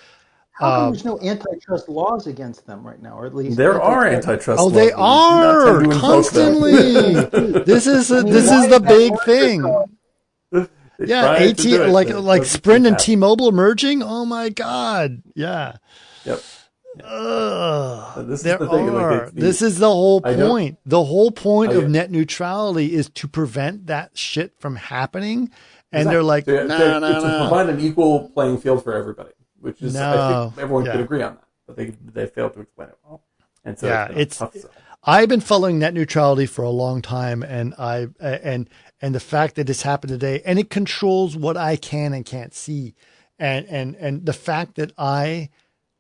How 0.52 0.70
come 0.70 0.84
um, 0.84 0.92
there's 0.92 1.06
no 1.06 1.20
antitrust 1.20 1.90
laws 1.90 2.28
against 2.28 2.68
them 2.68 2.86
right 2.86 3.02
now, 3.02 3.18
or 3.18 3.26
at 3.26 3.34
least 3.34 3.58
there 3.58 3.82
are 3.82 4.06
antitrust? 4.06 4.48
Laws. 4.48 4.60
Oh, 4.60 4.70
they 4.70 4.92
are 4.92 5.84
constantly. 6.00 7.14
this 7.64 7.88
is 7.88 8.12
a, 8.12 8.18
I 8.18 8.22
mean, 8.24 8.34
this 8.34 8.52
is 8.52 8.70
the 8.70 8.80
big 8.80 9.14
thing. 9.22 9.64
yeah, 11.00 11.32
AT 11.34 11.66
like 11.90 12.10
like 12.10 12.46
Sprint 12.46 12.86
and 12.86 13.00
T-Mobile 13.00 13.52
merging. 13.52 14.04
Oh 14.04 14.26
my 14.26 14.50
god! 14.50 15.24
Yeah. 15.36 15.78
Yep. 16.26 16.42
This 16.96 18.44
there 18.44 18.56
is 18.56 18.60
the 18.60 18.70
thing. 18.70 18.90
Are. 18.90 19.26
Like, 19.26 19.34
this 19.34 19.62
is 19.62 19.80
the 19.80 19.90
whole 19.90 20.22
point. 20.22 20.78
The 20.86 21.04
whole 21.04 21.32
point 21.32 21.74
of 21.74 21.90
net 21.90 22.12
neutrality 22.12 22.94
is 22.94 23.10
to 23.10 23.28
prevent 23.28 23.88
that 23.88 24.18
shit 24.18 24.54
from 24.60 24.76
happening. 24.76 25.50
And 25.92 26.08
exactly. 26.08 26.14
they're 26.14 26.24
like, 26.24 26.48
no, 26.48 27.00
no, 27.00 27.00
no. 27.00 27.22
To 27.22 27.48
provide 27.48 27.70
an 27.70 27.80
equal 27.80 28.30
playing 28.30 28.60
field 28.60 28.84
for 28.84 28.94
everybody 28.94 29.32
which 29.64 29.82
is 29.82 29.94
no. 29.94 30.12
I 30.12 30.50
think 30.50 30.64
everyone 30.64 30.86
yeah. 30.86 30.92
could 30.92 31.02
agree 31.02 31.22
on 31.24 31.36
that, 31.36 31.48
but 31.66 31.76
they 31.78 31.94
they 32.14 32.28
failed 32.28 32.54
to 32.54 32.62
explain 32.62 32.90
it 32.90 32.98
well. 33.04 33.24
And 33.64 33.80
so 33.80 33.88
yeah, 33.88 34.10
it's. 34.14 34.42
it's 34.42 34.66
I've 35.06 35.28
been 35.28 35.42
following 35.42 35.80
net 35.80 35.94
neutrality 35.94 36.46
for 36.46 36.64
a 36.64 36.70
long 36.70 37.02
time, 37.02 37.44
and 37.44 37.74
I 37.78 38.08
and 38.20 38.70
and 39.02 39.16
the 39.16 39.20
fact 39.20 39.56
that 39.56 39.68
this 39.68 39.82
happened 39.82 40.10
today, 40.10 40.42
and 40.46 40.60
it 40.60 40.70
controls 40.70 41.36
what 41.36 41.58
I 41.58 41.76
can 41.76 42.14
and 42.14 42.26
can't 42.26 42.54
see, 42.54 42.96
and 43.40 43.66
and 43.68 43.96
and 43.96 44.26
the 44.26 44.34
fact 44.34 44.76
that 44.76 44.92
I 44.98 45.50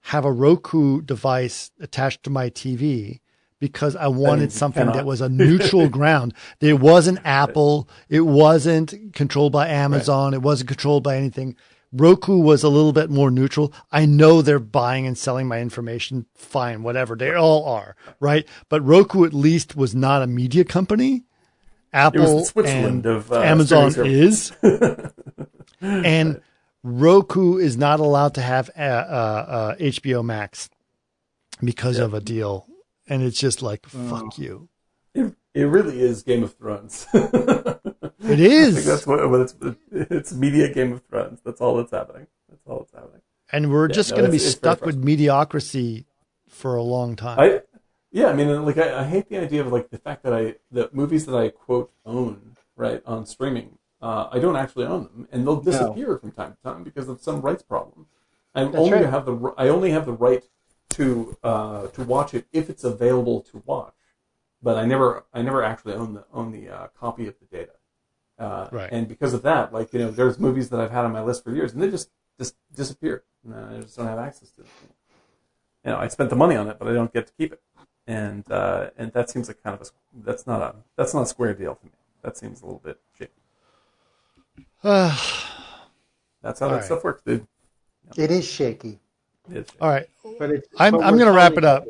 have 0.03 0.25
a 0.25 0.31
Roku 0.31 1.01
device 1.01 1.71
attached 1.79 2.23
to 2.23 2.29
my 2.29 2.49
TV 2.49 3.21
because 3.59 3.95
I 3.95 4.07
wanted 4.07 4.51
something 4.51 4.87
that 4.87 5.05
was 5.05 5.21
a 5.21 5.29
neutral 5.29 5.87
ground. 5.87 6.33
There 6.59 6.75
wasn't 6.75 7.19
Apple. 7.23 7.87
It 8.09 8.21
wasn't 8.21 9.13
controlled 9.13 9.53
by 9.53 9.69
Amazon. 9.69 10.33
Right. 10.33 10.37
It 10.37 10.41
wasn't 10.41 10.67
controlled 10.67 11.03
by 11.03 11.15
anything. 11.15 11.55
Roku 11.93 12.37
was 12.37 12.63
a 12.63 12.69
little 12.69 12.91
bit 12.91 13.09
more 13.09 13.31
neutral. 13.31 13.71
I 13.91 14.05
know 14.05 14.41
they're 14.41 14.59
buying 14.59 15.07
and 15.07 15.17
selling 15.17 15.47
my 15.47 15.61
information. 15.61 16.25
Fine, 16.35 16.83
whatever. 16.83 17.15
They 17.15 17.33
all 17.33 17.65
are, 17.65 17.95
right? 18.19 18.45
But 18.67 18.81
Roku 18.81 19.23
at 19.23 19.33
least 19.33 19.77
was 19.77 19.95
not 19.95 20.21
a 20.21 20.27
media 20.27 20.65
company. 20.65 21.23
Apple 21.93 22.45
and 22.65 23.05
of, 23.05 23.31
uh, 23.31 23.39
Amazon 23.41 23.93
is. 24.05 24.51
and 25.81 26.41
Roku 26.83 27.57
is 27.57 27.77
not 27.77 27.99
allowed 27.99 28.35
to 28.35 28.41
have 28.41 28.69
uh, 28.77 28.81
uh, 28.81 29.75
HBO 29.75 30.23
Max 30.23 30.69
because 31.63 31.97
of 31.99 32.13
a 32.13 32.19
deal. 32.19 32.67
And 33.07 33.23
it's 33.23 33.39
just 33.39 33.61
like, 33.61 33.85
fuck 33.85 34.37
you. 34.37 34.69
It, 35.13 35.35
it 35.53 35.63
really 35.63 36.01
is 36.01 36.23
Game 36.23 36.43
of 36.43 36.53
Thrones. 36.55 37.07
It 38.23 38.39
is. 38.39 38.85
that's 38.85 39.05
what, 39.05 39.19
it's. 39.41 39.55
It's 39.91 40.33
media 40.33 40.73
Game 40.73 40.93
of 40.93 41.03
Thrones. 41.03 41.41
That's 41.43 41.59
all 41.59 41.75
that's 41.77 41.91
happening. 41.91 42.27
That's 42.49 42.61
all 42.65 42.79
that's 42.79 42.93
happening. 42.93 43.21
And 43.51 43.71
we're 43.71 43.89
yeah, 43.89 43.95
just 43.95 44.11
no, 44.11 44.17
going 44.17 44.25
to 44.27 44.31
be 44.31 44.39
stuck 44.39 44.85
with 44.85 44.95
mediocrity 44.95 46.05
for 46.47 46.75
a 46.75 46.81
long 46.81 47.15
time. 47.15 47.39
I, 47.39 47.61
yeah, 48.11 48.27
I 48.27 48.33
mean, 48.33 48.65
like 48.65 48.77
I, 48.77 49.01
I, 49.01 49.03
hate 49.03 49.27
the 49.27 49.39
idea 49.39 49.61
of 49.61 49.71
like 49.71 49.89
the 49.89 49.97
fact 49.97 50.23
that 50.23 50.33
I 50.33 50.55
the 50.71 50.89
movies 50.93 51.25
that 51.25 51.35
I 51.35 51.49
quote 51.49 51.91
own 52.05 52.55
right 52.75 53.01
on 53.05 53.25
streaming. 53.25 53.77
Uh, 54.03 54.27
I 54.33 54.39
don't 54.39 54.57
actually 54.57 54.85
own 54.85 55.03
them, 55.03 55.29
and 55.31 55.47
they'll 55.47 55.61
disappear 55.61 56.07
no. 56.09 56.17
from 56.17 56.31
time 56.33 56.57
to 56.57 56.61
time 56.61 56.83
because 56.83 57.07
of 57.07 57.21
some 57.21 57.39
rights 57.39 57.63
problem. 57.63 58.07
I 58.53 58.63
only 58.63 58.91
right. 58.91 59.05
have 59.05 59.25
the 59.25 59.53
I 59.57 59.69
only 59.69 59.91
have 59.91 60.05
the 60.05 60.11
right 60.11 60.43
to 60.89 61.37
uh, 61.41 61.87
to 61.87 62.03
watch 62.03 62.33
it 62.33 62.45
if 62.51 62.69
it's 62.69 62.83
available 62.83 63.39
to 63.43 63.63
watch, 63.65 63.95
but 64.61 64.77
I 64.77 64.83
never 64.85 65.23
I 65.33 65.41
never 65.41 65.63
actually 65.63 65.93
own 65.93 66.15
the 66.15 66.25
own 66.33 66.51
the 66.51 66.69
uh, 66.69 66.87
copy 66.99 67.27
of 67.27 67.35
the 67.39 67.45
data. 67.45 67.71
Uh, 68.37 68.67
right. 68.73 68.89
And 68.91 69.07
because 69.07 69.33
of 69.33 69.41
that, 69.43 69.71
like 69.71 69.93
you 69.93 69.99
know, 69.99 70.11
there's 70.11 70.37
movies 70.37 70.69
that 70.71 70.81
I've 70.81 70.91
had 70.91 71.05
on 71.05 71.13
my 71.13 71.23
list 71.23 71.45
for 71.45 71.55
years, 71.55 71.71
and 71.71 71.81
they 71.81 71.89
just 71.89 72.09
just 72.37 72.55
disappear. 72.75 73.23
I 73.49 73.79
just 73.79 73.95
don't 73.95 74.07
have 74.07 74.19
access 74.19 74.49
to 74.51 74.63
them. 74.63 74.69
You 75.85 75.91
know, 75.91 75.97
I 75.97 76.09
spent 76.09 76.29
the 76.29 76.35
money 76.35 76.57
on 76.57 76.67
it, 76.67 76.75
but 76.77 76.89
I 76.89 76.93
don't 76.93 77.13
get 77.13 77.27
to 77.27 77.33
keep 77.37 77.53
it, 77.53 77.61
and 78.05 78.43
uh, 78.51 78.89
and 78.97 79.13
that 79.13 79.29
seems 79.29 79.47
like 79.47 79.63
kind 79.63 79.79
of 79.79 79.87
a 79.87 79.91
that's 80.25 80.45
not 80.45 80.61
a 80.61 80.75
that's 80.97 81.13
not 81.13 81.21
a 81.23 81.27
square 81.27 81.53
deal 81.53 81.75
to 81.75 81.85
me. 81.85 81.91
That 82.21 82.37
seems 82.37 82.61
a 82.61 82.65
little 82.65 82.81
bit 82.83 82.99
shaky. 83.12 83.12
that's 84.83 86.59
how 86.59 86.67
that 86.67 86.75
right. 86.75 86.83
stuff 86.83 87.03
works, 87.03 87.21
dude. 87.25 87.47
It 88.17 88.31
is 88.31 88.45
shaky. 88.45 88.99
It 89.49 89.57
is 89.57 89.65
shaky. 89.67 89.77
All 89.81 89.89
right, 89.89 90.07
but 90.37 90.51
it's, 90.51 90.67
I'm 90.77 90.95
I'm 90.95 91.17
going 91.17 91.31
to 91.31 91.35
wrap 91.35 91.53
it 91.53 91.63
up. 91.63 91.85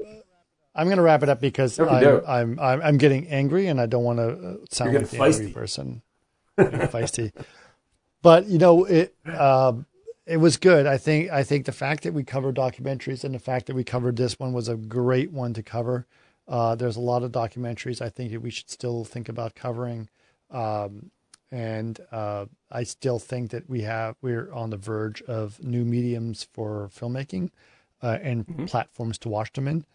I'm 0.75 0.87
going 0.87 0.97
to 0.97 1.03
wrap 1.03 1.21
it 1.21 1.29
up 1.29 1.39
because 1.39 1.79
I'm, 1.79 2.21
I'm, 2.27 2.59
I'm 2.59 2.81
I'm 2.81 2.97
getting 2.97 3.27
angry 3.27 3.67
and 3.67 3.79
I 3.79 3.85
don't 3.85 4.03
want 4.03 4.19
to 4.19 4.29
uh, 4.29 4.55
sound 4.71 4.95
like 4.95 5.09
the 5.09 5.21
angry 5.21 5.51
person 5.51 6.01
feisty. 6.57 7.31
But 8.21 8.47
you 8.47 8.57
know, 8.57 8.85
it 8.85 9.15
um, 9.27 9.85
it 10.25 10.37
was 10.37 10.57
good. 10.57 10.87
I 10.87 10.97
think 10.97 11.29
I 11.31 11.43
think 11.43 11.65
the 11.65 11.71
fact 11.71 12.03
that 12.03 12.13
we 12.13 12.23
covered 12.23 12.55
documentaries 12.55 13.23
and 13.23 13.35
the 13.35 13.39
fact 13.39 13.67
that 13.67 13.75
we 13.75 13.83
covered 13.83 14.15
this 14.15 14.39
one 14.39 14.53
was 14.53 14.67
a 14.67 14.75
great 14.75 15.31
one 15.31 15.53
to 15.53 15.63
cover. 15.63 16.07
Uh, 16.47 16.75
there's 16.75 16.95
a 16.95 17.01
lot 17.01 17.23
of 17.23 17.31
documentaries 17.31 18.01
I 18.01 18.09
think 18.09 18.31
that 18.31 18.41
we 18.41 18.49
should 18.49 18.69
still 18.69 19.03
think 19.03 19.29
about 19.29 19.55
covering. 19.55 20.09
Um, 20.51 21.11
and 21.53 21.99
uh, 22.11 22.47
I 22.71 22.81
still 22.81 23.19
think 23.19 23.51
that 23.51 23.69
we 23.69 23.81
have 23.81 24.15
we're 24.23 24.51
on 24.51 24.71
the 24.71 24.77
verge 24.77 25.21
of 25.21 25.63
new 25.63 25.85
mediums 25.85 26.47
for 26.51 26.89
filmmaking 26.91 27.51
uh, 28.01 28.17
and 28.23 28.47
mm-hmm. 28.47 28.65
platforms 28.65 29.19
to 29.19 29.29
watch 29.29 29.53
them 29.53 29.67
in. 29.67 29.85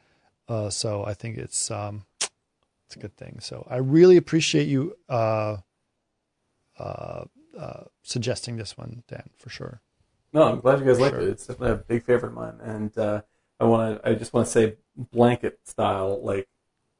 Uh, 0.48 0.70
so 0.70 1.04
I 1.04 1.14
think 1.14 1.36
it's 1.36 1.68
um, 1.72 2.04
it's 2.20 2.94
a 2.94 3.00
good 3.00 3.16
thing. 3.16 3.40
So 3.40 3.66
I 3.68 3.78
really 3.78 4.16
appreciate 4.16 4.68
you 4.68 4.94
uh, 5.08 5.56
uh, 6.78 7.24
uh, 7.58 7.84
suggesting 8.04 8.56
this 8.56 8.78
one, 8.78 9.02
Dan, 9.08 9.28
for 9.36 9.50
sure. 9.50 9.82
No, 10.32 10.44
I'm 10.44 10.60
glad 10.60 10.78
you 10.78 10.86
guys 10.86 11.00
liked 11.00 11.16
sure. 11.16 11.22
it. 11.22 11.28
It's 11.28 11.46
definitely 11.48 11.72
a 11.72 11.76
big 11.88 12.04
favorite 12.04 12.28
of 12.28 12.34
mine, 12.34 12.60
and 12.62 12.96
uh, 12.96 13.22
I 13.58 13.64
want 13.64 14.00
to. 14.00 14.08
I 14.08 14.14
just 14.14 14.32
want 14.32 14.46
to 14.46 14.52
say, 14.52 14.76
blanket 14.96 15.58
style, 15.64 16.22
like 16.22 16.46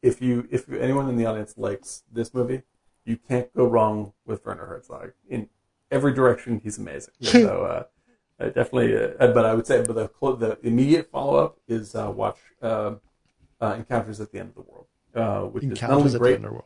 if 0.02 0.20
you 0.20 0.48
if 0.50 0.68
anyone 0.68 1.08
in 1.08 1.14
the 1.14 1.26
audience 1.26 1.54
likes 1.56 2.02
this 2.10 2.34
movie, 2.34 2.62
you 3.08 3.16
can't 3.16 3.52
go 3.54 3.64
wrong 3.64 4.12
with 4.26 4.44
Werner 4.44 4.66
Herzog. 4.66 5.12
In 5.28 5.48
every 5.90 6.12
direction, 6.12 6.60
he's 6.62 6.78
amazing. 6.78 7.14
so 7.20 7.64
uh, 7.64 7.84
I 8.38 8.46
definitely, 8.46 8.96
uh, 8.96 9.32
but 9.32 9.44
I 9.44 9.54
would 9.54 9.66
say, 9.66 9.82
but 9.82 9.94
the 9.94 10.36
the 10.36 10.58
immediate 10.62 11.10
follow 11.10 11.36
up 11.36 11.58
is 11.66 11.94
uh, 11.94 12.10
watch 12.10 12.38
uh, 12.62 12.94
uh, 13.60 13.74
Encounters 13.78 14.20
at 14.20 14.30
the 14.32 14.38
End 14.38 14.50
of 14.50 14.54
the 14.54 14.70
World, 14.70 14.86
uh, 15.14 15.48
which 15.48 15.64
Encounters 15.64 16.14
is 16.14 16.14
not 16.14 16.22
only 16.22 16.38
great. 16.38 16.62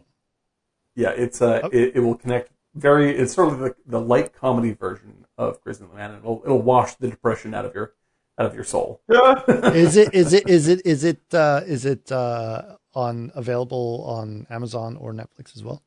Yeah, 0.95 1.11
it's 1.11 1.41
uh, 1.41 1.61
oh. 1.63 1.69
it, 1.73 1.93
it 1.97 2.01
will 2.01 2.17
connect 2.17 2.51
very 2.75 3.17
it's 3.17 3.35
sort 3.35 3.53
of 3.53 3.59
the, 3.59 3.75
the 3.87 4.01
light 4.01 4.35
comedy 4.35 4.73
version 4.73 5.27
of 5.39 5.63
Grizzly 5.63 5.87
Man, 5.95 6.15
it'll 6.15 6.43
it'll 6.45 6.63
wash 6.63 6.95
the 6.95 7.09
depression 7.09 7.55
out 7.55 7.65
of 7.65 7.75
your 7.75 7.95
out 8.39 8.47
of 8.47 8.55
your 8.55 8.65
soul. 8.65 9.01
is 9.09 9.97
it 9.97 10.15
is 10.15 10.33
it 10.33 10.49
is 10.49 10.69
it 10.69 10.83
is 10.85 11.05
it 11.05 11.35
uh, 11.35 11.61
is 11.67 11.85
it 11.85 12.11
uh, 12.11 12.77
on 12.95 13.31
available 13.35 14.05
on 14.07 14.47
Amazon 14.51 14.97
or 14.97 15.13
Netflix 15.13 15.57
as 15.57 15.63
well? 15.63 15.83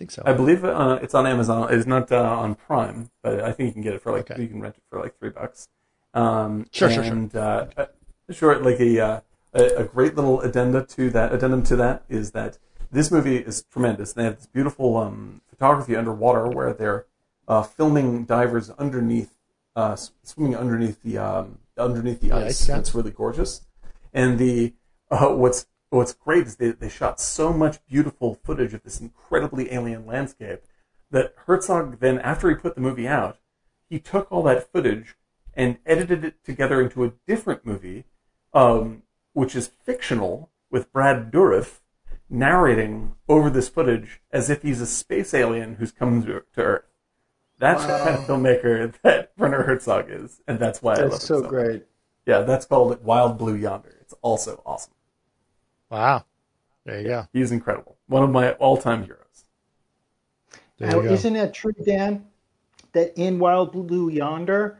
I 0.00 0.02
think 0.02 0.12
so. 0.12 0.22
I 0.24 0.32
believe 0.32 0.64
uh, 0.64 0.98
it's 1.02 1.14
on 1.14 1.26
Amazon. 1.26 1.68
It's 1.70 1.86
not 1.86 2.10
uh, 2.10 2.22
on 2.22 2.54
Prime, 2.54 3.10
but 3.22 3.40
I 3.44 3.52
think 3.52 3.66
you 3.66 3.72
can 3.74 3.82
get 3.82 3.92
it 3.92 4.00
for 4.00 4.12
like 4.12 4.30
Okay. 4.30 4.40
you 4.40 4.48
can 4.48 4.58
rent 4.62 4.76
it 4.78 4.82
for 4.88 4.98
like 4.98 5.18
three 5.18 5.28
bucks. 5.28 5.68
Um, 6.14 6.64
Sure, 6.72 6.90
sure, 6.90 7.04
sure. 7.04 7.12
and, 7.12 7.36
Uh, 7.36 7.66
uh, 7.76 7.86
sure. 8.30 8.58
Like 8.58 8.80
a, 8.80 8.98
uh, 8.98 9.20
a 9.52 9.62
a 9.80 9.84
great 9.84 10.16
little 10.16 10.40
addenda 10.40 10.86
to 10.86 11.10
that 11.10 11.34
addendum 11.34 11.62
to 11.64 11.76
that 11.76 12.04
is 12.08 12.30
that 12.30 12.56
this 12.90 13.10
movie 13.10 13.36
is 13.36 13.62
tremendous. 13.64 14.14
They 14.14 14.24
have 14.24 14.36
this 14.38 14.46
beautiful 14.46 14.96
um, 14.96 15.42
photography 15.50 15.94
underwater 15.96 16.48
where 16.48 16.72
they're 16.72 17.04
uh, 17.46 17.62
filming 17.62 18.24
divers 18.24 18.70
underneath, 18.70 19.36
uh, 19.76 19.96
swimming 20.22 20.56
underneath 20.56 21.02
the 21.02 21.18
um, 21.18 21.58
underneath 21.76 22.20
the 22.22 22.32
ice. 22.32 22.62
ice, 22.62 22.68
yeah. 22.70 22.78
It's 22.78 22.94
really 22.94 23.10
gorgeous. 23.10 23.66
And 24.14 24.38
the 24.38 24.72
uh, 25.10 25.28
what's 25.34 25.66
what's 25.90 26.14
great 26.14 26.46
is 26.46 26.56
they, 26.56 26.70
they 26.70 26.88
shot 26.88 27.20
so 27.20 27.52
much 27.52 27.84
beautiful 27.86 28.34
footage 28.34 28.74
of 28.74 28.82
this 28.82 29.00
incredibly 29.00 29.72
alien 29.72 30.06
landscape 30.06 30.62
that 31.10 31.34
Herzog 31.46 31.98
then, 32.00 32.18
after 32.20 32.48
he 32.48 32.54
put 32.54 32.76
the 32.76 32.80
movie 32.80 33.08
out, 33.08 33.38
he 33.88 33.98
took 33.98 34.30
all 34.30 34.44
that 34.44 34.72
footage 34.72 35.16
and 35.54 35.78
edited 35.84 36.24
it 36.24 36.44
together 36.44 36.80
into 36.80 37.04
a 37.04 37.12
different 37.26 37.66
movie, 37.66 38.04
um, 38.54 39.02
which 39.32 39.56
is 39.56 39.72
fictional, 39.84 40.50
with 40.70 40.92
Brad 40.92 41.32
Dourif 41.32 41.80
narrating 42.28 43.16
over 43.28 43.50
this 43.50 43.68
footage 43.68 44.20
as 44.30 44.48
if 44.48 44.62
he's 44.62 44.80
a 44.80 44.86
space 44.86 45.34
alien 45.34 45.74
who's 45.74 45.90
come 45.90 46.22
to, 46.22 46.44
to 46.54 46.62
Earth. 46.62 46.84
That's 47.58 47.84
the 47.84 47.98
kind 47.98 48.16
of 48.16 48.24
filmmaker 48.24 48.94
that 49.02 49.32
Werner 49.36 49.64
Herzog 49.64 50.06
is, 50.08 50.40
and 50.46 50.58
that's 50.58 50.80
why 50.80 50.94
I 50.94 51.02
love 51.02 51.10
That's 51.10 51.28
him 51.28 51.42
so 51.42 51.48
great. 51.48 51.84
Yeah, 52.24 52.40
that's 52.42 52.64
called 52.64 53.04
Wild 53.04 53.36
Blue 53.36 53.56
Yonder. 53.56 53.98
It's 54.00 54.14
also 54.22 54.62
awesome. 54.64 54.94
Wow. 55.90 56.24
There 56.84 57.00
you 57.00 57.06
go. 57.08 57.28
He's 57.32 57.52
incredible. 57.52 57.96
One 58.06 58.22
of 58.22 58.30
my 58.30 58.52
all-time 58.52 59.04
heroes. 59.04 59.44
There 60.78 60.88
Now, 60.88 60.96
you 61.00 61.02
go. 61.02 61.12
isn't 61.14 61.34
that 61.34 61.54
true, 61.54 61.72
Dan? 61.84 62.26
That 62.92 63.12
in 63.16 63.38
Wild 63.38 63.72
Blue 63.72 64.08
Yonder, 64.08 64.78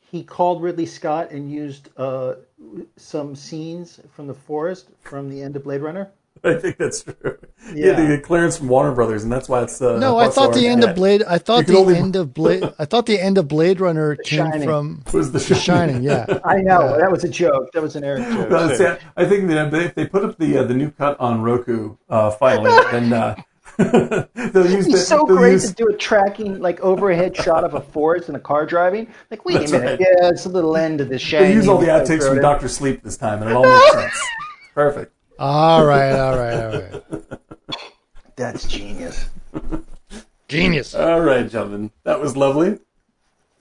he 0.00 0.22
called 0.22 0.62
Ridley 0.62 0.86
Scott 0.86 1.30
and 1.32 1.50
used 1.50 1.88
uh, 1.96 2.36
some 2.96 3.34
scenes 3.34 4.00
from 4.12 4.26
the 4.26 4.34
forest 4.34 4.90
from 5.00 5.28
the 5.28 5.42
end 5.42 5.56
of 5.56 5.64
Blade 5.64 5.80
Runner. 5.82 6.12
I 6.44 6.54
think 6.54 6.76
that's 6.78 7.02
true. 7.02 7.38
Yeah, 7.74 7.86
Yeah. 7.88 7.92
they 7.94 8.06
get 8.08 8.22
clearance 8.24 8.56
from 8.58 8.68
Warner 8.68 8.92
Brothers, 8.92 9.22
and 9.24 9.32
that's 9.32 9.48
why 9.48 9.62
it's. 9.62 9.80
Uh, 9.82 9.98
no, 9.98 10.16
I 10.18 10.28
thought 10.28 10.54
the 10.54 10.66
end 10.66 10.84
of. 10.84 10.94
Blade. 10.96 11.22
I 11.22 11.38
thought 11.38 11.66
the 11.66 11.76
only- 11.76 11.96
end 11.96 12.16
of 12.16 12.32
Blade. 12.34 12.62
I 12.78 12.84
thought 12.84 13.06
the 13.06 13.20
end 13.20 13.38
of 13.38 13.48
Blade 13.48 13.80
Runner 13.80 14.16
came 14.16 14.38
Shining. 14.50 14.68
from 14.68 15.02
was 15.12 15.32
the 15.32 15.38
The 15.38 15.54
Shining. 15.54 16.02
Yeah. 16.02 16.26
I 16.44 16.56
know 16.58 16.96
that 16.98 17.10
was 17.10 17.24
a 17.24 17.28
joke. 17.28 17.70
That 17.72 17.82
was 17.82 17.96
an 17.96 18.04
Eric 18.04 18.24
joke. 18.24 18.50
No, 18.50 18.74
see, 18.74 18.86
I- 18.86 18.98
I 19.16 19.24
think 19.26 19.48
that 19.48 19.72
if 19.74 19.94
they 19.94 20.06
put 20.06 20.24
up 20.24 20.38
the 20.38 20.58
uh, 20.58 20.62
the 20.64 20.74
new 20.74 20.90
cut 20.90 21.18
on 21.20 21.42
Roku 21.42 21.96
uh, 22.08 22.30
finally, 22.32 22.70
then 22.90 23.12
uh, 23.12 23.34
they'll 23.76 24.70
use 24.70 24.86
the, 24.86 24.92
It's 24.94 25.06
so 25.06 25.24
they'll 25.26 25.36
great 25.36 25.52
use- 25.52 25.68
to 25.68 25.74
do 25.74 25.88
a 25.88 25.96
tracking 25.96 26.58
like 26.60 26.80
overhead 26.80 27.36
shot 27.36 27.64
of 27.64 27.74
a 27.74 27.80
forest 27.80 28.28
and 28.28 28.36
a 28.36 28.40
car 28.40 28.66
driving. 28.66 29.06
Like, 29.30 29.44
wait 29.44 29.58
That's 29.58 29.72
a 29.72 29.78
minute, 29.78 30.00
right. 30.00 30.08
yeah, 30.20 30.28
it's 30.30 30.46
a 30.46 30.48
little 30.48 30.76
end 30.76 31.00
of 31.00 31.08
the 31.08 31.18
Shining. 31.18 31.48
They 31.50 31.54
use 31.54 31.68
all 31.68 31.78
the 31.78 31.86
outtakes 31.86 32.26
from 32.28 32.40
Doctor 32.40 32.68
Sleep 32.68 33.02
this 33.02 33.16
time, 33.16 33.40
and 33.42 33.50
it 33.50 33.54
all 33.56 33.64
makes 33.64 33.92
sense. 33.92 34.20
Perfect. 34.74 35.12
All 35.38 35.84
right. 35.84 36.12
All 36.12 36.36
right. 36.36 36.54
All 36.64 36.80
right. 36.80 37.22
That's 38.36 38.66
genius. 38.66 39.28
Genius. 40.48 40.94
All 40.94 41.20
right, 41.20 41.48
gentlemen, 41.48 41.90
that 42.04 42.20
was 42.20 42.36
lovely. 42.36 42.78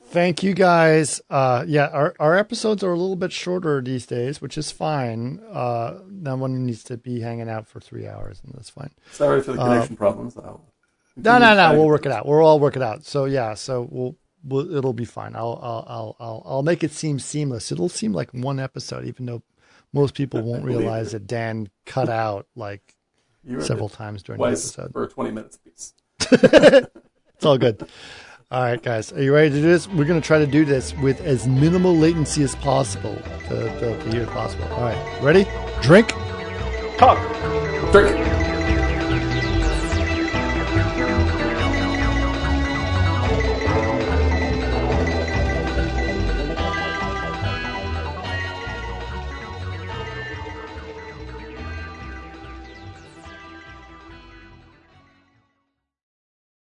Thank 0.06 0.42
you 0.42 0.54
guys. 0.54 1.20
Uh, 1.30 1.66
yeah, 1.68 1.88
our, 1.88 2.16
our 2.20 2.38
episodes 2.38 2.82
are 2.84 2.92
a 2.94 2.98
little 2.98 3.18
bit 3.18 3.34
shorter 3.34 3.82
these 3.82 4.06
days, 4.06 4.42
which 4.42 4.58
is 4.58 4.72
fine. 4.72 5.42
Uh, 5.52 6.00
no 6.10 6.38
one 6.38 6.66
needs 6.66 6.84
to 6.86 6.96
be 6.96 7.20
hanging 7.20 7.50
out 7.50 7.68
for 7.68 7.82
three 7.82 8.08
hours, 8.08 8.40
and 8.46 8.54
that's 8.54 8.70
fine. 8.70 8.92
Sorry 9.12 9.42
for 9.42 9.52
the 9.52 9.58
connection 9.58 9.98
problems. 9.98 10.38
I'll 10.38 10.62
No, 11.18 11.34
no, 11.40 11.40
no. 11.40 11.56
continue 11.56 11.80
We'll 11.80 11.88
work 11.90 12.06
it 12.06 12.12
out. 12.14 12.26
We'll 12.26 12.40
all 12.46 12.60
work 12.60 12.78
it 12.78 12.82
out. 12.82 13.04
So 13.04 13.26
yeah, 13.26 13.54
so 13.56 13.86
we'll, 13.92 14.16
we'll 14.46 14.74
it'll 14.78 14.94
be 14.94 15.04
fine. 15.06 15.36
I'll, 15.36 15.60
I'll, 15.62 15.86
I'll, 15.90 16.16
I'll, 16.22 16.44
I'll 16.46 16.64
make 16.64 16.86
it 16.86 16.92
seem 16.92 17.20
seamless. 17.20 17.70
It'll 17.72 17.90
seem 17.90 18.14
like 18.14 18.32
one 18.32 18.60
episode, 18.62 19.06
even 19.06 19.26
though 19.26 19.42
most 19.94 20.14
people 20.14 20.42
won't 20.42 20.64
realize 20.64 21.12
that 21.14 21.28
Dan 21.28 21.70
cut 21.86 22.10
out 22.10 22.48
like 22.56 22.96
several 23.60 23.90
times 23.90 24.24
during 24.24 24.40
the 24.42 24.48
episode. 24.48 24.92
for 24.92 25.08
twenty 25.08 25.32
minutes 25.32 25.58
apiece. 25.58 25.94
It's 27.36 27.46
all 27.46 27.58
good. 27.60 27.88
All 28.50 28.64
right, 28.64 28.82
guys, 28.82 29.14
are 29.14 29.22
you 29.22 29.32
ready 29.32 29.50
to 29.50 29.56
do 29.58 29.62
this? 29.62 29.88
We're 29.88 30.06
going 30.06 30.20
to 30.20 30.26
try 30.26 30.40
to 30.40 30.48
do 30.48 30.66
this 30.66 30.96
with 30.96 31.22
as 31.22 31.48
minimal 31.48 31.96
latency 31.96 32.42
as 32.42 32.56
possible 32.56 33.16
to, 33.50 33.80
to, 33.80 34.04
to 34.04 34.12
hear 34.12 34.26
possible. 34.26 34.66
All 34.74 34.82
right, 34.82 35.22
ready? 35.22 35.46
Drink. 35.84 36.10
Talk. 36.98 37.20
Drink. 37.92 38.47